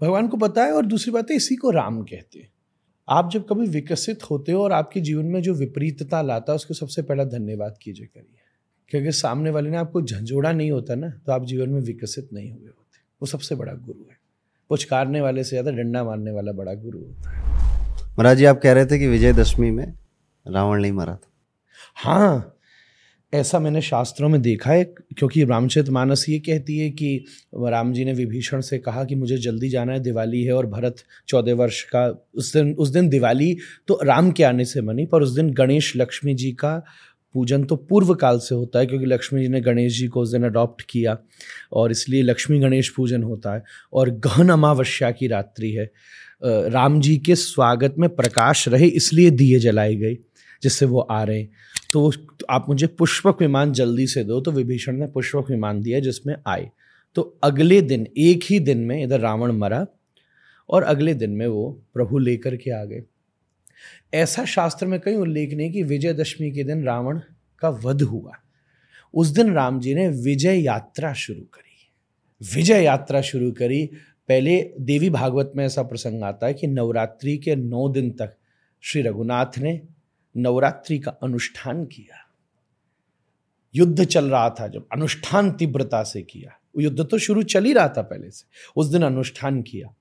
भगवान 0.00 0.28
को 0.28 0.36
पता 0.36 0.64
है 0.64 0.72
और 0.72 0.86
दूसरी 0.86 1.12
बात 1.12 1.30
है 1.30 1.36
इसी 1.36 1.56
को 1.56 1.70
राम 1.70 2.00
कहते 2.02 2.38
हैं। 2.38 2.48
आप 3.08 3.30
जब 3.32 3.46
कभी 3.48 3.66
विकसित 3.66 4.22
होते 4.30 4.52
हो 4.52 4.62
और 4.62 4.72
आपके 4.72 5.00
जीवन 5.00 5.26
में 5.26 5.40
जो 5.42 5.54
विपरीतता 5.54 6.22
लाता 6.22 6.52
है 6.52 6.56
उसको 6.56 6.74
सबसे 6.74 7.02
पहला 7.02 7.24
धन्यवाद 7.24 7.78
कीजिए 7.82 8.06
करिए। 8.06 8.40
क्योंकि 8.90 9.12
सामने 9.12 9.50
वाले 9.50 9.70
ने 9.70 9.76
आपको 9.76 10.02
झंझोड़ा 10.02 10.52
नहीं 10.52 10.70
होता 10.70 10.94
ना 10.94 11.10
तो 11.26 11.32
आप 11.32 11.44
जीवन 11.44 11.68
में 11.68 11.80
विकसित 11.82 12.28
नहीं 12.32 12.50
हुए 12.50 12.66
होते। 12.66 12.98
वो 13.22 13.26
सबसे 13.26 13.54
बड़ा 13.54 13.72
गुरु 13.74 14.10
है। 14.10 14.18
पुचकारने 14.70 15.20
वाले 15.20 15.44
से 15.44 15.50
ज़्यादा 15.50 15.70
डंडा 15.72 16.04
मारने 16.04 16.30
वाला 16.30 16.52
बड़ा 16.54 16.74
गुरु 16.74 16.98
होता 16.98 17.30
है। 17.30 17.42
महाराज 18.02 18.36
जी 18.36 18.44
आप 18.44 18.60
कह 18.62 18.72
रहे 18.72 18.86
थे 18.86 18.98
कि 18.98 19.08
विजयदशमी 19.08 19.70
में 19.70 19.86
रावण 20.46 20.80
नहीं 20.80 20.92
मरा 20.92 21.14
था। 21.14 21.30
हाँ 21.96 22.54
ऐसा 23.32 23.58
मैंने 23.58 23.80
शास्त्रों 23.82 24.28
में 24.28 24.40
देखा 24.42 24.70
है, 24.70 24.84
क्योंकि 24.84 25.44
रामचरित 25.44 25.88
मानस 25.88 26.24
ये 26.28 26.38
कहती 26.38 26.78
है 26.78 26.88
कि 26.90 27.24
राम 27.54 27.92
जी 27.92 28.04
ने 28.04 28.12
विभीषण 28.12 28.60
से 28.60 28.78
कहा 28.78 29.04
कि 29.04 29.14
मुझे 29.14 29.36
जल्दी 29.38 29.68
जाना 29.68 29.92
है, 29.92 30.00
दिवाली 30.00 30.42
है 30.44 30.52
और 30.52 30.66
भरत 30.66 31.02
चौदह 31.28 31.54
वर्ष 31.54 31.82
का, 31.84 32.06
उस 32.34 32.52
दिन 32.52 32.72
उस 32.74 32.88
दिन 32.88 33.08
दिवाली 33.08 33.56
तो 33.88 33.98
राम 34.04 34.30
के 34.30 34.44
आने 34.44 34.64
से 34.64 34.82
मनी, 34.82 35.06
पर 35.06 35.22
उस 35.22 35.30
दिन 35.30 35.50
गणेश 35.52 35.92
लक्ष्मी 35.96 36.34
जी 36.34 36.52
का 36.52 36.76
पूजन 37.34 37.64
तो 37.64 37.76
पूर्व 37.78 38.14
काल 38.14 38.38
से 38.38 38.54
होता 38.54 38.78
है, 38.78 38.86
क्योंकि 38.86 39.06
लक्ष्मी 39.06 39.42
जी 39.42 39.48
ने 39.48 39.60
गणेश 39.60 39.98
जी 39.98 40.06
को 40.06 40.20
उस 40.20 40.32
दिन 40.32 40.44
अडॉप्ट 40.44 40.82
किया 40.90 41.16
और 41.72 41.90
इसलिए 41.90 42.22
लक्ष्मी 42.22 42.58
गणेश 42.60 42.88
पूजन 42.88 43.22
होता 43.22 43.54
है 43.54 43.62
और 43.92 44.10
गहन 44.18 44.48
अमावस्या 44.50 45.10
की 45.10 45.26
रात्रि 45.26 45.72
है। 45.72 45.90
राम 46.44 47.00
जी 47.00 47.16
के 47.18 47.34
स्वागत 47.36 47.94
में 47.98 48.08
प्रकाश 48.10 48.68
रहे, 48.68 48.86
इसलिए 48.86 49.30
दिए 49.32 49.58
जलाए 49.58 49.94
गए, 49.94 50.16
जिससे 50.62 50.86
वो 50.86 51.00
आ 51.00 51.22
रहे 51.22 51.40
हैं। 51.40 51.50
तो 51.92 52.12
आप 52.50 52.66
मुझे 52.68 52.86
पुष्पक 52.86 53.36
विमान 53.40 53.72
जल्दी 53.72 54.06
से 54.06 54.24
दो 54.24 54.40
तो 54.40 54.50
विभीषण 54.50 54.96
ने 54.96 55.06
पुष्पक 55.06 55.50
विमान 55.50 55.82
दिया 55.82 56.00
जिसमें 56.00 56.34
आए। 56.46 56.70
तो 57.14 57.38
अगले 57.42 57.80
दिन, 57.80 58.06
एक 58.18 58.40
ही 58.44 58.60
दिन 58.60 58.78
में 58.78 59.04
इधर 59.04 59.20
रावण 59.20 59.52
मरा 59.52 59.86
और 60.68 60.82
अगले 60.82 61.14
दिन 61.14 61.30
में 61.30 61.46
वो 61.46 61.82
प्रभु 61.94 62.18
लेकर 62.18 62.56
के 62.56 62.70
आ 62.70 62.84
गए। 62.84 63.02
ऐसा 64.14 64.44
शास्त्र 64.44 64.86
में 64.86 65.00
कहीं 65.00 65.16
उल्लेख 65.16 65.54
नहीं 65.54 65.72
कि 65.72 65.82
विजयदशमी 65.82 66.50
के 66.50 66.64
दिन 66.64 66.84
रावण 66.84 67.20
का 67.58 67.68
वध 67.68 68.02
हुआ। 68.02 68.32
उस 69.14 69.28
दिन 69.28 69.52
राम 69.52 69.80
जी 69.80 69.94
ने 69.94 70.08
विजय 70.08 70.60
यात्रा 70.60 71.12
शुरू 71.12 71.40
करी। 71.40 71.92
विजय 72.54 72.84
यात्रा 72.84 73.20
शुरू 73.20 73.52
करी। 73.52 73.90
पहले 74.28 74.70
देवी 74.80 75.10
भागवत 75.10 75.52
में 75.56 75.66
ऐसा 75.66 75.82
प्रसंग 75.82 76.22
आता 76.22 76.46
है 76.46 76.54
कि 76.54 76.66
नवरात्रि 76.66 77.38
के 77.38 77.56
नौ 77.56 77.88
दिन 77.88 78.10
तक 78.10 78.36
श्री 78.80 79.02
रघुनाथ 79.02 79.58
ने 79.58 79.80
नवरात्रि 80.36 80.98
का 80.98 81.10
अनुष्ठान 81.10 81.84
किया। 81.84 82.30
युद्ध 83.74 84.04
चल 84.04 84.30
रहा 84.30 84.50
था 84.50 84.68
जब, 84.68 84.86
अनुष्ठान 84.92 85.52
तीव्रता 85.52 86.02
से 86.02 86.22
किया। 86.22 86.60
युद्ध 86.78 87.06
तो 87.10 87.18
शुरू 87.18 87.42
चल 87.42 87.64
ही 87.64 87.72
रहा 87.72 87.88
था 87.88 88.02
पहले 88.02 88.30
से। 88.30 88.46
उस 88.76 88.86
दिन 88.86 89.02
अनुष्ठान 89.02 89.62
किया। 89.62 89.94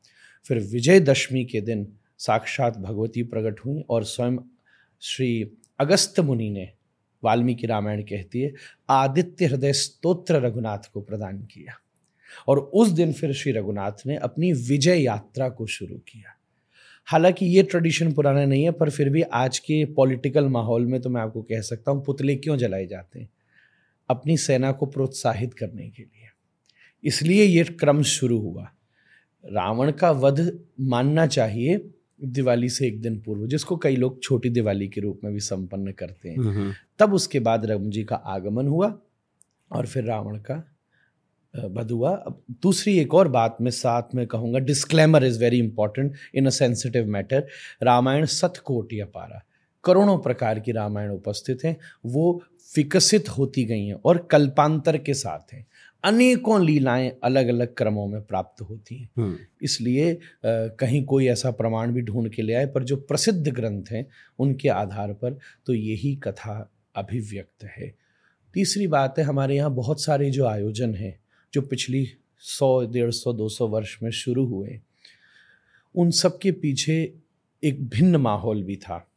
फिर 0.48 0.58
विजयदशमी 0.60 1.46
के 1.46 1.62
दिन 1.62 1.94
साक्षात 2.18 2.78
भगवती 2.78 3.24
प्रकट 3.24 3.60
हुई 3.60 3.84
और 3.90 4.04
स्वयं 4.04 4.38
श्री 5.02 5.52
अगस्त 5.80 6.20
मुनि 6.20 6.50
ने 6.50 6.72
वाल्मीकि 7.24 7.68
रामायण 7.68 8.02
कहती 8.02 8.42
है, 8.42 8.54
आदित्य 8.90 9.46
हृदय 9.46 9.74
स्तोत्र 9.74 10.36
रघुनाथ 10.36 10.92
को 10.94 11.02
प्रदान 11.02 11.42
किया। 11.44 11.74
और 12.48 12.60
उस 12.60 12.90
दिन 12.90 13.14
फिर 13.14 13.34
श्री 13.34 13.52
रघुनाथ 13.52 13.92
ने 14.06 14.16
अपनी 14.16 14.54
विजय 14.54 15.04
यात्रा 15.04 15.50
को 15.50 15.66
शुरू 15.66 15.98
किया। 15.98 16.37
हालाँकि 17.08 17.46
ये 17.46 17.64
ट्रेडिशन 17.64 18.14
पुराना 18.14 18.46
नहीं 18.46 18.64
है 18.64 18.72
पर 18.72 18.90
फिर 18.90 19.10
भी 19.10 19.22
आज 19.22 19.60
के 19.60 19.86
पॉलिटिकल 19.86 20.46
माहौल 20.46 20.86
में 20.86 21.02
तो 21.02 21.10
मैं 21.10 21.22
आपको 21.22 21.42
कह 21.42 21.62
सकता 21.62 21.92
हूँ 21.92 22.06
पुतले 22.06 22.36
क्यों 22.36 22.58
जलाए 22.58 22.86
जाते 22.86 23.20
हैं? 23.20 23.30
अपनी 24.10 24.38
सेना 24.38 24.72
को 24.72 24.86
प्रोत्साहित 24.86 25.54
करने 25.54 25.90
के 25.90 26.04
लिए। 26.04 26.30
इसलिए 27.04 27.44
ये 27.44 27.64
क्रम 27.64 28.02
शुरू 28.02 28.40
हुआ। 28.40 28.72
रावण 29.46 29.92
का 29.92 30.12
वध 30.12 30.60
मानना 30.80 31.28
चाहिए 31.28 31.90
दिवाली 32.24 32.70
से 32.70 32.88
एक 32.88 33.02
दिन 33.02 33.20
पूर्व 33.20 33.48
जिसको 33.48 33.78
कई 33.78 33.96
लोग 33.96 34.24
छोटी 34.24 34.50
दिवाली 34.50 34.88
के 34.88 35.02
रूप 35.02 35.22
में 35.24 35.34
भी 35.34 35.40
संपन्न 35.40 35.92
करते 35.92 36.30
हैं। 36.30 36.38
हम्म, 36.38 36.74
तब 37.00 37.14
उसके 37.14 37.40
बाद 37.40 37.66
राम 37.66 37.90
जी 37.90 38.04
का 38.04 38.16
आगमन 38.16 38.68
हुआ 38.68 39.00
और 39.72 39.86
फिर 39.86 40.04
रावण 40.04 40.38
का 40.38 40.77
हुआ 41.54 42.12
अब 42.12 42.42
दूसरी 42.62 42.98
एक 43.00 43.14
और 43.14 43.28
बात 43.28 43.58
मैं 43.62 43.72
साथ 43.72 44.16
में 44.16 44.26
कहूँगा 44.28 44.60
disclaimer 44.60 45.24
is 45.24 45.40
very 45.40 45.60
important 45.60 46.14
in 46.36 46.46
a 46.46 46.50
sensitive 46.50 47.08
matter 47.08 47.48
Ramayan 47.84 48.26
सतकोट 48.26 48.94
या 48.94 49.06
पारा 49.06 49.42
करोड़ों 49.84 50.18
प्रकार 50.18 50.60
की 50.60 50.72
रामायण 50.72 51.12
उपस्थित 51.12 51.64
हैं 51.66 51.78
वो 52.06 52.42
विकसित 52.78 53.30
होती 53.30 53.64
गई 53.66 53.86
हैं 53.86 53.94
और 54.06 54.18
कल्पांतर 54.32 54.98
के 54.98 55.14
साथ 55.14 55.54
हैं। 55.54 55.66
अनेकों 56.04 56.66
लीलाएँ 56.66 57.12
अलग 57.24 57.48
अलग 57.48 57.74
क्रमों 57.76 58.08
में 58.08 58.22
प्राप्त 58.22 58.62
होती 58.62 58.96
हैं। 58.96 59.10
हम्म, 59.18 59.38
इसलिए 59.64 60.20
कहीं 60.46 61.04
कोई 61.06 61.28
ऐसा 61.28 61.52
प्रमाण 61.52 61.92
भी 61.92 62.02
ढूंढ 62.02 62.30
के 62.30 62.42
ले 62.42 62.54
आए 62.54 62.66
पर 62.66 62.84
जो 62.84 62.96
प्रसिद्ध 62.96 63.48
ग्रंथ 63.48 63.92
हैं 63.92 64.06
उनके 64.40 64.70
आधार 64.70 65.14
पर 65.14 65.38
तो 65.66 65.74
यही 65.74 66.16
कथा 66.16 66.72
अभिव्यक्त 66.96 67.64
है। 67.78 67.94
तीसरी 68.54 68.88
बात 68.88 69.20
है 69.20 69.24
हमारे 69.24 69.56
यहाँ 69.56 69.72
बहुत 69.74 70.02
सारे 70.02 70.30
जो 70.30 70.46
आयोजन 70.46 70.96
हैं 70.96 71.18
जो 71.58 71.62
पिछली 71.62 72.14
सौ, 72.40 72.86
डेढ़ 72.86 73.12
सौ, 73.12 73.34
दो 73.34 73.50
सौ 73.50 73.68
वर्ष 73.68 73.98
में 74.04 74.12
शुरू 74.12 74.46
हुए, 74.46 74.80
उन 75.96 76.12
सब 76.12 76.40
के 76.40 76.52
पीछे 76.52 77.14
एक 77.64 77.90
भिन्न 77.90 78.16
माहौल 78.16 78.64
भी 78.64 78.76
था। 78.76 79.08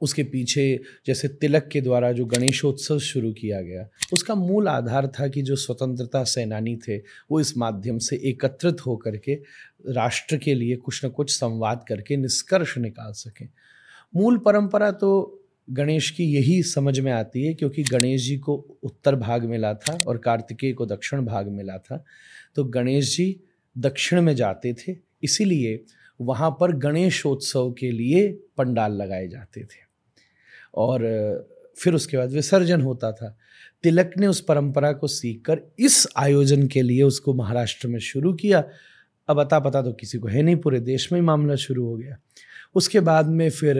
उसके 0.00 0.24
पीछे 0.24 0.80
जैसे 1.06 1.28
तिलक 1.28 1.68
के 1.72 1.80
द्वारा 1.80 2.12
जो 2.12 2.26
गणेशोत्सव 2.26 2.98
शुरू 2.98 3.32
किया 3.32 3.60
गया, 3.60 3.88
उसका 4.12 4.34
मूल 4.34 4.68
आधार 4.68 5.08
था 5.08 5.28
कि 5.28 5.42
जो 5.42 5.56
स्वतंत्रता 5.56 6.24
सेनानी 6.24 6.76
थे, 6.76 6.98
वो 6.98 7.40
इस 7.40 7.56
माध्यम 7.56 7.98
से 7.98 8.16
एकत्रित 8.16 8.86
होकर 8.86 9.16
के 9.16 9.34
राष्ट्र 9.88 10.36
के 10.36 10.54
लिए 10.54 10.76
कुछ 10.76 11.04
न 11.04 11.08
कुछ 11.08 11.30
संवाद 11.30 11.84
करके 11.88 12.16
निष्कर्ष 12.16 12.78
निकाल 12.78 13.12
सकें। 13.12 13.48
मूल 14.16 14.38
परंपरा 14.38 14.90
तो 14.90 15.39
गणेश 15.70 16.10
की 16.10 16.24
यही 16.24 16.62
समझ 16.62 17.00
में 17.00 17.12
आती 17.12 17.46
है 17.46 17.54
क्योंकि 17.54 17.82
गणेश 17.82 18.26
जी 18.26 18.38
को 18.38 18.78
उत्तर 18.82 19.14
भाग 19.14 19.44
मिला 19.44 19.74
था 19.74 19.98
और 20.06 20.18
कार्तिकेय 20.18 20.72
को 20.72 20.86
दक्षिण 20.86 21.20
भाग 21.20 21.48
मिला 21.48 21.78
था। 21.78 22.04
तो 22.54 22.64
गणेश 22.64 23.16
जी 23.16 23.40
दक्षिण 23.78 24.20
में 24.20 24.36
जाते 24.36 24.74
थे, 24.74 24.96
इसीलिए 25.22 25.84
वहाँ 26.20 26.56
पर 26.60 26.72
गणेशोत्सव 26.72 27.72
के 27.72 27.92
लिए 27.92 28.32
पंडाल 28.56 28.92
लगाए 28.92 29.28
जाते 29.28 29.60
थे। 29.60 29.90
और, 30.74 31.00
फिर 31.78 31.94
उसके 31.94 32.16
बाद 32.16 32.30
विसर्जन 32.30 32.80
होता 32.80 33.12
था। 33.12 33.38
तिलक 33.82 34.12
ने 34.18 34.26
उस 34.26 34.40
परंपरा 34.40 34.92
को 34.92 35.06
सीखकर 35.06 35.60
इस 35.78 36.08
आयोजन 36.16 36.66
के 36.66 36.82
लिए 36.82 37.02
उसको 37.02 37.34
महाराष्ट्र 37.34 37.88
में 37.88 37.98
शुरू 37.98 38.32
किया। 38.32 38.64
अब 39.28 39.40
अता 39.40 39.58
पता 39.58 39.82
तो 39.82 39.92
किसी 39.92 40.18
को 40.18 40.28
है 40.28 40.42
नहीं, 40.42 40.56
पूरे 40.56 40.80
देश 40.80 41.12
में 41.12 41.20
ही 41.20 41.26
मामला 41.26 41.54
शुरू 41.54 41.86
हो 41.86 41.96
गया। 41.96 42.16
उसके 42.74 43.00
बाद 43.00 43.26
में 43.26 43.50
फिर 43.50 43.76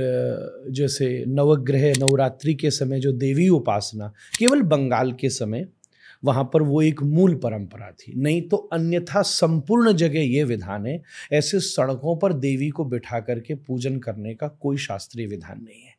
जैसे 0.70 1.24
नवग्रह, 1.28 1.93
नवरात्रि 1.99 2.55
के 2.55 2.70
समय 2.70 3.01
जो 3.01 3.12
देवी 3.12 3.49
उपासना, 3.49 4.12
केवल 4.38 4.62
बंगाल 4.62 5.12
के 5.12 5.28
समय, 5.28 5.66
वहाँ 6.24 6.51
पर 6.53 6.62
वो 6.62 6.82
एक 6.82 7.03
मूल 7.03 7.34
परंपरा 7.34 7.91
थी। 7.91 8.12
नहीं 8.16 8.43
तो 8.43 8.57
अन्यथा 8.57 9.22
संपूर्ण 9.22 9.93
जगह 9.93 10.20
ये 10.20 10.45
विधान 10.45 10.86
है, 10.86 11.03
ऐसे 11.32 11.61
सड़कों 11.61 12.16
पर 12.16 12.32
देवी 12.32 12.68
को 12.68 12.84
बिठा 12.84 13.20
करके 13.20 13.55
पूजन 13.55 13.99
करने 13.99 14.34
का 14.34 14.49
कोई 14.49 14.76
शास्त्रीय 14.76 15.26
विधान 15.26 15.62
नहीं 15.62 15.82
है। 15.82 15.95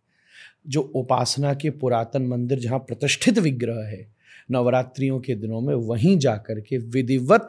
जो 0.67 0.81
उपासना 0.81 1.53
के 1.53 1.69
पुरातन 1.69 2.21
मंदिर 2.21 2.59
जहाँ 2.59 2.79
प्रतिष्ठित 2.79 3.39
विग्रह 3.39 3.87
है, 3.87 4.07
नवरात्रियों 4.51 5.19
के 5.19 5.35
दिनों 5.35 5.61
में 5.61 5.75
वहीं 5.75 6.17
जाकर 6.17 6.59
के 6.59 6.77
विधिवत 6.77 7.47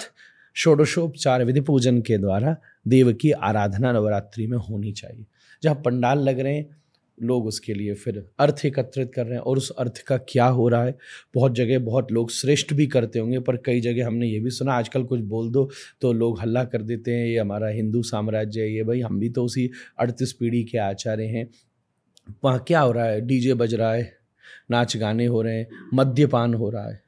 षोडशोपचार, 0.57 1.45
विधि 1.45 1.61
पूजन 1.61 2.01
के 2.01 2.19
द्वारा 2.19 2.57
देव 2.89 3.13
की 3.13 3.31
आराधना 3.31 3.93
नवरात्रि 3.93 4.47
में 4.47 4.59
होनी 4.59 4.93
चाहिए। 4.93 5.27
जहाँ 5.63 5.77
पंडाल 5.77 6.19
लग 6.21 6.41
रहे 6.41 6.55
हैं, 6.55 6.67
लोग 7.19 7.47
उसके 7.47 7.75
लिए 7.75 7.95
फिर 7.95 8.25
अर्थ 8.41 8.65
एकत्रित 8.65 9.11
कर 9.15 9.27
रहे 9.27 9.35
हैं 9.35 9.41
और 9.41 9.57
उस 9.57 9.71
अर्थ 9.71 9.99
का 9.99 10.17
क्या 10.29 10.47
हो 10.47 10.69
रहा 10.69 10.85
है। 10.85 10.95
बहुत 11.35 11.55
जगह 11.55 11.79
बहुत 11.81 12.13
लोग 12.13 12.31
श्रेष्ठ 12.31 12.73
भी 12.75 12.87
करते 12.87 13.19
होंगे, 13.19 13.39
पर 13.39 13.57
कई 13.57 13.81
जगह 13.81 14.07
हमने 14.07 14.29
ये 14.29 14.41
भी 14.41 14.51
सुना, 14.51 14.73
आजकल 14.73 15.05
कुछ 15.05 15.21
बोल 15.23 15.51
दो 15.51 15.69
तो 16.01 16.13
लोग 16.13 16.41
हल्ला 16.41 16.65
कर 16.65 16.83
देते 16.83 17.11
हैं, 17.11 17.27
ये 17.27 17.39
हमारा 17.39 17.69
हिंदू 17.69 18.03
साम्राज्य 18.03 18.61
है, 18.61 18.75
ये 18.75 18.83
भाई 18.85 19.01
हम 19.01 19.19
भी 19.21 19.29
तो 19.29 19.45
उसी 19.45 19.71
अड़तीस 19.99 20.33
पीढ़ी 20.33 20.63
के 20.65 20.79
आचार्य 20.79 21.25
हैं। 21.27 21.49
वहाँ 22.45 22.65
क्या 22.67 22.81
हो 22.81 22.93
रहा 22.93 23.05
है? 23.05 23.21
डीजे 23.21 23.55
बज 23.55 23.75
रहा 23.75 23.93
है, 23.93 24.13
नाच 24.71 24.97
गाने 24.97 25.27
हो 25.27 25.43
रहे 25.43 25.57
हैं, 25.57 25.69
मद्यपान 25.95 26.55
हो 26.55 26.71
रहा 26.71 26.89
है। 26.89 27.02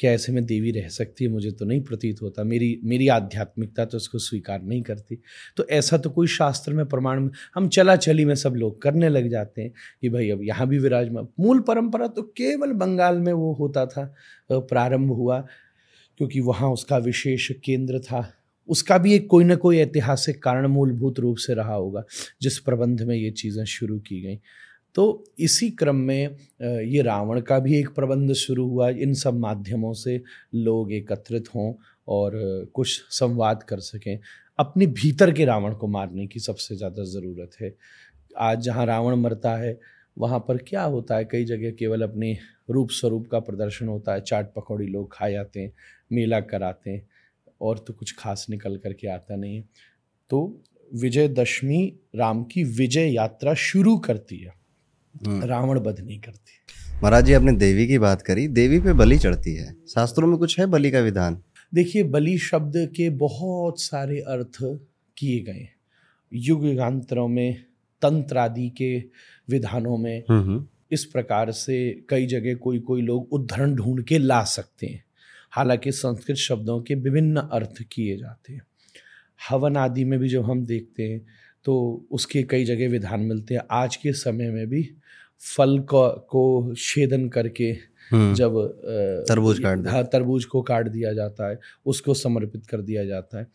क्या 0.00 0.12
ऐसे 0.12 0.32
में 0.32 0.44
देवी 0.46 0.70
रह 0.72 0.88
सकती 0.88 1.24
है, 1.24 1.30
मुझे 1.30 1.50
तो 1.50 1.64
नहीं 1.64 1.80
प्रतीत 1.82 2.20
होता। 2.22 2.44
मेरी 2.44 2.80
मेरी 2.84 3.08
आध्यात्मिकता 3.10 3.84
तो 3.84 3.96
इसको 3.96 4.18
स्वीकार 4.20 4.62
नहीं 4.62 4.82
करती। 4.82 5.18
तो 5.56 5.66
ऐसा 5.70 5.98
तो 5.98 6.10
कोई 6.10 6.26
शास्त्र 6.28 6.72
में 6.72 6.84
प्रमाण 6.86 7.28
हम 7.54 7.68
चला 7.68 7.96
चली 7.98 8.24
में 8.24 8.34
सब 8.34 8.54
लोग 8.54 8.80
करने 8.82 9.08
लग 9.08 9.28
जाते 9.30 9.62
हैं 9.62 9.72
कि 10.02 10.08
भाई 10.08 10.30
अब 10.30 10.42
यहाँ 10.44 10.68
भी 10.68 10.78
विराजमान। 10.78 11.28
मूल 11.40 11.60
परंपरा 11.60 12.06
तो 12.08 12.22
केवल 12.36 12.72
बंगाल 12.74 13.18
में 13.18 13.32
वो 13.32 13.52
होता 13.54 13.86
था 13.86 14.04
प्रारंभ 14.50 15.12
हुआ, 15.12 15.40
क्योंकि 16.20 16.40
वहाँ 16.40 16.70
उसका 16.70 16.98
विशेष 17.00 17.50
केंद्र 17.64 17.98
था। 18.00 18.26
उसका 18.68 18.98
भी 18.98 19.14
एक 19.14 19.26
कोई 19.26 19.44
ना 19.44 19.54
कोई 19.56 19.78
ऐतिहासिक 19.78 20.42
कारण 20.42 20.66
मूलभूत 20.66 21.18
रूप 21.18 21.36
से 21.36 21.54
रहा 21.54 21.74
होगा, 21.74 22.04
जिस 22.42 22.58
प्रबंध 22.58 23.02
में 23.02 23.14
ये 23.16 23.30
चीज़ें 23.32 23.64
शुरू 23.66 23.98
की 23.98 24.20
गई। 24.22 24.38
तो 24.94 25.24
इसी 25.38 25.70
क्रम 25.70 25.96
में 25.96 26.36
ये 26.62 27.02
रावण 27.02 27.40
का 27.40 27.58
भी 27.58 27.78
एक 27.78 27.88
प्रबंध 27.94 28.32
शुरू 28.34 28.66
हुआ। 28.68 28.88
इन 28.90 29.14
सब 29.14 29.38
माध्यमों 29.38 29.92
से 29.94 30.20
लोग 30.56 30.92
एकत्रित 30.92 31.48
हों 31.54 31.72
और 32.08 32.32
कुछ 32.74 33.00
संवाद 33.10 33.62
कर 33.62 33.80
सकें। 33.80 34.18
अपने 34.58 34.86
भीतर 34.88 35.32
के 35.32 35.44
रावण 35.44 35.74
को 35.74 35.86
मारने 35.88 36.26
की 36.26 36.40
सबसे 36.40 36.76
ज़्यादा 36.76 37.04
ज़रूरत 37.06 37.50
है। 37.60 37.74
आज 38.38 38.60
जहाँ 38.60 38.86
रावण 38.86 39.14
मरता 39.16 39.56
है, 39.56 39.78
वहाँ 40.16 40.38
पर 40.48 40.56
क्या 40.58 40.82
होता 40.84 41.16
है? 41.16 41.24
कई 41.24 41.44
जगह 41.44 41.70
केवल 41.70 42.02
अपने 42.02 42.36
रूप 42.70 42.90
स्वरूप 42.90 43.28
का 43.28 43.38
प्रदर्शन 43.40 43.88
होता 43.88 44.14
है। 44.14 44.20
चाट 44.20 44.52
पकौड़ी 44.54 44.86
लोग 44.86 45.12
खा 45.12 45.28
जाते 45.30 45.60
हैं, 45.60 45.72
मेला 46.12 46.40
कराते 46.42 46.90
हैं 46.90 47.06
और 47.60 47.78
तो 47.78 47.92
कुछ 47.92 48.14
खास 48.18 48.46
निकल 48.50 48.76
करके 48.76 49.08
आता 49.08 49.36
नहीं 49.36 49.56
है। 49.56 49.64
तो 50.30 50.62
विजयदशमी 50.90 51.82
राम 52.16 52.42
की 52.44 52.64
विजय 52.64 53.12
यात्रा 53.14 53.54
शुरू 53.54 53.96
करती 53.98 54.36
है। 54.36 54.58
रावण 55.26 55.80
बध 55.80 56.00
नहीं 56.00 56.20
करती। 56.20 56.52
महाराज 57.02 57.24
जी 57.24 57.32
आपने 57.32 57.52
देवी 57.52 57.86
की 57.86 57.98
बात 57.98 58.22
करी। 58.22 58.48
देवी 58.48 58.80
पे 58.80 58.92
बलि 58.92 59.18
चढ़ती 59.18 59.54
है। 59.54 59.74
शास्त्रों 59.88 60.28
में 60.28 60.38
कुछ 60.38 60.60
है 60.60 60.66
बलि 60.66 60.90
का 60.90 61.00
विधान? 61.00 61.42
देखिए 61.74 62.02
बलि 62.02 62.38
शब्द 62.38 62.72
के 62.76 63.10
बहुत 63.10 63.80
सारे 63.80 64.18
अर्थ 64.18 64.56
किए 65.18 65.40
गए 65.40 65.68
युग 66.32 66.66
युगांतरों 66.66 67.28
में 67.28 67.62
तंत्र 68.02 68.38
आदि 68.38 68.68
के 68.70 68.98
विधानों 69.48 69.96
में 69.96 70.22
हम्म, 70.30 70.42
हम्म। 70.42 70.66
इस 70.92 71.04
प्रकार 71.04 71.50
से 71.52 72.02
कई 72.08 72.26
जगह 72.26 72.54
कोई 72.54 72.78
कोई 72.78 73.02
लोग 73.02 73.28
उद्धरण 73.32 73.74
ढूंढ 73.74 74.02
के 74.02 74.18
ला 74.18 74.42
सकते 74.44 74.86
हैं। 74.86 75.04
हालाँकि 75.50 75.92
संस्कृत 75.92 76.36
शब्दों 76.36 76.80
के 76.82 76.94
विभिन्न 76.94 77.36
अर्थ 77.36 77.82
किए 77.92 78.16
जाते 78.16 78.52
हैं। 78.52 78.62
हवन 79.50 79.76
आदि 79.76 80.04
में 80.04 80.18
भी 80.18 80.28
जब 80.28 80.44
हम 80.44 80.66
देखते 80.66 81.02
हैं 81.02 81.26
तो 81.64 82.04
उसके 82.10 82.42
कई 82.42 82.64
जगह 82.64 82.88
विधान 82.88 83.20
मिलते 83.20 83.54
हैं। 83.54 83.62
आज 83.70 83.96
के 83.96 84.12
समय 84.12 84.50
में 84.50 84.66
भी 84.66 84.90
फल 85.42 85.78
को 85.80 86.08
को 86.30 86.74
छेदन 86.78 87.28
करके 87.28 87.70
हम्म। 88.10 88.34
जब 88.34 88.56
तरबूज 89.28 89.58
काट 89.58 89.86
हाँ 89.86 90.02
तरबूज 90.04 90.44
को 90.44 90.62
काट 90.62 90.88
दिया 90.88 91.12
जाता 91.12 91.48
है 91.50 91.58
उसको 91.86 92.14
समर्पित 92.14 92.66
कर 92.66 92.80
दिया 92.80 93.04
जाता 93.04 93.38
है। 93.38 93.46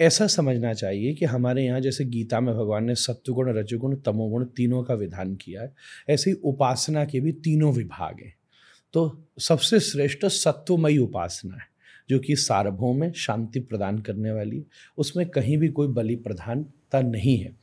ऐसा 0.00 0.26
समझना 0.26 0.72
चाहिए 0.72 1.12
कि 1.14 1.24
हमारे 1.24 1.64
यहाँ 1.64 1.80
जैसे 1.80 2.04
गीता 2.04 2.40
में 2.40 2.54
भगवान 2.54 2.84
ने 2.84 2.94
सत्वगुण 2.94 3.52
रजगुण 3.58 3.94
तमोगुण 3.96 4.44
तीनों 4.46 4.82
का 4.82 4.94
विधान 4.94 5.34
किया 5.34 5.62
है 5.62 5.72
ऐसे 6.08 6.30
ही 6.30 6.36
उपासना 6.44 7.04
के 7.04 7.20
भी 7.20 7.32
तीनों 7.32 7.72
विभाग 7.72 8.20
हैं। 8.20 8.34
तो 8.94 9.26
सबसे 9.38 9.80
श्रेष्ठ 9.80 10.24
सत्वमयी 10.26 10.98
उपासना 10.98 11.54
है 11.54 11.72
जो 12.10 12.18
कि 12.18 12.36
सार्वभौम 12.36 13.00
में 13.00 13.12
शांति 13.12 13.60
प्रदान 13.60 13.98
करने 13.98 14.32
वाली 14.32 14.64
उसमें 14.98 15.28
कहीं 15.28 15.56
भी 15.58 15.68
कोई 15.68 15.88
बलि 15.88 16.16
प्रधानता 16.16 17.00
नहीं 17.00 17.38
है। 17.38 17.56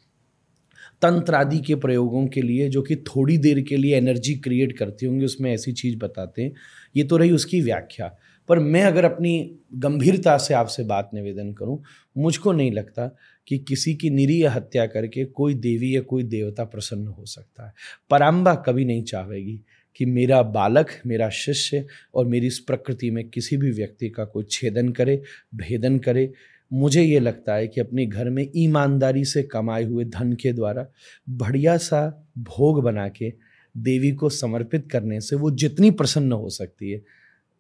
तंत्र 1.02 1.36
आदि 1.36 1.60
के 1.60 1.76
प्रयोगों 1.76 2.28
के 2.28 2.41
लिए, 2.41 2.70
जो 2.70 2.82
कि 2.82 2.95
थोड़ी 2.95 3.38
देर 3.38 3.62
के 3.62 3.78
लिए 3.78 3.95
एनर्जी 3.95 4.36
क्रिएट 4.36 4.78
करती 4.78 5.06
होंगी, 5.06 5.26
उसमें 5.26 5.54
ऐसी 5.54 5.72
चीज़ 5.72 5.97
बताते 5.97 6.43
हैं। 6.43 6.54
ये 6.95 7.04
तो 7.04 7.18
रही 7.18 7.32
उसकी 7.32 7.62
व्याख्या। 7.62 8.16
पर 8.47 8.60
मैं 8.60 8.84
अगर 8.84 9.06
अपनी 9.06 9.56
गंभीरता 9.74 10.38
से 10.38 10.54
आपसे 10.54 10.84
बात 10.84 11.10
निवेदन 11.14 11.54
करूँ, 11.54 11.84
मुझको 12.18 12.52
नहीं 12.52 12.72
लगता 12.72 13.18
कि 13.47 13.58
किसी 13.58 13.95
की 13.95 14.10
निरीय 14.10 14.47
हत्या 14.47 14.86
करके 14.86 15.26
कोई 15.26 15.54
देवी 15.54 15.95
या 15.95 16.02
कोई 16.02 16.24
देवता 16.24 16.64
प्रसन्न 16.64 17.08
हो 17.08 17.26
सकता 17.26 17.68
है। 17.68 17.74
पराम्बा 18.10 18.56
कभी 18.56 18.86
नहीं 18.86 19.04
चाहेगी 19.04 19.62
कि 19.95 20.06
मेरा 20.06 20.41
बालक, 20.41 20.88
मेरा 21.06 21.30
शिष्य 21.30 21.88
और 22.16 22.26
मेरी 22.26 22.47
इस 22.47 22.60
प्रकृति 22.60 23.12
में 23.12 23.30
किसी 23.30 23.58
भी 23.58 23.72
व्यक्ति 23.72 24.10
का 24.10 24.26
कोई 24.26 24.43
छेदन 24.52 24.89
करे, 24.89 25.22
भेदन 25.56 25.99
करे 25.99 26.34
मुझे 26.74 27.03
ये 27.03 27.19
लगता 27.19 27.53
है 27.53 27.67
कि 27.67 27.82
अपने 27.82 28.05
घर 28.05 28.30
में 28.30 28.51
ईमानदारी 28.55 29.26
से 29.26 29.43
कमाए 29.43 29.84
हुए 29.84 30.05
धन 30.05 30.34
के 30.34 30.53
द्वारा 30.53 30.88
बढ़िया 31.30 31.78
सा 31.78 32.28
भोग 32.38 32.84
बना 32.84 33.07
के 33.07 33.34
देवी 33.78 34.11
को 34.11 34.30
समर्पित 34.30 34.88
करने 34.91 35.22
से 35.22 35.36
वो 35.36 35.51
जितनी 35.51 35.91
प्रसन्न 35.91 36.32
हो 36.32 36.49
सकती 36.49 36.91
है। 36.91 37.01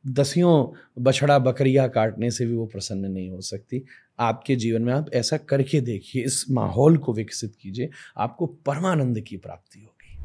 दसियों 0.07 0.67
बछड़ा 1.03 1.39
बकरिया 1.39 1.87
काटने 1.87 2.31
से 2.31 2.45
भी 2.45 2.53
वो 2.53 2.65
प्रसन्न 2.65 3.11
नहीं 3.11 3.29
हो 3.29 3.41
सकती। 3.41 3.85
आपके 4.19 4.55
जीवन 4.55 4.81
में 4.81 4.93
आप 4.93 5.13
ऐसा 5.13 5.37
करके 5.37 5.81
देखिए, 5.81 6.23
इस 6.23 6.45
माहौल 6.51 6.97
को 6.97 7.13
विकसित 7.13 7.53
कीजिए, 7.61 7.89
आपको 8.17 8.45
परमानंद 8.45 9.19
की 9.19 9.37
प्राप्ति 9.37 9.79
होगी। 9.79 10.17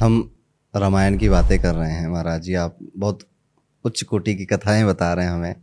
हम 0.00 0.34
रामायण 0.76 1.18
की 1.18 1.28
बातें 1.28 1.62
कर 1.62 1.74
रहे 1.74 1.92
हैं 1.92 2.08
महाराज 2.08 2.42
जी, 2.42 2.54
आप 2.54 2.78
बहुत 2.96 3.18
उच्च 3.84 4.02
कोटि 4.02 4.34
की 4.34 4.44
कथाएँ 4.44 4.84
बता 4.84 5.14
रहे 5.14 5.24
हैं 5.24 5.32
हमें। 5.32 5.54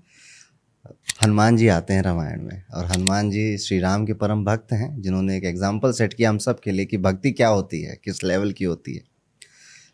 हनुमान 1.23 1.57
जी 1.57 1.67
आते 1.67 1.93
हैं 1.93 2.01
रामायण 2.03 2.41
में 2.41 2.63
और 2.73 2.85
हनुमान 2.85 3.29
जी 3.31 3.57
श्री 3.57 3.79
राम 3.79 4.05
के 4.05 4.13
परम 4.15 4.43
भक्त 4.45 4.73
हैं, 4.73 5.01
जिन्होंने 5.01 5.37
एक 5.37 5.45
एग्ज़ाम्पल 5.45 5.91
सेट 5.91 6.13
किया 6.13 6.29
हम 6.29 6.37
सब 6.39 6.59
के 6.59 6.71
लिए 6.71 6.85
कि 6.85 6.97
भक्ति 6.99 7.31
क्या 7.31 7.47
होती 7.47 7.81
है, 7.81 7.97
किस 8.03 8.23
लेवल 8.23 8.51
की 8.51 8.65
होती 8.65 8.95
है। 8.95 9.03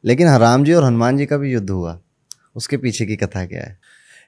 लेकिन 0.04 0.28
राम 0.38 0.64
जी 0.64 0.74
और 0.74 0.84
हनुमान 0.84 1.18
जी 1.18 1.26
का 1.26 1.38
भी 1.38 1.52
युद्ध 1.54 1.70
हुआ। 1.70 2.00
उसके 2.56 2.78
पीछे 2.78 3.06
की 3.06 3.16
कथा 3.16 3.46
क्या 3.46 3.62
है? 3.62 3.78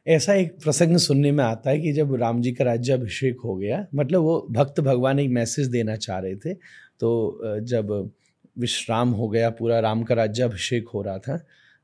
ऐसा 0.07 0.34
एक 0.34 0.55
प्रसंग 0.63 0.97
सुनने 0.97 1.32
में 1.32 1.43
आता 1.43 1.70
है 1.70 1.80
कि 1.80 1.91
जब 1.93 2.13
राम 2.15 2.41
जी 2.41 2.51
का 2.51 2.65
राज्य 2.65 2.93
अभिषेक 2.93 3.39
हो 3.45 3.55
गया 3.55 3.86
मतलब 3.95 4.22
वो 4.22 4.45
भक्त 4.51 4.80
भगवान 4.80 5.20
एक 5.20 5.30
मैसेज 5.30 5.67
देना 5.67 5.95
चाह 5.97 6.20
रहे 6.20 6.36
थे 6.36 6.53
तो 6.53 7.59
जब 7.61 8.11
विश्राम 8.57 9.09
हो 9.09 9.28
गया, 9.30 9.49
पूरा 9.49 9.80
राम 9.80 10.03
का 10.03 10.15
राज्य 10.15 10.43
अभिषेक 10.43 10.88
हो 10.93 11.01
रहा 11.01 11.17
था 11.17 11.38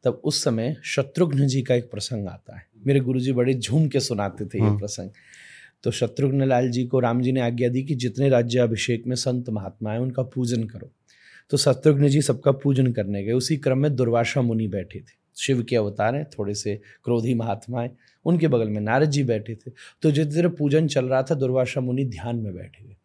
तब 0.05 0.21
उस 0.23 0.43
समय 0.43 0.75
शत्रुघ्न 0.83 1.47
जी 1.47 1.61
का 1.61 1.75
एक 1.75 1.91
प्रसंग 1.91 2.27
आता 2.27 2.57
है। 2.57 2.67
मेरे 2.87 2.99
गुरु 2.99 3.19
जी 3.19 3.31
बड़े 3.31 3.53
झूम 3.53 3.87
के 3.87 3.99
सुनाते 3.99 4.45
थे 4.45 4.57
ये 4.57 4.65
हाँ। 4.65 4.77
प्रसंग। 4.77 5.09
तो 5.83 5.91
शत्रुघ्न 5.91 6.43
लाल 6.43 6.69
जी 6.69 6.85
को 6.85 6.99
राम 6.99 7.21
जी 7.21 7.31
ने 7.31 7.41
आज्ञा 7.41 7.69
दी 7.69 7.83
कि 7.83 7.95
जितने 7.95 8.29
राज्य 8.29 8.59
अभिषेक 8.59 9.07
में 9.07 9.15
संत 9.15 9.49
महात्मा 9.49 9.91
है 9.91 9.99
उनका 9.99 10.23
पूजन 10.23 10.63
करो। 10.63 10.91
तो 11.49 11.57
शत्रुघ्न 11.57 12.07
जी 12.07 12.21
सबका 12.21 12.51
पूजन 12.51 12.91
करने 12.91 13.23
गए। 13.23 13.31
उसी 13.31 13.57
क्रम 13.57 13.77
में 13.77 13.95
दुर्वासा 13.95 14.41
मुनि 14.41 14.67
बैठे 14.67 14.99
थे। 14.99 15.25
शिव 15.37 15.63
के 15.63 15.75
अवतार 15.75 16.15
हैं 16.15 16.25
थोड़े 16.25 16.53
से 16.53 16.81
क्रोधी 17.03 17.33
महात्माएँ 17.33 17.89
उनके 18.25 18.47
बगल 18.47 18.69
में 18.69 18.81
नारद 18.81 19.09
जी 19.09 19.23
बैठे 19.23 19.55
थे। 19.55 19.71
तो 20.01 20.11
तरह 20.11 20.49
पूजन 20.49 20.87
चल 20.87 21.05
रहा 21.05 21.23
था 21.23 21.35
दुर्वासा 21.35 21.81
मुनि 21.81 22.05
ध्यान 22.05 22.35
में 22.35 22.55
बैठे 22.55 22.83
हुए। 22.83 22.95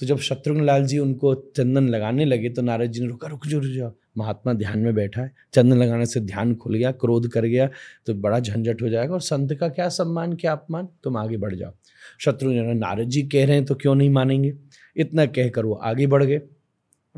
तो 0.00 0.06
जब 0.06 0.18
शत्रुघ्न 0.18 0.64
लाल 0.64 0.84
जी 0.86 0.98
उनको 0.98 1.34
चंदन 1.34 1.88
लगाने 1.88 2.24
लगे 2.24 2.48
तो 2.48 2.62
नारद 2.62 2.90
जी 2.90 3.00
ने 3.00 3.06
रुका, 3.06 3.28
रुक 3.28 3.46
जो 3.46 3.58
रुक 3.58 3.72
जाओ। 3.72 3.92
महात्मा 4.18 4.52
ध्यान 4.52 4.78
में 4.78 4.94
बैठा 4.94 5.22
है। 5.22 5.32
चंदन 5.52 5.76
लगाने 5.76 6.06
से 6.06 6.20
ध्यान 6.20 6.54
खुल 6.54 6.74
गया, 6.74 6.92
क्रोध 6.92 7.28
कर 7.28 7.44
गया 7.44 7.68
तो 8.06 8.14
बड़ा 8.14 8.40
झंझट 8.40 8.82
हो 8.82 8.88
जाएगा। 8.88 9.14
और 9.14 9.20
संत 9.20 9.54
का 9.54 9.68
क्या 9.68 9.88
सम्मान, 9.88 10.32
क्या 10.32 10.52
अपमान? 10.52 10.88
तुम 11.04 11.16
आगे 11.16 11.36
बढ़ 11.36 11.54
जाओ। 11.54 11.72
शत्रुघ्न 12.20 12.76
नारद 12.76 13.08
जी 13.08 13.22
कह 13.22 13.46
रहे 13.46 13.56
हैं 13.56 13.64
तो 13.64 13.74
क्यों 13.74 13.94
नहीं 13.94 14.10
मानेंगे? 14.10 14.54
इतना 14.96 15.26
कहकर 15.26 15.66
वो 15.66 15.74
आगे 15.74 16.06
बढ़ 16.06 16.24
गए। 16.24 16.40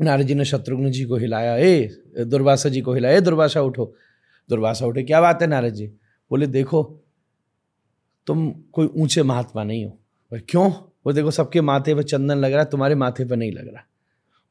नारद 0.01 0.27
जी 0.27 0.33
ने 0.33 0.45
शत्रुघ्न 0.45 0.91
जी 0.91 1.05
को 1.05 1.15
हिलाया, 1.15 1.55
ए, 1.55 1.89
दुर्वासा 2.19 2.69
जी 2.69 2.81
को 2.81 2.93
हिलाया, 2.93 3.17
ए, 3.17 3.21
दुर्वासा 3.21 3.61
उठो। 3.61 3.95
दुर्वासा 4.49 4.85
उठे, 4.85 5.03
क्या 5.03 5.21
बात 5.21 5.41
है, 5.41 5.47
नारद 5.47 5.73
जी? 5.73 5.87
बोले, 6.29 6.47
देखो, 6.47 7.03
तुम 8.27 8.51
कोई 8.71 8.87
ऊँचे 8.87 9.23
महात्मा 9.23 9.63
नहीं 9.63 9.85
हो। 9.85 9.99
क्यों? 10.33 10.92
वो 11.05 11.13
देखो 11.13 11.31
सबके 11.31 11.61
माथे 11.61 11.95
पर 11.95 12.03
चंदन 12.03 12.37
लग 12.37 12.51
रहा 12.51 12.61
है 12.61 12.69
तुम्हारे 12.69 12.95
माथे 12.95 13.25
पर 13.25 13.35
नहीं 13.35 13.51
लग 13.51 13.67
रहा। 13.67 13.85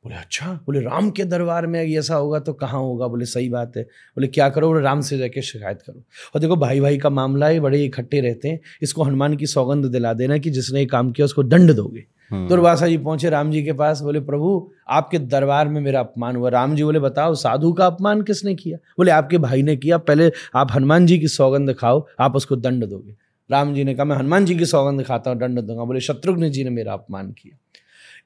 बोले 0.04 0.14
अच्छा? 0.14 0.52
बोले 0.66 0.80
राम 0.80 1.10
के 1.10 1.24
दरबार 1.24 1.66
में 1.66 1.98
ऐसा 1.98 2.14
होगा 2.14 2.38
तो 2.38 2.52
कहाँ 2.52 2.80
होगा? 2.80 3.06
बोले 3.06 3.24
सही 3.24 3.48
बात 3.48 3.72
है। 3.76 3.82
बोले 3.82 4.26
क्या 4.26 4.48
करो? 4.48 4.68
बोले 4.68 4.80
राम 4.80 5.00
से 5.00 5.18
जाके 5.18 5.42
शिकायत 5.42 5.82
करो। 5.82 6.02
और 6.34 6.40
देखो 6.40 6.56
भाई 6.56 6.80
भाई 6.80 6.98
का 6.98 7.10
मामला 7.10 7.48
है 7.48 7.60
बड़े 7.60 7.84
इकट्ठे 7.84 8.20
रहते 8.20 8.48
हैं। 8.48 8.60
इसको 8.82 9.02
हनुमान 9.02 9.36
की 9.36 9.46
सौगंध 9.46 9.84
दिला 9.84 10.12
देना 10.12 10.38
कि 10.38 10.50
जिसने 10.50 10.80
ये 10.80 10.86
काम 10.86 11.12
किया 11.12 11.24
उसको 11.24 11.42
दंड 11.42 11.72
दोगे। 11.72 12.04
हम्म। 12.30 12.48
दुर्वासा 12.48 12.86
जी 12.86 12.98
पहुँचे 12.98 13.30
राम 13.30 13.50
जी 13.50 13.62
के 13.62 13.72
पास 13.72 14.00
बोले 14.00 14.20
प्रभु 14.20 14.70
आपके 14.88 15.18
दरबार 15.18 15.68
में 15.68 15.80
मेरा 15.80 16.00
अपमान 16.00 16.36
हुआ। 16.36 16.48
राम 16.48 16.76
जी 16.76 16.84
बोले 16.84 16.98
बताओ 16.98 17.34
साधु 17.34 17.72
का 17.72 17.86
अपमान 17.86 18.22
किसने 18.22 18.54
किया? 18.54 18.76
बोले 18.76 19.10
आपके 19.10 19.38
भाई 19.38 19.62
ने 19.62 19.76
किया। 19.76 19.98
पहले 19.98 20.32
आप 20.54 20.68
हनुमान 20.72 21.06
जी 21.06 21.18
की 21.18 21.28
सौगंध 21.28 21.74
खाओ 21.74 22.06
आप 22.20 22.36
उसको 22.36 22.56
दंड 22.56 22.84
दोगे। 22.84 23.21
राम 23.52 23.74
जी 23.74 23.84
ने 23.84 23.94
कहा 23.94 24.04
मैं 24.04 24.16
हनुमान 24.16 24.44
जी 24.44 24.54
की 24.54 24.66
सौगंध 24.66 25.04
खाता 25.04 25.30
हूँ 25.30 25.38
दंड 25.38 25.60
दूँगा। 25.60 25.84
बोले 25.84 26.00
शत्रुघ्न 26.00 26.50
जी 26.50 26.64
ने 26.64 26.70
मेरा 26.70 26.92
अपमान 26.92 27.30
किया। 27.32 27.58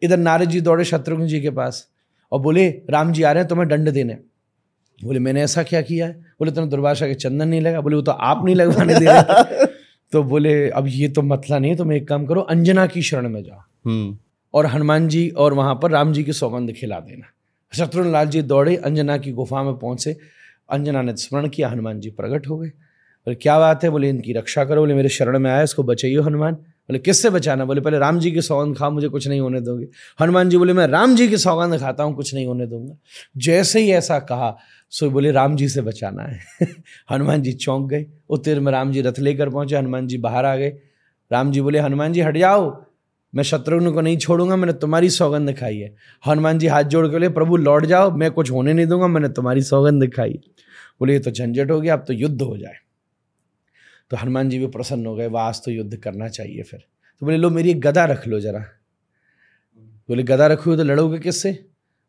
इधर 0.02 0.18
नारद 0.18 0.48
जी 0.48 0.60
दौड़े 0.60 0.84
शत्रुघ्न 0.84 1.26
जी 1.26 1.40
के 1.40 1.50
पास 1.50 1.88
और 2.32 2.40
बोले 2.40 2.68
राम 2.90 3.12
जी 3.12 3.22
आ 3.22 3.32
रहे 3.32 3.42
हैं 3.42 3.48
तुम्हें 3.48 3.68
दंड 3.68 3.90
देने। 3.90 4.14
बोले 5.04 5.18
मैंने 5.18 5.42
ऐसा 5.42 5.62
क्या 5.62 5.82
किया 5.82 6.06
है? 6.06 6.12
बोले 6.12 6.50
तुम्हें 6.50 6.70
दुर्भाषा 6.70 7.06
के 7.06 7.14
चंदन 7.14 7.48
नहीं 7.48 7.60
लगा? 7.60 7.80
बोले 7.80 7.96
वो 7.96 8.02
तो 8.02 8.12
आप 8.12 8.44
नहीं 8.44 8.54
लगवाने 8.54 8.94
दे 8.94 9.04
रहे 9.04 9.66
तो 10.12 10.22
बोले 10.22 10.68
अब 10.70 10.86
ये 10.86 11.08
तो 11.08 11.22
मतला 11.22 11.58
नहीं 11.58 11.76
तुम 11.76 11.92
एक 11.92 12.08
काम 12.08 12.26
करो 12.26 12.40
अंजना 12.40 12.86
की 12.86 13.02
शरण 13.02 13.28
में 13.28 13.42
जाओ 13.42 13.58
हम्म। 13.86 14.18
और 14.54 14.66
हनुमान 14.66 15.08
जी 15.08 15.28
और 15.28 15.54
वहाँ 15.54 15.74
पर 15.82 15.90
राम 15.90 16.12
जी 16.12 16.24
की 16.24 16.32
सौगंध 16.32 16.72
खिला 16.72 17.00
देना। 17.00 17.26
शत्रुघ्न 17.72 18.12
लाल 18.12 18.28
जी 18.28 18.42
दौड़े 18.42 18.76
अंजना 18.76 19.16
की 19.18 19.32
गुफा 19.32 19.62
में 19.62 19.74
पहुँचे। 19.74 20.16
अंजना 20.70 21.02
ने 21.02 21.16
स्मरण 21.16 21.48
किया 21.48 21.68
हनुमान 21.68 22.00
जी 22.00 22.10
प्रकट 22.10 22.48
हो 22.48 22.58
गए। 22.58 22.72
बोले, 23.26 23.34
क्या 23.34 23.58
बात 23.58 23.84
है? 23.84 23.90
बोले, 23.90 24.08
इनकी 24.08 24.32
रक्षा 24.32 24.64
करो। 24.64 24.80
बोले, 24.80 24.94
मेरे 24.94 25.08
शरण 25.08 25.38
में 25.38 25.50
आया 25.50 25.62
इसको 25.62 25.82
बचाइए 25.82 26.16
हनुमान। 26.16 26.54
बोले, 26.54 26.98
किससे 26.98 27.30
बचाना? 27.30 27.64
बोले, 27.64 27.80
पहले 27.80 27.98
राम 27.98 28.18
जी 28.18 28.30
की 28.30 28.42
सौगंध 28.42 28.76
खा 28.76 28.90
मुझे 28.90 29.08
कुछ 29.08 29.28
नहीं 29.28 29.40
होने 29.40 29.60
दोगे। 29.60 29.86
हनुमान 30.20 30.48
जी 30.48 30.56
बोले, 30.56 30.72
मैं 30.72 30.86
राम 30.86 31.16
जी 31.16 31.28
की 31.28 31.36
सौगंध 31.36 31.80
खाता 31.80 32.02
हूँ, 32.02 32.14
कुछ 32.14 32.34
नहीं 32.34 32.46
होने 32.46 32.66
दूँगा। 32.66 32.96
जैसे 33.36 33.80
ही 33.80 33.90
ऐसा 33.90 34.18
कहा, 34.18 34.56
सो 34.90 35.10
बोले, 35.10 35.30
राम 35.30 35.56
जी 35.56 35.68
से 35.68 35.82
बचाना 35.82 36.22
है। 36.22 36.40
हनुमान 37.10 37.42
जी 37.42 37.52
चौंक 37.52 37.90
गए 37.90 38.06
उतर 38.30 38.60
में 38.60 38.72
राम 38.72 38.92
जी 38.92 39.00
रथ 39.00 39.18
लेकर 39.18 39.48
पहुँचे, 39.48 39.76
हनुमान 39.76 40.06
जी 40.06 40.18
बाहर 40.18 40.44
आ 40.44 40.56
गए। 40.56 40.76
राम 41.32 41.52
जी 41.52 41.60
बोले, 41.60 41.78
हनुमान 41.78 42.12
जी, 42.12 42.20
हट 42.20 42.36
जाओ। 42.36 42.86
मैं 43.34 43.42
शत्रुघ्न 43.42 43.92
को 43.92 44.00
नहीं 44.00 44.16
छोड़ूँगा, 44.16 44.56
मैंने 44.56 44.72
तुम्हारी 44.72 45.10
सौगंध 45.10 45.58
खाई 45.58 45.76
है। 45.76 45.94
हनुमान 46.26 46.58
जी 46.58 46.66
हाथ 46.66 46.84
जोड़ 46.84 47.06
के 47.06 47.12
बोले, 47.12 47.28
प्रभु, 47.28 47.56
लौट 47.56 47.86
जाओ, 47.86 48.10
मैं 48.10 48.30
कुछ 48.30 48.50
होने 48.50 48.72
नहीं 48.72 48.86
दूँगा, 48.86 49.06
मैंने 49.06 49.28
तुम्हारी 49.28 49.62
सौगंध 49.62 50.12
खाई 50.12 50.40
बोले, 51.00 51.12
ये 51.12 51.18
तो 51.18 51.30
झंझट 51.30 51.70
हो 51.70 51.80
गया, 51.80 51.94
अब 51.94 52.04
तो 52.08 52.12
युद्ध 52.12 52.42
हो 52.42 52.56
जाए। 52.56 52.85
तो 54.10 54.16
हनुमान 54.16 54.48
जी 54.48 54.58
भी 54.58 54.66
प्रसन्न 54.66 55.06
हो 55.06 55.14
गए, 55.16 55.26
वास 55.26 55.62
तो 55.64 55.70
युद्ध 55.70 55.96
करना 55.96 56.28
चाहिए 56.28 56.62
फिर। 56.62 56.80
तो 57.22 57.26
बोले, 57.26 57.36
लो, 57.36 57.50
मेरी 57.50 57.70
एक 57.70 57.80
गदा 57.80 58.04
रख 58.04 58.26
लो 58.28 58.40
जरा। 58.40 58.58
बोले, 60.08 60.22
गदा 60.22 60.46
रखोगे 60.46 60.76
तो 60.76 60.82
लड़ोगे 60.82 61.18
किससे? 61.18 61.58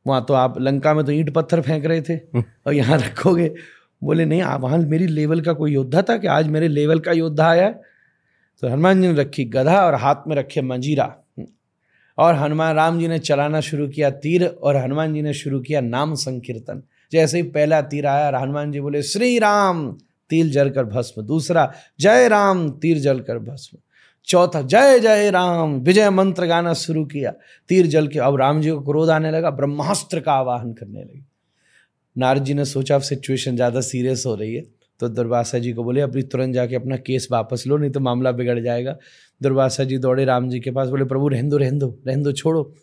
वहाँ 0.06 0.26
तो 0.28 0.34
आप 0.34 0.60
लंका 0.60 0.94
में 0.94 1.06
तो 1.06 1.12
ईंट 1.12 1.34
पत्थर 1.34 1.62
फेंक 1.62 1.86
रहे 1.86 2.02
थे 2.02 2.18
और 2.38 2.74
यहाँ 2.74 2.98
रखोगे। 2.98 3.54
बोले, 4.02 4.26
नहीं, 4.26 4.42
आप 4.42 4.62
वहाँ 4.62 4.78
मेरी 4.78 5.08
लेवल 5.08 5.42
का 5.42 5.54
कोई 5.54 5.74
योद्धा 5.74 6.02
था 6.02 6.18
कि 6.18 6.28
आज 6.28 6.48
मेरे 6.48 6.68
लेवल 6.68 7.00
का 7.00 7.12
योद्धा 7.12 7.48
आया 7.50 7.70
तो 8.64 8.68
हनुमान 8.68 9.02
जी 9.02 9.08
ने 9.08 9.14
रखी 9.14 9.46
गधा 9.46 9.80
और 9.86 9.96
हाथ 9.96 10.28
में 10.28 10.36
रखे 10.36 10.62
मंजीरा। 10.62 11.16
और 12.18 12.36
हनुमान, 12.36 12.76
राम 12.76 13.00
जी 13.00 13.08
ने 13.08 13.18
चलाना 13.20 13.60
शुरू 13.62 13.88
किया 13.88 14.10
तीर 14.12 14.46
और 14.46 14.76
हनुमान 14.76 15.14
जी 15.14 15.22
ने 15.22 15.34
शुरू 15.34 15.60
किया 15.60 15.82
नाम 15.82 16.14
संकीर्तन। 16.16 16.82
जैसे 17.12 17.38
ही 17.38 17.44
पहला 17.44 17.82
तीर 17.82 18.06
आया, 18.06 18.38
हनुमान 18.40 18.72
जी 18.72 18.80
बोले 18.80 19.02
श्री 19.04 19.38
राम 19.40 19.98
तीर 20.30 20.48
जल 20.48 20.70
कर 20.70 20.84
भस्म, 20.86 21.22
दूसरा 21.22 21.72
जय 22.00 22.28
राम 22.28 22.70
तीर 22.72 22.98
जल 23.00 23.20
कर 23.20 23.40
भस्म, 23.40 23.78
चौथा 24.28 24.62
जय 24.64 25.00
जय 25.00 25.30
राम, 25.32 25.74
विजय 25.80 26.10
मंत्र 26.10 26.46
गाना 26.46 26.74
शुरू 26.76 27.06
किया, 27.06 27.34
तीर 27.70 27.88
जल 27.88 28.08
के, 28.08 28.20
अब 28.20 28.36
राम 28.36 28.62
जी 28.62 28.72
को 28.72 28.80
क्रोध 28.82 29.10
आने 29.10 29.32
लगा, 29.32 29.50
ब्रह्मास्त्र 29.52 30.20
का 30.20 30.34
आवाहन 30.34 30.74
करने 30.74 31.02
लगे। 31.02 31.24
नारद 32.16 32.44
जी 32.44 32.54
ने 32.54 32.66
सोचा, 32.66 32.96
अब 32.96 33.02
सिचुएशन 33.02 33.56
ज़्यादा 33.56 33.82
सीरियस 33.82 34.24
हो 34.26 34.36
रही 34.36 34.54
है। 34.56 34.64
तो 35.00 35.08
दुर्वासा 35.10 35.58
जी 35.58 35.72
को 35.74 35.84
बोले 35.84 36.02
अभी 36.02 36.22
तुरंत 36.24 36.54
जाके 36.56 36.76
अपना 36.76 36.98
केस 36.98 37.28
वापस 37.32 37.64
लो, 37.68 37.78
नहीं 37.78 37.92
तो 37.92 38.00
मामला 38.00 38.32
बिगड़ 38.32 38.60
जाएगा। 38.60 38.96
दुर्वासा 39.42 39.84
जी 39.84 39.98
दौड़े 39.98 40.26
राम 40.26 40.50
जी 40.50 40.60
के 40.60 40.72
पास, 40.72 40.90
बोले, 40.90 41.06
प्रभु 41.06 41.28
रहन 41.28 41.50
दो 41.50 41.58
रहन 41.58 41.78
दो 41.78 41.88
रहन 42.08 42.24
दो, 42.24 42.32
छोड़ो। 42.32 42.74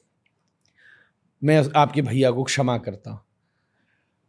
मैं 1.43 1.63
आपके 1.77 2.03
भैया 2.03 2.31
को 2.31 2.43
क्षमा 2.43 2.77
करता 2.79 3.11
हूँ। 3.11 3.21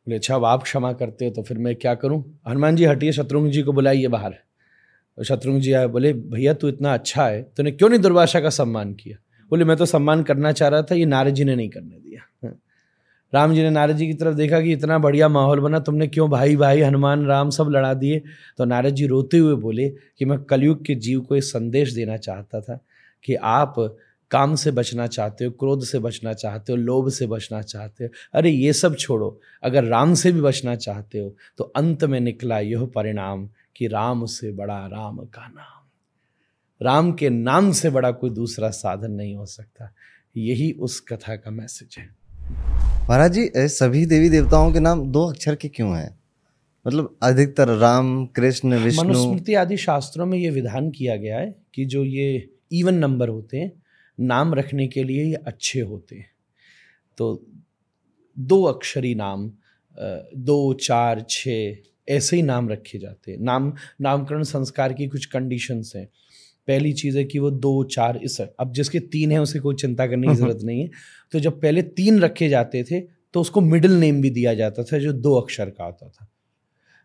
बोले 0.07 0.15
अच्छा 0.15 0.35
अब 0.35 0.45
आप 0.45 0.63
क्षमा 0.63 0.93
करते 0.93 1.25
हो 1.25 1.31
तो 1.31 1.43
फिर 1.43 1.57
मैं 1.57 1.75
क्या 1.75 1.95
करूँ? 1.95 2.39
हनुमान 2.47 2.75
जी, 2.75 2.85
हटिए, 2.85 3.11
शत्रुघ्न 3.11 3.51
जी 3.51 3.61
को 3.61 3.73
बुलाइए 3.73 4.07
बाहर. 4.07 4.31
तो 5.17 5.23
शत्रुघ्न 5.23 5.59
जी 5.59 5.73
आए, 5.73 5.87
बोले, 5.87 6.13
भैया, 6.13 6.53
तू 6.53 6.67
इतना 6.67 6.93
अच्छा 6.93 7.27
है, 7.27 7.43
तूने 7.57 7.71
क्यों 7.71 7.89
नहीं 7.89 7.99
दुर्भाषा 7.99 8.39
का 8.39 8.49
सम्मान 8.49 8.93
किया? 8.93 9.17
बोले, 9.49 9.65
मैं 9.65 9.77
तो 9.77 9.85
सम्मान 9.85 10.23
करना 10.23 10.51
चाह 10.51 10.69
रहा 10.69 10.81
था, 10.81 10.95
ये 10.95 11.05
नारद 11.05 11.33
जी 11.33 11.43
ने 11.43 11.55
नहीं 11.55 11.69
करने 11.69 11.95
दिया। 11.95 12.47
हाँ। 12.47 12.59
राम 13.33 13.53
जी 13.53 13.63
ने 13.63 13.69
नारद 13.69 13.95
जी 13.95 14.07
की 14.07 14.13
तरफ़ 14.13 14.35
देखा 14.35 14.61
कि 14.61 14.71
इतना 14.71 14.97
बढ़िया 14.97 15.29
माहौल 15.29 15.59
बना, 15.59 15.79
तुमने 15.79 16.07
क्यों 16.07 16.29
भाई 16.29 16.55
भाई, 16.55 16.81
हनुमान, 16.81 17.25
राम 17.25 17.49
सब 17.49 17.67
लड़ा 17.69 17.93
दिए? 17.93 18.21
तो 18.57 18.65
नारद 18.65 18.89
जी 18.89 19.07
रोते 19.07 19.37
हुए 19.37 19.55
बोले 19.55 19.89
कि 19.89 20.25
मैं 20.25 20.39
कलयुग 20.39 20.85
के 20.85 20.95
जीव 20.95 21.19
को 21.19 21.35
एक 21.35 21.43
संदेश 21.43 21.93
देना 21.93 22.17
चाहता 22.17 22.61
था 22.61 22.85
कि 23.23 23.35
आप 23.35 23.97
काम 24.31 24.55
से 24.55 24.71
बचना 24.71 25.07
चाहते 25.07 25.45
हो 25.45 25.51
क्रोध 25.51 25.83
से 25.83 25.99
बचना 25.99 26.33
चाहते 26.33 26.71
हो 26.71 26.77
लोभ 26.77 27.09
से 27.09 27.27
बचना 27.27 27.61
चाहते 27.61 28.03
हो 28.03 28.09
अरे 28.33 28.51
ये 28.51 28.73
सब 28.73 28.95
छोड़ो। 28.95 29.39
अगर 29.63 29.83
राम 29.83 30.13
से 30.13 30.31
भी 30.31 30.41
बचना 30.41 30.75
चाहते 30.75 31.19
हो 31.19 31.35
तो 31.57 31.63
अंत 31.75 32.03
में 32.03 32.19
निकला 32.19 32.59
यह 32.59 32.85
परिणाम 32.85 33.47
कि 33.75 33.87
राम 33.87 34.25
से 34.25 34.51
बड़ा 34.51 34.77
राम 34.87 35.17
का 35.17 35.47
नाम। 35.47 35.83
राम 36.81 37.11
के 37.11 37.29
नाम 37.29 37.71
से 37.71 37.89
बड़ा 37.89 38.11
कोई 38.11 38.29
दूसरा 38.29 38.69
साधन 38.69 39.11
नहीं 39.11 39.35
हो 39.35 39.45
सकता। 39.45 39.93
यही 40.37 40.71
उस 40.71 40.99
कथा 40.99 41.35
का 41.35 41.51
मैसेज 41.51 41.95
है। 41.97 42.09
महाराज 43.09 43.33
जी 43.33 43.49
सभी 43.55 44.05
देवी 44.05 44.29
देवताओं 44.29 44.73
के 44.73 44.79
नाम 44.79 45.05
दो 45.11 45.25
अक्षर 45.25 45.55
के 45.55 45.67
क्यों 45.67 45.95
हैं? 45.97 46.17
मतलब 46.85 47.15
अधिकतर 47.23 47.67
राम 47.69 48.25
कृष्ण 48.25 48.77
विष्णु 48.77 49.03
मनुस्मृति 49.03 49.53
आदि 49.53 49.77
शास्त्रों 49.77 50.25
में 50.25 50.37
ये 50.37 50.49
विधान 50.49 50.89
किया 50.91 51.15
गया 51.15 51.37
है 51.37 51.55
कि 51.73 51.85
जो 51.85 52.03
ये 52.03 52.49
इवन 52.71 52.95
नंबर 52.95 53.29
होते 53.29 53.57
हैं 53.57 53.71
नाम 54.19 54.53
रखने 54.53 54.87
के 54.87 55.03
लिए 55.03 55.23
ये 55.23 55.33
अच्छे 55.33 55.81
होते 55.81 56.15
हैं। 56.15 56.29
तो 57.17 57.45
दो 58.39 58.63
अक्षरी 58.63 59.15
नाम 59.15 59.51
दो 60.35 60.73
चार 60.73 61.25
छ 61.29 61.47
ऐसे 62.09 62.35
ही 62.35 62.41
नाम 62.41 62.69
रखे 62.69 62.97
जाते 62.99 63.31
हैं। 63.31 63.37
नाम 63.39 63.73
नामकरण 64.01 64.43
संस्कार 64.43 64.93
की 64.93 65.07
कुछ 65.07 65.25
कंडीशंस 65.25 65.91
हैं। 65.95 66.05
पहली 66.67 66.93
चीज़ 66.93 67.17
है 67.17 67.23
कि 67.23 67.39
वो 67.39 67.51
दो 67.51 67.83
चार 67.83 68.17
इस 68.17 68.39
अब 68.41 68.73
जिसके 68.73 68.99
तीन 68.99 69.31
है 69.31 69.39
उसे 69.41 69.59
कोई 69.59 69.75
चिंता 69.75 70.07
करने 70.07 70.27
की 70.27 70.35
ज़रूरत 70.35 70.59
नहीं 70.63 70.81
है। 70.81 70.89
तो 71.31 71.39
जब 71.39 71.61
पहले 71.61 71.81
तीन 71.81 72.19
रखे 72.19 72.49
जाते 72.49 72.83
थे 72.83 73.01
तो 73.33 73.41
उसको 73.41 73.61
मिडिल 73.61 73.91
नेम 73.91 74.21
भी 74.21 74.29
दिया 74.29 74.53
जाता 74.53 74.83
था 74.83 74.99
जो 74.99 75.13
दो 75.13 75.35
अक्षर 75.35 75.69
का 75.69 75.83
होता 75.83 76.07
था। 76.09 76.27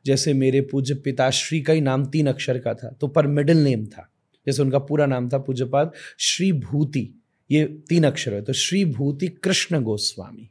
जैसे 0.07 0.33
मेरे 0.35 0.61
पूज्य 0.61 0.95
पिताश्री 0.95 1.61
का 1.61 1.73
ही 1.73 1.81
नाम 1.81 2.07
तीन 2.07 2.27
अक्षर 2.27 2.59
का 2.59 2.75
था 2.75 2.91
तो 3.01 3.09
पर 3.09 3.27
मिडिल 3.27 3.65
नेम 3.65 3.87
था। 3.87 4.11
जैसे 4.51 4.63
उनका 4.63 4.79
पूरा 4.79 5.07
नाम 5.07 5.29
था 5.29 5.39
पूज्यपाद 5.39 5.93
श्री 6.19 6.53
भूति 6.53 7.23
ये 7.51 7.65
तीन 7.65 8.05
अक्षर 8.05 8.35
है। 8.35 8.43
तो 8.43 8.53
श्री 8.53 8.85
भूति 8.85 9.29
कृष्ण 9.29 9.83
गोस्वामी। 9.83 10.51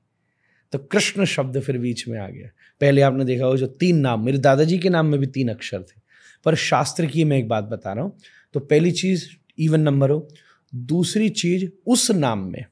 तो 0.71 0.79
कृष्ण 0.79 1.25
शब्द 1.25 1.59
फिर 1.59 1.77
बीच 1.77 2.07
में 2.07 2.19
आ 2.19 2.29
गया। 2.29 2.49
पहले 2.81 3.01
आपने 3.01 3.25
देखा 3.25 3.45
हो 3.45 3.57
जो 3.57 3.67
तीन 3.67 3.97
नाम, 3.97 4.25
मेरे 4.25 4.37
दादाजी 4.37 4.79
के 4.79 4.89
नाम 4.89 5.05
में 5.05 5.19
भी 5.19 5.27
तीन 5.27 5.49
अक्षर 5.49 5.81
थे। 5.81 6.01
पर 6.45 6.55
शास्त्र 6.55 7.05
की 7.05 7.23
मैं 7.23 7.37
एक 7.37 7.47
बात 7.47 7.63
बता 7.63 7.93
रहा 7.93 8.03
हूँ। 8.03 8.17
तो 8.53 8.59
पहली 8.59 8.91
चीज़ 8.91 9.29
इवन 9.59 9.79
नंबर 9.79 10.09
हो। 10.09 10.27
दूसरी 10.75 11.29
चीज़ 11.29 11.69
उस 11.87 12.11
नाम 12.11 12.39
में। 12.39 12.65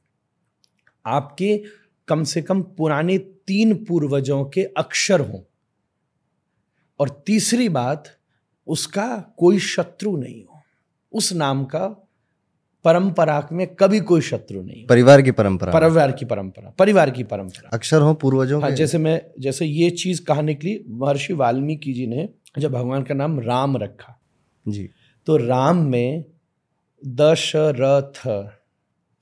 आपके 1.06 1.62
कम 2.08 2.24
से 2.24 2.42
कम 2.42 2.62
पुराने 2.62 3.18
तीन 3.18 3.84
पूर्वजों 3.84 4.44
के 4.44 4.62
अक्षर 4.62 5.20
हों। 5.20 5.40
और 7.00 7.22
तीसरी 7.26 7.68
बात, 7.68 8.18
उसका 8.66 9.34
कोई 9.38 9.58
शत्रु 9.58 10.16
नहीं 10.16 10.44
हो। 10.44 10.57
उस 11.12 11.32
नाम 11.32 11.64
का 11.64 11.86
परंपरा 12.84 13.48
में 13.52 13.66
कभी 13.74 14.00
कोई 14.00 14.20
शत्रु 14.20 14.62
नहीं 14.62 14.86
परिवार 14.86 15.22
की 15.22 15.30
परंपरा। 15.30 15.72
परिवार 15.72 16.12
की 16.12 16.24
परंपरा 16.24 16.72
परिवार 16.78 17.10
की 17.10 17.22
परंपरा। 17.24 17.70
अक्षर 17.72 18.00
हो 18.00 18.14
पूर्वजों 18.14 18.60
हाँ 18.62 18.70
जैसे 18.70 18.98
मैं 18.98 19.20
जैसे 19.40 19.66
ये 19.66 19.90
चीज़ 19.90 20.22
कहा 20.24 20.40
निकली 20.40 20.84
महर्षि 20.88 21.32
वाल्मीकि 21.32 21.92
जी 21.92 22.06
ने 22.06 22.28
जब 22.58 22.72
भगवान 22.72 23.02
का 23.02 23.14
नाम 23.14 23.40
राम 23.40 23.76
रखा 23.76 24.18
जी। 24.68 24.88
तो 25.26 25.36
राम 25.36 25.76
में 25.76 26.24
दशरथ 27.06 28.22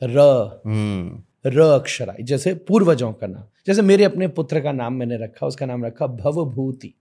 र 0.02 0.18
हम्म। 0.66 1.22
र 1.46 1.60
अक्षर 1.60 2.08
आई 2.10 2.22
जैसे 2.22 2.54
पूर्वजों 2.68 3.12
का 3.12 3.26
नाम। 3.26 3.44
जैसे 3.66 3.82
मेरे 3.82 4.04
अपने 4.04 4.28
पुत्र 4.28 4.60
का 4.60 4.72
नाम 4.72 4.94
मैंने 4.94 5.16
रखा 5.16 5.46
उसका 5.46 5.66
नाम 5.66 5.84
रखा 5.84 6.06
भवभूति। 6.06 6.94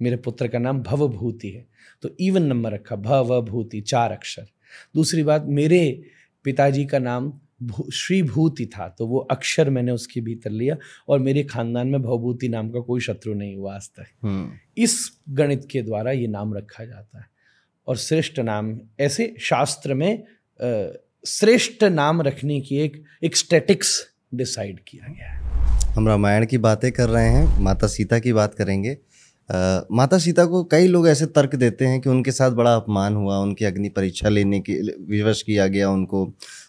मेरे 0.00 0.16
पुत्र 0.16 0.48
का 0.48 0.58
नाम 0.58 0.80
भवभूति 0.82 1.48
है। 1.48 1.66
तो 2.02 2.10
इवन 2.20 2.42
नंबर 2.42 2.72
रखा 2.72 2.96
भवभूति 2.96 3.80
चार 3.80 4.12
अक्षर। 4.12 4.46
दूसरी 4.94 5.22
बात 5.22 5.44
मेरे 5.46 6.02
पिताजी 6.44 6.84
का 6.84 6.98
नाम 6.98 7.32
श्री 7.94 8.22
भूति 8.22 8.66
था 8.66 8.88
तो 8.88 9.06
वो 9.06 9.18
अक्षर 9.30 9.70
मैंने 9.70 9.92
उसके 9.92 10.20
भीतर 10.20 10.50
लिया 10.50 10.76
और 11.08 11.18
मेरे 11.18 11.42
खानदान 11.42 11.88
में 11.88 12.02
भवभूति 12.02 12.48
नाम 12.48 12.70
का 12.70 12.80
कोई 12.80 13.00
शत्रु 13.00 13.34
नहीं 13.34 13.56
हुआ 13.56 13.74
आज 13.74 13.88
तक। 13.88 14.06
हम्म। 14.22 14.82
इस 14.82 15.18
गणित 15.28 15.68
के 15.70 15.82
द्वारा 15.82 16.12
ये 16.12 16.26
नाम 16.26 16.54
रखा 16.54 16.84
जाता 16.84 17.18
है। 17.18 17.24
और 17.86 17.96
श्रेष्ठ 17.96 18.38
नाम 18.38 18.78
ऐसे 19.00 19.34
शास्त्र 19.40 19.94
में 19.94 20.22
श्रेष्ठ 21.26 21.84
नाम 21.84 22.22
रखने 22.22 22.60
की 22.60 22.76
एक 22.76 23.02
एक 23.22 23.36
स्टेटिक्स 23.36 24.06
डिसाइड 24.34 24.80
किया 24.88 25.12
गया 25.12 25.30
है। 25.30 25.42
हम 25.94 26.08
रामायण 26.08 26.46
की 26.46 26.58
बातें 26.58 26.92
कर 26.92 27.08
रहे 27.08 27.28
हैं 27.28 27.60
माता 27.60 27.86
सीता 27.86 28.18
की 28.18 28.32
बात 28.32 28.54
करेंगे। 28.54 28.98
आ, 29.52 29.80
माता 29.92 30.18
सीता 30.18 30.44
को 30.44 30.62
कई 30.64 30.86
लोग 30.86 31.08
ऐसे 31.08 31.26
तर्क 31.26 31.54
देते 31.54 31.86
हैं 31.86 32.00
कि 32.00 32.08
उनके 32.08 32.32
साथ 32.32 32.50
बड़ा 32.50 32.74
अपमान 32.76 33.16
हुआ 33.16 33.38
उनकी 33.38 33.64
अग्नि 33.64 33.88
परीक्षा 33.88 34.28
लेने 34.28 34.60
की 34.60 34.74
विवश 35.08 35.42
किया 35.42 35.66
गया 35.66 35.90
उनको 35.90 36.24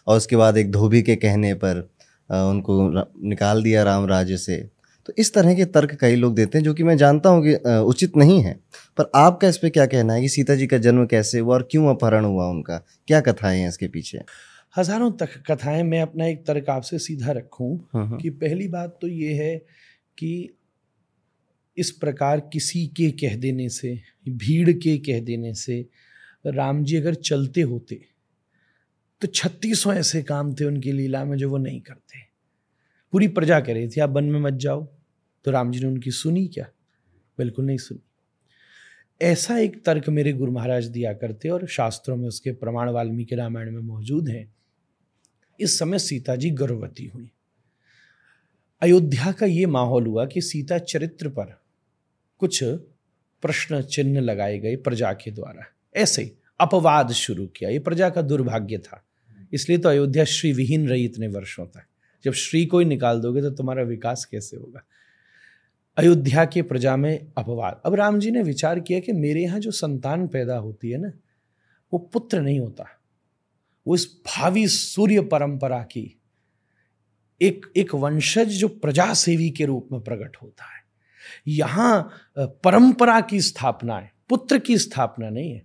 और 0.06 0.16
उसके 0.16 0.36
बाद 0.36 0.56
एक 0.56 0.70
धोबी 0.72 1.02
के 1.02 1.16
कहने 1.16 1.52
पर 1.54 1.88
आ, 2.30 2.42
उनको 2.42 2.90
निकाल 3.28 3.62
दिया 3.62 3.82
राम 3.82 4.06
राज्य 4.06 4.36
से। 4.36 4.56
तो 5.08 5.12
इस 5.18 5.32
तरह 5.34 5.54
के 5.54 5.64
तर्क 5.64 5.94
कई 6.00 6.14
लोग 6.16 6.34
देते 6.34 6.58
हैं 6.58 6.64
जो 6.64 6.72
कि 6.74 6.82
मैं 6.82 6.96
जानता 6.96 7.28
हूँ 7.28 7.42
कि 7.44 7.54
उचित 7.88 8.16
नहीं 8.16 8.40
है। 8.42 8.52
पर 8.98 9.10
आपका 9.14 9.48
इस 9.48 9.56
पर 9.58 9.68
क्या 9.68 9.86
कहना 9.86 10.14
है 10.14 10.20
कि 10.20 10.28
सीता 10.28 10.54
जी 10.54 10.66
का 10.66 10.78
जन्म 10.78 11.06
कैसे 11.06 11.38
हुआ 11.38 11.54
और 11.54 11.68
क्यों 11.70 11.88
अपहरण 11.88 12.24
हुआ 12.24 12.46
उनका? 12.46 12.76
क्या 13.08 13.20
कथाएँ 13.20 13.60
हैं 13.60 13.68
इसके 13.68 13.88
पीछे? 13.88 14.20
हज़ारों 14.74 15.10
तक 15.12 15.28
कथाएँ 15.50 15.82
मैं 15.82 16.00
अपना 16.02 16.26
एक 16.26 16.44
तर्क 16.46 16.70
आपसे 16.70 16.98
सीधा 16.98 17.32
रखूँ 17.32 17.76
हाँ, 17.94 18.06
हाँ। 18.06 18.18
कि 18.18 18.30
पहली 18.30 18.68
बात 18.68 18.96
तो 19.00 19.08
ये 19.08 19.34
है 19.34 19.56
कि 20.18 20.32
इस 21.76 21.90
प्रकार 21.90 22.40
किसी 22.40 22.86
के 22.86 23.10
कह 23.10 23.36
देने 23.36 23.68
से, 23.68 24.00
भीड़ 24.28 24.70
के 24.70 24.98
कह 24.98 25.20
देने 25.20 25.54
से, 25.54 25.86
राम 26.46 26.84
जी 26.84 26.96
अगर 26.96 27.14
चलते 27.14 27.60
होते 27.60 28.04
तो 29.20 29.26
छत्तीसों 29.26 29.94
ऐसे 29.94 30.22
काम 30.22 30.54
थे 30.54 30.64
उनकी 30.64 30.92
लीला 30.92 31.24
में 31.24 31.36
जो 31.38 31.50
वो 31.50 31.58
नहीं 31.58 31.80
करते। 31.80 32.18
पूरी 33.12 33.28
प्रजा 33.28 33.60
कह 33.60 33.72
रही 33.72 33.88
थी, 33.88 34.00
आप 34.00 34.10
वन 34.10 34.24
में 34.24 34.40
मत 34.40 34.52
जाओ। 34.52 34.88
तो 35.44 35.50
राम 35.50 35.72
जी 35.72 35.80
ने 35.80 35.86
उनकी, 35.86 36.10
सुनी 36.10 36.46
क्या? 36.46 36.68
बिल्कुल 37.38 37.64
नहीं 37.64 37.78
सुनी। 37.78 38.00
ऐसा 39.22 39.58
एक 39.58 39.84
तर्क 39.84 40.08
मेरे 40.08 40.32
गुरु 40.32 40.52
महाराज 40.52 40.86
दिया 40.86 41.12
करते 41.12 41.48
और 41.48 41.66
शास्त्रों 41.66 42.16
में 42.16 42.28
उसके 42.28 42.52
प्रमाण 42.52 42.90
वाल्मीकि 42.90 43.34
रामायण 43.34 43.70
में 43.70 43.80
मौजूद 43.80 44.28
हैं। 44.28 44.54
इस 45.60 45.78
समय 45.78 45.98
सीता 45.98 46.36
जी 46.36 46.50
गर्भवती 46.50 47.06
हुई। 47.06 47.30
अयोध्या 48.82 49.32
का 49.32 49.46
ये 49.46 49.66
माहौल 49.66 50.06
हुआ 50.06 50.26
कि 50.26 50.40
सीता 50.40 50.78
चरित्र 50.78 51.28
पर 51.28 51.63
कुछ 52.38 52.64
प्रश्न 53.42 53.82
चिन्ह 53.82 54.20
लगाए 54.20 54.58
गए 54.58 54.76
प्रजा 54.76 55.12
के 55.12 55.30
द्वारा। 55.30 55.66
ऐसे 55.96 56.36
अपवाद 56.60 57.12
शुरू 57.12 57.46
किया। 57.46 57.70
ये 57.70 57.78
प्रजा 57.78 58.10
का 58.10 58.22
दुर्भाग्य 58.22 58.78
था। 58.78 59.04
इसलिए 59.52 59.78
तो 59.78 59.88
अयोध्या 59.88 60.24
श्री 60.24 60.52
विहीन 60.52 60.88
रही 60.88 61.04
इतने 61.04 61.28
वर्षों 61.28 61.66
तक। 61.66 61.84
जब 62.24 62.32
श्री 62.32 62.66
को 62.66 62.78
ही 62.78 62.84
निकाल 62.84 63.20
दोगे 63.20 63.42
तो 63.42 63.50
तुम्हारा 63.50 63.82
विकास 63.82 64.24
कैसे 64.24 64.56
होगा? 64.56 64.80
अयोध्या 65.96 66.44
के 66.44 66.62
प्रजा 66.62 66.96
में 66.96 67.32
अपवाद। 67.38 67.80
अब 67.84 67.94
राम 67.94 68.20
जी 68.20 68.30
ने 68.30 68.42
विचार 68.42 68.80
किया 68.80 69.00
कि 69.00 69.12
मेरे 69.12 69.42
यहाँ 69.42 69.60
जो 69.60 69.70
संतान 69.70 70.28
पैदा 70.28 70.56
होती 70.56 70.90
है 70.90 70.98
ना, 70.98 71.12
वो 71.92 71.98
पुत्र 71.98 72.40
नहीं 72.40 72.60
होता। 72.60 72.86
वो 73.86 73.94
इस 73.94 74.20
भावी 74.26 74.68
सूर्य 74.68 75.20
परंपरा 75.20 75.78
की 75.78 76.20
एक 77.42 77.66
एक 77.76 77.94
वंशज 77.94 78.48
जो 78.48 78.68
प्रजा 78.68 79.14
सेवी 79.14 79.50
के 79.50 79.64
रूप 79.64 79.88
में 79.92 80.00
प्रकट 80.00 80.36
होता 80.42 80.64
है। 80.64 80.83
यहाँ 81.46 82.10
परंपरा 82.36 83.20
की 83.20 83.40
स्थापना 83.42 83.98
है, 83.98 84.10
पुत्र 84.30 84.58
की 84.58 84.78
स्थापना 84.78 85.30
नहीं 85.30 85.52
है। 85.52 85.62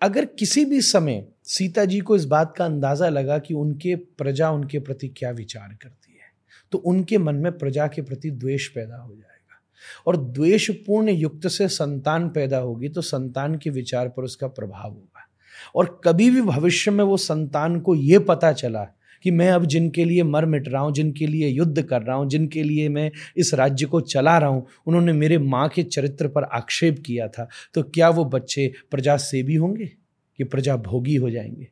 अगर 0.00 0.24
किसी 0.28 0.64
भी 0.64 0.80
समय 0.82 1.24
सीता 1.46 1.84
जी 1.84 2.00
को 2.00 2.16
इस 2.16 2.24
बात 2.26 2.54
का 2.56 2.64
अंदाज़ा 2.64 3.08
लगा 3.08 3.38
कि 3.38 3.54
उनके 3.54 3.94
प्रजा 3.96 4.50
उनके 4.50 4.78
प्रति 4.78 5.08
क्या 5.08 5.30
विचार 5.30 5.68
करती 5.72 6.12
है 6.12 6.28
तो 6.72 6.78
उनके 6.80 7.18
मन 7.18 7.34
में 7.34 7.56
प्रजा 7.58 7.86
के 7.86 8.02
प्रति 8.02 8.30
द्वेष 8.30 8.68
पैदा 8.68 8.96
हो 8.96 9.08
जाएगा। 9.08 9.60
और 10.06 10.16
द्वेषपूर्ण 10.28 11.08
युक्त 11.08 11.46
से 11.48 11.68
संतान 11.68 12.28
पैदा 12.28 12.58
होगी 12.58 12.88
तो 12.88 13.00
संतान 13.02 13.54
के 13.54 13.70
विचार 13.70 14.08
पर 14.08 14.22
उसका 14.22 14.48
प्रभाव 14.48 14.90
होगा। 14.90 15.26
और 15.74 16.00
कभी 16.04 16.30
भी 16.30 16.42
भविष्य 16.42 16.90
में 16.90 17.04
वो 17.04 17.16
संतान 17.18 17.78
को 17.80 17.94
ये 17.94 18.18
पता 18.20 18.52
चला 18.52 18.86
कि 19.24 19.30
मैं 19.30 19.50
अब 19.50 19.64
जिनके 19.64 20.04
लिए 20.04 20.22
मर 20.22 20.46
मिट 20.46 20.68
रहा 20.68 20.82
हूँ, 20.82 20.92
जिनके 20.92 21.26
लिए 21.26 21.48
युद्ध 21.48 21.82
कर 21.82 22.02
रहा 22.02 22.16
हूँ, 22.16 22.28
जिनके 22.28 22.62
लिए 22.62 22.88
मैं 22.88 23.10
इस 23.36 23.54
राज्य 23.54 23.86
को 23.86 24.00
चला 24.02 24.36
रहा 24.38 24.48
हूँ, 24.48 24.66
उन्होंने 24.86 25.12
मेरे 25.12 25.38
माँ 25.38 25.68
के 25.68 25.82
चरित्र 25.82 26.28
पर 26.28 26.44
आक्षेप 26.44 27.02
किया 27.06 27.28
था 27.28 27.48
तो 27.74 27.82
क्या 27.84 28.08
वो 28.10 28.24
बच्चे 28.26 28.72
प्रजा 28.90 29.16
सेवी 29.16 29.54
होंगे? 29.54 29.90
कि 30.38 30.44
प्रजा 30.44 30.76
भोगी 30.76 31.14
हो 31.14 31.30
जाएँगे? 31.30 31.68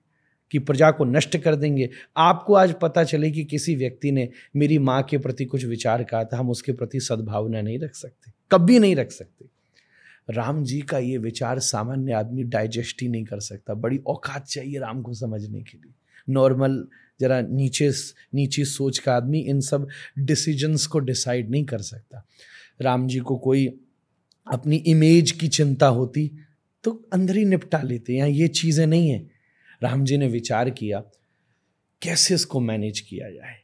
कि 0.53 0.59
प्रजा 0.59 0.91
को 0.91 1.05
नष्ट 1.05 1.37
कर 1.37 1.55
देंगे? 1.55 1.89
आपको 2.17 2.55
आज 2.55 2.75
पता 2.83 3.05
चले 3.05 3.31
कि 3.31 3.45
किसी 3.45 3.75
व्यक्ति 3.77 4.11
ने 4.13 4.29
मेरी 4.57 4.79
माँ 4.79 5.03
के 5.03 5.19
प्रति 5.19 5.45
कुछ 5.45 5.65
विचार 5.65 6.03
कहा 6.03 6.25
था, 6.25 6.37
हम 6.37 6.51
उसके 6.51 6.73
प्रति 6.73 7.01
सद्भावना 7.01 7.61
नहीं 7.61 7.79
रख 7.79 7.95
सकते, 7.95 8.31
कभी 8.51 8.79
नहीं 8.79 8.97
रख 8.97 9.11
सकते। 9.11 9.47
राम 10.29 10.63
जी 10.65 10.81
का 10.81 10.99
ये 10.99 11.19
विचार 11.19 11.59
सामान्य 11.59 12.13
आदमी 12.13 12.43
डाइजेस्ट 12.45 13.03
ही 13.03 13.09
नहीं 13.09 13.25
कर 13.25 13.41
सकता। 13.41 13.75
बड़ी 13.75 13.99
औकात 14.07 14.47
चाहिए 14.47 14.79
राम 14.79 15.03
को 15.03 15.15
समझने 15.15 15.61
के 15.61 15.79
लिए। 15.79 15.93
नॉर्मल 16.29 16.85
जरा 17.21 17.41
नीचे 17.43 17.91
नीचे 18.35 18.65
सोच 18.65 18.99
का 18.99 19.15
आदमी 19.17 19.41
इन 19.41 19.61
सब 19.61 19.87
डिसीजंस 20.19 20.87
को 20.87 20.99
डिसाइड 21.01 21.51
नहीं 21.51 21.65
कर 21.65 21.83
सकता। 21.83 22.25
राम 22.81 23.07
जी 23.09 23.19
को 23.19 23.37
कोई 23.37 23.67
अपनी 24.47 24.77
इमेज 24.77 25.31
की 25.31 25.49
चिंता 25.49 25.87
होती 25.89 26.31
तो 26.85 26.93
अंदर 27.13 27.37
ही 27.37 27.45
निपटा 27.45 27.81
लेते 27.83 28.13
यहाँ 28.13 28.29
ये 28.29 28.49
चीज़ें 28.49 28.87
नहीं 28.87 29.09
हैं। 29.11 29.31
राम 29.83 30.05
जी 30.05 30.17
ने 30.17 30.29
विचार 30.29 30.71
किया, 30.71 31.01
कैसे 32.03 32.35
इसको 32.35 32.61
मैनेज 32.61 33.01
किया 33.01 33.31
जाए 33.31 33.57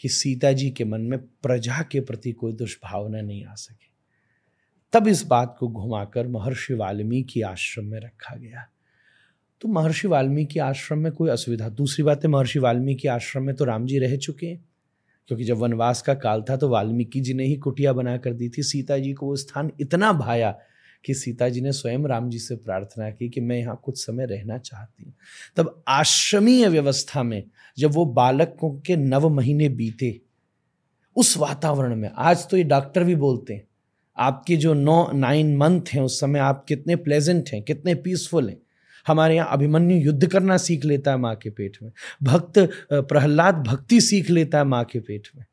कि 0.00 0.08
सीता 0.08 0.52
जी 0.52 0.70
के 0.70 0.84
मन 0.84 1.00
में 1.00 1.18
प्रजा 1.18 1.82
के 1.82 2.00
प्रति 2.00 2.32
कोई 2.32 2.52
दुष्भावना 2.52 3.20
नहीं 3.20 3.44
आ 3.44 3.54
सके? 3.54 3.88
तब 4.92 5.08
इस 5.08 5.22
बात 5.24 5.56
को 5.60 5.68
घुमाकर 5.68 6.26
महर्षि 6.26 6.74
वाल्मीकि 6.74 7.40
आश्रम 7.42 7.84
में 7.84 7.98
रखा 8.00 8.34
गया। 8.36 8.66
तो 9.60 9.68
महर्षि 9.68 10.08
वाल्मीकि 10.08 10.58
आश्रम 10.58 10.98
में 10.98 11.12
कोई 11.12 11.30
असुविधा? 11.30 11.68
दूसरी 11.68 12.02
बात 12.02 12.24
है, 12.24 12.30
महर्षि 12.30 12.58
वाल्मीकि 12.58 13.08
आश्रम 13.08 13.42
में 13.42 13.54
तो 13.56 13.64
राम 13.64 13.86
जी 13.86 13.98
रह 13.98 14.16
चुके 14.16 14.46
हैं। 14.46 14.64
क्योंकि 15.28 15.44
जब 15.44 15.56
वनवास 15.56 16.02
का 16.02 16.14
काल 16.14 16.42
था 16.42 16.56
तो 16.56 16.68
वाल्मीकि 16.68 17.20
जी 17.20 17.34
ने 17.34 17.44
ही 17.44 17.56
कुटिया 17.56 17.92
बना 17.92 18.16
कर 18.16 18.32
दी 18.32 18.48
थी। 18.48 18.62
सीता 18.62 18.98
जी 18.98 19.12
को 19.12 19.26
वो 19.26 19.36
स्थान 19.36 19.72
इतना 19.80 20.12
भाया 20.12 20.58
कि 21.04 21.14
सीता 21.14 21.48
जी 21.48 21.60
ने 21.60 21.72
स्वयं 21.72 22.06
राम 22.06 22.30
जी 22.30 22.38
से 22.38 22.56
प्रार्थना 22.56 23.10
की 23.10 23.28
कि 23.28 23.40
मैं 23.40 23.58
यहाँ 23.58 23.80
कुछ 23.84 24.06
समय 24.06 24.26
रहना 24.26 24.58
चाहती 24.58 25.04
हूँ। 25.04 25.14
तब 25.56 25.82
आश्रमीय 25.88 26.68
व्यवस्था 26.68 27.22
में 27.22 27.44
जब 27.78 27.92
वो 27.92 28.04
बालकों 28.04 28.80
के 28.80 28.96
नव 28.96 29.28
महीने 29.28 29.68
बीते, 29.68 30.20
उस 31.16 31.36
वातावरण 31.36 31.96
में, 31.96 32.10
आज 32.16 32.48
तो 32.48 32.56
ये 32.56 32.64
डॉक्टर 32.64 33.04
भी 33.04 33.14
बोलते 33.14 33.54
हैं, 33.54 33.68
आपके 34.18 34.56
जो 34.56 34.74
नौ, 34.74 35.12
नाइन 35.12 35.56
मंथ 35.56 35.82
हैं, 35.92 36.02
उस 36.02 36.20
समय 36.20 36.38
आप 36.38 36.64
कितने 36.64 36.96
प्लेजेंट 36.96 37.48
हैं, 37.48 37.62
कितने 37.62 37.94
पीसफुल 37.94 38.48
हैं 38.48 38.58
हमारे 39.06 39.34
यहाँ 39.36 39.48
अभिमन्यु 39.52 39.98
युद्ध 39.98 40.26
करना 40.26 40.56
सीख 40.56 40.84
लेता 40.84 41.10
है 41.10 41.16
माँ 41.16 41.34
के 41.36 41.50
पेट 41.50 41.76
में। 41.82 41.90
भक्त 42.22 42.58
प्रहलाद 42.92 43.62
भक्ति 43.66 44.00
सीख 44.00 44.30
लेता 44.30 44.58
है 44.58 44.64
माँ 44.64 44.84
के 44.84 45.00
पेट 45.00 45.28
में। 45.36 45.44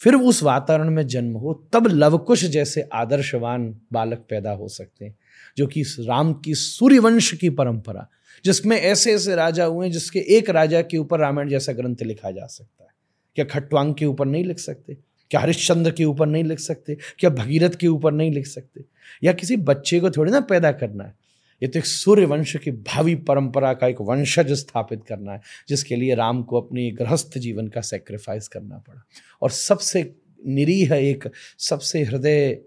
फिर 0.00 0.14
उस 0.14 0.42
वातावरण 0.42 0.90
में 0.90 1.06
जन्म 1.06 1.32
हो, 1.32 1.52
तब 1.72 1.86
लवकुश 1.86 2.44
जैसे 2.44 2.88
आदर्शवान 2.94 3.68
बालक 3.92 4.24
पैदा 4.30 4.50
हो 4.50 4.68
सकते 4.68 5.04
हैं, 5.04 5.14
जो 5.56 5.66
कि 5.66 5.82
राम 5.82 6.32
की 6.34 6.54
सूर्यवंश 6.54 7.32
की 7.32 7.50
परंपरा, 7.50 8.06
जिसमें 8.44 8.76
ऐसे 8.76 9.14
ऐसे 9.14 9.34
राजा 9.34 9.64
हुए 9.64 9.90
जिसके 9.90 10.18
एक 10.18 10.50
राजा 10.50 10.82
के 10.82 10.98
ऊपर 10.98 11.20
रामायण 11.20 11.48
जैसा 11.48 11.72
ग्रंथ 11.72 12.02
लिखा 12.02 12.30
जा 12.30 12.46
सकता 12.46 12.84
है। 12.84 12.90
क्या 13.36 13.44
खट्वांग 13.44 13.94
के 13.94 14.06
ऊपर 14.06 14.26
नहीं 14.26 14.44
लिख 14.44 14.58
सकते? 14.58 14.96
क्या 15.30 15.40
हरिश्चंद्र 15.40 15.90
के 15.90 16.04
ऊपर 16.04 16.26
नहीं 16.26 16.44
लिख 16.44 16.58
सकते? 16.58 16.96
क्या 17.18 17.30
भगीरथ 17.30 17.70
के 17.70 17.86
ऊपर 17.86 18.12
नहीं 18.12 18.30
लिख 18.32 18.46
सकते? 18.46 18.84
या 19.24 19.32
किसी 19.32 19.56
बच्चे 19.56 20.00
को 20.00 20.10
थोड़ी 20.10 20.32
ना 20.32 20.40
पैदा 20.40 20.72
करना 20.72 21.04
है? 21.04 21.14
ये 21.62 21.68
तो 21.68 21.78
एक 21.78 21.86
सूर्य 21.86 22.24
वंश 22.24 22.56
की 22.56 22.70
भावी 22.70 23.14
परंपरा 23.14 23.74
का 23.74 23.86
एक 23.86 23.96
वंशज 24.00 24.52
स्थापित 24.52 25.04
करना 25.08 25.32
है, 25.32 25.40
जिसके 25.68 25.96
लिए 25.96 26.14
राम 26.14 26.42
को 26.42 26.60
अपने 26.60 26.90
गृहस्थ 26.90 27.38
जीवन 27.38 27.68
का 27.68 27.80
सेक्रीफाइस 27.80 28.48
करना 28.48 28.78
पड़ा। 28.78 29.04
और 29.42 29.50
सबसे 29.50 30.14
निरीह 30.46 30.94
एक, 30.94 31.28
सबसे 31.58 32.02
हृदय 32.04 32.58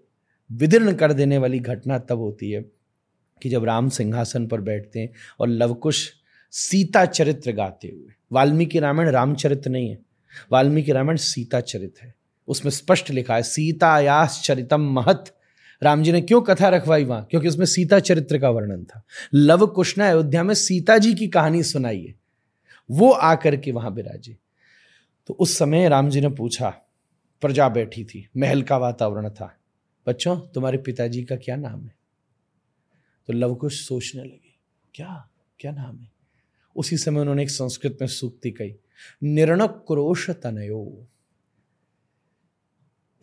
विदीर्ण 0.52 0.94
कर 0.94 1.14
देने 1.14 1.38
वाली 1.38 1.60
घटना 1.60 1.99
तब 1.99 2.18
होती 2.18 2.52
है 2.52 2.61
कि 3.41 3.49
जब 3.49 3.66
राम 3.66 3.90
सिंहासन 3.90 4.48
पर 4.48 4.61
बैठते 4.61 4.99
हैं 4.99 5.10
और 5.40 5.48
लवकुश 5.48 6.14
सीता 6.52 7.06
चरित्र 7.06 7.52
गाते 7.52 7.88
हुए, 7.88 8.14
वाल्मीकि 8.32 8.80
रामायण 8.80 9.10
रामचरित्र 9.10 9.70
नहीं 9.70 9.90
है, 9.90 9.99
वाल्मीकि 10.52 10.91
रामायण 10.91 11.18
सीता 11.18 11.61
चरित्र 11.61 12.06
है। 12.06 12.14
उसमें 12.48 12.72
स्पष्ट 12.72 13.10
लिखा 13.11 13.36
है 13.36 13.44
सीतायास 13.44 14.41
चरितम 14.45 14.82
महत। 14.82 15.36
राम 15.81 16.03
जी 16.03 16.11
ने 16.11 16.22
क्यों 16.22 16.41
कथा 16.41 16.69
रखवाई 16.69 17.03
वहाँ? 17.03 17.27
क्योंकि 17.30 17.47
उसमें 17.47 17.65
सीता 17.65 17.99
चरित्र 17.99 18.39
का 18.39 18.49
वर्णन 18.49 18.84
था। 18.84 19.03
लव 19.34 19.68
कुश 19.68 19.97
ने 19.97 20.07
अयोध्या 20.07 20.43
में 20.43 20.53
सीता 20.56 20.97
जी 20.97 21.14
की 21.14 21.27
कहानी 21.27 21.64
सुनाई 21.64 22.01
है। 22.01 22.15
वो 22.91 23.11
आकर 23.11 23.56
के 23.57 23.72
वहाँ 23.72 23.93
बिराजे 23.93 24.38
तो 25.27 25.34
उस 25.34 25.57
समय 25.57 25.89
राम 25.89 26.10
जी 26.10 26.22
ने 26.22 26.30
पूछा, 26.30 26.69
प्रजा 27.41 27.69
बैठी 27.69 28.03
थी, 28.03 28.27
महल 28.38 28.61
का 28.61 28.77
वातावरण 28.77 29.30
था। 29.30 29.56
बच्चों, 30.07 30.39
तुम्हारे 30.39 30.77
पिताजी 30.77 31.23
का 31.23 31.35
क्या 31.35 31.56
नाम 31.56 31.84
है? 31.84 31.95
तो 33.27 33.34
लवकुश 33.34 33.88
सोचने 33.88 34.23
लगे, 34.23 34.56
क्या? 34.95 35.30
क्या 35.60 35.72
नाम 35.72 35.97
है? 35.97 36.11
उसी 36.76 36.97
समय 36.97 37.19
उन्होंने 37.19 37.43
एक 37.43 37.49
संस्कृत 37.49 37.97
में 38.01 38.07
सूक्ति 38.07 38.51
कही 38.51 38.76
निर्णक 39.23 39.69
क्रोश 39.88 40.30
तनयो। 40.30 41.07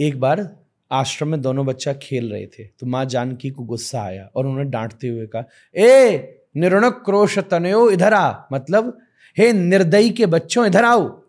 एक 0.01 0.21
बार 0.21 0.66
आश्रम 0.91 1.29
में 1.29 1.41
दोनों 1.41 1.67
बच्चा 1.67 1.95
खेल 1.95 2.33
रहे 2.33 2.47
थे। 2.47 2.65
तो 2.65 2.87
माँ 2.87 3.05
जानकी 3.05 3.51
को 3.51 3.65
गुस्सा 3.65 4.03
आया 4.03 4.31
और 4.37 4.47
उन्होंने 4.47 4.71
डांटते 4.71 5.09
हुए 5.09 5.27
कहा, 5.27 5.45
ए, 5.77 6.17
निर्णक 6.57 7.03
क्रोश 7.05 7.39
तनयो, 7.39 7.91
इधर 7.91 8.15
आ। 8.15 8.45
मतलब 8.53 8.99
हे 9.39 9.53
निर्दयी 9.53 10.11
के 10.11 10.27
बच्चों, 10.27 10.67
इधर 10.67 10.85
आओ। 10.85 11.23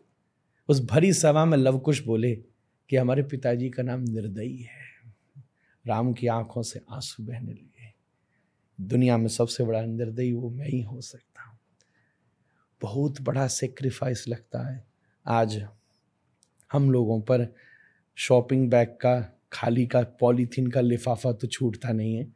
उस 0.67 0.85
भरी 0.85 1.13
सभा 1.13 1.45
में 1.45 1.57
लवकुश 1.57 2.03
बोले 2.03 2.35
कि 2.89 2.95
हमारे 2.95 3.23
पिताजी 3.23 3.69
का 3.69 3.83
नाम 3.83 4.01
निर्दयी 4.01 4.57
है। 4.57 4.87
राम 5.87 6.13
की 6.13 6.27
आँखों 6.27 6.61
से 6.61 6.81
आँसू 6.91 7.23
बहने 7.23 7.51
लगे। 7.51 7.93
दुनिया 8.81 9.17
में 9.17 9.27
सबसे 9.27 9.63
बड़ा 9.63 9.81
निर्दयी 9.81 10.33
वो 10.33 10.49
मैं 10.49 10.67
ही 10.67 10.81
हो 10.81 11.01
सकता 11.01 11.43
हूँ। 11.43 11.59
बहुत 12.81 13.21
बड़ा 13.21 13.47
सेक्रीफाइस 13.47 14.27
लगता 14.27 14.71
है। 14.71 14.87
आज 15.27 15.67
हम 16.71 16.91
लोगों 16.91 17.21
पर 17.21 17.55
शॉपिंग 18.15 18.69
बैग 18.69 18.87
का 18.87 19.36
खाली 19.53 19.87
का 19.87 20.01
पॉलीथीन 20.01 20.67
का 20.67 20.81
लिफाफा 20.81 21.31
तो 21.31 21.47
छूटता 21.47 21.91
नहीं 21.91 22.15
है। 22.15 22.27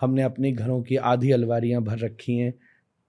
हमने 0.00 0.22
अपने 0.22 0.52
घरों 0.52 0.82
की 0.82 0.96
आधी 0.96 1.30
अलवारियाँ 1.30 1.82
भर 1.82 1.98
रखी 1.98 2.36
हैं। 2.36 2.54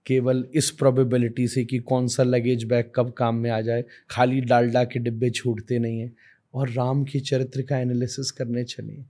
केवल 0.06 0.48
इस 0.54 0.70
प्रोबेबिलिटी 0.70 1.48
से 1.48 1.64
कि 1.64 1.78
कौन 1.78 2.06
सा 2.08 2.22
लगेज 2.22 2.64
बैग 2.64 2.90
कब 2.94 3.12
काम 3.12 3.34
में 3.34 3.50
आ 3.50 3.60
जाए 3.60 3.84
खाली 4.10 4.40
डालडा 4.40 4.84
के 4.84 4.98
डिब्बे 4.98 5.30
छूटते 5.30 5.78
नहीं 5.78 6.00
हैं 6.00 6.16
और 6.54 6.68
राम 6.68 7.04
के 7.04 7.20
चरित्र 7.20 7.62
का 7.62 7.78
एनालिसिस 7.78 8.30
करने 8.30 8.64
चले। 8.64 9.04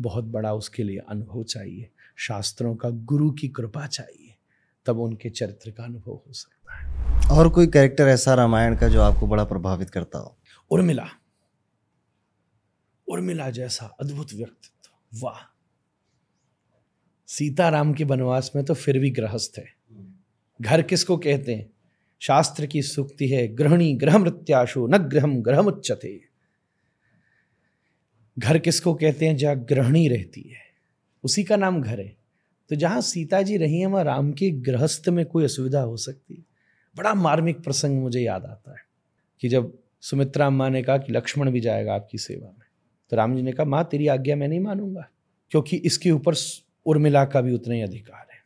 बहुत 0.00 0.24
बड़ा 0.24 0.54
उसके 0.54 0.82
लिए 0.82 0.98
अनुभव 0.98 1.44
चाहिए। 1.44 1.90
शास्त्रों 2.16 2.76
का 2.76 2.90
गुरु 2.90 3.30
की 3.30 3.48
कृपा 3.48 3.86
चाहिए। 3.86 4.34
तब 4.86 4.98
उनके 4.98 5.30
चरित्र 5.30 5.70
का 5.70 5.84
अनुभव 5.84 6.12
हो 6.12 6.32
सकता 6.32 6.74
है। 6.74 6.94
और 7.30 7.48
कोई 7.48 7.66
कैरेक्टर 7.66 8.04
ऐसा 8.04 8.34
रामायण 8.34 8.76
का 8.76 8.88
जो 8.88 9.00
आपको 9.00 9.26
बड़ा 9.26 9.44
प्रभावित 9.44 9.90
करता 9.90 10.18
हो? 10.18 10.38
उर्मिला। 10.70 11.06
उर्मिला 13.08 13.50
जैसा 13.50 13.86
अद्भुत 13.86 14.34
व्यक्तित्व। 14.34 15.18
वाह। 15.26 15.54
सीताराम 17.26 17.94
के 17.94 18.04
वनवास 18.04 18.52
में 18.56 18.64
तो 18.64 18.74
फिर 18.74 18.98
भी 18.98 19.10
गृहस्थ 19.10 19.58
है। 19.58 19.74
घर 20.62 20.82
किसको 20.82 21.16
कहते 21.16 21.54
हैं? 21.54 21.70
शास्त्र 22.20 22.66
की 22.66 22.82
सुक्ति 22.82 23.28
है, 23.28 23.48
गृहणी 23.48 23.94
ग्रह 23.94 24.18
मृत्याशु 24.18 24.86
न 24.86 24.98
गृहम 24.98 25.42
ग्रह 25.42 25.58
उच्चते 25.58 26.20
घर 28.38 28.58
किसको 28.58 28.94
कहते 28.94 29.26
हैं? 29.26 29.36
जहाँ 29.36 29.64
गृहणी 29.64 30.08
रहती 30.08 30.40
है। 30.40 30.60
उसी 31.24 31.44
का 31.44 31.56
नाम 31.56 31.82
घर 31.82 32.00
है। 32.00 32.16
तो 32.68 32.76
जहाँ 32.76 33.00
सीता 33.00 33.42
जी 33.42 33.56
रही 33.56 33.80
हैं, 33.80 33.86
वहाँ 33.86 34.04
राम 34.04 34.32
के 34.32 34.50
गृहस्थ 34.50 35.08
में 35.08 35.26
कोई 35.26 35.44
असुविधा 35.44 35.80
हो 35.80 35.96
सकती। 35.96 36.34
है 36.34 36.44
बड़ा 36.96 37.14
मार्मिक 37.14 37.64
प्रसंग 37.64 38.02
मुझे 38.02 38.20
याद 38.20 38.44
आता 38.44 38.70
है 38.70 38.84
कि 39.40 39.48
जब 39.48 39.78
सुमित्रा 40.00 40.46
अम्मा 40.46 40.68
ने 40.68 40.82
कहा 40.82 40.98
कि 40.98 41.12
लक्ष्मण 41.12 41.50
भी 41.50 41.60
जाएगा 41.60 41.94
आपकी 41.94 42.18
सेवा 42.18 42.48
में 42.48 42.63
तो 43.10 43.16
राम 43.16 43.36
जी 43.36 43.42
ने 43.42 43.52
कहा, 43.52 43.66
माँ, 43.66 43.84
तेरी 43.84 44.06
आज्ञा 44.06 44.36
मैं 44.36 44.48
नहीं 44.48 44.60
मानूँगा, 44.60 45.08
क्योंकि 45.50 45.76
इसके 45.76 46.10
ऊपर 46.10 46.34
उर्मिला 46.86 47.24
का 47.24 47.40
भी 47.40 47.54
उतना 47.54 47.74
ही 47.74 47.82
अधिकार 47.82 48.26
है। 48.32 48.42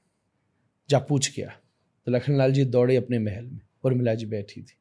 जा 0.89 0.99
पूछ 0.99 1.35
गया 1.37 1.49
तो 2.07 2.13
लखनलाल 2.13 2.53
जी 2.53 2.65
दौड़े 2.65 2.97
अपने 2.97 3.19
महल 3.19 3.45
में, 3.45 3.61
उर्मिला 3.85 4.15
जी 4.15 4.27
बैठी 4.27 4.61
थी। 4.63 4.77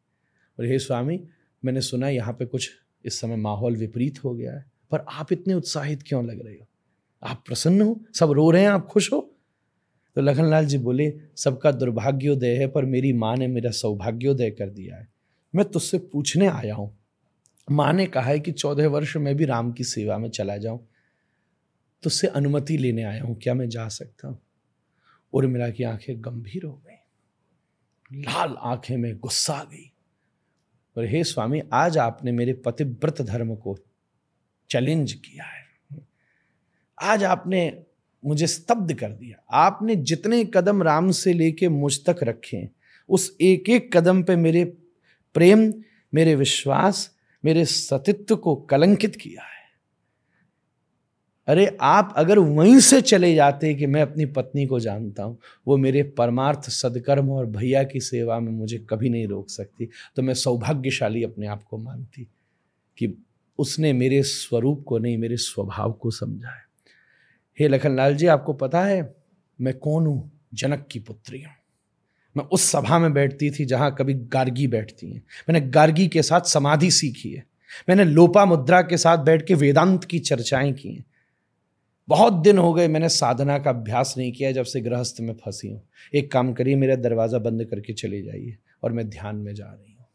और 0.60 0.66
हे 0.66 0.80
स्वामी, 0.80 1.20
मैंने 1.66 1.82
सुना 1.82 2.10
यहाँ 2.10 2.34
पे 2.34 2.46
कुछ 2.46 2.70
इस 3.06 3.20
समय 3.20 3.36
माहौल 3.36 3.76
विपरीत 3.76 4.24
हो 4.24 4.34
गया 4.34 4.54
है, 4.54 4.66
पर 4.92 5.06
आप 5.10 5.32
इतने 5.32 5.54
उत्साहित 5.54 6.04
क्यों 6.04 6.26
लग 6.26 6.46
रहे 6.46 6.56
हो? 6.56 6.68
आप 7.24 7.44
प्रसन्न 7.48 7.82
हो? 7.82 8.00
सब 8.16 8.32
रो 8.32 8.50
रहे 8.52 8.62
हैं, 8.62 8.70
आप 8.70 8.88
खुश 8.88 9.12
हो? 9.14 9.20
तो 10.16 10.22
लखनलाल 10.22 10.66
जी 10.66 10.78
बोले, 10.78 11.14
सबका 11.36 11.72
दुर्भाग्योदय 11.72 12.56
है, 12.56 12.68
पर 12.68 12.86
मेरी 12.86 13.14
माँ 13.14 13.36
ने 13.38 13.48
मेरा 13.48 13.72
सौभाग्योदय 13.72 14.52
कर 14.52 14.70
दिया 14.70 14.96
है। 14.96 15.08
मैं 15.56 15.66
तुझसे 15.66 15.98
पूछने 15.98 16.48
आया 16.48 16.76
हूँ। 16.76 16.98
माँ 17.72 17.94
ने 17.94 18.06
कहा 18.06 18.24
है 18.24 18.40
कि 18.40 18.52
चौदह 18.52 18.88
वर्ष 18.88 19.18
में 19.18 19.36
भी 19.36 19.46
राम 19.46 19.72
की 19.72 19.84
सेवा 19.84 20.18
में 20.18 20.30
चला 20.30 20.58
जाऊँ 20.58 20.80
तो 22.04 22.08
उससे 22.08 22.28
अनुमति 22.28 22.78
लेने 22.78 23.04
आया 23.04 23.24
हूँ। 23.24 23.40
क्या 23.40 23.54
मैं 23.54 23.70
जा 23.70 23.88
सकता 23.88 24.28
हूँ? 24.28 24.40
उर्मिला 25.34 25.70
की 25.70 25.84
आँखें 25.84 26.22
गंभीर 26.22 26.66
हो 26.66 26.82
गई। 26.88 28.22
लाल 28.22 28.56
आँखें 28.60 28.98
में 28.98 29.18
गुस्सा 29.18 29.54
आ 29.54 29.64
गई। 29.64 29.94
और 30.98 31.06
हे 31.06 31.24
स्वामी, 31.24 31.62
आज 31.74 31.98
आपने 31.98 32.32
मेरे 32.32 32.54
पतिव्रत 32.54 33.22
धर्म 33.22 33.56
को 33.56 33.78
चैलेंज 34.70 35.14
किया 35.14 35.44
है। 35.44 35.68
आज 37.02 37.24
आपने 37.24 37.84
मुझे 38.26 38.48
स्तब्ध 38.48 38.94
कर 38.94 39.10
दिया। 39.10 39.44
आपने 39.52 39.96
जितने 39.96 40.46
कदम 40.46 40.84
राम 40.84 41.12
से 41.12 41.34
लेके 41.34 41.70
मुझ 41.70 42.06
तक 42.10 42.24
रखे 42.24 42.70
उस 43.10 43.38
एक 43.42 43.70
एक 43.70 43.98
कदम 43.98 44.24
पे 44.24 44.36
मेरे 44.36 44.66
प्रेम, 45.34 45.74
मेरे 46.14 46.36
विश्वास 46.36 47.17
मेरे 47.48 47.66
सतित्व 47.66 48.36
को 48.36 48.56
कलंकित 48.56 49.16
किया 49.16 49.42
है। 49.42 49.58
अरे, 51.48 51.78
आप 51.82 52.14
अगर 52.18 52.40
वहीं 52.40 52.80
से 52.80 53.02
चले 53.02 53.36
जाते 53.36 53.76
कि 53.76 53.86
मैं 53.86 54.02
अपनी 54.02 54.26
पत्नी 54.26 54.66
को 54.66 54.80
जानता 54.80 55.24
हूँ, 55.24 55.38
वो 55.68 55.78
मेरे 55.78 56.04
परमार्थ 56.04 56.62
सदकर्म 56.62 57.30
और 57.30 57.46
भैया 57.46 57.84
की 57.84 58.00
सेवा 58.00 58.40
में 58.40 58.52
मुझे 58.52 58.78
कभी 58.90 59.10
नहीं 59.10 59.28
रोक 59.28 59.50
सकती। 59.50 59.90
तो 60.16 60.22
मैं 60.22 60.34
सौभाग्यशाली 60.34 61.24
अपने 61.24 61.48
आप 61.48 61.64
को 61.64 61.78
मानती 61.78 62.24
कि 62.98 63.24
उसने 63.60 63.94
मेरे 63.94 64.24
स्वरूप 64.24 64.84
को 64.84 64.98
नहीं, 64.98 65.18
मेरे 65.18 65.38
स्वभाव 65.38 65.92
को 65.92 66.12
समझा 66.12 66.50
है। 66.50 66.64
हे 67.60 67.68
लखनलाल 67.68 68.16
जी, 68.16 68.28
आपको 68.28 68.54
पता 68.54 68.84
है, 68.84 69.16
मैं 69.62 69.74
कौन 69.74 70.08
हूँ? 70.08 70.42
जनक 70.54 70.88
की 70.92 71.00
पुत्री 71.00 71.42
हूँ। 71.42 71.57
मैं 72.38 72.44
उस 72.44 72.64
सभा 72.64 73.00
में 73.00 73.14
बैठती 73.14 73.52
थी 73.52 73.66
जहाँ 73.66 73.96
कभी 73.96 74.14
गार्गी 74.14 74.68
बैठती 74.68 75.12
हैं। 75.12 75.24
मैंने 75.50 75.62
गार्गी 75.68 76.08
के 76.08 76.22
साथ 76.22 76.42
समाधि 76.42 76.92
सीखी 76.92 77.30
है। 77.30 77.46
मैंने 77.90 78.06
लोपा 78.06 78.46
मुद्रा 78.46 78.82
के 78.82 78.98
साथ 78.98 79.18
बैठ 79.18 79.46
के 79.48 79.54
वेदांत 79.54 80.04
की 80.04 80.20
चर्चाएँ 80.20 80.74
की 80.74 80.90
हैं। 80.90 81.06
बहुत 82.08 82.34
दिन 82.34 82.58
हो 82.58 82.74
गए 82.74 82.88
मैंने 82.88 83.10
साधना 83.10 83.58
का 83.60 83.70
अभ्यास 83.70 84.14
नहीं 84.18 84.32
किया 84.32 84.52
जब 84.52 84.64
से 84.64 84.82
गृहस्थ 84.82 85.22
में 85.22 85.34
फंसी 85.34 85.68
हूँ। 85.68 85.82
एक 86.14 86.32
काम 86.32 86.54
करिए, 86.54 86.76
मेरा 86.76 86.96
दरवाज़ा 86.96 87.40
बंद 87.40 87.66
करके 87.66 87.94
चले 87.94 88.22
जाइए 88.22 88.58
और 88.84 88.92
मैं 88.92 89.10
ध्यान 89.10 89.36
में 89.36 89.54
जा 89.56 89.66
रही 89.66 89.94
हूँ। 89.94 90.06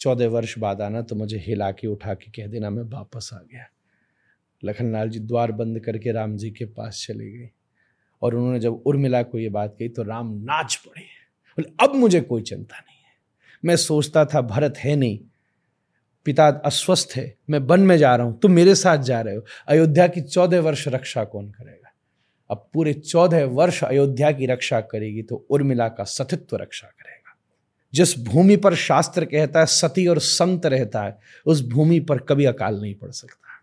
चौदह 0.00 0.28
वर्ष 0.28 0.58
बाद 0.58 0.80
आना 0.80 1.02
तो 1.02 1.16
मुझे 1.16 1.38
हिला 1.38 1.70
के 1.70 1.86
उठा 1.86 2.14
के 2.14 2.30
कह 2.30 2.46
देना, 2.46 2.70
मैं 2.70 2.82
वापस 2.82 3.30
आ 3.34 3.38
गया। 3.38 3.66
लखनलाल 4.64 5.08
जी 5.08 5.18
द्वार 5.18 5.52
बंद 5.52 5.80
करके 5.80 6.12
राम 6.12 6.36
जी 6.36 6.50
के 6.50 6.64
पास 6.64 7.04
चले 7.08 7.30
गए। 7.30 7.50
और 8.22 8.34
उन्होंने 8.34 8.60
जब 8.60 8.82
उर्मिला 8.86 9.22
को 9.22 9.38
ये 9.38 9.48
बात 9.48 9.76
कही 9.78 9.88
तो 9.88 10.02
राम 10.02 10.32
नाच 10.34 10.74
पड़े। 10.76 11.17
बोले, 11.58 11.86
अब 11.86 11.94
मुझे 11.94 12.20
कोई 12.20 12.42
चिंता 12.42 12.76
नहीं 12.76 12.96
है। 12.96 13.12
मैं 13.64 13.76
सोचता 13.76 14.24
था, 14.24 14.40
भरत 14.40 14.74
है 14.76 14.96
नहीं। 14.96 15.18
पिता 16.24 16.48
अस्वस्थ 16.48 17.08
है, 17.16 17.34
मैं 17.50 17.58
वन 17.58 17.80
में 17.80 17.98
जा 17.98 18.16
रहा 18.16 18.26
हूँ, 18.26 18.38
तुम 18.40 18.52
मेरे 18.52 18.74
साथ 18.74 18.98
जा 18.98 19.20
रहे 19.20 19.36
हो। 19.36 19.44
अयोध्या 19.68 20.06
की 20.06 20.20
चौदह 20.20 20.60
वर्ष 20.60 20.88
रक्षा 20.88 21.24
कौन 21.24 21.50
करेगा? 21.50 21.92
अब 22.50 22.68
पूरे 22.72 22.92
चौदह 22.94 23.44
वर्ष 23.44 23.84
अयोध्या 23.84 24.32
की 24.32 24.46
रक्षा 24.46 24.80
करेगी 24.80 25.22
तो 25.22 25.46
उर्मिला 25.50 25.88
का 25.88 26.04
सतित्व 26.04 26.56
रक्षा 26.56 26.86
करेगा। 26.86 27.36
जिस 27.94 28.18
भूमि 28.18 28.56
पर 28.56 28.74
शास्त्र 28.74 29.24
कहता 29.24 29.60
है, 29.60 29.66
सती 29.66 30.06
और 30.06 30.18
संत 30.18 30.66
रहता 30.66 31.02
है, 31.02 31.18
उस 31.46 31.68
भूमि 31.68 32.00
पर 32.00 32.18
कभी 32.18 32.44
अकाल 32.44 32.80
नहीं 32.80 32.94
पड़ 32.94 33.10
सकता। 33.10 33.62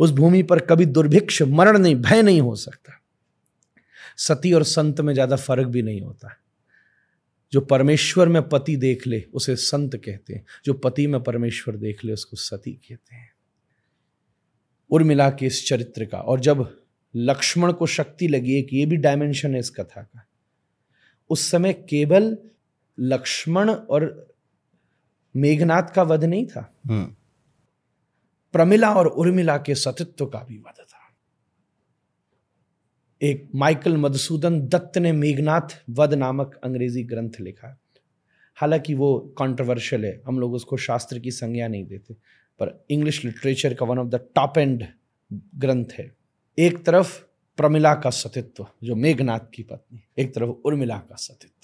उस 0.00 0.10
भूमि 0.10 0.42
पर 0.42 0.58
कभी 0.58 0.86
दुर्भिक्ष, 0.86 1.42
मरण 1.42 1.78
नहीं, 1.78 1.96
भय 1.96 2.22
नहीं 2.22 2.40
हो 2.40 2.54
सकता। 2.56 3.00
सती 4.16 4.52
और 4.52 4.62
संत 4.62 5.00
में 5.00 5.14
ज़्यादा 5.14 5.36
फ़र्क 5.36 5.66
भी 5.68 5.82
नहीं 5.82 6.00
होता। 6.00 6.36
जो 7.52 7.60
परमेश्वर 7.60 8.28
में 8.28 8.48
पति 8.48 8.76
देख 8.76 9.06
ले 9.06 9.24
उसे 9.34 9.56
संत 9.56 9.96
कहते 9.96 10.34
हैं। 10.34 10.46
जो 10.64 10.74
पति 10.74 11.06
में 11.06 11.22
परमेश्वर 11.22 11.76
देख 11.76 12.04
ले 12.04 12.12
उसको 12.12 12.36
सती 12.36 12.72
कहते 12.72 13.16
हैं। 13.16 13.32
उर्मिला 14.90 15.30
के 15.30 15.46
इस 15.46 15.68
चरित्र 15.68 16.04
का। 16.04 16.18
और 16.18 16.40
जब 16.40 16.82
लक्ष्मण 17.16 17.72
को 17.72 17.86
शक्ति 17.86 18.28
लगी 18.28 18.54
है 18.54 18.62
कि 18.62 18.76
ये 18.76 18.86
भी 18.86 18.96
डायमेंशन 18.96 19.54
है 19.54 19.60
इस 19.60 19.70
कथा 19.70 20.02
का। 20.02 20.26
उस 21.30 21.50
समय 21.50 21.72
केवल 21.72 22.38
लक्ष्मण 23.00 23.70
और 23.70 24.34
मेघनाथ 25.36 25.82
का 25.82 26.02
वध 26.02 26.24
नहीं 26.24 26.46
था। 26.46 26.74
हम्म। 26.86 27.14
प्रमिला 28.52 28.94
और 28.94 29.06
उर्मिला 29.06 29.58
के 29.58 29.74
सतित्व 29.74 30.26
का 30.26 30.38
भी 30.38 30.58
वध 30.58 30.77
एक 33.20 33.48
माइकल 33.54 33.96
मधुसूदन 33.96 34.60
दत्त 34.60 34.98
ने 34.98 35.12
मेघनाथ 35.12 35.76
वध 35.90 36.14
नामक 36.14 36.54
अंग्रेज़ी 36.64 37.02
ग्रंथ 37.04 37.40
लिखा 37.40 37.76
हालाँकि 38.58 38.94
वो 38.94 39.18
कॉन्ट्रोवर्शियल 39.38 40.04
है, 40.04 40.20
हम 40.26 40.38
लोग 40.40 40.54
उसको 40.54 40.76
शास्त्र 40.76 41.18
की 41.18 41.30
संज्ञा 41.30 41.68
नहीं 41.68 41.84
देते, 41.84 42.14
पर 42.60 42.86
इंग्लिश 42.90 43.24
लिटरेचर 43.24 43.74
का 43.74 43.86
one 43.86 43.98
of 43.98 44.08
the 44.08 44.20
top 44.34 44.58
end 44.58 44.84
ग्रंथ 45.56 45.92
है। 45.92 46.10
एक 46.58 46.84
तरफ़ 46.84 47.18
प्रमिला 47.58 47.94
का 47.94 48.10
सतित्व, 48.10 48.66
जो 48.84 48.94
मेघनाथ 48.94 49.50
की 49.54 49.62
पत्नी, 49.62 50.02
एक 50.18 50.34
तरफ़ 50.34 50.48
उर्मिला 50.64 50.96
का 50.98 51.16
सतित्व। 51.16 51.54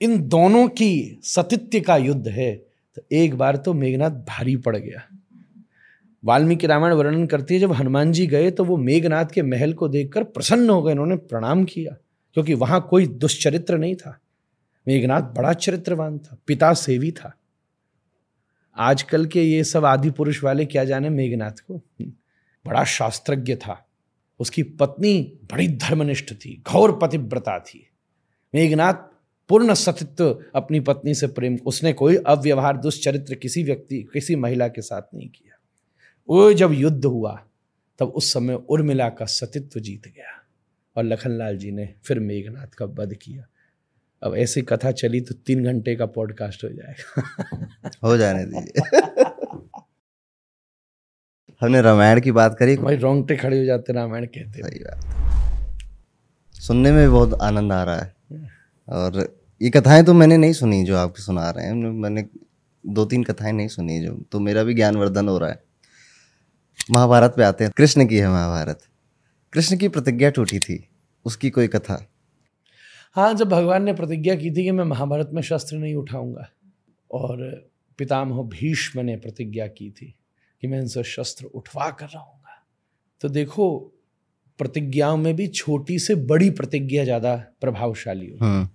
इन 0.00 0.28
दोनों 0.28 0.68
की 0.68 1.20
सतित्व 1.24 1.80
का 1.80 1.96
युद्ध 1.96 2.28
है 2.28 2.54
तो 2.96 3.02
एक 3.12 3.34
बार 3.34 3.56
तो 3.56 3.74
मेघनाथ 3.74 4.10
भारी 4.26 4.56
पड़ 4.56 4.76
गया। 4.76 5.06
वाल्मीकि 6.22 6.66
रामायण 6.66 6.92
वर्णन 6.92 7.26
करती 7.26 7.54
है, 7.54 7.60
जब 7.60 7.72
हनुमान 7.72 8.12
जी 8.12 8.26
गए 8.26 8.50
तो 8.50 8.64
वो 8.64 8.76
मेघनाथ 8.76 9.26
के 9.34 9.42
महल 9.42 9.72
को 9.72 9.88
देखकर 9.88 10.24
प्रसन्न 10.24 10.70
हो 10.70 10.82
गए 10.82 10.92
उन्होंने 10.92 11.16
प्रणाम 11.16 11.64
किया, 11.64 11.96
क्योंकि 12.36 12.54
वहाँ 12.54 12.86
कोई 12.90 13.06
दुष्चरित्र 13.06 13.78
नहीं 13.78 13.94
था। 13.96 14.18
मेघनाथ 14.86 15.22
बड़ा 15.34 15.52
चरित्रवान 15.52 16.18
था, 16.18 16.36
पिता 16.46 16.72
सेवी 16.74 17.10
था। 17.12 17.32
आजकल 18.76 19.26
के 19.26 19.42
ये 19.42 19.62
सब 19.64 19.84
आदि 19.84 20.10
पुरुष 20.10 20.42
वाले 20.44 20.64
क्या 20.66 20.84
जाने 20.84 21.08
मेघनाथ 21.10 21.60
को? 21.60 21.82
बड़ा 22.64 22.84
शास्त्रज्ञ 22.84 23.54
था, 23.56 23.84
उसकी 24.40 24.62
पत्नी 24.62 25.20
बड़ी 25.52 25.68
धर्मनिष्ठ 25.68 26.32
थी, 26.34 26.62
घौर 26.66 26.98
पतिव्रता 27.02 27.58
थी। 27.60 27.84
मेघनाथ 28.54 28.94
पूर्ण 29.50 29.74
सतित्व 29.74 30.38
अपनी 30.54 30.80
पत्नी 30.80 31.14
से 31.14 31.26
प्रेम, 31.26 31.56
उसने 31.66 31.92
कोई 31.92 32.16
अव्यवहार, 32.16 32.76
दुष्चरित्र 32.76 33.34
किसी 33.34 33.62
व्यक्ति, 33.62 34.02
किसी 34.12 34.36
महिला 34.36 34.68
के 34.68 34.82
साथ 34.82 35.14
नहीं 35.14 35.28
किया। 35.28 35.57
वो 36.28 36.52
जब 36.52 36.72
युद्ध 36.72 37.04
हुआ 37.04 37.44
तब 37.98 38.06
उस 38.06 38.32
समय 38.32 38.54
उर्मिला 38.54 39.08
का 39.08 39.24
सतित्व 39.24 39.80
जीत 39.80 40.08
गया 40.08 40.44
और 40.96 41.04
लखनलाल 41.04 41.58
जी 41.58 41.70
ने 41.70 41.94
फिर 42.04 42.20
मेघनाथ 42.20 42.66
का 42.66 42.84
वध 42.84 43.14
किया। 43.14 43.46
अब 44.22 44.36
ऐसी 44.36 44.62
कथा 44.62 44.92
चली 44.92 45.20
तो 45.20 45.34
तीन 45.34 45.64
घंटे 45.64 45.96
का 45.96 46.06
पॉडकास्ट 46.06 46.64
हो 46.64 46.68
जाएगा। 46.68 47.22
हो 48.04 48.16
जाने 48.16 48.44
दीजिए। 48.44 49.00
हमने 51.60 51.80
रामायण 51.80 52.20
की 52.20 52.32
बात 52.32 52.56
करी। 52.58 52.76
भाई 52.76 52.96
रोंगटे 52.96 53.36
खड़े 53.36 53.58
हो 53.58 53.64
जाते 53.64 53.92
रामायण 53.92 54.26
कहते 54.26 54.62
सही 54.62 54.78
बात। 54.78 55.04
सुनने 56.54 56.92
में 56.92 57.06
भी 57.06 57.12
बहुत 57.12 57.34
आनंद 57.42 57.72
आ 57.72 57.84
रहा 57.84 58.00
है। 58.00 58.16
और 58.88 59.38
ये 59.62 59.70
कथाएँ 59.70 60.04
तो 60.04 60.14
मैंने 60.14 60.36
नहीं 60.36 60.52
सुनी 60.52 60.84
जो 60.84 60.96
आपके 60.96 61.22
सुना 61.22 61.50
रहे 61.50 61.66
हैं। 61.66 61.74
मैंने 61.74 62.26
दो 62.86 63.04
तीन 63.04 63.24
कथाएँ 63.24 63.52
नहीं 63.52 63.68
सुनी 63.68 64.00
जो 64.00 64.24
तो 64.32 64.40
मेरा 64.40 64.62
भी 64.62 64.74
ज्ञानवर्धन 64.74 65.28
हो 65.28 65.38
रहा 65.38 65.50
है। 65.50 65.67
महाभारत 66.88 67.34
पे 67.36 67.42
आते 67.42 67.64
हैं। 67.64 67.72
कृष्ण 67.76 68.06
की 68.08 68.16
है 68.16 68.28
महाभारत। 68.28 68.80
कृष्ण 69.52 69.76
की 69.76 69.88
प्रतिज्ञा 69.88 70.30
टूटी 70.30 70.58
थी। 70.58 70.84
उसकी 71.26 71.50
कोई 71.50 71.68
कथा? 71.68 72.04
हाँ 73.16 73.32
जब 73.34 73.48
भगवान 73.48 73.82
ने 73.82 73.92
प्रतिज्ञा 73.92 74.34
की 74.34 74.50
थी 74.50 74.64
कि 74.64 74.70
मैं 74.70 74.84
महाभारत 74.84 75.30
में 75.34 75.42
शस्त्र 75.42 75.76
नहीं 75.76 75.94
उठाऊँगा 75.94 76.48
और 77.10 77.38
पितामह 77.98 78.42
भीष्म 78.42 79.00
ने 79.00 79.16
प्रतिज्ञा 79.16 79.66
की 79.66 79.90
थी 79.90 80.14
कि 80.62 80.66
मैं 80.66 80.80
इनसे 80.80 81.02
शस्त्र 81.02 81.44
उठवा 81.44 81.90
कर 81.90 82.06
रहूँगा 82.06 82.64
तो 83.20 83.28
देखो 83.28 83.68
प्रतिज्ञाओं 84.58 85.16
में 85.16 85.34
भी 85.36 85.46
छोटी 85.46 85.98
से 85.98 86.14
बड़ी 86.14 86.50
प्रतिज्ञा 86.50 87.04
ज़्यादा 87.04 87.34
प्रभावशाली 87.60 88.26
होती 88.26 88.44
हाँ। 88.44 88.70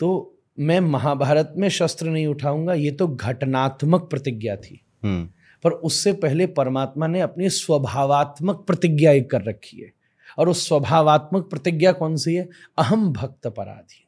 तो 0.00 0.38
मैं 0.58 0.80
महाभारत 0.80 1.54
में 1.56 1.68
शस्त्र 1.68 2.06
नहीं 2.06 2.26
उठाऊँगा 2.26 2.74
ये 2.74 2.90
तो 2.90 3.08
घटनात्मक 3.08 4.08
प्रतिज्ञा 4.10 4.56
थी। 4.56 4.80
हाँ। 5.04 5.34
पर 5.62 5.70
उससे 5.70 6.12
पहले 6.12 6.46
परमात्मा 6.46 7.06
ने 7.06 7.20
अपनी 7.20 7.50
स्वभावात्मक 7.50 8.64
प्रतिज्ञा 8.66 9.12
एक 9.12 9.30
कर 9.30 9.42
रखी 9.42 9.80
है। 9.80 9.92
और 10.38 10.48
उस 10.48 10.68
स्वभावात्मक 10.68 11.50
प्रतिज्ञा 11.50 11.92
कौन 11.92 12.16
सी 12.16 12.34
है? 12.34 12.48
अहम 12.78 13.12
भक्त 13.12 13.46
पराधीन। 13.46 14.04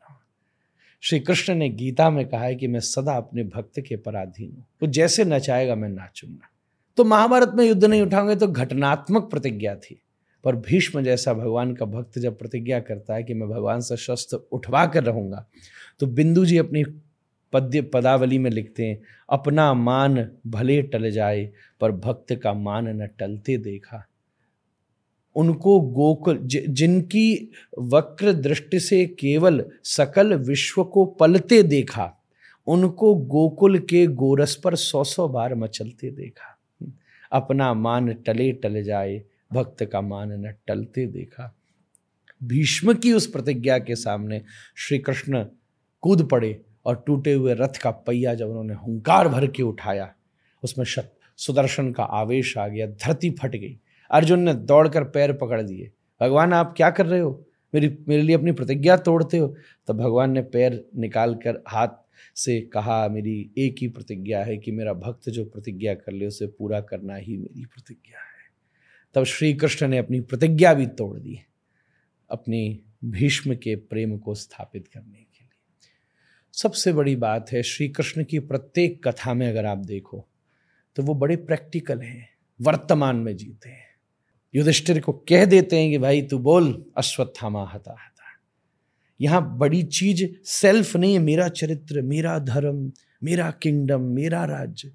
श्री 1.00 1.20
कृष्ण 1.20 1.54
ने 1.54 1.68
गीता 1.68 2.10
में 2.10 2.28
कहा 2.28 2.40
है 2.40 2.54
कि 2.54 2.66
मैं 2.66 2.80
सदा 2.80 3.12
अपने 3.12 3.44
भक्त 3.44 3.80
के 3.80 3.96
पराधीन 3.96 4.50
हूँ। 4.50 4.66
वो 4.82 4.88
जैसे 4.88 5.24
नचाएगा 5.24 5.74
मैं 5.74 5.88
नाचूँगा। 5.88 6.50
तो 6.96 7.04
महाभारत 7.04 7.52
में 7.54 7.64
युद्ध 7.64 7.84
नहीं 7.84 8.02
उठाऊँगे 8.02 8.36
तो 8.36 8.48
घटनात्मक 8.48 9.30
प्रतिज्ञा 9.30 9.74
थी। 9.74 10.02
पर 10.44 10.56
भीष्म 10.56 11.02
जैसा 11.02 11.34
भगवान 11.34 11.74
का 11.74 11.84
भक्त 11.86 12.18
जब 12.18 12.38
प्रतिज्ञा 12.38 12.80
करता 12.80 13.14
है 13.14 13.22
कि 13.22 13.34
मैं 13.34 13.48
भगवान 13.48 13.80
से 13.80 13.96
शस्त्र 13.96 14.36
उठवा 14.52 14.86
कर 14.86 15.04
रहूँगा 15.04 15.46
तो 16.00 16.06
बिंदु 16.06 16.44
जी 16.44 16.58
अपनी 16.58 16.84
पद्य 17.52 17.82
पदावली 17.82 18.38
में 18.38 18.50
लिखते 18.50 18.86
हैं, 18.86 19.02
अपना 19.30 19.74
मान 19.74 20.30
भले 20.46 20.82
टल 20.82 21.10
जाए, 21.10 21.52
पर 21.80 21.92
भक्त 21.92 22.34
का 22.34 22.52
मान 22.52 22.88
न 22.88 23.06
टलते 23.06 23.56
देखा। 23.56 24.06
उनको 25.36 25.80
गोकुल 25.80 26.38
जिनकी 26.42 27.50
वक्र 27.78 28.32
दृष्टि 28.32 28.80
से 28.80 29.06
केवल 29.06 29.64
सकल 29.84 30.34
विश्व 30.34 30.84
को 30.84 31.04
पलते 31.04 31.62
देखा, 31.62 32.16
उनको 32.66 33.14
गोकुल 33.14 33.78
के 33.78 34.06
गोरस 34.06 34.56
पर 34.56 34.74
सौ 34.74 35.04
सौ 35.04 35.28
बार 35.28 35.54
मचलते 35.54 36.10
देखा। 36.10 36.56
अपना 37.32 37.74
मान 37.74 38.12
टले 38.12 38.52
टल 38.52 38.82
जाए, 38.82 39.22
भक्त 39.52 39.84
का 39.84 40.00
मान 40.00 40.32
न 40.32 40.54
टलते 40.66 41.06
देखा। 41.06 41.56
भीष्म 42.42 42.94
की 42.94 43.12
उस 43.12 43.26
प्रतिज्ञा 43.26 43.78
के 43.78 43.96
सामने 43.96 44.42
श्री 44.76 44.98
कृष्ण 44.98 45.44
कूद 46.00 46.28
पड़े। 46.28 46.60
और 46.86 47.04
टूटे 47.06 47.32
हुए 47.32 47.54
रथ 47.54 47.78
का 47.82 47.90
पहिया 47.90 48.34
जब 48.34 48.48
उन्होंने 48.48 48.74
हुंकार 48.74 49.28
भर 49.28 49.46
के 49.46 49.62
उठाया, 49.62 50.14
उसमें 50.62 50.84
सुदर्शन 51.36 51.92
का 51.92 52.02
आवेश 52.02 52.58
आ 52.58 52.68
गया, 52.68 52.86
धरती 52.86 53.30
फट 53.30 53.56
गई। 53.56 53.78
अर्जुन 54.10 54.40
ने 54.40 54.54
दौड़कर 54.54 55.04
पैर 55.04 55.32
पकड़ 55.32 55.62
दिए 55.62 55.90
भगवान, 56.20 56.52
आप 56.52 56.74
क्या 56.76 56.90
कर 56.90 57.06
रहे 57.06 57.20
हो? 57.20 57.46
मेरी, 57.74 57.98
मेरे 58.08 58.22
लिए 58.22 58.36
अपनी 58.36 58.52
प्रतिज्ञा 58.52 58.96
तोड़ते 58.96 59.38
हो? 59.38 59.56
तब 59.86 59.96
भगवान 59.96 60.30
ने 60.30 60.42
पैर 60.42 60.84
निकाल 60.96 61.34
कर 61.34 61.62
हाथ 61.68 61.88
से 62.36 62.60
कहा, 62.60 63.08
मेरी 63.08 63.50
एक 63.58 63.76
ही 63.80 63.88
प्रतिज्ञा 63.88 64.44
है 64.44 64.56
कि 64.58 64.72
मेरा 64.72 64.92
भक्त 64.92 65.30
जो 65.30 65.44
प्रतिज्ञा 65.44 65.94
कर 65.94 66.12
ले, 66.12 66.26
उसे 66.26 66.46
पूरा 66.46 66.80
करना 66.80 67.14
ही 67.14 67.36
मेरी 67.36 67.64
प्रतिज्ञा 67.64 68.18
है। 68.18 68.30
तब 69.14 69.24
श्री 69.24 69.54
कृष्ण 69.54 69.88
ने 69.88 69.98
अपनी 69.98 70.20
प्रतिज्ञा 70.20 70.74
भी 70.74 70.86
तोड़ 70.86 71.18
दी, 71.18 71.38
अपनी 72.30 72.80
भीष्म 73.04 73.54
के 73.54 73.76
प्रेम 73.76 74.18
को 74.18 74.34
स्थापित 74.34 74.88
करने 74.88 75.19
सबसे 76.52 76.92
बड़ी 76.92 77.16
बात 77.16 77.52
है, 77.52 77.62
श्री 77.62 77.88
कृष्ण 77.88 78.24
की 78.24 78.38
प्रत्येक 78.38 79.08
कथा 79.08 79.34
में 79.34 79.48
अगर 79.48 79.64
आप 79.64 79.78
देखो 79.78 80.26
तो 80.96 81.02
वो 81.02 81.14
बड़े 81.14 81.36
प्रैक्टिकल 81.36 82.00
हैं, 82.00 82.28
वर्तमान 82.60 83.16
में 83.16 83.36
जीते 83.36 83.68
हैं। 83.68 83.86
युधिष्ठिर 84.54 85.00
को 85.00 85.12
कह 85.12 85.44
देते 85.44 85.80
हैं 85.80 85.90
कि, 85.90 85.98
भाई, 85.98 86.22
तू 86.22 86.38
बोल, 86.38 86.84
अश्वत्थामा 86.96 87.62
हता 87.62 87.90
हता। 87.90 88.06
यहाँ 89.20 89.58
बड़ी 89.58 89.82
चीज़ 89.82 90.24
सेल्फ 90.44 90.96
नहीं 90.96 91.12
है, 91.12 91.18
मेरा 91.18 91.48
चरित्र, 91.48 92.02
मेरा 92.02 92.38
धर्म, 92.38 92.92
मेरा 93.24 93.50
किंगडम 93.50 94.00
मेरा 94.00 94.44
राज्य। 94.44 94.92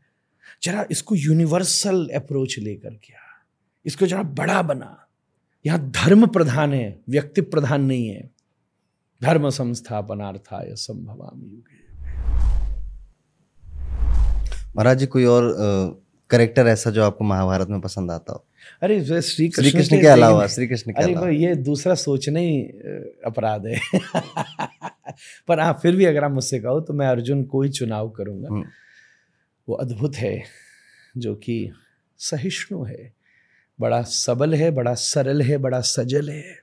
जरा 0.63 0.85
इसको 0.91 1.15
यूनिवर्सल 1.15 2.09
अप्रोच 2.15 2.55
लेकर 2.59 2.89
किया 2.89 3.19
इसको 3.85 4.07
जरा 4.07 4.23
बड़ा 4.23 4.61
बना। 4.61 5.07
यहाँ 5.65 5.91
धर्म 5.91 6.27
प्रधान 6.27 6.73
है, 6.73 6.99
व्यक्ति 7.09 7.41
प्रधान 7.41 7.83
नहीं 7.83 8.07
है। 8.07 8.34
धर्म 9.23 9.49
संस्थापनार्थाय 9.49 10.75
संभवाम 10.75 11.41
युगे। 11.41 11.83
महाराज 14.75 14.97
जी 14.97 15.05
कोई 15.05 15.25
और 15.25 15.53
करेक्टर 16.29 16.67
ऐसा 16.67 16.91
जो 16.91 17.03
आपको 17.03 17.23
महाभारत 17.23 17.67
में 17.67 17.81
पसंद 17.81 18.11
आता 18.11 18.33
हो? 18.33 18.45
अरे 18.83 19.05
श्री 19.05 19.21
श्री 19.21 19.71
कृष्ण 19.71 20.01
के 20.01 20.07
अलावा 20.07 20.47
श्री 20.47 20.67
कृष्ण 20.67 20.91
के 20.91 21.03
अरे 21.03 21.13
अलावा। 21.13 21.29
ये 21.29 21.55
दूसरा 21.55 21.95
सोचना 21.95 22.39
ही 22.39 22.61
अपराध 23.25 23.65
है। 23.65 23.79
पर 25.47 25.59
हाँ 25.59 25.79
फिर 25.81 25.95
भी 25.95 26.05
अगर 26.05 26.23
आप 26.23 26.31
मुझसे 26.31 26.59
कहो 26.59 26.79
तो 26.81 26.93
मैं 26.93 27.07
अर्जुन 27.07 27.43
को 27.43 27.61
ही 27.61 27.69
चुनाव 27.69 28.09
करूँगा। 28.09 28.47
हम्म। 28.51 28.65
वो 29.69 29.75
अद्भुत 29.75 30.15
है 30.15 30.43
जो 31.17 31.35
कि 31.35 31.71
सहिष्णु 32.17 32.83
है। 32.83 33.13
बड़ा 33.79 34.01
सबल 34.01 34.55
है 34.55 34.71
बड़ा 34.71 34.93
सरल 34.93 35.41
है 35.41 35.57
बड़ा 35.57 35.81
सजल 35.81 36.29
है। 36.29 36.59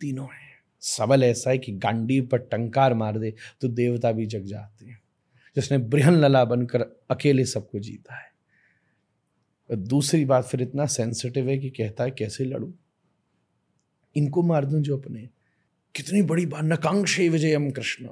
तीनों 0.00 0.26
है। 0.26 0.43
सबल 0.86 1.24
ऐसा 1.24 1.50
है 1.50 1.58
कि 1.58 1.72
गांडी 1.72 2.20
पर 2.20 2.38
टंकार 2.38 2.94
मार 2.94 3.18
दे 3.18 3.34
तो 3.60 3.68
देवता 3.68 4.12
भी 4.12 4.26
जग 4.26 4.42
जाते 4.42 4.86
हैं। 4.86 5.02
जिसने 5.56 5.78
बृहन 5.78 6.12
लला 6.12 6.44
बनकर 6.44 6.80
अकेले 7.10 7.44
सबको 7.44 7.78
जीता 7.78 8.14
है। 8.14 8.34
दूसरी 9.72 10.24
बात 10.24 10.44
फिर 10.44 10.62
इतना 10.62 10.86
सेंसिटिव 10.86 11.48
है 11.48 11.58
कि 11.58 11.70
कहता 11.70 12.04
है, 12.04 12.10
कैसे 12.10 12.44
लड़ू? 12.44 12.74
इनको 14.16 14.42
मार 14.42 14.64
दूँ 14.64 14.80
जो 14.80 14.98
अपने। 14.98 15.28
कितनी 15.94 16.22
बड़ी 16.22 16.46
बात, 16.46 16.64
नकांक्षे 16.64 17.28
विजयम 17.28 17.70
कृष्ण। 17.70 18.08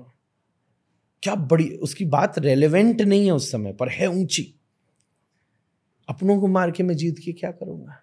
क्या 1.23 1.35
बड़ी, 1.35 1.71
उसकी 1.71 2.05
बात 2.05 2.39
रेलेवेंट 2.39 3.03
नहीं 3.03 3.27
है 3.27 3.33
उस 3.33 3.53
समय, 3.53 3.73
पर 3.73 3.89
है 3.89 4.07
ऊँची। 4.07 4.55
अपनों 6.09 6.41
को 6.41 6.47
मार 6.47 6.71
के 6.71 6.83
मैं 6.83 6.97
जीत 6.97 7.19
के 7.19 7.33
क्या 7.33 7.51
करूँगा? 7.51 8.03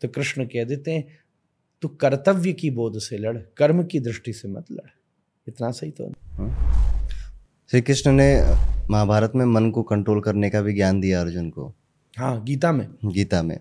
तो 0.00 0.08
कृष्ण 0.08 0.44
कह 0.44 0.64
देते 0.64 0.90
हैं 0.90 1.19
तू 1.82 1.88
कर्तव्य 1.88 2.52
की 2.52 2.70
बोध 2.70 2.98
से 2.98 3.18
लड़ 3.18 3.36
कर्म 3.56 3.82
की 3.84 4.00
दृष्टि 4.00 4.32
से 4.32 4.48
मत 4.48 4.64
लड़। 4.72 4.88
इतना 5.46 5.70
सही 5.70 5.90
तो 5.90 6.12
श्री 7.70 7.80
कृष्ण 7.80 8.12
ने 8.12 8.34
महाभारत 8.90 9.32
में 9.36 9.44
मन 9.44 9.70
को 9.70 9.82
कंट्रोल 9.82 10.20
करने 10.20 10.50
का 10.50 10.60
भी 10.60 10.74
ज्ञान 10.74 11.00
दिया 11.00 11.20
अर्जुन 11.20 11.50
को। 11.50 11.66
हाँ 12.18 12.42
गीता 12.44 12.72
में। 12.72 12.86
गीता 13.04 13.42
में। 13.42 13.58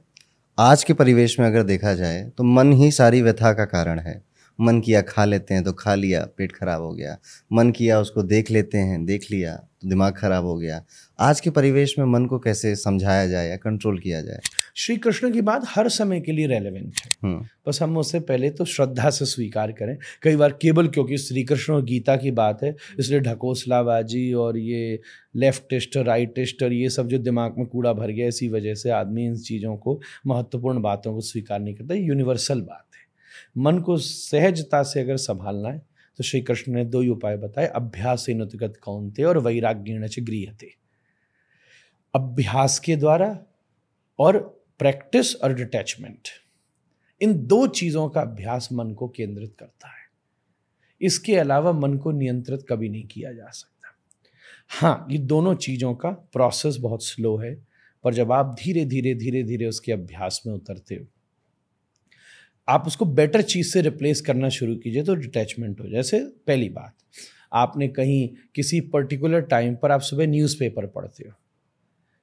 आज 0.57 0.83
के 0.83 0.93
परिवेश 0.93 1.39
में 1.39 1.45
अगर 1.47 1.63
देखा 1.63 1.93
जाए 1.93 2.23
तो 2.37 2.43
मन 2.43 2.73
ही 2.73 2.91
सारी 2.91 3.21
व्यथा 3.21 3.53
का 3.53 3.65
कारण 3.65 3.99
है। 3.99 4.21
मन 4.59 4.79
किया 4.81 5.01
खा 5.01 5.25
लेते 5.25 5.53
हैं 5.53 5.63
तो 5.63 5.73
खा 5.73 5.95
लिया 5.95 6.25
पेट 6.37 6.51
खराब 6.51 6.81
हो 6.81 6.93
गया। 6.93 7.17
मन 7.53 7.71
किया 7.71 7.99
उसको 7.99 8.23
देख 8.23 8.51
लेते 8.51 8.77
हैं 8.77 9.05
देख 9.05 9.25
लिया 9.31 9.55
तो 9.55 9.89
दिमाग 9.89 10.13
खराब 10.17 10.45
हो 10.45 10.57
गया। 10.57 10.83
आज 11.19 11.39
के 11.39 11.49
परिवेश 11.49 11.95
में 11.99 12.05
मन 12.05 12.25
को 12.25 12.39
कैसे 12.39 12.75
समझाया 12.75 13.27
जाए 13.27 13.49
या 13.49 13.55
कंट्रोल 13.57 13.99
किया 13.99 14.21
जाए? 14.21 14.39
श्री 14.75 14.95
कृष्ण 14.97 15.31
की 15.31 15.41
बात 15.41 15.63
हर 15.67 15.89
समय 15.89 16.19
के 16.21 16.31
लिए 16.31 16.47
रेलेवेंट 16.47 16.93
है। 16.95 17.11
हम्म। 17.23 17.45
बस 17.67 17.81
हम 17.81 17.97
उसे 17.97 18.19
पहले 18.19 18.49
तो 18.49 18.65
श्रद्धा 18.65 19.09
से 19.09 19.25
स्वीकार 19.25 19.71
करें। 19.71 19.97
कई 20.21 20.35
बार 20.35 20.51
केवल 20.51 20.87
क्योंकि 20.87 21.17
श्री 21.17 21.43
कृष्ण 21.43 21.73
और 21.73 21.83
गीता 21.83 22.15
की 22.15 22.31
बात 22.31 22.63
है 22.63 22.75
इसलिए 22.99 23.19
ढकोसलाबाजी 23.19 24.31
और 24.33 24.57
ये 24.57 24.99
लेफ्टिस्ट 25.35 25.97
राइटिस्ट 25.97 26.63
और 26.63 26.73
ये 26.73 26.89
सब 26.89 27.07
जो 27.07 27.17
दिमाग 27.17 27.57
में 27.57 27.67
कूड़ा 27.67 27.93
भर 27.93 28.11
गया 28.11 28.27
इसी 28.27 28.49
वजह 28.49 28.75
से 28.75 28.89
आदमी 28.89 29.25
इन 29.25 29.37
चीज़ों 29.37 29.75
को 29.77 29.99
महत्वपूर्ण 30.27 30.81
बातों 30.81 31.13
को 31.13 31.21
स्वीकार 31.21 31.59
नहीं 31.59 31.75
करता। 31.75 31.95
यूनिवर्सल 31.95 32.61
बात 32.61 32.85
है। 32.95 33.07
मन 33.57 33.79
को 33.79 33.97
सहजता 33.97 34.83
से 34.83 34.99
अगर 34.99 35.17
संभालना 35.17 35.69
है 35.69 35.81
तो 36.19 36.23
श्री 36.23 36.41
कृष्ण 36.41 36.73
ने 36.73 36.83
दो 36.85 37.01
ही 37.01 37.09
उपाय 37.09 37.37
बताए। 37.37 37.65
अभ्यास 37.65 38.25
नुतगत 38.29 38.77
कौनते 38.81 39.23
और 39.23 39.37
वैराग्यण 39.37 40.07
च 40.07 40.19
गृहते 40.19 40.73
अभ्यास 42.13 42.79
के 42.79 42.95
द्वारा 42.95 43.37
और 44.19 44.58
प्रैक्टिस 44.79 45.35
और 45.35 45.53
डिटैचमेंट 45.53 46.27
इन 47.21 47.33
दो 47.47 47.65
चीज़ों 47.67 48.07
का 48.09 48.21
अभ्यास 48.21 48.69
मन 48.73 48.93
को 48.93 49.07
केंद्रित 49.07 49.55
करता 49.59 49.87
है। 49.87 50.07
इसके 51.01 51.35
अलावा 51.35 51.71
मन 51.71 51.97
को 51.97 52.11
नियंत्रित 52.11 52.65
कभी 52.69 52.89
नहीं 52.89 53.03
किया 53.03 53.31
जा 53.33 53.49
सकता। 53.49 53.95
हाँ 54.71 55.07
ये 55.11 55.17
दोनों 55.17 55.55
चीज़ों 55.55 55.93
का 55.95 56.09
प्रोसेस 56.33 56.77
बहुत 56.77 57.05
स्लो 57.05 57.35
है, 57.37 57.53
पर 58.03 58.13
जब 58.13 58.31
आप 58.31 58.55
धीरे 58.59 58.85
धीरे 58.85 59.13
धीरे 59.15 59.43
धीरे 59.43 59.67
उसके 59.67 59.91
अभ्यास 59.91 60.41
में 60.47 60.53
उतरते 60.53 60.95
हो, 60.95 61.05
आप 62.67 62.87
उसको 62.87 63.05
बेटर 63.05 63.41
चीज़ 63.41 63.67
से 63.67 63.81
रिप्लेस 63.81 64.21
करना 64.21 64.49
शुरू 64.49 64.75
कीजिए 64.75 65.03
तो 65.03 65.15
डिटैचमेंट 65.15 65.79
हो। 65.81 65.87
जैसे 65.87 66.19
पहली 66.47 66.69
बात, 66.69 66.93
आपने 67.53 67.87
कहीं 67.87 68.27
किसी 68.55 68.81
पर्टिकुलर 68.81 69.41
टाइम 69.41 69.75
पर 69.75 69.91
आप 69.91 70.01
सुबह 70.01 70.27
न्यूज़पेपर 70.27 70.85
पढ़ते 70.87 71.27
हो। 71.27 71.33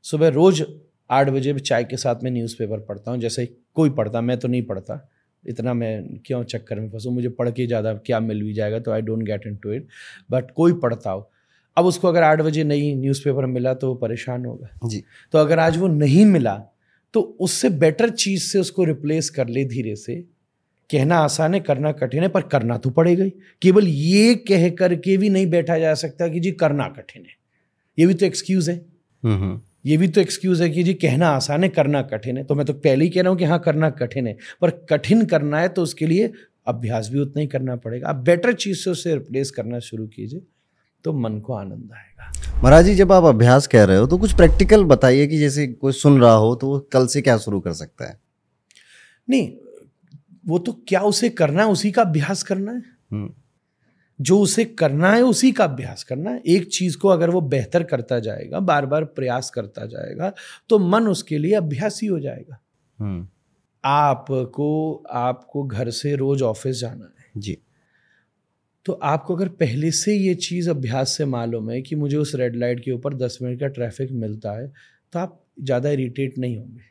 सुबह 0.05 0.29
रोज़ 0.29 0.63
आठ 1.11 1.29
बजे 1.31 1.53
चाय 1.55 1.85
के 1.85 1.97
साथ 1.97 2.23
में 2.23 2.31
न्यूज़पेपर 2.31 2.81
पढ़ता 2.81 3.11
हूँ 3.11 3.21
जैसे 3.21 3.47
कोई 3.75 3.91
पढ़ता 3.93 4.21
मैं 4.21 4.39
तो 4.39 4.49
नहीं 4.49 4.63
पढ़ता। 4.65 5.07
इतना 5.45 5.75
मैं 5.75 6.19
क्यों 6.27 6.43
चक्कर 6.45 6.81
में 6.81 6.89
फंसूँ? 6.91 7.13
मुझे 7.15 7.29
पढ़ 7.31 7.51
के 7.51 7.67
ज़्यादा 7.67 7.93
क्या 7.97 8.21
मिल 8.21 8.43
भी 8.43 8.53
जाएगा 8.53 8.79
तो 8.79 8.93
I 8.93 9.03
don't 9.03 9.23
get 9.25 9.47
into 9.57 9.73
it 9.73 9.87
but 10.31 10.51
कोई 10.51 10.73
पढ़ता 10.75 11.11
हो 11.11 11.29
अब 11.77 11.85
उसको 11.85 12.09
अगर 12.09 12.23
आठ 12.23 12.41
बजे 12.41 12.65
नहीं 12.65 12.95
न्यूज़पेपर 12.97 13.47
मिला 13.47 13.75
तो 13.75 13.89
वो 13.89 13.95
परेशान 13.97 14.45
होगा। 14.47 14.89
जी। 14.89 15.03
तो 15.33 15.39
अगर 15.39 15.59
आज 15.59 15.77
वो 15.79 15.89
नहीं 15.89 16.25
मिला 16.27 16.55
तो 17.15 17.21
उससे 17.41 17.69
बेटर 17.71 18.11
चीज़ 18.11 18.43
से 18.43 18.59
उसको 18.59 18.85
रिप्लेस 18.85 19.29
कर 19.31 19.49
ले 19.49 19.65
धीरे 19.65 19.95
से। 19.97 20.15
कहना 20.91 21.17
आसान 21.19 21.55
है 21.55 21.61
करना 21.61 21.93
कठिन 21.93 22.23
है 22.23 22.29
पर 22.29 22.43
करना 22.43 22.77
तो 22.79 22.91
पड़ेगा 22.91 23.25
ही। 23.25 23.31
केवल 23.63 23.89
ये 23.89 24.35
कह 24.49 24.69
करके 24.71 25.17
भी 25.17 25.29
नहीं 25.29 25.47
बैठा 25.47 25.79
जा 25.79 25.95
सकता 25.95 26.29
कि 26.29 26.41
जी 26.41 26.53
करना 26.55 26.89
कठिन 26.89 27.23
है। 27.23 27.35
ये 27.99 28.07
भी 28.07 28.15
तो 28.15 28.27
एक्सक्यूज़ 28.27 28.71
है। 28.71 28.77
हम्म 29.23 29.37
हम्म। 29.37 29.61
ये 29.87 29.97
भी 29.97 30.09
तो 30.09 30.21
एक्सक्यूज 30.21 30.63
है 30.63 30.69
कि 30.71 30.83
जी 30.83 30.95
कहना 30.95 31.29
आसान 31.29 31.63
है 31.63 31.69
करना 31.69 32.03
कठिन 32.05 32.37
है। 32.37 32.45
तो 32.45 32.55
मैं 32.55 32.67
तो 32.67 32.73
पहले 32.75 33.05
ही 33.05 33.11
कह 33.11 33.23
रहा 33.23 33.31
हूँ 33.31 33.39
कि 33.39 33.45
हाँ 33.45 33.59
करना 33.59 33.91
कठिन 33.93 34.27
है। 34.27 34.37
पर 34.61 34.71
कठिन 34.91 35.25
करना 35.27 35.61
है 35.61 35.69
तो 35.69 35.83
उसके 35.83 36.07
लिए 36.07 36.33
अभ्यास 36.67 37.09
भी 37.09 37.21
उतना 37.21 37.41
ही 37.41 37.47
करना 37.47 37.77
पड़ेगा। 37.77 38.09
आप 38.09 38.17
बेटर 38.25 38.53
चीज़ 38.55 38.79
से 38.79 38.91
उसे 38.91 39.15
रिप्लेस 39.15 39.51
करना 39.51 39.79
शुरू 39.81 40.07
कीजिए 40.07 40.41
तो 41.05 41.13
मन 41.13 41.39
को 41.41 41.53
आनंद 41.53 41.91
आएगा। 41.95 42.33
महाराज 42.55 42.85
जी 42.85 42.95
जब 42.95 43.13
आप 43.13 43.25
अभ्यास 43.25 43.67
कह 43.67 43.85
रहे 43.85 43.97
हो 43.97 44.07
तो 44.07 44.19
कुछ 44.19 44.35
प्रैक्टिकल 44.35 44.85
बताइए 44.85 45.27
कि 45.27 45.39
जैसे 45.39 45.67
कोई 45.67 45.93
सुन 45.93 46.21
रहा 46.21 46.35
हो 46.35 46.55
तो 46.55 46.67
वो 46.67 46.79
कल 46.93 47.07
से 47.07 47.23
क्या 47.23 47.37
शुरू 47.39 47.61
कर 47.61 47.73
सकता 47.73 48.09
है? 48.09 48.19
नहीं 49.29 49.51
वो 50.47 50.59
तो 50.59 50.73
क्या 50.89 51.01
उसे 51.03 51.29
करना 51.31 51.63
है 51.63 51.69
उसी 51.69 51.91
का 51.91 52.03
अभ्यास 52.03 52.43
करना 52.43 52.73
है। 52.73 52.83
हम्म। 53.13 53.33
जो 54.19 54.39
उसे 54.41 54.65
करना 54.65 55.13
है 55.13 55.23
उसी 55.25 55.51
का 55.53 55.65
अभ्यास 55.65 56.03
करना 56.05 56.31
है। 56.31 56.43
एक 56.47 56.69
चीज़ 56.69 56.97
को 56.99 57.09
अगर 57.09 57.31
वो 57.31 57.41
बेहतर 57.43 57.83
करता 57.85 58.19
जाएगा 58.21 58.61
बार 58.63 58.87
बार 58.87 59.05
प्रयास 59.07 59.51
करता 59.51 59.87
जाएगा 59.87 60.33
तो 60.71 60.79
मन 60.81 61.09
उसके 61.09 61.39
लिए 61.39 61.55
अभ्यास 61.55 62.01
ही 62.03 62.09
हो 62.09 62.19
जाएगा। 62.21 62.59
हम्म। 62.99 63.27
आपको 63.85 65.05
आपको 65.11 65.65
घर 65.65 65.91
से 65.93 66.15
रोज 66.17 66.43
ऑफ़िस 66.43 66.81
जाना 66.81 67.05
है। 67.05 67.41
जी। 67.41 67.57
तो 68.87 68.93
आपको 69.05 69.35
अगर 69.37 69.49
पहले 69.51 69.91
से 69.93 70.15
ये 70.15 70.35
चीज़ 70.37 70.71
अभ्यास 70.71 71.17
से 71.17 71.25
मालूम 71.27 71.71
है 71.71 71.81
कि 71.83 71.97
मुझे 71.97 72.17
उस 72.17 72.35
रेड 72.35 72.57
लाइट 72.57 72.81
के 72.81 72.93
ऊपर 72.93 73.15
दस 73.17 73.39
मिनट 73.43 73.61
का 73.61 73.67
ट्रैफ़िक 73.69 74.13
मिलता 74.15 74.53
है 74.53 74.67
तो 75.13 75.19
आप 75.19 75.41
ज़्यादा 75.61 75.91
इरीटेट 75.91 76.39
नहीं 76.39 76.57
होंगे। 76.59 76.83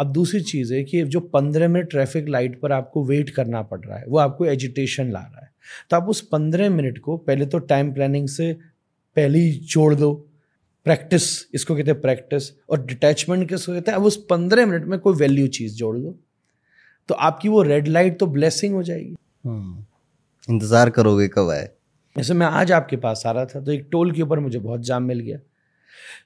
अब 0.00 0.12
दूसरी 0.12 0.40
चीज़ 0.42 0.72
है 0.74 0.82
कि 0.84 1.02
जो 1.04 1.20
पंद्रह 1.20 1.68
मिनट 1.68 1.90
ट्रैफ़िक 1.90 2.28
लाइट 2.28 2.60
पर 2.60 2.72
आपको 2.72 3.04
वेट 3.04 3.30
करना 3.30 3.62
पड़ 3.62 3.80
रहा 3.80 3.98
है 3.98 4.04
वो 4.06 4.18
आपको 4.18 4.46
एजिटेशन 4.46 5.10
ला 5.12 5.20
रहा 5.20 5.40
है। 5.40 5.50
तो 5.90 5.96
आप 5.96 6.08
उस 6.08 6.20
पंद्रह 6.28 6.70
मिनट 6.70 6.98
को 6.98 7.16
पहले 7.18 7.46
तो 7.46 7.58
टाइम 7.60 7.92
प्लानिंग 7.92 8.28
से 8.28 8.52
पहले 9.16 9.38
ही 9.38 9.52
जोड़ 9.64 9.94
दो। 9.94 10.12
प्रैक्टिस 10.86 11.24
इसको 11.54 11.76
कहते 11.76 11.90
हैं 11.90 12.00
प्रैक्टिस 12.00 12.50
और 12.70 12.84
डिटैचमेंट 12.86 13.48
किसको 13.48 13.72
कहते 13.72 13.90
हैं? 13.90 13.98
अब 13.98 14.04
उस 14.04 14.16
पंद्रह 14.30 14.66
मिनट 14.66 14.84
में 14.84 14.98
कोई 14.98 15.14
वैल्यू 15.16 15.46
चीज़ 15.48 15.76
जोड़ 15.76 15.96
दो। 15.96 16.14
तो 17.08 17.14
आपकी 17.16 17.48
वो 17.48 17.62
रेड 17.62 17.88
लाइट 17.88 18.18
तो 18.18 18.26
ब्लेसिंग 18.26 18.74
हो 18.74 18.82
जाएगी। 18.82 19.14
हम्म 19.44 19.84
इंतज़ार 20.48 20.90
करोगे 20.90 21.28
कब 21.28 21.50
आए? 21.50 21.68
जैसे 22.16 22.34
मैं 22.34 22.46
आज 22.46 22.72
आपके 22.72 22.96
पास 22.96 23.22
आ 23.26 23.30
रहा 23.30 23.44
था 23.44 23.60
तो 23.60 23.72
एक 23.72 23.88
टोल 23.92 24.12
के 24.12 24.22
ऊपर 24.22 24.38
मुझे 24.38 24.58
बहुत 24.58 24.80
जाम 24.80 25.02
मिल 25.02 25.20
गया। 25.20 25.38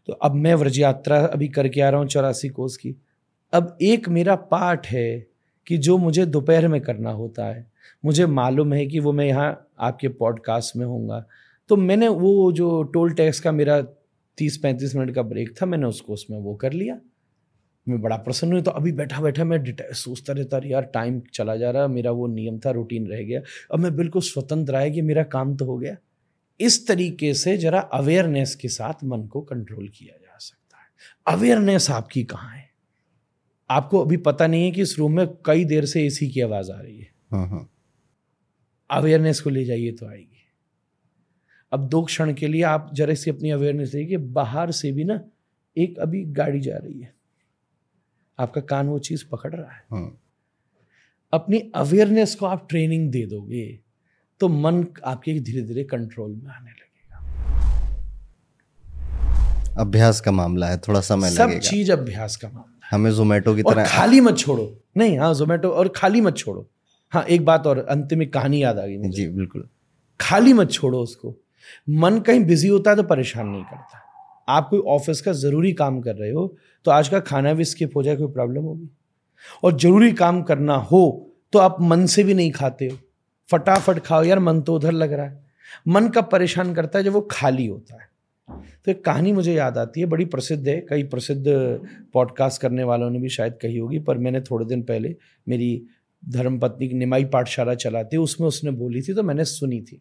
तो 0.07 0.13
अब 0.13 0.35
मैं 0.37 0.55
व्रज 0.55 0.79
यात्रा 0.79 1.19
अभी 1.19 1.49
करके 1.49 1.81
आ 1.81 1.89
रहा 1.89 2.01
हूँ 2.01 2.09
चौरासी 2.09 2.49
कोस 2.49 2.77
की। 2.77 2.95
अब 3.53 3.79
एक 3.83 4.09
मेरा 4.09 4.35
पार्ट 4.35 4.87
है 4.87 5.27
कि 5.67 5.79
जो 5.79 5.99
मुझे 5.99 6.27
दोपहर 6.27 6.69
में 6.69 6.81
करना 6.81 7.11
होता 7.11 7.47
है। 7.47 7.71
मुझे 8.05 8.27
मालूम 8.27 8.73
है 8.73 8.87
कि 8.87 9.01
वो 9.01 9.13
मैं 9.13 9.27
यहाँ 9.27 9.69
आपके 9.81 10.09
पॉडकास्ट 10.09 10.77
में 10.77 10.87
होऊँगा। 10.87 11.27
तो 11.69 11.77
मैंने 11.77 12.09
वो 12.09 12.53
जो 12.53 12.83
टोल 12.83 13.13
टैक्स 13.13 13.41
का 13.41 13.53
मेरा 13.53 13.81
तीस 14.39 14.57
पैंतीस 14.57 14.95
मिनट 14.97 15.15
का 15.15 15.23
ब्रेक 15.23 15.55
था, 15.63 15.67
मैंने 15.67 15.87
उसको 15.87 16.13
उसमें 16.13 16.39
वो 16.39 16.55
कर 16.55 16.73
लिया। 16.73 16.99
मैं 17.89 18.01
बड़ा 18.01 18.17
प्रसन्न 18.17 18.53
हुई 18.53 18.63
तो 18.63 18.71
अभी 18.71 18.93
बैठा 18.93 19.21
बैठा 19.21 19.45
मैं 19.45 19.77
सोचता 19.93 20.33
रहता 20.33 20.61
यार 20.65 20.83
टाइम 20.83 21.23
चला 21.35 21.57
जा 21.57 21.71
रहा, 21.71 21.87
मेरा 21.87 22.11
वो 22.11 22.27
नियम 22.27 22.59
था 22.59 22.71
रूटीन 22.71 23.07
रह 23.07 23.23
गया। 23.23 23.41
अब 23.73 23.79
मैं 23.79 23.97
बिल्कुल 23.97 24.23
स्वतंत्र 24.23 24.75
आया 24.75 24.89
कि 24.89 25.03
मेरा 25.03 25.23
काम 25.23 25.57
तो 25.57 25.65
हो 25.65 25.79
गया। 25.79 25.97
इस 26.61 26.87
तरीके 26.89 27.35
से 27.35 27.57
जरा 27.57 27.81
अवेयरनेस 27.81 28.55
के 28.55 28.69
साथ 28.69 29.05
मन 29.05 29.27
को 29.27 29.41
कंट्रोल 29.41 29.89
किया 29.89 30.17
जा 30.17 30.39
सकता 30.39 30.77
है। 30.77 31.37
अवेयरनेस 31.37 31.91
आपकी 31.91 32.25
कहाँ 32.25 32.57
है? 32.57 32.68
आपको 33.71 33.99
अभी 33.99 34.17
पता 34.17 34.47
नहीं 34.47 34.65
है 34.65 34.71
कि 34.71 34.83
इस 34.83 34.99
रूम 34.99 35.17
में 35.17 35.27
कई 35.45 35.65
देर 35.65 35.85
से 35.85 36.05
एसी 36.07 36.29
की 36.29 36.41
आवाज़ 36.41 36.71
आ 36.73 36.81
रही 36.81 36.99
है। 36.99 37.09
हम्म 37.33 37.45
हम्म 37.45 37.67
अवेयरनेस 38.91 39.41
को 39.41 39.51
ले 39.51 39.65
जाइए 39.65 39.93
तो 39.93 40.07
आएगी। 40.07 40.37
अब 41.73 41.89
दो 41.89 42.03
क्षण 42.03 42.33
के 42.35 42.49
लिए 42.49 42.63
आप 42.63 42.91
जरा 42.95 43.15
सी 43.15 43.31
अपनी 43.31 43.51
अवेयरनेस 43.51 43.93
देखिए 43.93 44.17
बाहर 44.17 44.71
से 44.71 44.93
भी 44.93 45.05
ना 45.05 45.21
एक 45.77 45.99
अभी 45.99 46.25
गाड़ी 46.33 46.61
जा 46.61 46.77
रही 46.77 47.01
है। 47.01 47.13
आपका 48.39 48.61
कान 48.61 48.89
वो 48.89 48.99
चीज़ 48.99 49.25
पकड़ 49.33 49.55
रहा 49.55 49.73
है। 49.73 49.85
हम्म, 49.91 50.11
अपनी 51.33 51.59
अवेयरनेस 51.75 52.35
को 52.35 52.47
आप 52.47 52.67
ट्रेनिंग 52.71 53.11
दे 53.11 53.25
दोगे 53.27 53.81
तो 54.41 54.49
मन 54.49 54.87
आपके 55.05 55.39
धीरे 55.41 55.63
धीरे 55.63 55.85
कंट्रोल 55.85 56.31
में 56.31 56.51
आने 56.51 56.71
लगेगा। 56.71 57.19
अभ्यास 59.81 60.21
का 60.21 60.33
मामला 60.33 60.69
है 60.69 60.79
थोड़ा 60.79 61.01
समय 61.01 61.31
सब 61.31 61.59
चीज़ 61.61 61.93
अभ्यास 61.93 62.37
का 62.37 62.49
मामला 62.49 62.73
है। 62.73 62.78
हमें 62.89 63.11
जोमेटो 63.11 63.55
की 63.55 63.63
तरह 63.63 63.87
खाली 63.87 64.21
मत 64.21 64.39
छोड़ो। 64.39 64.73
नहीं 64.97 65.19
हाँ 65.19 65.33
जोमेटो 65.35 65.69
और 65.71 65.89
खाली 65.97 66.21
मत 66.21 66.37
छोड़ो। 66.37 66.67
हाँ 67.13 67.23
एक 67.25 67.45
बात 67.45 67.67
और 67.67 67.79
अंतिम 67.81 68.23
एक 68.23 68.33
कहानी 68.33 68.63
याद 68.63 68.79
आ 68.79 68.87
गई 68.87 68.97
मुझे। 68.99 69.11
जी 69.11 69.29
बिल्कुल। 69.29 69.69
खाली 70.21 70.53
मत 70.53 70.71
छोड़ो 70.73 70.99
उसको। 70.99 71.35
मन 71.89 72.19
कहीं 72.21 72.45
बिज़ी 72.45 72.69
होता 72.69 72.91
है 72.91 72.97
तो 72.97 73.03
परेशान 73.03 73.49
नहीं 73.49 73.63
करता। 73.63 74.05
आप 74.49 74.69
कोई 74.71 74.81
ऑफ़िस 74.89 75.21
का 75.21 75.33
ज़रूरी 75.33 75.73
काम 75.73 76.01
कर 76.01 76.15
रहे 76.15 76.31
हो 76.33 76.47
तो 76.87 76.91
आज 76.91 77.09
का 77.09 77.21
खाना 77.21 77.53
भी 77.55 77.65
स्किप 77.65 77.97
हो 77.97 78.03
जाए 78.03 78.17
कोई 78.17 78.27
प्रॉब्लम 78.27 78.63
होगी। 78.63 78.89
और 79.65 79.79
ज़रूरी 79.79 80.13
काम 80.13 80.43
करना 80.43 80.77
हो 80.77 81.03
तो 81.53 81.59
आप 81.59 81.77
मन 81.81 82.07
से 82.07 82.25
भी 82.25 82.35
नहीं 82.35 82.51
खाते 82.53 82.87
हो। 82.87 82.97
फटाफट 83.49 83.99
खाओ 83.99 84.23
यार 84.25 84.39
मन 84.39 84.61
तो 84.61 84.75
उधर 84.75 84.93
लग 84.93 85.13
रहा 85.13 85.27
है। 85.27 85.47
मन 85.89 86.09
कब 86.09 86.29
परेशान 86.33 86.75
करता 86.75 86.99
है 86.99 87.05
जब 87.05 87.13
वो 87.13 87.21
खाली 87.31 87.67
होता 87.67 88.03
है। 88.03 88.08
तो 88.49 88.91
एक 88.91 89.05
कहानी 89.05 89.33
मुझे 89.33 89.55
याद 89.55 89.79
आती 89.79 90.01
है, 90.01 90.07
बड़ी 90.07 90.25
प्रसिद्ध 90.25 90.67
है, 90.69 90.81
कई 90.81 91.03
प्रसिद्ध 91.05 91.45
पॉडकास्ट 92.13 92.61
करने 92.63 92.85
वालों 92.85 93.11
ने 93.11 93.19
भी 93.19 93.29
शायद 93.29 93.59
कही 93.63 93.77
होगी, 93.77 93.99
पर 93.99 94.19
मैंने 94.19 94.41
थोड़े 94.41 94.67
दिन 94.67 94.83
पहले 94.83 95.15
मेरी 95.47 95.71
धर्मपत्नी 96.23 96.89
की 96.89 96.95
निमाई 96.95 97.25
पाठशाला 97.25 97.75
चलाती 97.77 98.17
उसमें 98.17 98.47
उसने 98.49 98.71
बोली 98.71 99.03
थी 99.03 99.15
तो 99.15 99.23
मैंने 99.23 99.45
सुनी 99.45 99.81
थी 99.81 100.01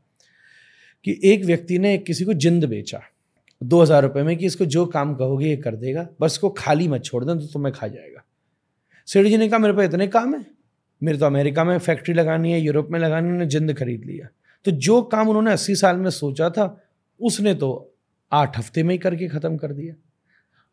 कि 1.06 1.20
एक 1.24 1.44
व्यक्ति 1.46 1.78
ने 1.80 1.98
किसी 1.98 2.26
को 2.26 2.34
जिंद 2.36 2.66
बेचा, 2.66 3.02
दो 3.62 3.82
हज़ार 3.82 4.04
रुपये 4.04 4.24
में 4.24 4.36
कि 4.38 4.46
इसको 4.46 4.66
जो 4.68 4.86
काम 4.86 5.14
कहोगे 5.16 5.48
ये 5.48 5.58
कर 5.58 5.76
देगा, 5.76 6.08
बस 6.22 6.32
इसको 6.32 6.50
खाली 6.50 6.88
मत 6.88 7.04
छोड़ 7.04 7.24
दें 7.26 7.38
तो 7.40 7.46
तुम्हें 7.46 7.74
खा 7.76 7.88
जाएगा। 7.88 8.24
सेठ 9.08 9.26
जी 9.28 9.38
ने 9.38 9.48
कहा, 9.50 9.60
मेरे 9.60 9.74
पास 9.74 9.86
इतने 9.86 10.08
काम 10.08 10.36
है, 10.36 10.46
मेरे 11.02 11.18
तो 11.18 11.26
अमेरिका 11.26 11.64
में 11.64 11.78
फैक्ट्री 11.80 12.14
लगानी 12.14 12.52
है, 12.52 12.60
यूरोप 12.62 12.88
में 12.92 13.00
लगानी 13.00 13.28
उन्होंने 13.28 13.46
जिंद 13.48 13.74
खरीद 13.74 14.04
लिया। 14.06 14.28
तो 14.66 14.72
जो 14.72 15.02
काम 15.04 15.30
उन्होंने 15.30 15.52
अस्सी 15.52 15.76
साल 15.76 15.98
में 15.98 16.10
सोचा 16.12 16.50
था, 16.50 16.66
उसने 17.20 17.54
तो 17.54 17.70
आठ 18.32 18.58
हफ़्ते 18.58 18.84
में 18.84 18.94
ही 18.94 18.98
करके 18.98 19.28
ख़त्म 19.28 19.58
कर 19.58 19.72
दिया। 19.72 19.94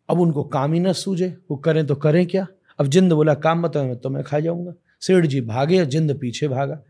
अब 0.08 0.20
उनको 0.20 0.44
काम 0.44 0.72
ही 0.72 0.80
ना 0.80 0.92
सूझे। 0.92 1.36
वो 1.50 1.56
करें 1.56 1.86
तो 1.86 1.94
करें 1.94 2.26
क्या? 2.26 2.46
अब 2.78 2.86
जिंद 2.86 3.12
बोला, 3.12 3.34
काम 3.34 3.60
मत 3.60 3.76
मैं 3.76 3.96
तो 3.96 4.10
मैं 4.10 4.24
खा 4.24 4.40
जाऊँगा। 4.40 4.74
सेठ 5.00 5.26
जी 5.26 5.40
भागे 5.40 5.86
जिंद 5.86 6.18
पीछे 6.18 6.48
भागा। 6.48 6.80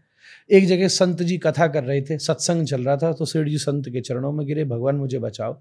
एक 0.51 0.66
जगह 0.66 0.89
संत 0.89 1.23
जी 1.23 1.39
कथा 1.39 1.66
कर 1.66 1.85
रहे 1.85 2.03
थे, 2.03 2.19
सत्संग 2.19 2.66
चल 2.66 2.85
रहा 2.85 2.97
था 2.97 3.12
तो 3.12 3.24
सेठ 3.24 3.47
जी 3.47 3.59
संत 3.59 3.89
के 3.89 4.01
चरणों 4.01 4.32
में 4.32 4.47
गिरे, 4.47 4.65
भगवान, 4.65 4.97
मुझे 4.97 5.19
बचाओ। 5.19 5.61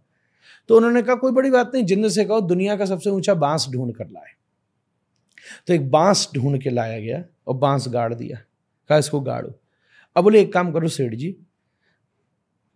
तो 0.70 0.78
उन्होंने 0.78 1.02
कहा, 1.02 1.16
कोई 1.16 1.32
बड़ी 1.32 1.52
बात 1.52 1.72
नहीं, 1.74 1.84
जिंद 1.86 2.08
से 2.08 2.26
कहो, 2.26 2.42
दुनिया 2.42 2.76
का 2.76 2.86
सबसे 2.86 3.10
ऊँचा 3.10 3.34
बाँस 3.34 3.68
ढूंढ 3.72 3.94
कर 3.94 4.06
लाए। 4.06 4.32
तो 5.68 5.74
एक 5.74 5.92
बाँस 5.92 6.30
ढूंढ 6.36 6.62
के 6.62 6.70
लाया 6.70 7.00
गया 7.00 7.24
और 7.48 7.56
बाँस 7.56 7.88
गाड़ 7.88 8.14
दिया। 8.14 8.38
कहा, 8.90 8.98
इसको 8.98 9.20
गाड़ो। 9.20 9.60
अब 10.16 10.24
बोले, 10.24 10.42
एक 10.42 10.54
काम 10.54 10.72
करो, 10.72 10.88
सेठ 10.88 11.14
जी 11.14 11.36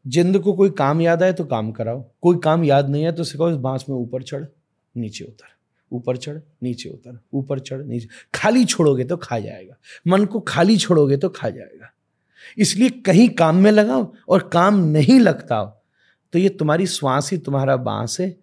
जिंद 0.08 0.40
को 0.40 0.54
कोई 0.54 0.70
काम 0.70 1.02
याद 1.02 1.24
आए 1.24 1.34
तो 1.34 1.46
काम 1.46 1.72
कराओ। 1.72 2.04
कोई 2.22 2.38
काम 2.44 2.64
याद 2.64 2.90
नहीं 2.90 3.04
है 3.04 3.12
तो 3.12 3.24
सिखाओ 3.24 3.50
इस 3.50 3.56
बाँस 3.58 3.86
में 3.90 3.96
ऊपर 3.96 4.24
चढ़, 4.24 4.46
नीचे 4.96 5.26
उतर। 5.26 5.56
ऊपर 5.92 6.18
चढ़, 6.18 6.38
नीचे 6.64 6.90
उतर। 6.90 7.20
ऊपर 7.34 7.60
चढ़, 7.60 7.82
नीचे। 7.82 8.08
खाली 8.34 8.66
छोड़ोगे 8.66 9.04
तो 9.04 9.18
खा 9.18 9.40
जाएगा। 9.40 9.76
मन 10.08 10.26
को 10.26 10.40
खाली 10.40 10.78
छोड़ोगे 10.78 11.18
तो 11.18 11.30
खा 11.30 11.50
जाएगा। 11.50 11.92
इसलिए 12.58 12.90
कहीं 13.06 13.30
काम 13.30 13.56
में 13.56 13.72
लगाओ 13.72 14.12
और 14.30 14.50
काम 14.54 14.80
नहीं 14.82 15.20
लगता 15.20 15.56
हो 15.56 15.74
तो 16.34 16.40
ये 16.40 16.50
तुम्हारी 16.50 16.88
श्वास 16.88 17.32
ही 17.32 17.38
तुम्हारा 17.38 17.76
बाँस 17.78 18.18
है। 18.20 18.36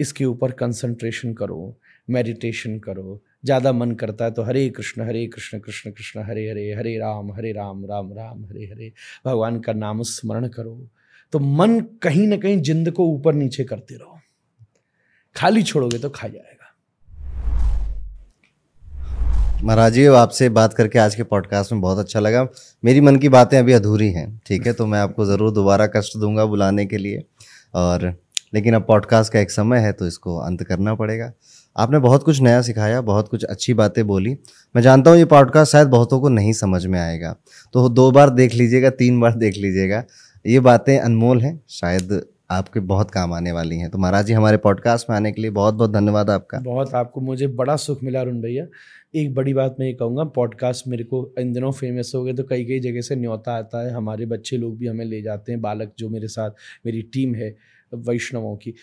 इसके 0.00 0.24
ऊपर 0.24 0.52
कंसंट्रेशन 0.52 1.32
करो 1.34 1.76
मेडिटेशन 2.10 2.78
करो 2.78 3.20
ज़्यादा 3.46 3.72
मन 3.72 3.92
करता 3.94 4.24
है 4.24 4.30
तो 4.30 4.42
हरे 4.42 4.68
कृष्ण 4.70 5.02
हरे 5.02 5.26
कृष्ण 5.28 5.58
कृष्ण 5.58 5.90
कृष्ण, 5.90 6.20
हरे 6.20 6.48
हरे 6.50 6.72
हरे 6.74 6.96
राम 6.98 7.32
हरे 7.32 7.52
राम 7.52 7.84
राम 7.84 8.12
राम, 8.12 8.44
हरे 8.44 8.64
हरे। 8.64 8.92
भगवान 9.26 9.60
का 9.60 9.72
नाम 9.74 10.02
स्मरण 10.04 10.48
करो। 10.48 10.80
तो 11.32 11.38
मन 11.38 11.80
कहीं 12.02 12.26
ना 12.26 12.36
कहीं 12.36 12.60
जिंद 12.62 12.90
को 12.90 13.06
ऊपर 13.08 13.34
नीचे 13.34 13.64
करते 13.64 13.94
रहो। 13.94 14.18
खाली 15.36 15.62
छोड़ोगे 15.62 15.98
तो 15.98 16.08
खा 16.10 16.28
जाएगा। 16.28 16.52
महाराज 19.64 19.92
जी 19.92 20.04
आपसे 20.06 20.48
बात 20.50 20.74
करके 20.74 20.98
आज 20.98 21.14
के 21.14 21.22
पॉडकास्ट 21.24 21.72
में 21.72 21.80
बहुत 21.80 21.98
अच्छा 21.98 22.20
लगा। 22.20 22.46
मेरी 22.82 23.00
मन 23.00 23.16
की 23.16 23.28
बातें 23.28 23.58
अभी 23.58 23.72
अधूरी 23.72 24.08
हैं, 24.12 24.40
ठीक 24.46 24.66
है? 24.66 24.72
तो 24.72 24.86
मैं 24.86 24.98
आपको 25.00 25.24
ज़रूर 25.26 25.52
दोबारा 25.52 25.86
कष्ट 25.86 26.16
दूँगा 26.16 26.44
बुलाने 26.46 26.86
के 26.86 26.98
लिए। 26.98 27.24
और 27.74 28.14
लेकिन 28.54 28.74
अब 28.74 28.84
पॉडकास्ट 28.88 29.32
का 29.32 29.40
एक 29.40 29.50
समय 29.50 29.78
है 29.78 29.92
तो 29.92 30.06
इसको 30.06 30.36
अंत 30.38 30.62
करना 30.62 30.94
पड़ेगा। 30.94 31.32
आपने 31.76 31.98
बहुत 31.98 32.22
कुछ 32.22 32.40
नया 32.40 32.62
सिखाया, 32.62 33.00
बहुत 33.00 33.28
कुछ 33.28 33.44
अच्छी 33.44 33.74
बातें 33.74 34.06
बोली। 34.06 34.36
मैं 34.76 34.82
जानता 34.82 35.10
हूँ 35.10 35.18
ये 35.18 35.24
पॉडकास्ट 35.24 35.72
शायद 35.72 35.88
बहुतों 35.88 36.20
को 36.20 36.28
नहीं 36.28 36.52
समझ 36.52 36.86
में 36.86 37.00
आएगा। 37.00 37.36
तो 37.72 37.88
दो 37.88 38.10
बार 38.10 38.30
देख 38.30 38.54
लीजिएगा, 38.54 38.90
तीन 38.90 39.20
बार 39.20 39.34
देख 39.34 39.56
लीजिएगा। 39.56 40.04
ये 40.46 40.60
बातें 40.60 40.98
अनमोल 40.98 41.40
हैं, 41.40 41.60
शायद 41.68 42.20
आपके 42.50 42.80
बहुत 42.80 43.10
काम 43.10 43.32
आने 43.32 43.52
वाली 43.52 43.78
हैं। 43.78 43.90
तो 43.90 43.98
महाराज 43.98 44.26
जी, 44.26 44.32
हमारे 44.32 44.56
पॉडकास्ट 44.56 45.10
में 45.10 45.16
आने 45.16 45.32
के 45.32 45.42
लिए 45.42 45.50
बहुत 45.50 45.74
बहुत 45.74 45.92
धन्यवाद 45.92 46.30
आपका। 46.30 46.58
बहुत 46.58 46.94
आपको 46.94 47.20
मुझे 47.20 47.46
बड़ा 47.46 47.76
सुख 47.76 48.02
मिला 48.02 48.20
अरुण 48.20 48.40
भैया। 48.40 48.66
एक 49.14 49.34
बड़ी 49.34 49.54
बात 49.54 49.76
मैं 49.80 49.86
ये 49.86 49.92
कहूँगा 49.92 50.24
पॉडकास्ट 50.24 50.88
मेरे 50.88 51.04
को 51.04 51.34
इन 51.38 51.52
दिनों 51.52 51.72
फ़ेमस 51.72 52.12
हो 52.14 52.22
गए 52.24 52.32
तो 52.32 52.44
कई 52.44 52.64
कई 52.64 52.80
जगह 52.80 53.00
से 53.00 53.16
न्योता 53.16 53.52
आता 53.52 53.86
है। 53.86 53.92
हमारे 53.92 54.26
बच्चे 54.26 54.56
लोग 54.56 54.78
भी 54.78 54.86
हमें 54.86 55.04
ले 55.04 55.22
जाते 55.22 55.52
हैं, 55.52 55.60
बालक 55.60 55.92
जो 55.98 56.08
मेरे 56.08 56.28
साथ, 56.28 56.50
मेरी 56.86 57.02
टीम 57.02 57.34
है 57.34 57.54
वैष्णवों 57.94 58.56
की। 58.56 58.74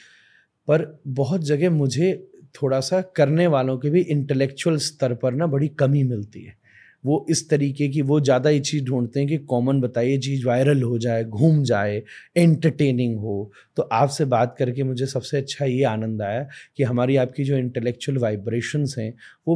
पर 0.68 1.02
बहुत 1.08 1.42
जगह 1.42 1.70
मुझे 1.70 2.12
थोड़ा 2.56 2.80
सा 2.80 3.02
करने 3.16 3.48
वालों 3.48 3.78
के 3.78 3.90
भी 3.90 4.02
इंटेलेक्चुअल 4.02 4.78
स्तर 4.80 5.14
पर 5.14 5.34
ना 5.34 5.48
बड़ी 5.48 5.68
कमी 5.80 6.04
मिलती 6.04 6.44
है। 6.44 6.56
वो 7.04 7.26
इस 7.30 7.50
तरीके 7.50 7.88
की, 7.90 8.02
वो 8.02 8.20
ज़्यादा 8.20 8.50
ये 8.50 8.60
चीज़ 8.60 8.84
ढूंढते 8.86 9.20
हैं 9.20 9.30
कि 9.30 9.38
कॉमन 9.38 9.82
बताइए 9.82 10.18
चीज़ 10.18 10.46
वायरल 10.48 10.84
हो 10.84 10.98
जाए, 10.98 11.24
घूम 11.24 11.64
जाए 11.64 12.02
एंटरटेनिंग 12.38 13.18
हो। 13.18 13.52
तो 13.78 13.84
आपसे 13.84 14.26
बात 14.26 14.56
करके 14.60 14.84
मुझे 14.84 15.06
सबसे 15.06 15.38
अच्छा 15.38 15.66
ये 15.66 15.84
आनंद 15.84 16.22
आया 16.22 16.48
कि 16.78 16.84
हमारी 16.84 17.16
आपकी 17.16 17.44
जो 17.44 17.58
इंटेलेक्चुअल 17.58 18.18
वाइब्रेशंस 18.18 18.96
हैं, 19.00 19.14
वो 19.48 19.56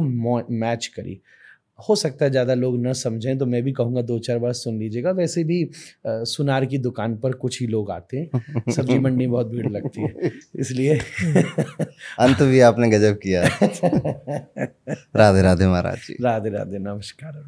मैच 0.50 0.86
करी। 0.86 1.20
हो 1.78 1.94
सकता 1.96 2.24
है 2.24 2.30
ज़्यादा 2.30 2.54
लोग 2.54 2.76
न 2.86 2.92
समझें 2.92 3.38
तो 3.38 3.46
मैं 3.46 3.62
भी 3.62 3.72
कहूँगा 3.72 4.02
दो 4.02 4.18
चार 4.18 4.38
बार 4.38 4.52
सुन 4.52 4.78
लीजिएगा। 4.78 5.10
वैसे 5.10 5.44
भी 5.44 5.62
आ, 5.64 6.24
सुनार 6.24 6.66
की 6.66 6.78
दुकान 6.78 7.16
पर 7.16 7.32
कुछ 7.32 7.60
ही 7.60 7.66
लोग 7.66 7.90
आते 7.90 8.18
हैं 8.18 8.72
सब्ज़ी 8.72 8.98
मंडी 9.06 9.26
में 9.26 9.30
बहुत 9.30 9.46
भीड़ 9.46 9.68
लगती 9.70 10.02
है 10.02 10.30
इसलिए 10.60 10.98
अंत 12.20 12.42
भी 12.42 12.60
आपने 12.60 12.90
गजब 12.90 13.18
किया। 13.26 13.42
राधे 15.16 15.42
राधे 15.42 15.66
महाराज 15.66 15.98
जी। 15.98 16.16
राधे 16.22 16.50
राधे 16.50 16.78
नमस्कार 16.78 17.42